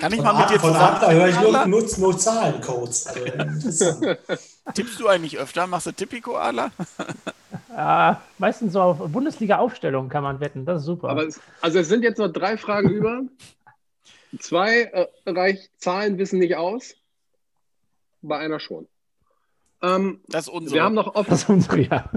Kann 0.00 0.12
ich 0.12 0.16
Von, 0.16 0.24
mal 0.24 0.40
mit 0.40 0.50
dir 0.50 0.60
von 0.60 0.72
zusammen? 0.72 0.96
Adler 0.96 1.12
höre 1.12 1.28
ich 1.28 1.40
nur, 1.40 1.66
nur, 1.66 1.98
nur 1.98 2.18
Zahlencodes. 2.18 3.06
Also. 3.06 4.14
Tippst 4.74 5.00
du 5.00 5.08
eigentlich 5.08 5.38
öfter? 5.38 5.66
Machst 5.66 5.86
du 5.86 5.92
Tipico, 5.92 6.36
Adler? 6.36 6.70
Ja, 7.70 8.22
meistens 8.38 8.72
so 8.72 8.80
auf 8.80 8.98
Bundesliga-Aufstellung 8.98 10.08
kann 10.08 10.24
man 10.24 10.40
wetten. 10.40 10.64
Das 10.64 10.80
ist 10.80 10.86
super. 10.86 11.10
Aber 11.10 11.24
es, 11.26 11.40
also 11.60 11.78
es 11.78 11.88
sind 11.88 12.02
jetzt 12.02 12.18
noch 12.18 12.26
drei 12.28 12.56
Fragen 12.56 12.90
über. 12.90 13.22
Zwei 14.40 14.82
äh, 14.82 15.06
reicht 15.26 15.70
Zahlen 15.78 16.18
wissen 16.18 16.40
nicht 16.40 16.56
aus. 16.56 16.94
Bei 18.20 18.38
einer 18.38 18.58
schon. 18.58 18.88
Ähm, 19.80 20.20
Das 20.26 20.48
ist 20.48 20.52
unsere. 20.52 20.74
wir 20.74 20.82
haben 20.82 20.94
noch 20.94 21.14
offen 21.14 21.30
das 21.30 21.42
ist 21.44 21.48
unsere, 21.48 21.80
ja. 21.82 22.10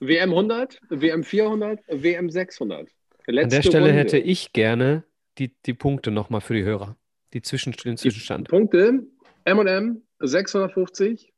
WM 0.00 0.30
100, 0.30 0.80
WM 0.88 1.24
400, 1.24 1.80
WM 1.88 2.30
600. 2.30 2.80
An 2.80 2.88
Letzte 3.34 3.56
der 3.56 3.62
Stelle 3.62 3.86
Runde. 3.86 3.98
hätte 3.98 4.18
ich 4.18 4.52
gerne 4.54 5.04
die, 5.38 5.54
die 5.66 5.74
Punkte 5.74 6.10
nochmal 6.10 6.40
für 6.40 6.54
die 6.54 6.64
Hörer. 6.64 6.96
Die 7.32 7.42
Zwischen, 7.42 7.72
den 7.72 7.96
Zwischenstand. 7.96 8.48
Punkte 8.48 9.06
M&M 9.44 10.02
650, 10.20 11.32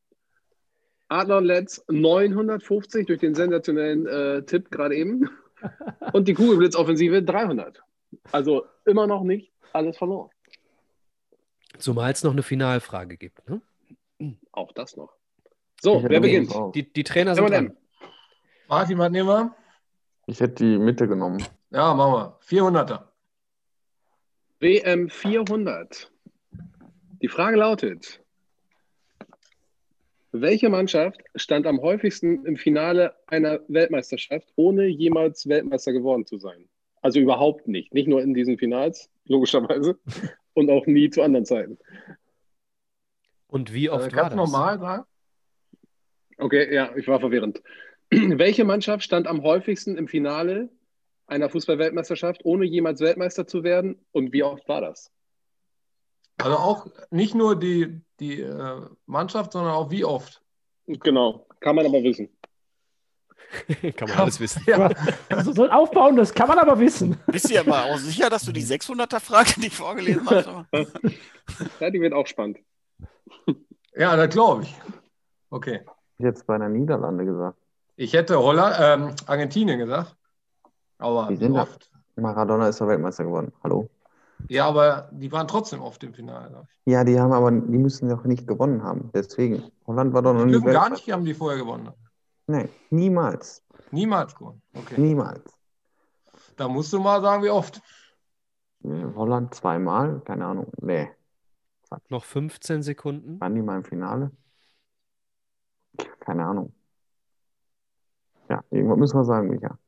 Adler 1.09 1.39
und 1.39 1.45
Letz 1.45 1.85
950 1.89 3.07
durch 3.07 3.21
den 3.21 3.35
sensationellen 3.35 4.07
äh, 4.07 4.43
Tipp 4.45 4.71
gerade 4.71 4.97
eben 4.97 5.31
und 6.13 6.29
die 6.29 6.35
Kugelblitzoffensive 6.35 7.23
300. 7.23 7.81
Also 8.33 8.67
immer 8.85 9.07
noch 9.07 9.23
nicht 9.23 9.53
alles 9.73 9.97
verloren. 9.97 10.31
Zumal 11.79 12.13
es 12.13 12.23
noch 12.23 12.33
eine 12.33 12.43
Finalfrage 12.43 13.17
gibt. 13.17 13.49
Ne? 13.49 13.61
Auch 14.53 14.73
das 14.73 14.97
noch. 14.97 15.13
So, 15.81 16.03
wer 16.03 16.21
beginnt? 16.21 16.53
Die, 16.75 16.93
die 16.93 17.05
Trainer 17.05 17.35
sind 17.35 17.47
M&M. 17.47 17.67
dran. 17.67 17.77
Martin, 18.69 18.99
was 18.99 19.11
nehmen 19.11 19.29
wir? 19.29 19.55
Ich 20.27 20.41
hätte 20.41 20.65
die 20.65 20.79
Mitte 20.79 21.07
genommen. 21.07 21.45
Ja, 21.71 21.93
machen 21.95 22.13
wir. 22.13 22.61
400er. 22.61 23.03
WM 24.65 25.11
400. 25.11 26.11
Die 27.21 27.29
Frage 27.29 27.59
lautet, 27.59 28.23
welche 30.33 30.71
Mannschaft 30.71 31.21
stand 31.35 31.67
am 31.67 31.83
häufigsten 31.83 32.47
im 32.47 32.57
Finale 32.57 33.15
einer 33.27 33.61
Weltmeisterschaft, 33.69 34.51
ohne 34.57 34.87
jemals 34.87 35.47
Weltmeister 35.47 35.93
geworden 35.93 36.25
zu 36.25 36.39
sein? 36.39 36.67
Also 37.03 37.21
überhaupt 37.21 37.69
nicht. 37.69 37.93
Nicht 37.93 38.09
nur 38.09 38.23
in 38.23 38.33
diesen 38.33 38.57
Finals, 38.57 39.11
logischerweise, 39.27 39.99
und 40.55 40.71
auch 40.71 40.87
nie 40.87 41.11
zu 41.11 41.21
anderen 41.21 41.45
Zeiten. 41.45 41.77
Und 43.49 43.75
wie 43.75 43.91
oft 43.91 44.13
Äh, 44.13 44.17
war 44.17 44.31
kannst 44.31 44.33
du 44.33 44.41
das? 44.41 44.51
normal 44.51 44.79
sagen? 44.79 45.05
Okay, 46.39 46.75
ja, 46.75 46.97
ich 46.97 47.07
war 47.07 47.21
verwirrend. 47.21 47.63
welche 48.11 48.65
Mannschaft 48.65 49.05
stand 49.05 49.27
am 49.27 49.43
häufigsten 49.43 49.99
im 49.99 50.09
Finale 50.09 50.71
einer 51.27 51.49
Fußball-Weltmeisterschaft, 51.49 52.41
ohne 52.45 52.65
jemals 52.65 53.01
Weltmeister 53.01 53.47
zu 53.47 53.63
werden? 53.65 54.05
Und 54.13 54.33
wie 54.33 54.43
oft 54.43 54.67
war 54.69 54.81
das? 54.81 55.11
Also 56.39 56.57
auch 56.57 56.87
nicht 57.11 57.35
nur 57.35 57.59
die, 57.59 58.01
die 58.21 58.41
äh, 58.41 58.81
Mannschaft, 59.07 59.53
sondern 59.53 59.73
auch 59.75 59.91
wie 59.91 60.05
oft. 60.05 60.43
Genau, 60.87 61.47
kann 61.61 61.77
man 61.77 61.87
aber 61.87 62.03
wissen. 62.03 62.29
Kann 63.97 64.09
man 64.09 64.19
alles 64.19 64.41
wissen. 64.41 64.63
Ja, 64.67 64.91
Also 65.29 65.53
so 65.53 65.63
ein 65.65 65.71
Aufbauen, 65.71 66.17
das 66.17 66.35
kann 66.35 66.49
man 66.49 66.59
aber 66.59 66.79
wissen. 66.81 67.17
Bist 67.27 67.51
du 67.51 67.61
aber 67.61 67.85
auch 67.85 67.99
sicher, 67.99 68.29
dass 68.29 68.43
du 68.45 68.51
die 68.53 68.65
600er-Frage 68.65 69.61
nicht 69.61 69.75
vorgelesen 69.75 70.29
hast? 70.29 70.49
Ja, 71.79 71.91
die 71.91 72.01
wird 72.01 72.15
auch 72.15 72.27
spannend. 72.27 72.59
ja 73.95 74.17
das 74.17 74.31
glaube 74.31 74.63
ich. 74.63 74.75
Okay. 75.51 75.83
Ich 76.19 76.25
hätte 76.25 76.39
es 76.39 76.45
bei 76.45 76.55
einer 76.55 76.69
Niederlande 76.71 77.25
gesagt. 77.27 77.59
Ich 77.97 78.13
hätte 78.15 78.39
Holland, 78.39 78.77
ähm, 78.81 79.15
Argentinien 79.27 79.79
gesagt. 79.79 80.17
Aber 80.99 81.29
Die 81.29 81.37
sind 81.37 81.57
oft? 81.57 81.91
Maradona 82.17 82.69
ist 82.69 82.81
der 82.81 82.89
Weltmeister 82.89 83.25
geworden. 83.25 83.53
Hallo? 83.63 83.89
Ja, 84.49 84.67
aber 84.67 85.09
die 85.13 85.31
waren 85.33 85.49
trotzdem 85.49 85.81
oft 85.81 86.03
im 86.05 86.13
Finale. 86.13 86.67
Ja, 86.85 87.03
die 87.05 87.19
haben 87.19 87.33
aber, 87.33 87.51
die 87.51 87.79
müssen 87.79 88.09
doch 88.09 88.25
nicht 88.25 88.47
gewonnen 88.47 88.83
haben. 88.83 89.11
Deswegen. 89.15 89.65
Holland 89.87 90.13
war 90.13 90.23
doch 90.23 90.35
noch 90.35 90.47
dürfen 90.47 90.67
gar 90.67 90.91
nicht, 90.91 91.07
die 91.07 91.13
haben 91.13 91.25
die 91.25 91.35
vorher 91.35 91.59
gewonnen. 91.59 91.91
Nee, 92.47 92.69
niemals. 92.91 93.63
Niemals 93.91 94.35
gewonnen. 94.35 94.61
Okay. 94.75 95.01
Niemals. 95.01 95.59
Da 96.57 96.69
musst 96.69 96.93
du 96.93 97.01
mal 97.01 97.21
sagen, 97.23 97.43
wie 97.43 97.51
oft. 97.51 97.81
Holland 98.85 99.55
zweimal? 99.55 100.21
Keine 100.21 100.45
Ahnung. 100.45 100.71
Nee. 100.81 101.11
Noch 102.09 102.25
15 102.25 102.83
Sekunden. 102.83 103.41
Waren 103.41 103.55
die 103.55 103.63
mal 103.63 103.77
im 103.77 103.85
Finale? 103.85 104.31
Keine 106.21 106.45
Ahnung. 106.45 106.75
Ja, 108.49 108.63
irgendwas 108.71 108.99
müssen 108.99 109.19
wir 109.19 109.25
sagen, 109.25 109.49
Micha. 109.49 109.79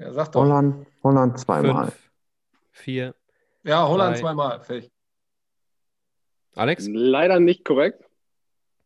Ja, 0.00 0.12
sag 0.14 0.32
doch. 0.32 0.40
Holland, 0.40 0.86
Holland 1.02 1.38
zweimal. 1.38 1.90
Fünf, 1.90 2.10
vier. 2.70 3.14
Ja, 3.64 3.86
Holland 3.86 4.14
Drei. 4.14 4.20
zweimal. 4.20 4.60
Fertig. 4.62 4.90
Alex, 6.54 6.88
Leider 6.90 7.38
nicht 7.38 7.66
korrekt. 7.66 8.02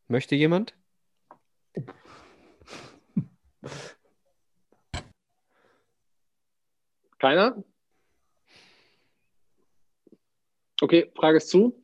möchte 0.08 0.34
jemand? 0.34 0.74
Keiner? 7.18 7.62
Okay, 10.82 11.10
Frage 11.14 11.38
ist 11.38 11.48
zu. 11.48 11.80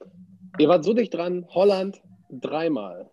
Ihr 0.59 0.69
wart 0.69 0.85
so 0.85 0.93
dicht 0.93 1.15
dran. 1.15 1.47
Holland 1.49 2.03
dreimal. 2.29 3.11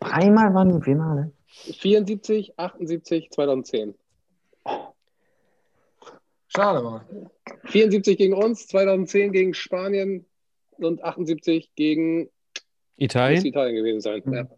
Dreimal 0.00 0.54
waren 0.54 0.68
die 0.68 0.76
im 0.76 0.82
Finale. 0.82 1.32
74, 1.48 2.58
78, 2.58 3.30
2010. 3.32 3.94
Schade, 6.58 6.82
Mann. 6.82 7.30
74 7.66 8.18
gegen 8.18 8.34
uns, 8.34 8.66
2010 8.66 9.30
gegen 9.30 9.54
Spanien 9.54 10.26
und 10.72 11.04
78 11.04 11.72
gegen 11.76 12.30
Italien? 12.96 13.46
Italien 13.46 13.76
gewesen 13.76 14.00
sein. 14.00 14.22
Mhm. 14.24 14.32
Ja. 14.34 14.48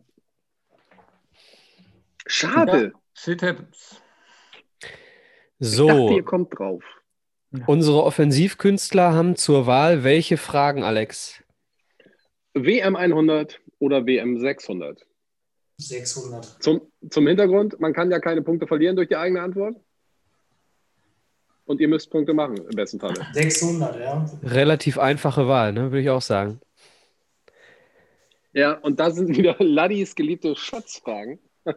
Schade. 2.27 2.93
Shit 3.13 3.43
happens. 3.43 4.01
Ich 4.79 4.89
dachte, 4.89 5.99
So, 5.99 6.17
ihr 6.17 6.23
kommt 6.23 6.59
drauf. 6.59 6.83
unsere 7.67 8.03
Offensivkünstler 8.05 9.13
haben 9.13 9.37
zur 9.37 9.67
Wahl 9.67 10.03
welche 10.03 10.39
Fragen, 10.39 10.83
Alex? 10.83 11.43
WM 12.55 12.97
100 12.97 13.61
oder 13.79 14.07
WM 14.07 14.39
600? 14.39 15.07
600. 15.77 16.63
Zum, 16.63 16.81
zum 17.11 17.27
Hintergrund, 17.27 17.79
man 17.79 17.93
kann 17.93 18.11
ja 18.11 18.21
keine 18.21 18.41
Punkte 18.41 18.67
verlieren 18.67 18.97
durch 18.97 19.09
die 19.09 19.17
eigene 19.17 19.43
Antwort. 19.43 19.77
Und 21.71 21.81
ihr 21.81 21.87
müsst 21.87 22.11
Punkte 22.11 22.35
machen, 22.35 22.57
im 22.57 22.75
besten 22.75 22.99
Falle. 22.99 23.15
600, 23.33 24.01
ja. 24.01 24.27
Relativ 24.43 24.99
einfache 24.99 25.47
Wahl, 25.47 25.73
ne? 25.73 25.83
würde 25.93 26.01
ich 26.01 26.11
auch 26.11 26.21
sagen. 26.21 26.61
Ja, 28.53 28.73
und 28.73 28.99
da 28.99 29.13
sind 29.13 29.29
wieder 29.37 29.55
Laddis 29.61 30.17
geliebte 30.17 30.57
Schatzfragen. 30.57 31.39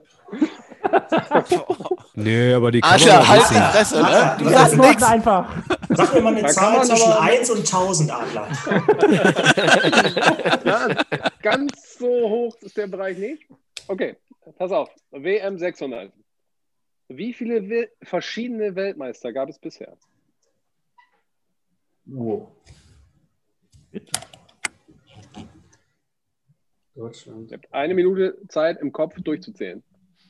Nö, 2.15 2.56
aber 2.56 2.72
die 2.72 2.82
kann 2.82 2.94
Adler, 2.94 3.18
man 3.20 3.28
halt 3.30 3.41
die. 3.52 3.53
Fresse, 3.53 4.02
ne? 4.02 4.36
Du 4.40 4.49
sagst 4.49 4.78
nichts. 4.78 5.03
einfach. 5.03 5.56
Sag 5.90 6.11
mir 6.15 6.22
mal 6.22 6.34
eine 6.34 6.41
Da 6.41 6.48
Zahl 6.48 6.84
zwischen 6.84 7.11
aber- 7.11 7.22
1 7.22 7.49
und 7.52 7.60
1000 7.60 8.11
Adler. 8.11 8.48
Ja, 10.65 10.88
ganz 11.44 11.98
so 11.99 12.07
hoch 12.07 12.56
ist 12.61 12.76
der 12.78 12.88
Bereich 12.88 13.20
nicht. 13.20 13.44
Okay, 13.88 14.15
pass 14.57 14.72
auf. 14.72 14.90
WM 15.11 15.60
600. 15.60 16.11
Wie 17.18 17.34
viele 17.34 17.69
Wel 17.69 17.91
verschiedene 18.02 18.76
Weltmeister 18.76 19.31
gab 19.31 19.48
es 19.48 19.60
bisher? 19.60 19.95
Wow. 22.06 22.52
Deutschland, 26.95 27.52
Ihr 27.52 27.57
habt 27.57 27.72
eine 27.73 27.94
Minute 27.94 28.40
Zeit, 28.48 28.80
im 28.81 28.91
Kopf 28.91 29.15
durchzuzählen. 29.22 29.84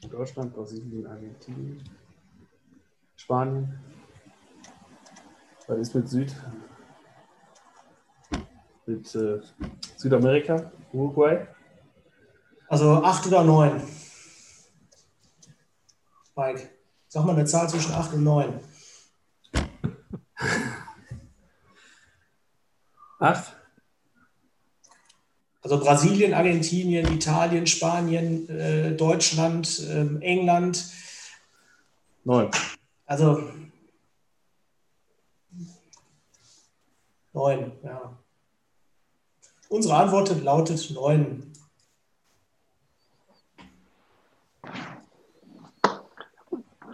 Deutschland, 0.10 0.54
Brasilien, 0.54 1.08
Argentinien, 1.08 1.82
Spanien. 3.16 3.80
Was 5.68 5.80
ist 5.80 5.96
mit 5.96 6.10
Süd? 6.10 6.36
Mit 8.86 9.16
äh, 9.16 9.40
Südamerika, 9.96 10.74
Uruguay. 10.92 11.48
Also 12.68 12.92
acht 13.04 13.26
oder 13.28 13.44
neun. 13.46 13.82
Mike, 16.36 16.70
sag 17.14 17.26
mal 17.26 17.36
eine 17.36 17.46
Zahl 17.46 17.70
zwischen 17.70 17.94
acht 17.94 18.12
und 18.14 18.24
neun. 18.24 18.60
Acht? 23.20 23.56
Also 25.62 25.80
Brasilien, 25.80 26.34
Argentinien, 26.34 27.14
Italien, 27.14 27.68
Spanien, 27.68 28.50
äh, 28.50 28.96
Deutschland, 28.96 29.80
ähm, 29.90 30.24
England. 30.24 30.92
Neun. 32.24 32.50
Also 33.06 33.44
neun, 37.32 37.74
ja. 37.84 38.18
Unsere 39.70 39.96
Antwort 39.98 40.44
lautet 40.44 40.90
neun. 40.90 41.53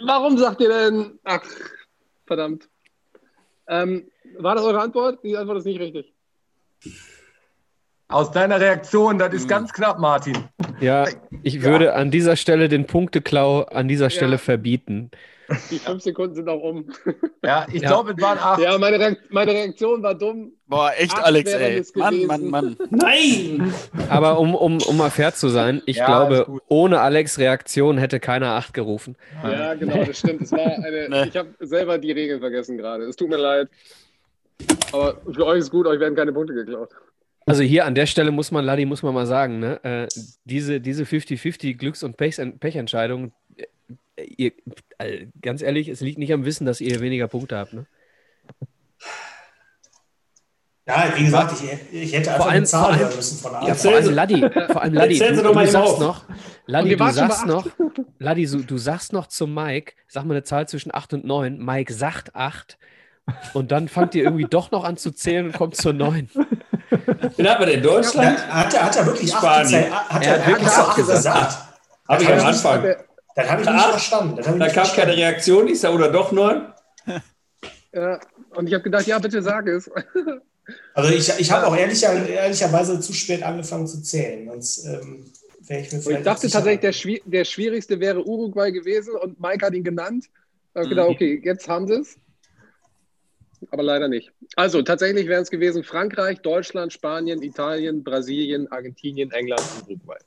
Warum 0.05 0.37
sagt 0.37 0.61
ihr 0.61 0.69
denn? 0.69 1.19
Ach, 1.23 1.43
verdammt. 2.25 2.69
Ähm, 3.67 4.09
war 4.37 4.55
das 4.55 4.63
eure 4.63 4.81
Antwort? 4.81 5.23
Die 5.23 5.37
Antwort 5.37 5.57
ist 5.59 5.65
nicht 5.65 5.79
richtig. 5.79 6.13
Aus 8.07 8.31
deiner 8.31 8.59
Reaktion, 8.59 9.19
das 9.19 9.33
ist 9.33 9.43
Hm. 9.43 9.49
ganz 9.49 9.73
knapp, 9.73 9.99
Martin. 9.99 10.49
Ja, 10.81 11.05
ich 11.43 11.61
würde 11.63 11.93
an 11.95 12.11
dieser 12.11 12.35
Stelle 12.35 12.69
den 12.69 12.85
Punkteklau 12.85 13.61
an 13.63 13.87
dieser 13.87 14.09
Stelle 14.09 14.33
Ja. 14.33 14.37
verbieten. 14.37 15.11
Die 15.71 15.79
fünf 15.79 16.03
Sekunden 16.03 16.35
sind 16.35 16.47
auch 16.47 16.61
um. 16.61 16.91
Ja, 17.43 17.65
ich 17.73 17.81
Ja. 17.81 17.87
glaube, 17.89 18.13
es 18.15 18.21
waren 18.21 18.37
acht. 18.37 18.59
Ja, 18.61 18.77
meine, 18.77 18.99
Reakt 18.99 19.31
meine 19.31 19.51
Reaktion 19.51 20.03
war 20.03 20.13
dumm. 20.13 20.51
Boah, 20.67 20.91
echt, 20.95 21.15
Acht 21.15 21.23
Alex, 21.25 21.51
ey. 21.51 21.83
Mann. 21.95 22.25
Mann, 22.27 22.45
Mann. 22.49 22.77
Nein! 22.91 23.73
Aber 24.09 24.39
um, 24.39 24.53
um, 24.53 24.77
um 24.79 24.97
mal 24.97 25.09
fair 25.09 25.33
zu 25.33 25.49
sein, 25.49 25.81
ich 25.87 25.95
glaube, 25.97 26.45
ohne 26.67 27.01
Alex 27.01 27.39
Reaktion 27.39 27.97
hätte 27.97 28.19
keiner 28.19 28.49
acht 28.51 28.75
gerufen. 28.75 29.15
Ja, 29.43 29.73
genau, 29.73 30.03
das 30.03 30.19
stimmt. 30.19 30.43
Es 30.43 30.51
war 30.51 30.59
eine, 30.59 31.07
Nee. 31.09 31.29
Ich 31.29 31.35
habe 31.37 31.49
selber 31.61 31.97
die 31.97 32.11
Regeln 32.11 32.39
vergessen 32.41 32.77
gerade. 32.77 33.05
Es 33.05 33.15
tut 33.15 33.29
mir 33.29 33.37
leid. 33.37 33.69
Aber 34.91 35.17
für 35.33 35.45
euch 35.47 35.59
ist 35.59 35.71
gut, 35.71 35.87
euch 35.87 35.99
werden 35.99 36.15
keine 36.15 36.31
Punkte 36.31 36.53
geklaut. 36.53 36.89
Also 37.49 37.63
hier 37.63 37.85
an 37.85 37.95
der 37.95 38.05
Stelle 38.05 38.31
muss 38.31 38.51
man, 38.51 38.63
Ladi, 38.63 38.85
muss 38.85 39.03
man 39.03 39.13
mal 39.13 39.25
sagen, 39.25 39.59
ne, 39.59 39.83
äh, 39.83 40.07
diese, 40.45 40.79
diese 40.79 41.03
50-50 41.03 41.77
Glücks- 41.77 42.03
und 42.03 42.15
Pech 42.17 42.39
Pechentscheidung, 42.59 43.31
äh, 44.15 44.23
ihr, 44.37 44.51
äh, 44.99 45.27
ganz 45.41 45.61
ehrlich, 45.61 45.87
es 45.89 46.01
liegt 46.01 46.17
nicht 46.19 46.31
am 46.33 46.45
Wissen, 46.45 46.65
dass 46.65 46.79
ihr 46.81 46.99
weniger 47.01 47.27
Punkte 47.27 47.57
habt. 47.57 47.73
Ne? 47.73 47.85
Ja, 50.87 51.13
wie 51.15 51.23
gesagt, 51.25 51.53
ich, 51.91 52.01
ich 52.01 52.13
hätte 52.13 52.31
einfach 52.33 52.45
allem- 52.47 52.55
eine 52.57 52.65
Zahl 52.65 52.97
hören 52.97 53.15
müssen 53.15 53.37
von 53.37 53.51
Ja, 53.51 53.59
Anfang. 53.59 53.75
vor 53.75 53.93
allem 53.95 54.13
Ladi, 54.15 54.39
vor 54.71 54.81
allem 54.81 54.93
Ladi, 54.95 55.19
du, 55.19 55.43
du 55.43 55.53
sagst 55.53 55.75
auf. 55.75 55.99
noch, 55.99 56.25
Ladi, 56.65 56.95
du 56.95 57.11
sagst 57.11 57.45
noch, 57.45 57.67
Ladi, 58.17 58.45
du, 58.47 58.57
du 58.63 58.77
sagst 58.79 59.13
noch 59.13 59.27
zum 59.27 59.53
Mike, 59.53 59.93
sag 60.07 60.25
mal 60.25 60.33
eine 60.33 60.43
Zahl 60.43 60.67
zwischen 60.67 60.93
8 60.93 61.13
und 61.13 61.25
9, 61.25 61.63
Mike 61.63 61.93
sagt 61.93 62.35
8 62.35 62.79
und 63.53 63.71
dann 63.71 63.87
fangt 63.87 64.15
ihr 64.15 64.23
irgendwie 64.23 64.45
doch 64.49 64.71
noch 64.71 64.83
an 64.83 64.97
zu 64.97 65.11
zählen 65.11 65.45
und 65.47 65.53
kommt 65.53 65.75
zur 65.75 65.93
9. 65.93 66.27
Wen 66.89 67.49
haben 67.49 67.59
wir 67.59 67.65
denn? 67.67 67.83
Deutschland? 67.83 68.39
Ja, 68.39 68.47
hat, 68.47 68.73
er, 68.73 68.85
hat 68.85 68.95
er 68.97 69.05
wirklich 69.05 69.29
Spanien. 69.31 69.91
Hat 69.93 70.25
Er 70.25 70.27
er, 70.27 70.37
hat 70.39 70.45
hat 70.45 70.47
wirklich 70.47 70.67
er 70.69 70.87
acht 70.87 70.95
gesagt. 70.95 71.17
gesagt? 71.23 71.57
Habe 72.07 72.23
ich 72.23 72.27
Hat 72.29 72.33
am 72.35 72.39
er- 72.39 72.45
Anfang. 72.47 72.95
Das 73.35 73.49
habe 73.49 73.61
ich 73.61 73.69
nicht 73.69 73.81
verstanden. 73.85 74.39
Ich 74.39 74.45
Da 74.45 74.51
nicht 74.51 74.59
kam 74.59 74.73
keine 74.73 74.85
verstanden. 74.85 75.11
Reaktion. 75.11 75.67
Ich 75.67 75.79
sage, 75.79 75.95
oder 75.95 76.11
doch 76.11 76.31
neun? 76.31 76.73
Ja, 77.93 78.19
und 78.55 78.67
ich 78.67 78.73
habe 78.73 78.83
gedacht, 78.83 79.07
ja, 79.07 79.19
bitte 79.19 79.41
sag 79.41 79.67
es. 79.67 79.89
Also 80.93 81.09
ich, 81.11 81.27
ich 81.39 81.51
habe 81.51 81.65
auch 81.65 81.75
ehrlicher, 81.75 82.13
ehrlicherweise 82.27 82.99
zu 82.99 83.11
spät 83.11 83.41
angefangen 83.41 83.87
zu 83.87 84.03
zählen. 84.03 84.47
Sonst 84.47 84.85
ähm, 84.85 85.25
wäre 85.61 85.81
ich 85.81 85.91
mir 85.91 85.97
Und 85.97 86.03
vielleicht 86.03 86.19
ich 86.19 86.25
dachte 86.25 86.45
nicht 86.45 86.53
tatsächlich, 86.53 86.81
der, 86.81 86.93
schwi- 86.93 87.21
der 87.25 87.43
schwierigste 87.43 87.99
wäre 87.99 88.23
Uruguay 88.23 88.71
gewesen 88.71 89.15
und 89.15 89.39
Mike 89.41 89.65
hat 89.65 89.73
ihn 89.73 89.83
genannt. 89.83 90.25
Da 90.75 90.81
habe 90.81 90.83
ich 90.85 90.89
gedacht, 90.91 91.07
Mhm. 91.09 91.15
okay, 91.15 91.41
jetzt 91.43 91.67
haben 91.67 91.87
sie 91.87 91.95
es. 91.95 92.17
Aber 93.71 93.83
leider 93.83 94.07
nicht. 94.07 94.31
Also 94.55 94.81
tatsächlich 94.81 95.27
wären 95.27 95.43
es 95.43 95.49
gewesen 95.49 95.83
Frankreich, 95.83 96.41
Deutschland, 96.41 96.93
Spanien, 96.93 97.41
Italien, 97.41 98.03
Brasilien, 98.03 98.71
Argentinien, 98.71 99.31
England 99.31 99.61
und 99.81 99.89
Uruguay. 99.89 100.17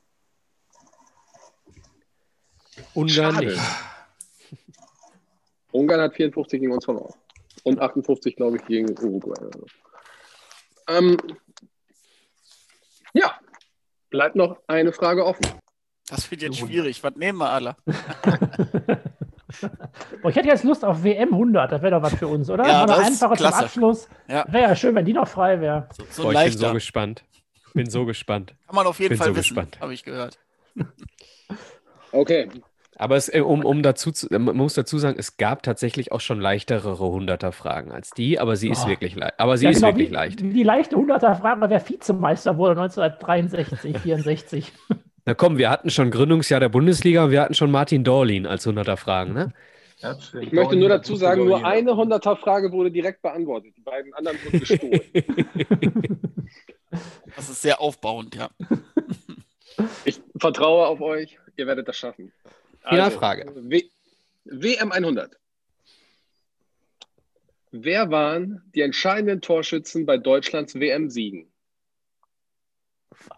Ungarn 2.94 3.34
Schade. 3.34 3.46
nicht. 3.46 3.60
Ungarn 5.72 6.00
hat 6.00 6.14
54 6.14 6.60
gegen 6.60 6.72
uns 6.72 6.84
verloren. 6.84 7.14
Und 7.64 7.80
58, 7.80 8.36
glaube 8.36 8.56
ich, 8.56 8.64
gegen 8.66 8.90
Uruguay. 8.98 9.50
Ähm, 10.88 11.16
ja, 13.14 13.38
bleibt 14.10 14.36
noch 14.36 14.58
eine 14.66 14.92
Frage 14.92 15.24
offen. 15.24 15.46
Das 16.08 16.30
wird 16.30 16.42
jetzt 16.42 16.58
schwierig. 16.58 17.02
Was 17.02 17.14
nehmen 17.14 17.38
wir 17.38 17.50
alle? 17.50 17.76
Boah, 20.22 20.28
ich 20.30 20.36
hätte 20.36 20.48
jetzt 20.48 20.64
Lust 20.64 20.84
auf 20.84 21.02
WM 21.04 21.30
100, 21.32 21.70
das 21.72 21.82
wäre 21.82 21.92
doch 21.96 22.02
was 22.02 22.14
für 22.14 22.28
uns, 22.28 22.48
oder? 22.50 22.66
Ja, 22.66 22.86
das 22.86 22.98
ist 22.98 23.22
einfache 23.22 23.36
zum. 23.38 23.46
Abschluss. 23.46 24.08
Ja. 24.28 24.44
Wäre 24.48 24.70
ja 24.70 24.76
schön, 24.76 24.94
wenn 24.94 25.04
die 25.04 25.12
noch 25.12 25.28
frei 25.28 25.60
wäre. 25.60 25.88
So, 25.96 26.04
so 26.10 26.22
Boah, 26.24 26.32
ich 26.44 26.50
bin 26.50 26.58
so 26.58 26.72
gespannt. 26.72 27.24
Bin 27.74 27.88
so 27.90 28.04
gespannt. 28.04 28.54
Kann 28.66 28.76
man 28.76 28.86
auf 28.86 28.98
jeden 29.00 29.10
bin 29.10 29.18
Fall 29.18 29.28
so 29.28 29.36
wissen, 29.36 29.54
gespannt. 29.54 29.80
habe 29.80 29.94
ich 29.94 30.04
gehört. 30.04 30.38
Okay, 32.12 32.48
Aber 32.98 33.16
es, 33.16 33.32
äh, 33.32 33.40
um, 33.40 33.64
um 33.64 33.82
dazu 33.82 34.12
zu, 34.12 34.26
man 34.30 34.54
muss 34.54 34.74
dazu 34.74 34.98
sagen, 34.98 35.16
es 35.18 35.38
gab 35.38 35.62
tatsächlich 35.62 36.12
auch 36.12 36.20
schon 36.20 36.40
leichtere 36.40 36.92
100er-Fragen 36.92 37.90
als 37.90 38.10
die, 38.10 38.38
aber 38.38 38.54
sie 38.56 38.68
ist 38.68 38.84
Oh. 38.84 38.88
wirklich 38.88 39.16
leicht. 39.16 39.40
Aber 39.40 39.56
sie 39.56 39.64
Ja, 39.64 39.70
ist 39.70 39.78
genau, 39.78 39.88
wirklich 39.88 40.10
wie, 40.10 40.14
leicht. 40.14 40.40
die 40.40 40.62
leichte 40.62 40.96
100er-Frage, 40.96 41.70
wer 41.70 41.88
Vizemeister 41.88 42.58
wurde 42.58 42.72
1963, 42.80 43.98
64. 43.98 44.72
Na 45.24 45.34
komm, 45.34 45.58
wir 45.58 45.70
hatten 45.70 45.90
schon 45.90 46.10
Gründungsjahr 46.10 46.60
der 46.60 46.68
Bundesliga 46.68 47.24
und 47.24 47.30
wir 47.30 47.40
hatten 47.40 47.54
schon 47.54 47.70
Martin 47.70 48.02
Dorlin 48.02 48.46
als 48.46 48.66
100er-Fragen, 48.66 49.32
ne? 49.32 49.52
Ja, 49.98 50.20
stimmt. 50.20 50.44
ich 50.44 50.52
möchte 50.52 50.74
nur 50.74 50.88
dazu 50.88 51.14
sagen, 51.14 51.44
nur 51.44 51.64
eine 51.64 51.92
100er-Frage 51.92 52.72
wurde 52.72 52.90
direkt 52.90 53.22
beantwortet. 53.22 53.74
Die 53.76 53.82
beiden 53.82 54.12
anderen 54.14 54.36
wurden 54.44 54.60
gestohlen. 54.60 55.00
Das 57.34 57.48
ist 57.48 57.62
sehr 57.62 57.80
aufbauend, 57.80 58.34
ja. 58.34 58.50
Ich 60.04 60.20
vertraue 60.38 60.86
auf 60.86 61.00
euch, 61.00 61.38
ihr 61.56 61.66
werdet 61.66 61.88
das 61.88 61.96
schaffen. 61.96 62.30
Also, 62.82 62.90
Finalfrage. 62.90 63.52
W 63.54 63.82
WM 64.44 64.92
100. 64.92 65.38
Wer 67.70 68.10
waren 68.10 68.62
die 68.74 68.82
entscheidenden 68.82 69.40
Torschützen 69.40 70.04
bei 70.04 70.18
Deutschlands 70.18 70.74
WM-Siegen? 70.74 71.50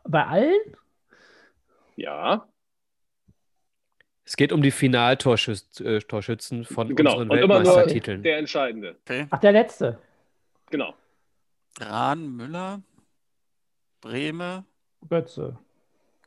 Bei 0.09 0.27
allen? 0.27 0.77
Ja, 1.96 2.46
Es 4.24 4.36
geht 4.36 4.52
um 4.52 4.62
die 4.62 4.70
Finaltorschützen 4.70 6.64
von 6.64 6.96
genau. 6.96 7.12
unseren 7.12 7.30
Und 7.30 7.38
immer 7.38 7.60
nur 7.60 7.66
Weltmeistertiteln. 7.76 8.22
der 8.22 8.38
Entscheidende. 8.38 8.96
Okay. 9.02 9.26
Ach, 9.30 9.38
der 9.38 9.52
letzte. 9.52 9.98
Genau. 10.70 10.94
Rahn, 11.78 12.34
Müller, 12.36 12.80
Brehme, 14.00 14.64
Götze. 15.08 15.58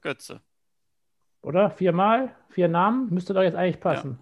Götze. 0.02 0.42
Oder? 1.42 1.72
Viermal? 1.72 2.36
Vier 2.50 2.68
Namen? 2.68 3.10
Müsste 3.14 3.34
doch 3.34 3.42
jetzt 3.42 3.56
eigentlich 3.56 3.80
passen. 3.80 4.20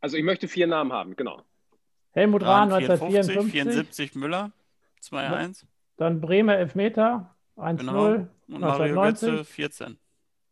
Also 0.00 0.16
ich 0.18 0.24
möchte 0.24 0.46
vier 0.46 0.66
Namen 0.66 0.92
haben, 0.92 1.16
genau. 1.16 1.42
Helmut 2.12 2.42
Rahn 2.42 2.70
Rahn 2.70 2.80
54, 2.82 3.18
1954. 3.18 3.52
74, 4.10 4.14
Müller, 4.14 4.52
2-1. 5.02 5.64
Dann 5.96 6.20
Bremer 6.20 6.56
Elfmeter. 6.58 7.34
1-0. 7.56 7.76
Genau. 7.78 8.28
Und 8.48 8.60
Mario 8.60 9.00
1990. 9.00 9.28
Götze, 9.30 9.44
14. 9.44 9.98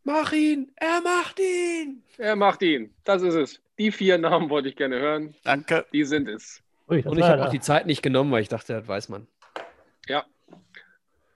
Mach 0.05 0.33
ihn! 0.33 0.73
Er 0.77 1.01
macht 1.01 1.41
ihn! 1.41 2.03
Er 2.19 2.37
macht 2.37 2.63
ihn. 2.63 2.93
Das 3.05 3.23
ist 3.23 3.35
es. 3.35 3.61
Die 3.79 3.91
vier 3.91 4.19
Namen 4.19 4.51
wollte 4.51 4.69
ich 4.69 4.77
gerne 4.77 4.99
hören. 5.01 5.35
Danke. 5.45 5.87
Die 5.93 6.05
sind 6.05 6.29
es. 6.29 6.63
Ui, 6.89 7.03
Und 7.03 7.19
ich 7.19 7.25
habe 7.25 7.39
ja 7.41 7.47
auch 7.47 7.51
die 7.51 7.61
Zeit 7.61 7.87
nicht 7.87 8.03
genommen, 8.03 8.31
weil 8.31 8.43
ich 8.43 8.49
dachte, 8.49 8.75
das 8.75 8.87
weiß 8.87 9.09
man. 9.09 9.27
Ja. 10.07 10.25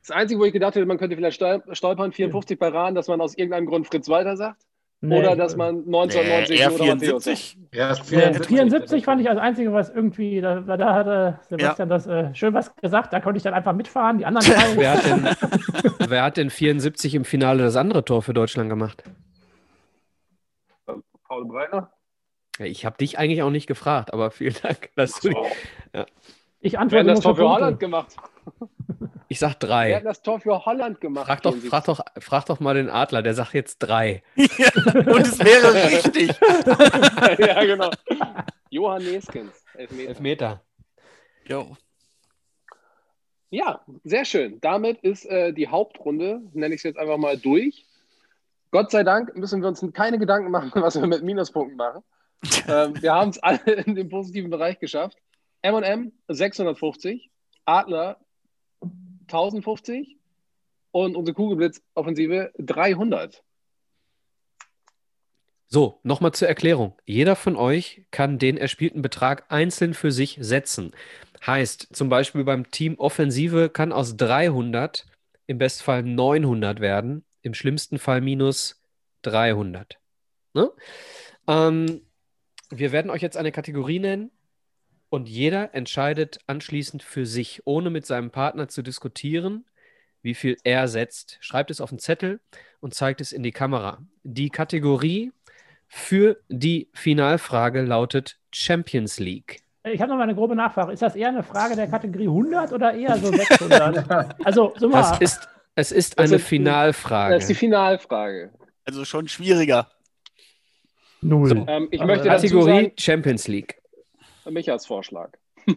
Das 0.00 0.10
Einzige, 0.10 0.40
wo 0.40 0.44
ich 0.44 0.52
gedacht 0.52 0.74
hätte, 0.74 0.86
man 0.86 0.98
könnte 0.98 1.16
vielleicht 1.16 1.40
stol- 1.40 1.74
stolpern, 1.74 2.12
54 2.12 2.58
bei 2.58 2.68
Rahn, 2.68 2.94
dass 2.94 3.08
man 3.08 3.20
aus 3.20 3.36
irgendeinem 3.36 3.66
Grund 3.66 3.86
Fritz 3.86 4.08
Walter 4.08 4.36
sagt. 4.36 4.62
Nee, 5.00 5.20
oder 5.20 5.36
dass 5.36 5.56
man 5.56 5.84
1990 5.86 6.56
Nee, 6.56 6.62
er 6.62 6.74
oder 6.74 6.86
Matthäus 6.86 7.24
sagt. 7.24 7.38
74. 7.38 7.58
Ja, 7.72 7.90
ist 7.90 8.10
Nee, 8.10 8.18
74. 8.18 8.46
74 8.48 9.04
fand 9.04 9.20
ich 9.20 9.28
als 9.30 9.38
einzige, 9.38 9.72
was 9.72 9.90
irgendwie, 9.90 10.40
da, 10.40 10.60
da 10.60 10.94
hatte 10.94 11.40
Sebastian 11.48 11.88
das 11.88 12.06
äh, 12.08 12.34
schön 12.34 12.52
was 12.52 12.74
gesagt, 12.74 13.12
da 13.12 13.20
konnte 13.20 13.36
ich 13.36 13.44
dann 13.44 13.54
einfach 13.54 13.74
mitfahren. 13.74 14.18
Die 14.18 14.26
anderen 14.26 14.50
drei, 14.50 14.76
Wer 14.76 14.92
hat, 14.92 15.04
denn, 15.06 16.10
wer 16.10 16.22
hat 16.24 16.36
denn 16.36 16.50
74 16.50 17.14
im 17.14 17.24
Finale 17.24 17.62
das 17.62 17.76
andere 17.76 18.04
Tor 18.04 18.22
für 18.22 18.34
Deutschland 18.34 18.70
gemacht? 18.70 19.04
Paul 21.28 21.46
Breiner. 21.46 21.92
Ja, 22.58 22.64
ich 22.66 22.84
habe 22.84 22.96
dich 22.96 23.18
eigentlich 23.18 23.42
auch 23.42 23.50
nicht 23.50 23.68
gefragt, 23.68 24.12
aber 24.12 24.32
vielen 24.32 24.56
Dank, 24.62 24.90
dass 24.96 25.20
du. 25.20 25.30
Oh. 25.30 25.46
ich 26.60 26.72
Wer 26.72 26.80
hat 26.80 26.82
antworte 26.82 27.04
das 27.04 27.20
Tor 27.20 27.36
für. 27.36 27.48
Holland 27.48 27.78
gemacht? 27.78 28.16
Ich 29.28 29.38
sag 29.38 29.60
Wir 29.60 29.68
drei. 29.68 29.94
hatten 29.94 30.06
das 30.06 30.22
Tor 30.22 30.40
für 30.40 30.64
Holland 30.64 31.00
gemacht. 31.00 31.26
Frag 31.26 31.42
doch, 31.42 31.52
74. 31.52 31.70
frag, 31.70 31.84
doch, 31.84 32.22
frag 32.22 32.46
doch 32.46 32.60
mal 32.60 32.74
den 32.74 32.88
Adler, 32.88 33.22
der 33.22 33.34
sagt 33.34 33.54
jetzt 33.54 33.78
drei. 33.78 34.22
Und 34.36 34.46
es 34.46 35.38
wäre 35.38 35.74
richtig. 35.74 36.28
ja, 37.38 37.64
genau. 37.64 37.90
Johann 38.70 39.04
Neskens, 39.04 39.64
Elfmeter. 39.74 40.08
Elfmeter. 40.08 40.62
Jo. 41.46 41.76
Ja, 43.50 43.80
sehr 44.04 44.24
schön. 44.24 44.60
Damit 44.60 45.00
ist 45.00 45.24
äh, 45.24 45.52
die 45.52 45.68
Hauptrunde, 45.68 46.42
nenne 46.52 46.74
ich 46.74 46.80
es 46.80 46.82
jetzt 46.82 46.98
einfach 46.98 47.16
mal, 47.16 47.38
durch. 47.38 47.86
Gott 48.70 48.90
sei 48.90 49.02
Dank 49.02 49.34
müssen 49.36 49.62
wir 49.62 49.68
uns 49.68 49.84
keine 49.94 50.18
Gedanken 50.18 50.50
machen, 50.50 50.70
was 50.74 51.00
wir 51.00 51.06
mit 51.06 51.22
Minuspunkten 51.22 51.76
machen. 51.76 52.02
ähm, 52.68 53.00
wir 53.00 53.14
haben 53.14 53.30
es 53.30 53.38
alle 53.38 53.58
in 53.86 53.94
den 53.94 54.08
positiven 54.08 54.50
Bereich 54.50 54.78
geschafft. 54.78 55.16
M&M 55.62 56.12
650, 56.28 57.30
Adler 57.64 58.18
1050 59.28 60.16
und 60.90 61.16
unsere 61.16 61.34
Kugelblitz-Offensive 61.34 62.52
300. 62.58 63.42
So, 65.70 66.00
nochmal 66.02 66.32
zur 66.32 66.48
Erklärung. 66.48 66.96
Jeder 67.04 67.36
von 67.36 67.54
euch 67.54 68.06
kann 68.10 68.38
den 68.38 68.56
erspielten 68.56 69.02
Betrag 69.02 69.44
einzeln 69.52 69.92
für 69.92 70.10
sich 70.10 70.38
setzen. 70.40 70.92
Heißt, 71.46 71.88
zum 71.92 72.08
Beispiel 72.08 72.42
beim 72.44 72.70
Team 72.70 72.98
Offensive 72.98 73.68
kann 73.68 73.92
aus 73.92 74.16
300 74.16 75.06
im 75.46 75.58
Bestfall 75.58 76.02
900 76.02 76.80
werden, 76.80 77.24
im 77.42 77.54
schlimmsten 77.54 77.98
Fall 77.98 78.22
minus 78.22 78.82
300. 79.22 79.98
Ne? 80.54 80.70
Ähm, 81.46 82.02
wir 82.70 82.92
werden 82.92 83.10
euch 83.10 83.22
jetzt 83.22 83.36
eine 83.36 83.52
Kategorie 83.52 83.98
nennen 83.98 84.30
und 85.10 85.28
jeder 85.28 85.74
entscheidet 85.74 86.38
anschließend 86.46 87.02
für 87.02 87.26
sich, 87.26 87.62
ohne 87.64 87.90
mit 87.90 88.06
seinem 88.06 88.30
Partner 88.30 88.68
zu 88.68 88.82
diskutieren, 88.82 89.64
wie 90.22 90.34
viel 90.34 90.56
er 90.64 90.88
setzt. 90.88 91.38
Schreibt 91.40 91.70
es 91.70 91.80
auf 91.80 91.90
einen 91.90 91.98
Zettel 91.98 92.40
und 92.80 92.94
zeigt 92.94 93.20
es 93.20 93.32
in 93.32 93.42
die 93.42 93.52
Kamera. 93.52 93.98
Die 94.24 94.50
Kategorie 94.50 95.32
für 95.86 96.38
die 96.48 96.88
Finalfrage 96.92 97.82
lautet 97.82 98.38
Champions 98.52 99.18
League. 99.18 99.62
Ich 99.84 100.00
habe 100.02 100.10
noch 100.10 100.18
mal 100.18 100.24
eine 100.24 100.34
grobe 100.34 100.54
Nachfrage. 100.54 100.92
Ist 100.92 101.00
das 101.02 101.16
eher 101.16 101.28
eine 101.28 101.42
Frage 101.42 101.74
der 101.76 101.86
Kategorie 101.86 102.26
100 102.28 102.72
oder 102.72 102.92
eher 102.92 103.16
so 103.16 103.32
600? 103.32 104.36
also, 104.44 104.74
so 104.76 104.88
mal. 104.88 105.00
Das 105.00 105.20
ist, 105.20 105.48
es 105.76 105.92
ist 105.92 106.18
eine 106.18 106.36
ist- 106.36 106.46
Finalfrage. 106.46 107.34
Das 107.34 107.44
ist 107.44 107.48
die 107.50 107.54
Finalfrage. 107.54 108.50
Also 108.84 109.04
schon 109.04 109.28
schwieriger. 109.28 109.90
Null. 111.20 111.64
Ähm, 111.66 111.88
ich 111.90 112.00
Also 112.00 112.22
Kategorie 112.24 112.70
sagen, 112.84 112.92
Champions 112.98 113.48
League. 113.48 113.80
Michas 114.50 114.86
Vorschlag. 114.86 115.32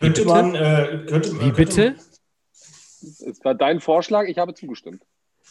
Könnte 0.00 0.24
man, 0.26 0.54
äh, 0.54 1.04
könnte, 1.08 1.32
Wie 1.32 1.38
könnte 1.38 1.52
bitte? 1.52 1.94
Es 3.00 3.42
war 3.44 3.54
dein 3.54 3.80
Vorschlag, 3.80 4.24
ich 4.28 4.36
habe 4.38 4.52
zugestimmt. 4.52 5.02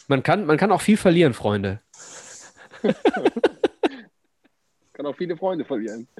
Man 0.06 0.22
kann, 0.22 0.46
man 0.46 0.56
kann 0.56 0.70
auch 0.70 0.80
viel 0.80 0.96
verlieren, 0.96 1.34
Freunde. 1.34 1.80
Kann 4.92 5.04
auch 5.06 5.16
viele 5.16 5.36
Freunde 5.36 5.64
verlieren. 5.64 6.06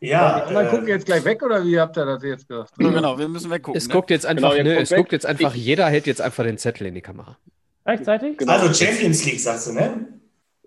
Ja, 0.00 0.46
Die 0.48 0.54
äh, 0.54 0.68
gucken 0.68 0.88
jetzt 0.88 1.06
gleich 1.06 1.24
weg 1.24 1.42
oder 1.42 1.64
wie 1.64 1.78
habt 1.78 1.96
ihr 1.96 2.04
das 2.04 2.22
jetzt 2.24 2.48
gesagt? 2.48 2.72
Genau, 2.76 3.16
wir 3.18 3.28
müssen 3.28 3.50
weggucken. 3.50 3.78
Es 3.78 3.86
ne? 3.86 3.94
guckt 3.94 4.10
jetzt 4.10 4.26
einfach, 4.26 4.50
Genau, 4.50 4.56
jetzt 4.56 4.64
ne, 4.76 4.82
es 4.82 4.90
weg. 4.90 4.98
guckt 4.98 5.12
jetzt 5.12 5.24
einfach, 5.26 5.54
Ich- 5.54 5.64
jeder 5.64 5.86
hält 5.88 6.06
jetzt 6.06 6.20
einfach 6.20 6.42
den 6.44 6.58
Zettel 6.58 6.88
in 6.88 6.94
die 6.94 7.00
Kamera. 7.00 7.38
Gleichzeitig? 7.84 8.36
Genau. 8.38 8.52
also 8.52 8.72
Champions 8.74 9.24
League, 9.24 9.40
sagst 9.40 9.68
du, 9.68 9.72
ne? 9.74 10.08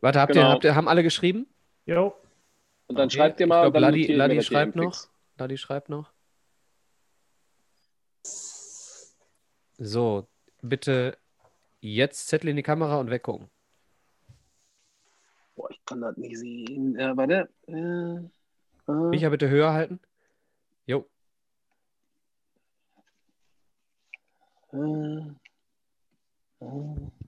Warte, 0.02 0.20
habt, 0.22 0.34
Genau. 0.34 0.46
ihr, 0.46 0.50
habt 0.52 0.64
ihr, 0.64 0.76
haben 0.76 0.88
alle 0.88 1.04
geschrieben? 1.04 1.48
Jo. 1.86 2.16
Und 2.88 2.98
dann 2.98 3.08
Okay, 3.08 3.18
schreibt 3.18 3.40
ihr 3.40 3.46
ich 3.46 3.50
mal. 3.50 3.62
glaub, 3.62 3.74
dann 3.74 3.84
Ladi- 3.84 4.08
Ladi 4.14 4.42
schreibt 4.42 4.76
noch. 4.76 4.94
Fix. 4.94 5.12
Ladi 5.38 5.58
schreibt 5.58 5.90
noch. 5.90 6.12
So, 9.78 10.28
bitte 10.62 11.18
jetzt 11.82 12.28
Zettel 12.28 12.50
in 12.50 12.56
die 12.56 12.64
Kamera 12.64 12.98
und 13.00 13.10
weggucken. 13.10 13.50
Boah, 15.56 15.70
ich 15.72 15.84
kann 15.86 16.02
das 16.02 16.16
nicht 16.18 16.38
sehen. 16.38 16.96
Äh, 16.98 17.16
warte. 17.18 17.50
Äh, 17.68 17.72
äh, 18.92 19.10
Micha, 19.10 19.30
bitte 19.30 19.50
höher 19.50 19.74
halten. 19.74 20.00
Jo. 20.86 21.08
äh, 24.74 25.32
äh. 26.62 27.25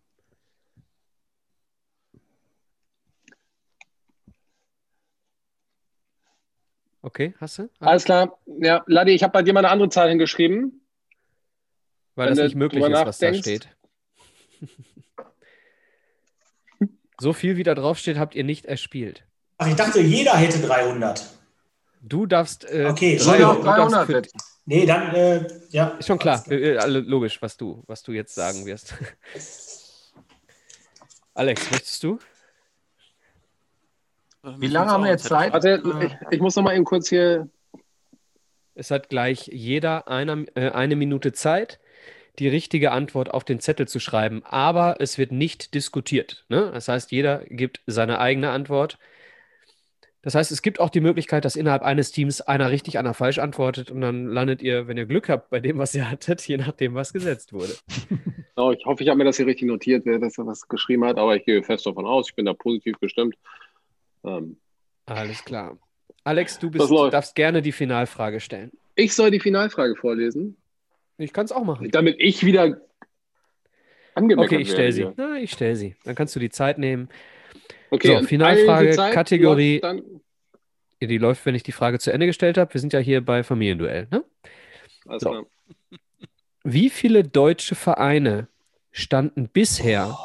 Okay, 7.08 7.34
hast 7.40 7.60
du? 7.60 7.70
Alles 7.80 8.04
klar. 8.04 8.38
Ja, 8.60 8.84
Ladi, 8.86 9.12
ich 9.14 9.24
habe 9.24 9.32
bei 9.32 9.42
dir 9.42 9.54
mal 9.54 9.62
eine 9.62 9.70
andere 9.70 9.88
Zahl 9.88 10.10
hingeschrieben. 10.10 10.82
Weil 12.16 12.28
das 12.30 12.38
nicht 12.40 12.56
möglich 12.56 12.84
ist, 12.84 12.92
was 12.92 13.18
da 13.20 13.34
steht. 13.34 13.70
so 17.18 17.32
viel 17.32 17.56
wie 17.56 17.64
da 17.64 17.76
drauf 17.76 17.98
steht, 17.98 18.18
habt 18.18 18.36
ihr 18.36 18.44
nicht 18.44 18.66
erspielt. 18.66 19.24
Ach, 19.58 19.68
ich 19.70 19.76
dachte, 19.76 20.02
jeder 20.02 20.36
hätte 20.36 20.60
300. 20.60 21.26
Du 22.02 22.26
darfst. 22.26 22.70
Äh, 22.70 22.88
Okay, 22.92 23.16
du 23.18 23.24
darfst 23.24 23.64
300 23.64 24.06
für- 24.06 24.12
setzen. 24.12 24.38
Nee, 24.66 24.86
dann, 24.86 25.16
äh, 25.16 25.48
ja. 25.70 25.88
Ist 26.00 26.08
schon 26.08 26.20
klar, 26.20 26.44
äh, 26.50 26.74
äh, 26.74 26.78
alle 26.78 27.00
logisch, 27.00 27.42
was 27.42 27.56
du, 27.56 27.86
was 27.88 28.04
du 28.04 28.12
jetzt 28.12 28.36
sagen 28.36 28.66
wirst. 28.66 28.96
Alex, 31.34 31.72
möchtest 31.72 32.04
du? 32.04 32.20
Wie 34.58 34.68
lange 34.68 34.92
haben 34.92 35.04
wir 35.04 35.12
jetzt 35.12 35.26
Zeit? 35.26 35.54
Warte, 35.54 35.82
ich, 36.02 36.16
ich 36.32 36.40
muss 36.40 36.56
noch 36.56 36.64
mal 36.64 36.76
eben 36.76 36.86
kurz 36.86 37.10
hier. 37.10 37.50
Es 38.76 38.92
hat 38.92 39.10
gleich 39.10 39.48
jeder 39.52 40.08
eine, 40.08 40.46
äh, 40.56 40.70
eine 40.70 40.96
Minute 40.96 41.34
Zeit, 41.34 41.80
die 42.40 42.48
richtige 42.48 42.92
Antwort 42.92 43.34
auf 43.34 43.44
den 43.44 43.60
Zettel 43.60 43.88
zu 43.88 44.00
schreiben, 44.00 44.44
aber 44.46 44.98
es 45.00 45.18
wird 45.18 45.32
nicht 45.32 45.74
diskutiert. 45.74 46.46
Ne? 46.50 46.70
Das 46.74 46.88
heißt, 46.88 47.12
jeder 47.12 47.44
gibt 47.50 47.82
seine 47.88 48.20
eigene 48.20 48.52
Antwort. 48.52 49.00
Das 50.22 50.36
heißt, 50.36 50.52
es 50.52 50.62
gibt 50.62 50.80
auch 50.80 50.90
die 50.90 51.00
Möglichkeit, 51.00 51.46
dass 51.46 51.56
innerhalb 51.56 51.84
eines 51.84 52.12
Teams 52.12 52.42
einer 52.42 52.70
richtig, 52.70 53.00
einer 53.00 53.14
falsch 53.14 53.40
antwortet 53.40 53.92
und 53.92 54.02
dann 54.02 54.28
landet 54.28 54.62
ihr, 54.62 54.88
wenn 54.88 54.98
ihr 54.98 55.06
Glück 55.06 55.30
habt, 55.30 55.50
bei 55.50 55.60
dem, 55.60 55.78
was 55.78 55.96
ihr 55.96 56.10
hattet, 56.12 56.46
je 56.48 56.58
nachdem, 56.58 56.96
was 56.96 57.14
gesetzt 57.14 57.54
wurde. 57.54 57.74
Oh, 58.60 58.72
ich 58.72 58.84
hoffe, 58.88 59.04
ich 59.04 59.10
habe 59.10 59.20
mir 59.20 59.24
das 59.24 59.38
hier 59.38 59.46
richtig 59.46 59.68
notiert, 59.68 60.04
wer 60.08 60.18
das 60.18 60.40
was 60.40 60.68
geschrieben 60.68 61.06
hat, 61.06 61.20
aber 61.20 61.36
ich 61.36 61.46
gehe 61.46 61.62
fest 61.62 61.86
davon 61.86 62.08
aus. 62.08 62.30
Ich 62.30 62.36
bin 62.36 62.46
da 62.46 62.56
positiv 62.56 63.00
gestimmt. 63.00 63.36
Ähm, 64.24 64.58
Alles 65.06 65.44
klar. 65.46 65.78
Alex, 66.24 66.60
du 66.60 66.70
bist, 66.70 66.92
darfst 66.92 67.36
gerne 67.36 67.62
die 67.62 67.72
Finalfrage 67.72 68.40
stellen. 68.40 68.72
ich 68.96 69.14
soll 69.14 69.32
die 69.32 69.40
Finalfrage 69.40 69.96
vorlesen, 69.96 70.58
Ich 71.18 71.32
kann 71.32 71.46
es 71.46 71.52
auch 71.52 71.64
machen. 71.64 71.90
damit 71.92 72.18
ich 72.20 72.46
wieder 72.46 72.82
angemeckert 74.16 74.52
Okay, 74.54 74.62
ich 74.62 74.72
stelle 74.72 74.92
sie. 74.92 75.08
Na, 75.16 75.38
ich 75.38 75.52
stelle 75.52 75.76
sie. 75.76 75.96
Dann 76.04 76.16
kannst 76.16 76.36
du 76.36 76.40
die 76.40 76.50
Zeit 76.50 76.78
nehmen. 76.80 77.08
Okay, 77.92 78.20
So, 78.20 78.26
Finalfrage, 78.26 78.92
Zeit 78.92 79.14
Kategorie- 79.14 79.82
Die 81.02 81.18
läuft, 81.20 81.46
wenn 81.46 81.56
ich 81.56 81.64
die 81.64 81.72
Frage 81.72 82.00
zu 82.00 82.12
Ende 82.12 82.26
gestellt 82.26 82.58
habe. 82.58 82.74
Wir 82.74 82.82
sind 82.82 82.92
ja 82.92 83.00
hier 83.00 83.24
bei 83.24 83.44
Familienduell. 83.44 84.08
Ne? 84.12 84.24
alles 85.08 85.22
So. 85.24 85.30
klar. 85.30 85.46
Wie 86.64 86.90
viele 86.90 87.24
deutsche 87.24 87.76
Vereine 87.76 88.48
standen 88.92 89.48
bisher 89.48 90.18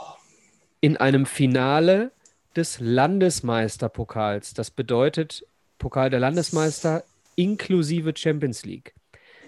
in 0.80 0.96
einem 0.96 1.26
Finale 1.26 2.10
des 2.56 2.80
Landesmeisterpokals? 2.80 4.54
Das 4.54 4.70
bedeutet 4.70 5.46
Pokal 5.78 6.10
der 6.10 6.20
Landesmeister 6.20 7.04
inklusive 7.36 8.12
Champions 8.16 8.64
League. 8.64 8.94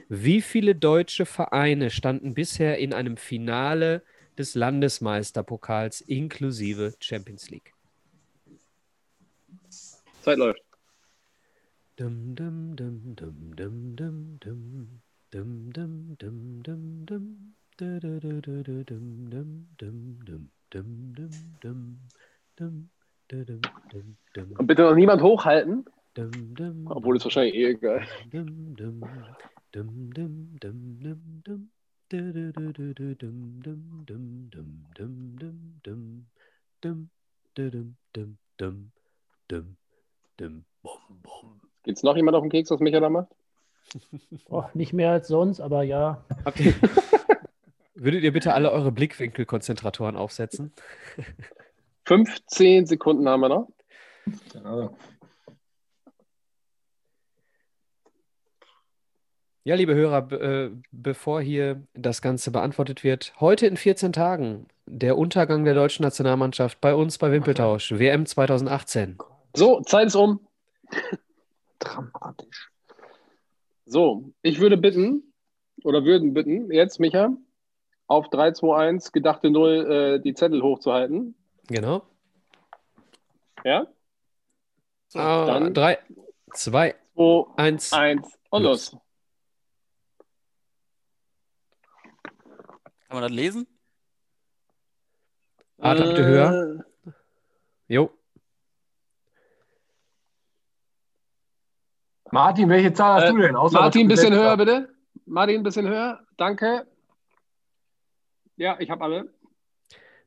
Wie 0.08 0.42
viele 0.42 0.74
deutsche 0.74 1.26
Vereine 1.26 1.90
standen 1.90 2.34
bisher 2.34 2.78
in 2.78 2.92
einem 2.92 3.16
Finale 3.16 4.02
des 4.36 4.54
Landesmeisterpokals 4.54 6.00
inklusive 6.02 6.94
Champions 7.00 7.50
League? 7.50 7.72
Zeit 10.22 10.38
läuft. 10.38 10.62
Dum, 11.96 12.34
dum, 12.34 12.74
dum, 12.76 13.14
dum, 13.14 13.54
dum, 13.54 13.96
dum, 13.96 14.38
dum. 14.40 15.00
Dum, 15.30 15.72
dum, 15.72 16.16
dum, 16.16 16.62
dum, 16.62 17.06
dum. 17.06 17.54
Du, 17.76 18.00
du, 18.00 18.20
du, 18.20 18.40
du, 18.40 18.62
du, 18.62 18.84
dum, 18.84 19.30
dum, 19.30 19.68
dum, 19.78 20.18
dum, 20.24 20.50
dum, 20.70 21.14
dum, 21.14 21.30
dum, 21.60 21.98
dum, 22.56 22.90
und 24.58 24.66
bitte 24.66 24.82
noch 24.82 24.94
niemand 24.94 25.22
hochhalten. 25.22 25.84
Obwohl 26.86 27.16
es 27.16 27.24
wahrscheinlich 27.24 27.54
eh 27.54 27.70
egal. 27.70 28.06
Gibt's 41.82 42.02
noch 42.02 42.16
jemand 42.16 42.36
auf 42.36 42.42
dem 42.42 42.50
Keks, 42.50 42.70
was 42.70 42.80
Micha 42.80 43.00
da 43.00 43.10
macht? 43.10 43.28
Oh, 44.48 44.64
nicht 44.74 44.92
mehr 44.92 45.10
als 45.10 45.28
sonst, 45.28 45.60
aber 45.60 45.82
ja. 45.82 46.24
Habt 46.44 46.60
ihr, 46.60 46.74
würdet 47.94 48.22
ihr 48.22 48.32
bitte 48.32 48.54
alle 48.54 48.72
eure 48.72 48.92
Blickwinkelkonzentratoren 48.92 50.16
aufsetzen? 50.16 50.72
15 52.06 52.86
Sekunden 52.86 53.28
haben 53.28 53.40
wir 53.40 53.48
noch. 53.48 53.68
Genau. 54.52 54.96
Ja, 59.66 59.76
liebe 59.76 59.94
Hörer, 59.94 60.22
be- 60.22 60.40
äh, 60.74 60.76
bevor 60.92 61.40
hier 61.40 61.82
das 61.94 62.20
Ganze 62.20 62.50
beantwortet 62.50 63.02
wird, 63.02 63.32
heute 63.40 63.66
in 63.66 63.78
14 63.78 64.12
Tagen 64.12 64.66
der 64.86 65.16
Untergang 65.16 65.64
der 65.64 65.72
deutschen 65.72 66.02
Nationalmannschaft 66.02 66.80
bei 66.82 66.94
uns 66.94 67.16
bei 67.16 67.32
Wimpeltausch, 67.32 67.92
WM 67.92 68.26
2018. 68.26 69.16
So, 69.56 69.80
Zeit 69.80 70.08
ist 70.08 70.16
um. 70.16 70.46
Dramatisch. 71.78 72.70
So, 73.86 74.32
ich 74.42 74.60
würde 74.60 74.76
bitten, 74.76 75.32
oder 75.82 76.04
würden 76.04 76.34
bitten, 76.34 76.70
jetzt, 76.70 77.00
Micha, 77.00 77.34
auf 78.06 78.28
3, 78.28 78.52
2, 78.52 78.76
1, 78.76 79.12
gedachte 79.12 79.50
0, 79.50 79.70
äh, 79.90 80.20
die 80.20 80.34
Zettel 80.34 80.60
hochzuhalten. 80.62 81.34
Genau. 81.68 82.06
Ja? 83.64 83.86
So, 85.08 85.18
Ah, 85.18 85.46
dann- 85.46 85.74
drei, 85.74 85.98
zwei, 86.52 86.94
2, 87.14 87.46
eins. 87.56 87.92
1 87.92 88.26
und 88.50 88.62
Los. 88.62 88.92
los. 88.92 89.00
kann 93.08 93.20
man 93.20 93.22
das 93.22 93.32
lesen? 93.32 93.66
Adler, 95.78 96.06
bitte 96.08 96.24
höher. 96.24 96.84
Jo. 97.88 98.10
Martin, 102.32 102.68
welche 102.68 102.92
Zahl 102.92 103.20
hast 103.22 103.28
Äh, 103.30 103.32
du 103.32 103.38
denn? 103.38 103.54
Außer 103.56 103.78
Martin, 103.80 104.06
ein 104.06 104.08
bisschen 104.08 104.34
höher, 104.34 104.56
bitte. 104.56 104.92
Martin, 105.26 105.60
ein 105.60 105.62
bisschen 105.62 105.86
höher. 105.88 106.26
Danke. 106.36 106.86
Ja, 108.56 108.76
ich 108.80 108.90
habe 108.90 109.04
alle. 109.04 109.32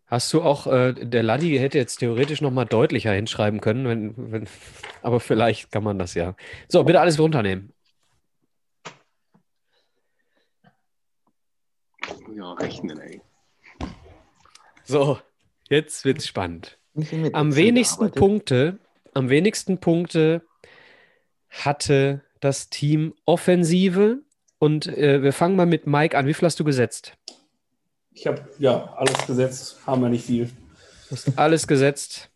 Hast 0.08 0.32
du 0.32 0.42
auch, 0.42 0.68
äh, 0.68 0.94
der 0.94 1.22
Laddi 1.22 1.58
hätte 1.58 1.78
jetzt 1.78 1.98
theoretisch 1.98 2.40
noch 2.40 2.52
mal 2.52 2.64
deutlicher 2.64 3.12
hinschreiben 3.12 3.60
können, 3.60 3.88
wenn, 3.88 4.32
wenn, 4.32 4.48
aber 5.02 5.20
vielleicht 5.20 5.72
kann 5.72 5.84
man 5.84 6.00
das 6.00 6.14
ja. 6.14 6.36
So, 6.70 6.84
bitte 6.86 7.02
alles 7.02 7.20
runternehmen. 7.20 7.74
Ja, 12.34 12.54
rechnen, 12.54 12.98
ey. 13.00 13.22
So, 14.86 15.20
jetzt 15.70 16.06
wird's 16.06 16.26
spannend. 16.26 16.80
Am 17.34 17.56
wenigsten. 17.56 18.12
Punkte, 18.12 18.80
am 19.14 19.30
wenigsten 19.30 19.80
Punkte 19.80 20.44
hatte 21.50 22.24
das 22.40 22.70
Team 22.70 23.14
Offensive 23.26 24.22
und 24.60 24.88
äh, 24.88 25.22
wir 25.22 25.34
fangen 25.34 25.58
mal 25.58 25.66
mit 25.66 25.86
Mike 25.86 26.18
an. 26.18 26.28
Wie 26.28 26.34
viel 26.34 26.46
hast 26.46 26.60
du 26.60 26.64
gesetzt? 26.64 27.18
Ich 28.18 28.26
habe 28.26 28.42
ja 28.58 28.94
alles 28.96 29.28
gesetzt, 29.28 29.78
haben 29.86 30.02
wir 30.02 30.10
nicht 30.10 30.26
viel. 30.26 30.46
Du 30.48 31.12
hast 31.12 31.38
alles 31.38 31.68
gesetzt. 31.68 32.32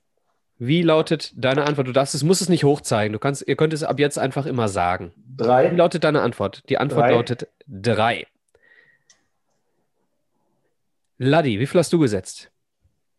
Wie 0.60 0.84
lautet 0.84 1.34
deine 1.36 1.64
Antwort? 1.64 1.88
Du 1.88 1.92
darfst 1.92 2.14
es, 2.14 2.22
musst 2.22 2.44
es 2.44 2.50
nicht 2.50 2.64
hochzeigen. 2.64 3.14
Du 3.14 3.18
kannst, 3.18 3.48
ihr 3.48 3.56
könnt 3.56 3.74
es 3.74 3.82
ab 3.82 3.98
jetzt 3.98 4.20
einfach 4.20 4.46
immer 4.46 4.70
sagen. 4.70 5.12
Wie 5.16 5.38
Drei. 5.38 5.70
lautet 5.72 6.04
deine 6.04 6.22
Antwort? 6.22 6.62
Die 6.70 6.78
Antwort 6.78 7.06
Drei. 7.06 7.12
lautet 7.14 7.48
drei. 7.66 8.28
Laddi, 11.18 11.60
wie 11.60 11.66
viel 11.66 11.80
hast 11.80 11.92
du 11.92 11.98
gesetzt? 11.98 12.52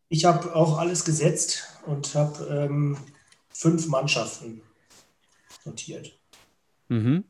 Ich 0.08 0.24
habe 0.24 0.54
auch 0.54 0.78
alles 0.78 1.04
gesetzt 1.04 1.64
und 1.86 2.14
habe 2.14 2.44
ähm, 2.46 2.96
fünf 3.48 3.88
Mannschaften 3.88 4.62
notiert. 5.64 6.16
Mhm. 6.86 7.24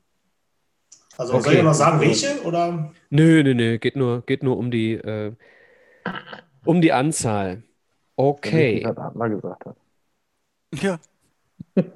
Also 1.19 1.35
Okay. 1.35 1.43
soll 1.43 1.55
ich 1.55 1.63
noch 1.63 1.75
sagen, 1.75 2.01
welche? 2.01 2.43
Oder? 2.43 2.93
Nö, 3.11 3.43
nö, 3.43 3.55
nö, 3.55 3.79
geht 3.79 3.97
nur, 3.97 4.23
geht 4.25 4.43
nur 4.43 4.57
um 4.57 4.71
die, 4.71 4.95
äh, 4.95 5.33
um 6.65 6.81
die 6.81 6.93
Anzahl. 6.93 7.63
Okay. 8.17 8.85
Adler 8.85 9.29
gesagt 9.29 9.67
hat. 9.67 9.77
Ja. 10.75 10.99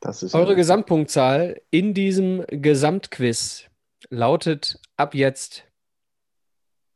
Das 0.00 0.20
ist 0.24 0.34
Eure 0.34 0.56
Gesamtpunktzahl 0.56 1.62
in 1.70 1.94
diesem 1.94 2.44
Gesamtquiz 2.48 3.70
lautet 4.10 4.80
ab 4.96 5.14
jetzt 5.14 5.64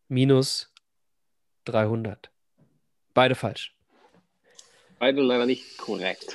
minus 0.09 0.73
300. 1.67 2.33
Beide 3.15 3.37
falsch. 3.37 3.77
Beide 4.99 5.23
leider 5.23 5.47
nicht 5.47 5.79
korrekt. 5.79 6.35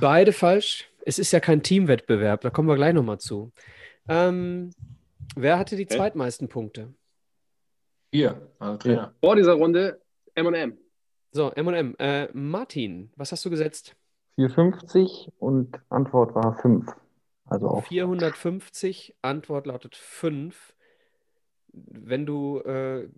Beide 0.00 0.34
falsch. 0.34 0.90
Es 1.06 1.20
ist 1.20 1.30
ja 1.30 1.38
kein 1.38 1.62
Teamwettbewerb, 1.62 2.40
da 2.40 2.50
kommen 2.50 2.68
wir 2.68 2.74
gleich 2.74 2.92
nochmal 2.92 3.18
zu. 3.18 3.52
Ähm, 4.08 4.72
wer 5.36 5.56
hatte 5.56 5.76
die 5.76 5.84
Okay. 5.84 5.96
zweitmeisten 5.96 6.48
Punkte? 6.48 6.92
Hier, 8.12 8.50
also 8.58 8.78
Trainer. 8.78 9.14
Vor 9.20 9.36
dieser 9.36 9.52
Runde 9.52 10.00
M&M. 10.34 10.76
So, 11.30 11.52
M&M. 11.52 11.94
Äh, 12.00 12.28
Martin, 12.32 13.12
was 13.14 13.30
hast 13.30 13.44
du 13.44 13.50
gesetzt? 13.50 13.94
450 14.34 15.30
und 15.38 15.78
Antwort 15.90 16.34
war 16.34 16.58
5. 16.60 16.86
Also 17.44 17.68
auch 17.68 17.84
450, 17.86 19.14
Antwort 19.22 19.68
lautet 19.68 19.94
5. 19.94 20.74
Wenn 21.68 22.26
du 22.26 22.58
äh, 22.62 23.08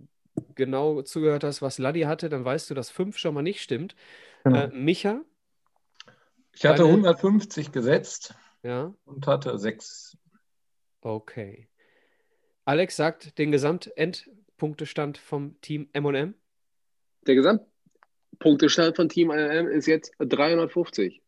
genau 0.57 1.01
zugehört 1.01 1.43
hast, 1.43 1.63
was 1.63 1.79
Laddi 1.79 2.03
hatte, 2.03 2.29
dann 2.29 2.45
weißt 2.45 2.69
du, 2.69 2.75
dass 2.75 2.91
5 2.91 3.17
schon 3.17 3.33
mal 3.33 3.43
nicht 3.43 3.63
stimmt. 3.63 3.97
genau. 4.45 4.59
Äh, 4.59 4.69
Micha, 4.69 5.23
Ich 6.59 6.67
hatte 6.67 6.83
Deine- 6.83 6.91
150 6.91 7.71
gesetzt 7.71 8.35
ja, 8.65 8.93
und 9.05 9.29
hatte 9.29 9.57
6. 9.57 10.19
okay. 11.03 11.69
Alex 12.65 12.97
sagt 12.97 13.39
den 13.39 13.53
Gesamtendpunktestand 13.53 15.19
vom 15.19 15.61
Team 15.61 15.89
M&M. 15.93 16.35
Der 17.29 17.37
Gesamtpunktestand 17.37 18.97
von 18.97 19.09
Team 19.09 19.31
M&M 19.31 19.69
ist 19.69 19.87
jetzt 19.87 20.13
350. 20.19 21.23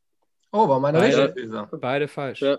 Oh, 0.51 0.69
war 0.69 0.81
meine 0.81 0.99
Beide-. 0.99 1.69
Beide 1.79 2.09
falsch. 2.09 2.43
Ja. 2.43 2.59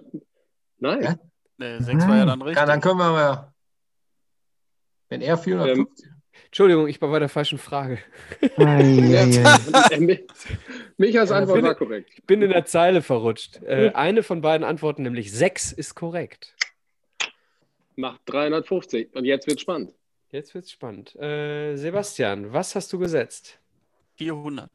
Nein. 0.77 1.03
Ja. 1.03 1.19
Der 1.59 1.83
6 1.83 2.07
war 2.07 2.15
ja 2.15 2.25
dann 2.25 2.41
richtig. 2.41 2.57
Ja, 2.57 2.65
dann 2.65 2.79
können 2.79 2.99
wir 2.99 3.11
mal. 3.11 3.53
Wenn 5.09 5.19
er 5.19 5.37
450. 5.37 6.09
Entschuldigung, 6.45 6.87
ich 6.87 7.01
war 7.01 7.09
bei 7.09 7.19
der 7.19 7.29
falschen 7.29 7.57
Frage. 7.57 7.99
Michas 10.97 11.31
Antwort 11.31 11.57
finde- 11.57 11.69
war 11.69 11.75
korrekt. 11.75 12.09
Ich 12.15 12.23
bin 12.25 12.41
in 12.41 12.49
der 12.49 12.65
Zeile 12.65 13.01
verrutscht. 13.01 13.61
Äh, 13.63 13.91
eine 13.93 14.23
von 14.23 14.41
beiden 14.41 14.65
Antworten, 14.65 15.03
nämlich 15.03 15.31
6, 15.31 15.71
ist 15.71 15.95
korrekt. 15.95 16.55
Macht 17.95 18.21
350. 18.25 19.13
Und 19.15 19.25
jetzt 19.25 19.47
wird 19.47 19.61
spannend. 19.61 19.93
Jetzt 20.31 20.53
wird's 20.55 20.71
spannend. 20.71 21.15
Äh, 21.17 21.75
Sebastian, 21.75 22.53
was 22.53 22.75
hast 22.75 22.93
du 22.93 22.99
gesetzt? 22.99 23.59
400. 24.15 24.69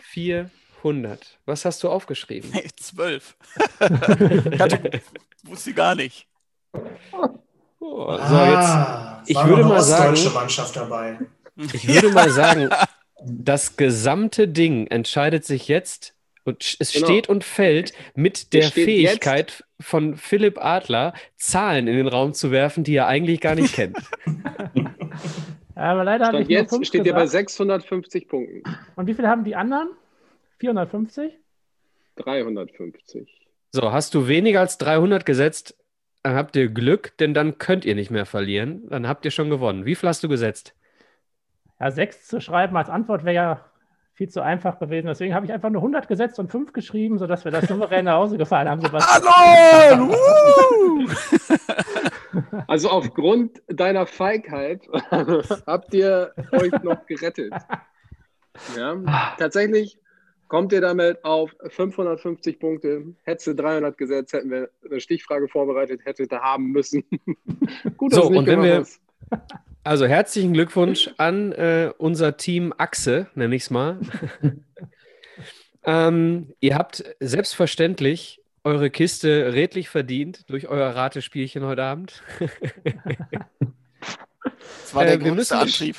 400. 0.00 1.38
Was 1.46 1.64
hast 1.64 1.82
du 1.84 1.88
aufgeschrieben? 1.88 2.50
Nee, 2.52 2.68
12. 2.76 3.36
ich 4.50 4.60
hatte, 4.60 5.00
wusste 5.44 5.72
gar 5.72 5.94
nicht. 5.94 6.26
Oh, 7.84 8.06
so, 8.06 8.14
jetzt, 8.14 8.28
ah, 8.30 9.22
ich 9.26 9.34
war 9.34 9.48
würde 9.48 9.62
noch 9.62 9.70
eine 9.70 9.78
mal 9.78 9.82
sagen- 9.82 10.34
Mannschaft 10.34 10.76
dabei. 10.76 11.18
ich 11.56 11.88
würde 11.88 12.10
mal 12.10 12.30
sagen, 12.30 12.70
das 13.26 13.76
gesamte 13.76 14.46
Ding 14.46 14.86
entscheidet 14.86 15.44
sich 15.44 15.66
jetzt 15.66 16.14
und 16.44 16.76
es 16.78 16.92
Genau. 16.92 17.06
steht 17.06 17.28
und 17.28 17.42
fällt 17.42 17.92
mit 18.14 18.52
der 18.52 18.64
Fähigkeit 18.70 19.64
von 19.80 20.16
Philipp 20.16 20.58
Adler, 20.64 21.12
Zahlen 21.36 21.88
in 21.88 21.96
den 21.96 22.06
Raum 22.06 22.34
zu 22.34 22.52
werfen, 22.52 22.84
die 22.84 22.94
er 22.94 23.08
eigentlich 23.08 23.40
gar 23.40 23.56
nicht 23.56 23.74
kennt. 23.74 23.98
Ja, 25.74 25.92
aber 25.92 26.04
leider 26.04 26.26
habe 26.26 26.36
ich 26.36 26.44
Stand 26.44 26.50
nur 26.50 26.58
jetzt 26.60 26.70
fünf 26.70 26.86
steht 26.86 27.06
ihr 27.06 27.14
bei 27.14 27.22
gesagt. 27.22 27.48
650 27.50 28.28
Punkten. 28.28 28.62
Und 28.94 29.06
wie 29.06 29.14
viel 29.14 29.26
haben 29.26 29.42
die 29.42 29.56
anderen? 29.56 29.88
450? 30.58 31.32
350. 32.16 33.28
So, 33.72 33.90
hast 33.90 34.14
du 34.14 34.28
weniger 34.28 34.60
als 34.60 34.76
300 34.78 35.24
gesetzt, 35.24 35.74
dann 36.22 36.36
habt 36.36 36.56
ihr 36.56 36.68
Glück, 36.68 37.16
denn 37.18 37.34
dann 37.34 37.58
könnt 37.58 37.84
ihr 37.84 37.94
nicht 37.94 38.10
mehr 38.10 38.26
verlieren. 38.26 38.88
Dann 38.88 39.08
habt 39.08 39.24
ihr 39.24 39.30
schon 39.30 39.50
gewonnen. 39.50 39.84
Wie 39.84 39.94
viel 39.94 40.08
hast 40.08 40.22
du 40.22 40.28
gesetzt? 40.28 40.74
Ja, 41.80 41.90
6 41.90 42.28
zu 42.28 42.40
schreiben 42.40 42.76
als 42.76 42.88
Antwort 42.88 43.24
wäre 43.24 43.34
ja 43.34 43.64
viel 44.14 44.28
zu 44.28 44.40
einfach 44.40 44.78
gewesen. 44.78 45.08
Deswegen 45.08 45.34
habe 45.34 45.46
ich 45.46 45.52
einfach 45.52 45.70
nur 45.70 45.82
100 45.82 46.06
gesetzt 46.06 46.38
und 46.38 46.50
5 46.50 46.72
geschrieben, 46.72 47.18
sodass 47.18 47.44
wir 47.44 47.50
das 47.50 47.66
souverän 47.66 48.04
nach 48.04 48.14
Hause 48.14 48.38
gefallen 48.38 48.68
haben, 48.68 48.80
Sebastian. 48.80 49.22
Hallo! 49.24 50.14
Uh! 50.74 51.06
Also 52.66 52.88
aufgrund 52.90 53.62
deiner 53.68 54.06
Feigheit 54.06 54.88
habt 55.66 55.92
ihr 55.94 56.32
euch 56.52 56.72
noch 56.82 57.04
gerettet. 57.06 57.52
Ja, 58.76 58.96
tatsächlich 59.38 59.98
kommt 60.52 60.70
ihr 60.74 60.82
damit 60.82 61.24
auf 61.24 61.50
550 61.66 62.58
Punkte. 62.58 63.14
Hättest 63.22 63.46
du 63.46 63.54
300 63.54 63.96
gesetzt, 63.96 64.34
hätten 64.34 64.50
wir 64.50 64.68
eine 64.84 65.00
Stichfrage 65.00 65.48
vorbereitet, 65.48 66.02
hättet 66.04 66.30
ihr 66.30 66.40
haben 66.42 66.72
müssen. 66.72 67.04
Gut, 67.96 68.12
dass 68.12 68.20
So, 68.20 68.28
und 68.28 68.46
wenn 68.46 68.62
wir-. 68.62 68.84
Also 69.82 70.04
herzlichen 70.04 70.52
Glückwunsch 70.52 71.08
an 71.16 71.52
äh, 71.52 71.90
unser 71.96 72.36
Team 72.36 72.74
Achse, 72.76 73.28
nenne 73.34 73.56
ich 73.56 73.62
es 73.62 73.70
mal. 73.70 73.98
ähm, 75.84 76.52
ihr 76.60 76.74
habt 76.74 77.02
selbstverständlich 77.18 78.42
eure 78.62 78.90
Kiste 78.90 79.54
redlich 79.54 79.88
verdient 79.88 80.50
durch 80.50 80.68
euer 80.68 80.90
Ratespielchen 80.90 81.64
heute 81.64 81.82
Abend. 81.82 82.22
Das 84.82 84.94
war 84.94 85.04
Äh, 85.04 85.16
der 85.16 85.24
wir 85.24 85.32
größte 85.32 85.56
Antrieb. 85.56 85.96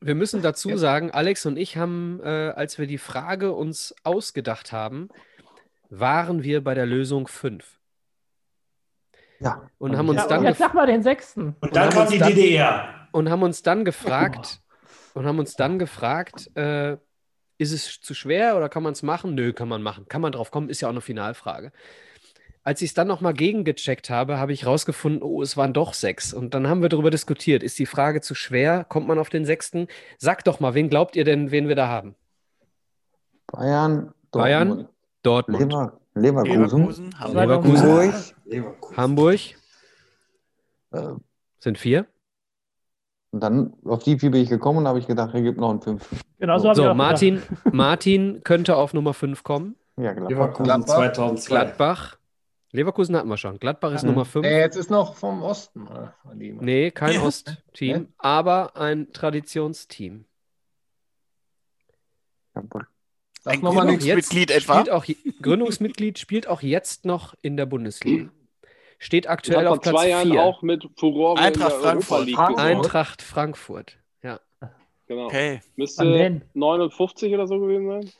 Wir 0.00 0.14
müssen 0.14 0.42
dazu 0.42 0.76
sagen, 0.76 1.10
Alex 1.10 1.46
und 1.46 1.56
ich 1.56 1.76
haben, 1.76 2.20
äh, 2.22 2.26
als 2.54 2.78
wir 2.78 2.86
die 2.86 2.98
Frage 2.98 3.52
uns 3.52 3.94
ausgedacht 4.04 4.72
haben, 4.72 5.08
waren 5.88 6.42
wir 6.42 6.62
bei 6.62 6.74
der 6.74 6.86
Lösung 6.86 7.28
5. 7.28 7.78
Ja. 9.40 9.70
Und 9.78 9.96
haben 9.96 10.08
uns 10.08 10.22
Ja, 10.22 10.28
dann 10.28 10.44
jetzt 10.44 10.58
sag 10.58 10.74
mal 10.74 10.86
den 10.86 11.02
sechsten. 11.02 11.56
Und 11.60 11.76
dann 11.76 11.94
uns 11.96 12.10
die 12.10 12.18
dann- 12.18 12.28
DDR. 12.34 13.08
und 13.12 13.30
haben 13.30 13.42
uns 13.42 13.62
dann 13.62 13.84
gefragt 13.84 14.60
und 15.14 15.26
haben 15.26 15.38
uns 15.38 15.56
dann 15.56 15.78
gefragt, 15.78 16.50
äh, 16.56 16.96
ist 17.58 17.72
es 17.72 18.00
zu 18.00 18.14
schwer 18.14 18.56
oder 18.56 18.68
kann 18.68 18.82
man 18.82 18.92
es 18.92 19.02
machen? 19.02 19.34
Nö, 19.34 19.52
kann 19.52 19.68
man 19.68 19.82
machen. 19.82 20.06
Kann 20.08 20.20
man 20.20 20.32
drauf 20.32 20.50
kommen, 20.50 20.68
ist 20.68 20.80
ja 20.82 20.88
auch 20.88 20.92
eine 20.92 21.00
Finalfrage. 21.00 21.72
Als 22.66 22.82
ich 22.82 22.90
es 22.90 22.94
dann 22.94 23.06
nochmal 23.06 23.32
gegengecheckt 23.32 24.10
habe, 24.10 24.38
habe 24.38 24.52
ich 24.52 24.66
rausgefunden, 24.66 25.22
oh, 25.22 25.40
es 25.40 25.56
waren 25.56 25.72
doch 25.72 25.94
sechs. 25.94 26.34
Und 26.34 26.52
dann 26.52 26.66
haben 26.66 26.82
wir 26.82 26.88
darüber 26.88 27.10
diskutiert. 27.12 27.62
Ist 27.62 27.78
die 27.78 27.86
Frage 27.86 28.20
zu 28.22 28.34
schwer? 28.34 28.82
Kommt 28.82 29.06
man 29.06 29.20
auf 29.20 29.28
den 29.28 29.44
sechsten? 29.44 29.86
Sagt 30.18 30.48
doch 30.48 30.58
mal, 30.58 30.74
wen 30.74 30.88
glaubt 30.88 31.14
ihr 31.14 31.24
denn, 31.24 31.52
wen 31.52 31.68
wir 31.68 31.76
da 31.76 31.86
haben? 31.86 32.16
Bayern, 33.46 34.12
Bayern, 34.32 34.88
Dortmund, 35.22 35.72
Dortmund, 35.72 35.92
Lever, 36.14 36.42
Leverkusen, 36.42 37.12
Leverkusen, 37.12 37.20
Hamburg. 37.20 37.36
Leverkusen, 37.36 37.82
Hamburg, 37.86 38.14
Leverkusen. 38.46 38.96
Hamburg 38.96 39.40
äh, 40.90 41.20
sind 41.60 41.78
vier. 41.78 42.06
und 43.30 43.40
dann 43.44 43.74
auf 43.84 44.02
die 44.02 44.18
vier 44.18 44.32
bin 44.32 44.42
ich 44.42 44.48
gekommen 44.48 44.80
und 44.80 44.88
habe 44.88 44.98
ich 44.98 45.06
gedacht, 45.06 45.32
er 45.34 45.42
gibt 45.42 45.60
noch 45.60 45.70
einen 45.70 45.82
fünften. 45.82 46.18
Genau 46.40 46.58
so 46.58 46.74
So, 46.74 46.94
Martin, 46.94 47.42
Martin 47.70 48.40
könnte 48.42 48.74
auf 48.74 48.92
Nummer 48.92 49.14
fünf 49.14 49.44
kommen. 49.44 49.76
Ja, 49.98 50.12
genau. 50.14 50.28
Leverkusen 50.28 50.64
Gladbach. 50.64 50.96
2002. 50.96 51.48
Gladbach. 51.48 52.18
Leverkusen 52.72 53.16
hatten 53.16 53.28
wir 53.28 53.36
schon. 53.36 53.58
Gladbach 53.58 53.92
ist 53.92 54.02
Ja. 54.02 54.08
Nummer 54.08 54.24
fünf. 54.24 54.44
Äh, 54.46 54.60
jetzt 54.60 54.76
ist 54.76 54.90
noch 54.90 55.14
vom 55.14 55.42
Osten. 55.42 55.86
äh, 55.86 56.08
Lieber. 56.34 56.62
Nee, 56.62 56.90
kein 56.90 57.14
Ja. 57.14 57.22
Ostteam, 57.22 58.08
aber 58.18 58.76
ein 58.76 59.12
Traditionsteam. 59.12 60.24
Jawohl. 62.54 62.86
Ein. 63.44 63.60
Gründungsmitglied 63.60 64.50
etwa? 64.50 64.74
Spielt 64.74 64.90
auch, 64.90 65.06
Gründungsmitglied 65.42 66.18
spielt 66.18 66.48
auch 66.48 66.62
jetzt 66.62 67.04
noch 67.04 67.34
in 67.42 67.56
der 67.56 67.66
Bundesliga. 67.66 68.30
Steht 68.98 69.28
aktuell 69.28 69.66
auf 69.66 69.80
Platz 69.80 69.94
zwei 69.94 70.08
Jahren 70.08 70.30
4. 70.30 70.42
auch 70.42 70.62
mit 70.62 70.88
Furore 70.96 71.38
Eintracht 71.38 71.72
Frankfurt. 71.74 72.30
Frankfurt. 72.30 72.58
Eintracht 72.58 73.22
Frankfurt. 73.22 73.98
Ja. 74.22 74.40
Genau. 75.06 75.26
Okay. 75.26 75.60
Müsste 75.76 76.10
denn? 76.10 76.42
59 76.54 77.32
oder 77.34 77.46
so 77.46 77.60
gewesen 77.60 77.86
sein. 77.88 78.10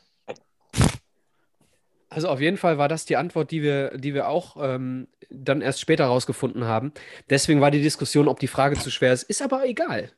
Also 2.08 2.28
auf 2.28 2.40
jeden 2.40 2.56
Fall 2.56 2.78
war 2.78 2.88
das 2.88 3.04
die 3.04 3.16
Antwort, 3.16 3.50
die 3.50 3.62
wir, 3.62 3.96
die 3.98 4.14
wir 4.14 4.28
auch 4.28 4.56
ähm, 4.60 5.08
dann 5.30 5.60
erst 5.60 5.80
später 5.80 6.06
rausgefunden 6.06 6.64
haben. 6.64 6.92
Deswegen 7.30 7.60
war 7.60 7.70
die 7.70 7.82
Diskussion, 7.82 8.28
ob 8.28 8.38
die 8.38 8.46
Frage 8.46 8.76
zu 8.78 8.90
schwer 8.90 9.12
ist, 9.12 9.24
ist 9.24 9.42
aber 9.42 9.66
egal. 9.66 10.10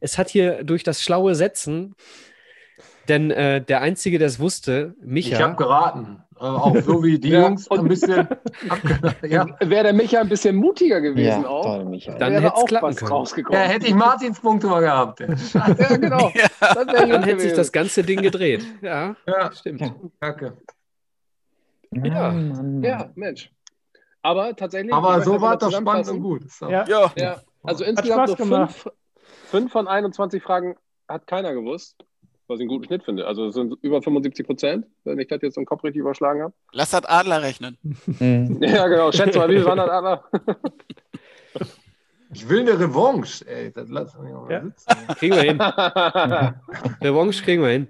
Es 0.00 0.16
hat 0.16 0.30
hier 0.30 0.64
durch 0.64 0.84
das 0.84 1.02
schlaue 1.02 1.34
Setzen, 1.34 1.94
denn 3.08 3.30
äh, 3.30 3.62
der 3.62 3.80
Einzige, 3.80 4.18
der 4.18 4.28
es 4.28 4.38
wusste, 4.38 4.94
Ich 5.00 5.34
habe 5.34 5.48
Micha, 5.48 5.48
geraten. 5.52 6.22
Äh, 6.36 6.44
auch 6.44 6.76
so 6.82 7.02
wie 7.02 7.18
die 7.18 7.28
Ja, 7.30 7.42
Jungs 7.42 7.68
ein 7.70 7.88
bisschen. 7.88 8.28
Ja. 9.26 9.46
Wäre 9.60 9.84
der 9.84 9.92
Micha 9.92 10.20
ein 10.20 10.28
bisschen 10.28 10.56
mutiger 10.56 11.00
gewesen 11.00 11.42
Ja, 11.42 11.48
auch, 11.48 11.64
toll, 11.64 11.84
Michael. 11.86 12.18
Dann 12.18 12.32
wäre 12.34 12.44
hätt's 12.44 12.54
auch 12.54 12.66
klappen 12.66 12.86
was 12.88 12.96
können. 12.96 13.10
rausgekommen. 13.12 13.60
ja, 13.60 13.66
hätte 13.68 13.86
ich 13.86 13.94
Martins 13.94 14.40
Punkte 14.40 14.68
mal 14.68 14.80
gehabt. 14.80 15.20
Ja, 15.20 15.26
genau. 15.96 16.32
Dann 16.60 17.22
hätte 17.24 17.40
sich 17.40 17.54
das 17.54 17.72
ganze 17.72 18.02
Ding 18.02 18.22
gedreht. 18.22 18.64
Ja, 18.82 19.16
Ja, 19.26 19.52
stimmt. 19.52 19.80
Ja. 19.80 19.94
danke. 20.20 20.56
Ja. 21.92 22.30
Mann, 22.32 22.48
Mann, 22.48 22.82
Ja. 22.82 23.10
Mensch. 23.14 23.50
Aber 24.22 24.54
tatsächlich. 24.56 24.90
ich 24.90 24.94
Aber 24.94 25.22
so 25.22 25.34
das 25.34 25.42
war 25.42 25.56
doch 25.58 25.70
spannend 25.72 26.08
und 26.08 26.20
gut. 26.22 26.42
Doch- 26.60 26.70
Ja. 26.70 26.84
Ja. 26.88 27.12
Ja, 27.16 27.36
also 27.62 27.84
Spaß 27.84 27.90
insgesamt 27.90 28.36
gemacht. 28.36 28.74
fünf, 28.74 28.94
fünf 29.50 29.72
von 29.72 29.88
21 29.88 30.42
Fragen 30.42 30.74
hat 31.08 31.26
keiner 31.26 31.54
gewusst, 31.54 31.96
was 32.48 32.56
ich 32.58 32.62
einen 32.62 32.68
guten 32.68 32.84
Schnitt 32.84 33.04
finde. 33.04 33.26
Also 33.26 33.46
es 33.46 33.54
sind 33.54 33.74
über 33.82 34.02
75 34.02 34.44
Prozent, 34.46 34.86
wenn 35.04 35.18
ich 35.18 35.28
das 35.28 35.40
jetzt 35.42 35.56
im 35.56 35.64
Kopf 35.64 35.84
richtig 35.84 36.00
überschlagen 36.00 36.42
habe. 36.42 36.52
Lass 36.72 36.90
das 36.90 37.04
Adler 37.04 37.42
rechnen. 37.42 37.78
Mhm. 38.06 38.58
Ja, 38.62 38.86
genau. 38.88 39.12
Schätze 39.12 39.38
mal, 39.38 39.48
wie 39.48 39.56
viel 39.56 39.64
waren 39.64 39.78
das, 39.78 39.88
Anna? 39.88 40.24
Ich 42.30 42.46
will 42.48 42.60
eine 42.60 42.78
Revanche. 42.78 43.46
Ey, 43.46 43.72
das 43.72 43.88
lass 43.88 44.18
mich 44.18 44.30
mal 44.32 44.50
Ja. 44.50 44.62
sitzen. 44.62 44.86
Kriegen 45.18 45.34
wir 45.36 45.42
hin. 45.42 45.60
Revanche 47.02 47.42
kriegen 47.42 47.62
wir 47.62 47.70
hin. 47.70 47.88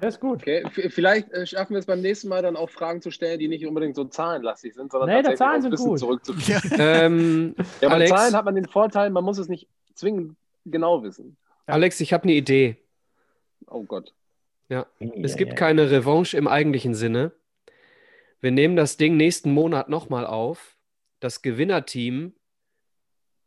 Das 0.00 0.14
ist 0.14 0.20
gut. 0.20 0.42
Okay, 0.42 0.64
vielleicht 0.90 1.30
äh, 1.32 1.46
schaffen 1.46 1.74
wir 1.74 1.78
es 1.78 1.86
beim 1.86 2.00
nächsten 2.00 2.28
Mal 2.28 2.42
dann 2.42 2.56
auch 2.56 2.70
Fragen 2.70 3.00
zu 3.02 3.10
stellen, 3.10 3.38
die 3.38 3.48
nicht 3.48 3.66
unbedingt 3.66 3.96
so 3.96 4.04
zahlenlastig 4.04 4.74
sind, 4.74 4.90
sondern 4.92 5.08
Nee, 5.10 5.16
die 5.16 5.22
tatsächlich 5.28 5.38
Zahlen 5.38 5.62
sind 5.62 5.72
Wissen 5.72 5.88
gut. 5.88 5.98
zurückzuführen. 5.98 6.70
Ähm, 6.78 7.54
Ja, 7.80 7.88
bei 7.88 7.94
Alex? 7.94 8.10
Zahlen 8.10 8.34
hat 8.34 8.44
man 8.44 8.54
den 8.54 8.66
Vorteil, 8.68 9.10
man 9.10 9.24
muss 9.24 9.38
es 9.38 9.48
nicht 9.48 9.68
zwingend 9.94 10.36
genau 10.64 11.02
wissen. 11.02 11.36
Alex, 11.66 12.00
ich 12.00 12.12
habe 12.12 12.24
eine 12.24 12.32
Idee. 12.32 12.76
Oh 13.66 13.82
Gott. 13.84 14.12
Es 15.22 15.36
gibt 15.36 15.56
keine 15.56 15.90
Revanche 15.90 16.36
im 16.36 16.48
eigentlichen 16.48 16.94
Sinne. 16.94 17.32
Wir 18.40 18.50
nehmen 18.50 18.76
das 18.76 18.96
Ding 18.96 19.16
nächsten 19.16 19.52
Monat 19.52 19.88
nochmal 19.88 20.26
auf. 20.26 20.76
Das 21.20 21.42
Gewinnerteam 21.42 22.34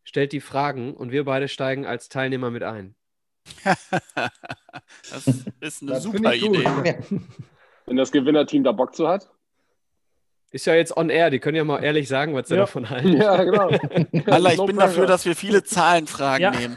stellt 0.04 0.32
die 0.32 0.40
Fragen 0.40 0.94
und 0.94 1.12
wir 1.12 1.26
beide 1.26 1.48
steigen 1.48 1.86
als 1.86 2.10
Teilnehmer 2.10 2.50
mit 2.50 2.64
ein. 2.64 2.96
Das 5.12 5.28
ist 5.60 5.82
eine 5.82 5.92
Das 5.94 6.04
super 6.04 6.34
ich 6.34 6.42
gut. 6.42 6.58
Idee. 6.58 6.96
Wenn 7.86 7.98
das 7.98 8.12
Gewinnerteam 8.12 8.64
da 8.64 8.72
Bock 8.72 8.96
zu 8.96 9.08
hat. 9.08 9.30
Ist 10.52 10.66
ja 10.66 10.76
jetzt 10.76 10.96
on 10.96 11.10
air, 11.10 11.30
die 11.30 11.40
können 11.40 11.58
ja 11.58 11.64
mal 11.66 11.84
ehrlich 11.84 12.08
sagen, 12.08 12.34
was 12.34 12.48
sie 12.48 12.56
Ja. 12.56 12.62
davon 12.62 12.90
halten. 12.90 13.18
Ja, 13.18 13.44
genau. 13.44 13.68
Allah, 14.28 14.52
ich 14.52 14.58
No 14.58 14.66
bin 14.66 14.78
pressure. 14.78 14.88
dafür, 14.90 15.06
dass 15.06 15.26
wir 15.26 15.36
viele 15.36 15.64
Zahlenfragen 15.64 16.42
Ja. 16.42 16.52
nehmen. 16.52 16.76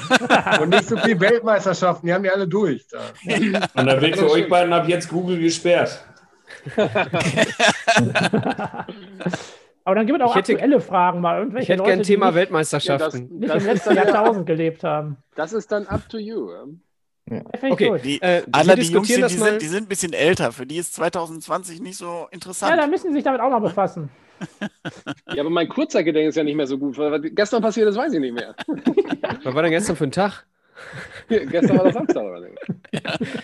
Und 0.60 0.70
nicht 0.70 0.86
so 0.86 0.96
viel 0.96 1.20
Weltmeisterschaften, 1.20 2.06
die 2.06 2.14
haben 2.14 2.22
die 2.22 2.30
alle 2.30 2.48
durch. 2.48 2.86
Da. 2.88 3.00
Und 3.74 3.86
dann 3.86 4.00
wird 4.00 4.16
für 4.16 4.30
euch 4.30 4.48
beiden 4.48 4.72
ab 4.72 4.88
jetzt 4.88 5.08
Google 5.10 5.38
gesperrt. 5.38 6.02
Aber 9.84 9.94
dann 9.96 10.06
gibt 10.06 10.18
es 10.20 10.24
auch 10.24 10.30
Ich 10.30 10.36
hätte- 10.36 10.52
aktuelle 10.54 10.80
Fragen 10.80 11.20
mal. 11.20 11.34
Ich 11.36 11.38
Irgendwelche 11.40 11.72
hätte 11.72 11.82
Leute, 11.82 11.94
gern 11.96 12.02
Thema 12.04 12.26
nicht, 12.26 12.34
Weltmeisterschaften. 12.36 13.28
nicht 13.38 13.48
Das 13.50 13.54
im 13.54 13.58
ist 13.60 13.66
letzten 13.66 13.94
dann- 13.94 13.96
Jahrtausend 14.08 14.46
gelebt 14.46 14.84
haben. 14.84 15.16
Das 15.36 15.52
ist 15.52 15.72
dann 15.72 15.86
up 15.86 16.08
to 16.08 16.18
you. 16.18 16.50
ja. 16.50 16.64
Das 17.52 17.62
ich 17.62 17.72
Okay. 17.72 18.00
Die, 18.02 18.20
äh, 18.22 18.42
wir 18.52 18.74
die 18.76 18.82
Jungs, 18.92 19.08
das 19.20 19.32
die, 19.32 19.38
sind, 19.38 19.62
die 19.62 19.66
sind 19.68 19.84
ein 19.84 19.88
bisschen 19.88 20.12
älter. 20.12 20.50
Für 20.52 20.66
die 20.66 20.76
ist 20.78 20.94
2020 20.94 21.80
nicht 21.80 21.96
so 21.96 22.06
Ja, 22.06 22.28
interessant. 22.32 22.76
da 22.76 22.86
müssen 22.88 23.08
sie 23.08 23.14
sich 23.14 23.24
damit 23.24 23.40
auch 23.40 23.50
mal 23.50 23.60
befassen. 23.60 24.10
Ja, 25.34 25.42
aber 25.42 25.50
mein 25.50 25.68
Kurzzeitgedächtnis 25.68 26.32
ist 26.32 26.36
ja 26.36 26.44
nicht 26.44 26.56
mehr 26.56 26.66
so 26.66 26.78
gut. 26.78 26.96
Was 26.98 27.20
gestern 27.22 27.62
passiert 27.62 27.88
ist, 27.88 27.96
weiß 27.96 28.12
ich 28.14 28.20
nicht 28.20 28.32
mehr. 28.34 28.54
Was 29.44 29.54
war 29.54 29.62
denn 29.62 29.70
gestern 29.70 29.96
für 29.96 30.04
ein 30.04 30.10
Tag? 30.12 30.46
gestern 31.28 31.76
war 31.78 31.84
das 31.84 31.94
Samstag. 31.94 32.22
Oder? 32.24 32.40
nicht? 32.40 32.58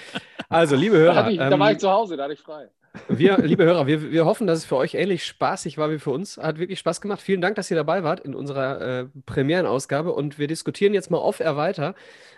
Also, 0.49 0.75
liebe 0.77 0.95
Da, 0.97 1.01
Hörer, 1.03 1.15
hatte 1.17 1.31
ich, 1.33 1.39
da 1.39 1.59
war 1.59 1.69
ähm, 1.71 1.75
ich 1.75 1.81
zu 1.81 1.91
Hause, 1.91 2.17
da 2.17 2.25
hatte 2.25 2.33
ich 2.35 2.41
frei. 2.41 2.69
Wir, 3.09 3.39
liebe 3.39 3.64
Hörer, 3.64 3.86
wir, 3.86 4.10
wir 4.10 4.24
hoffen, 4.24 4.47
dass 4.47 4.59
es 4.59 4.64
für 4.64 4.77
euch 4.77 4.94
ähnlich 4.94 5.24
spaßig 5.24 5.78
war 5.78 5.90
wie 5.90 5.98
für 5.98 6.10
uns. 6.10 6.39
Hat 6.39 6.59
wirklich 6.59 6.78
Spaß 6.78 7.01
gemacht. 7.01 7.20
Vielen 7.20 7.40
Dank, 7.40 7.56
dass 7.56 7.70
ihr 7.70 7.77
dabei 7.77 8.02
wart 8.05 8.20
in 8.20 8.35
unserer 8.35 8.81
äh, 8.81 9.06
Premierenausgabe. 9.27 10.12
Und 10.12 10.39
wir 10.39 10.47
diskutieren 10.47 10.94
jetzt 10.94 11.10
mal 11.10 11.18
off-air 11.18 11.56
weiter, 11.56 11.94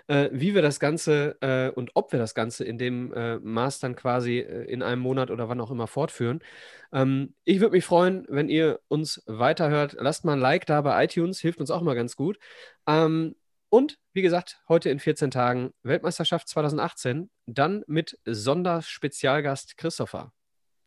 äh, 0.06 0.28
wie 0.32 0.55
wir 0.55 0.62
das 0.62 0.80
Ganze 0.80 1.36
äh, 1.40 1.70
und 1.70 1.90
ob 1.94 2.12
wir 2.12 2.18
das 2.18 2.35
Ganze 2.35 2.64
in 2.64 2.78
dem 2.78 3.12
äh, 3.12 3.39
Maß 3.39 3.80
dann 3.80 3.97
quasi 3.97 4.39
äh, 4.39 4.64
in 4.64 4.82
einem 4.82 5.02
Monat 5.02 5.30
oder 5.30 5.48
wann 5.48 5.60
auch 5.60 5.70
immer 5.70 5.86
fortführen. 5.86 6.40
Ähm, 6.93 7.35
ich 7.44 7.60
würde 7.60 7.72
mich 7.72 7.85
freuen, 7.85 8.26
wenn 8.28 8.48
ihr 8.48 8.80
uns 8.89 9.22
weiterhört. 9.26 9.97
Lasst 9.98 10.24
mal 10.24 10.35
ein 10.35 10.40
Like 10.40 10.66
da 10.66 10.80
bei 10.80 11.05
iTunes, 11.05 11.40
hilft 11.40 11.60
uns 11.60 11.70
auch 11.70 11.82
mal 11.82 11.94
ganz 11.94 12.16
gut. 12.16 12.39
Ähm, 12.86 13.35
und 13.70 13.98
wie 14.14 14.22
gesagt, 14.22 14.60
heute 14.68 14.89
in 14.89 14.98
14 14.98 15.30
Tagen 15.30 15.72
Weltmeisterschaft 15.82 16.48
2018, 16.48 17.30
dann 17.47 17.85
mit 17.86 18.18
Sonderspezialgast 18.24 19.76
Christopher. 19.76 20.32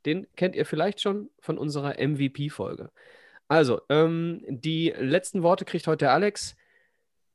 Den 0.05 0.27
kennt 0.35 0.55
ihr 0.55 0.65
vielleicht 0.65 1.01
schon 1.01 1.29
von 1.39 1.57
unserer 1.57 1.95
MVP-Folge. 1.99 2.89
Also, 3.47 3.81
ähm, 3.89 4.43
die 4.47 4.93
letzten 4.97 5.43
Worte 5.43 5.65
kriegt 5.65 5.87
heute 5.87 6.05
der 6.05 6.13
Alex. 6.13 6.55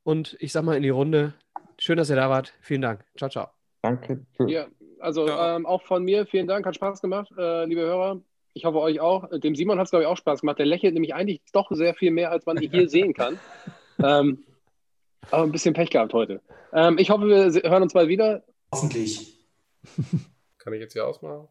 Und 0.03 0.35
ich 0.39 0.51
sag 0.51 0.63
mal 0.63 0.75
in 0.77 0.83
die 0.83 0.89
Runde, 0.89 1.33
schön, 1.79 1.97
dass 1.97 2.09
ihr 2.09 2.15
da 2.15 2.29
wart. 2.29 2.53
Vielen 2.61 2.81
Dank. 2.81 3.03
Ciao, 3.17 3.29
ciao. 3.29 3.49
Danke. 3.81 4.25
Ja, 4.47 4.67
also 4.99 5.27
Ja. 5.27 5.55
ähm, 5.55 5.65
auch 5.65 5.83
von 5.83 6.03
mir 6.03 6.25
vielen 6.25 6.47
Dank, 6.47 6.65
hat 6.65 6.75
Spaß 6.75 7.01
gemacht, 7.01 7.31
äh, 7.37 7.65
liebe 7.65 7.81
Hörer. 7.81 8.21
Ich 8.53 8.65
hoffe 8.65 8.79
euch 8.79 8.99
auch. 8.99 9.29
Dem 9.39 9.53
Simon 9.55 9.77
hat 9.77 9.85
es, 9.85 9.91
glaube 9.91 10.03
ich, 10.03 10.07
auch 10.07 10.17
Spaß 10.17 10.41
gemacht. 10.41 10.57
Der 10.57 10.65
lächelt 10.65 10.93
nämlich 10.95 11.13
eigentlich 11.13 11.41
doch 11.53 11.67
sehr 11.71 11.93
viel 11.93 12.09
mehr, 12.11 12.31
als 12.31 12.45
man 12.47 12.57
hier 12.57 12.69
sehen 12.89 13.13
kann. 13.13 13.37
Ähm, 14.03 14.43
aber 15.29 15.43
ein 15.43 15.51
bisschen 15.51 15.73
Pech 15.75 15.91
gehabt 15.91 16.13
heute. 16.13 16.41
Ähm, 16.73 16.97
ich 16.97 17.09
hoffe, 17.11 17.27
wir 17.27 17.69
hören 17.69 17.83
uns 17.83 17.93
bald 17.93 18.07
wieder. 18.09 18.43
Hoffentlich. 18.73 19.37
Kann 20.57 20.73
ich 20.73 20.79
jetzt 20.79 20.93
hier 20.93 21.05
ausmachen? 21.05 21.47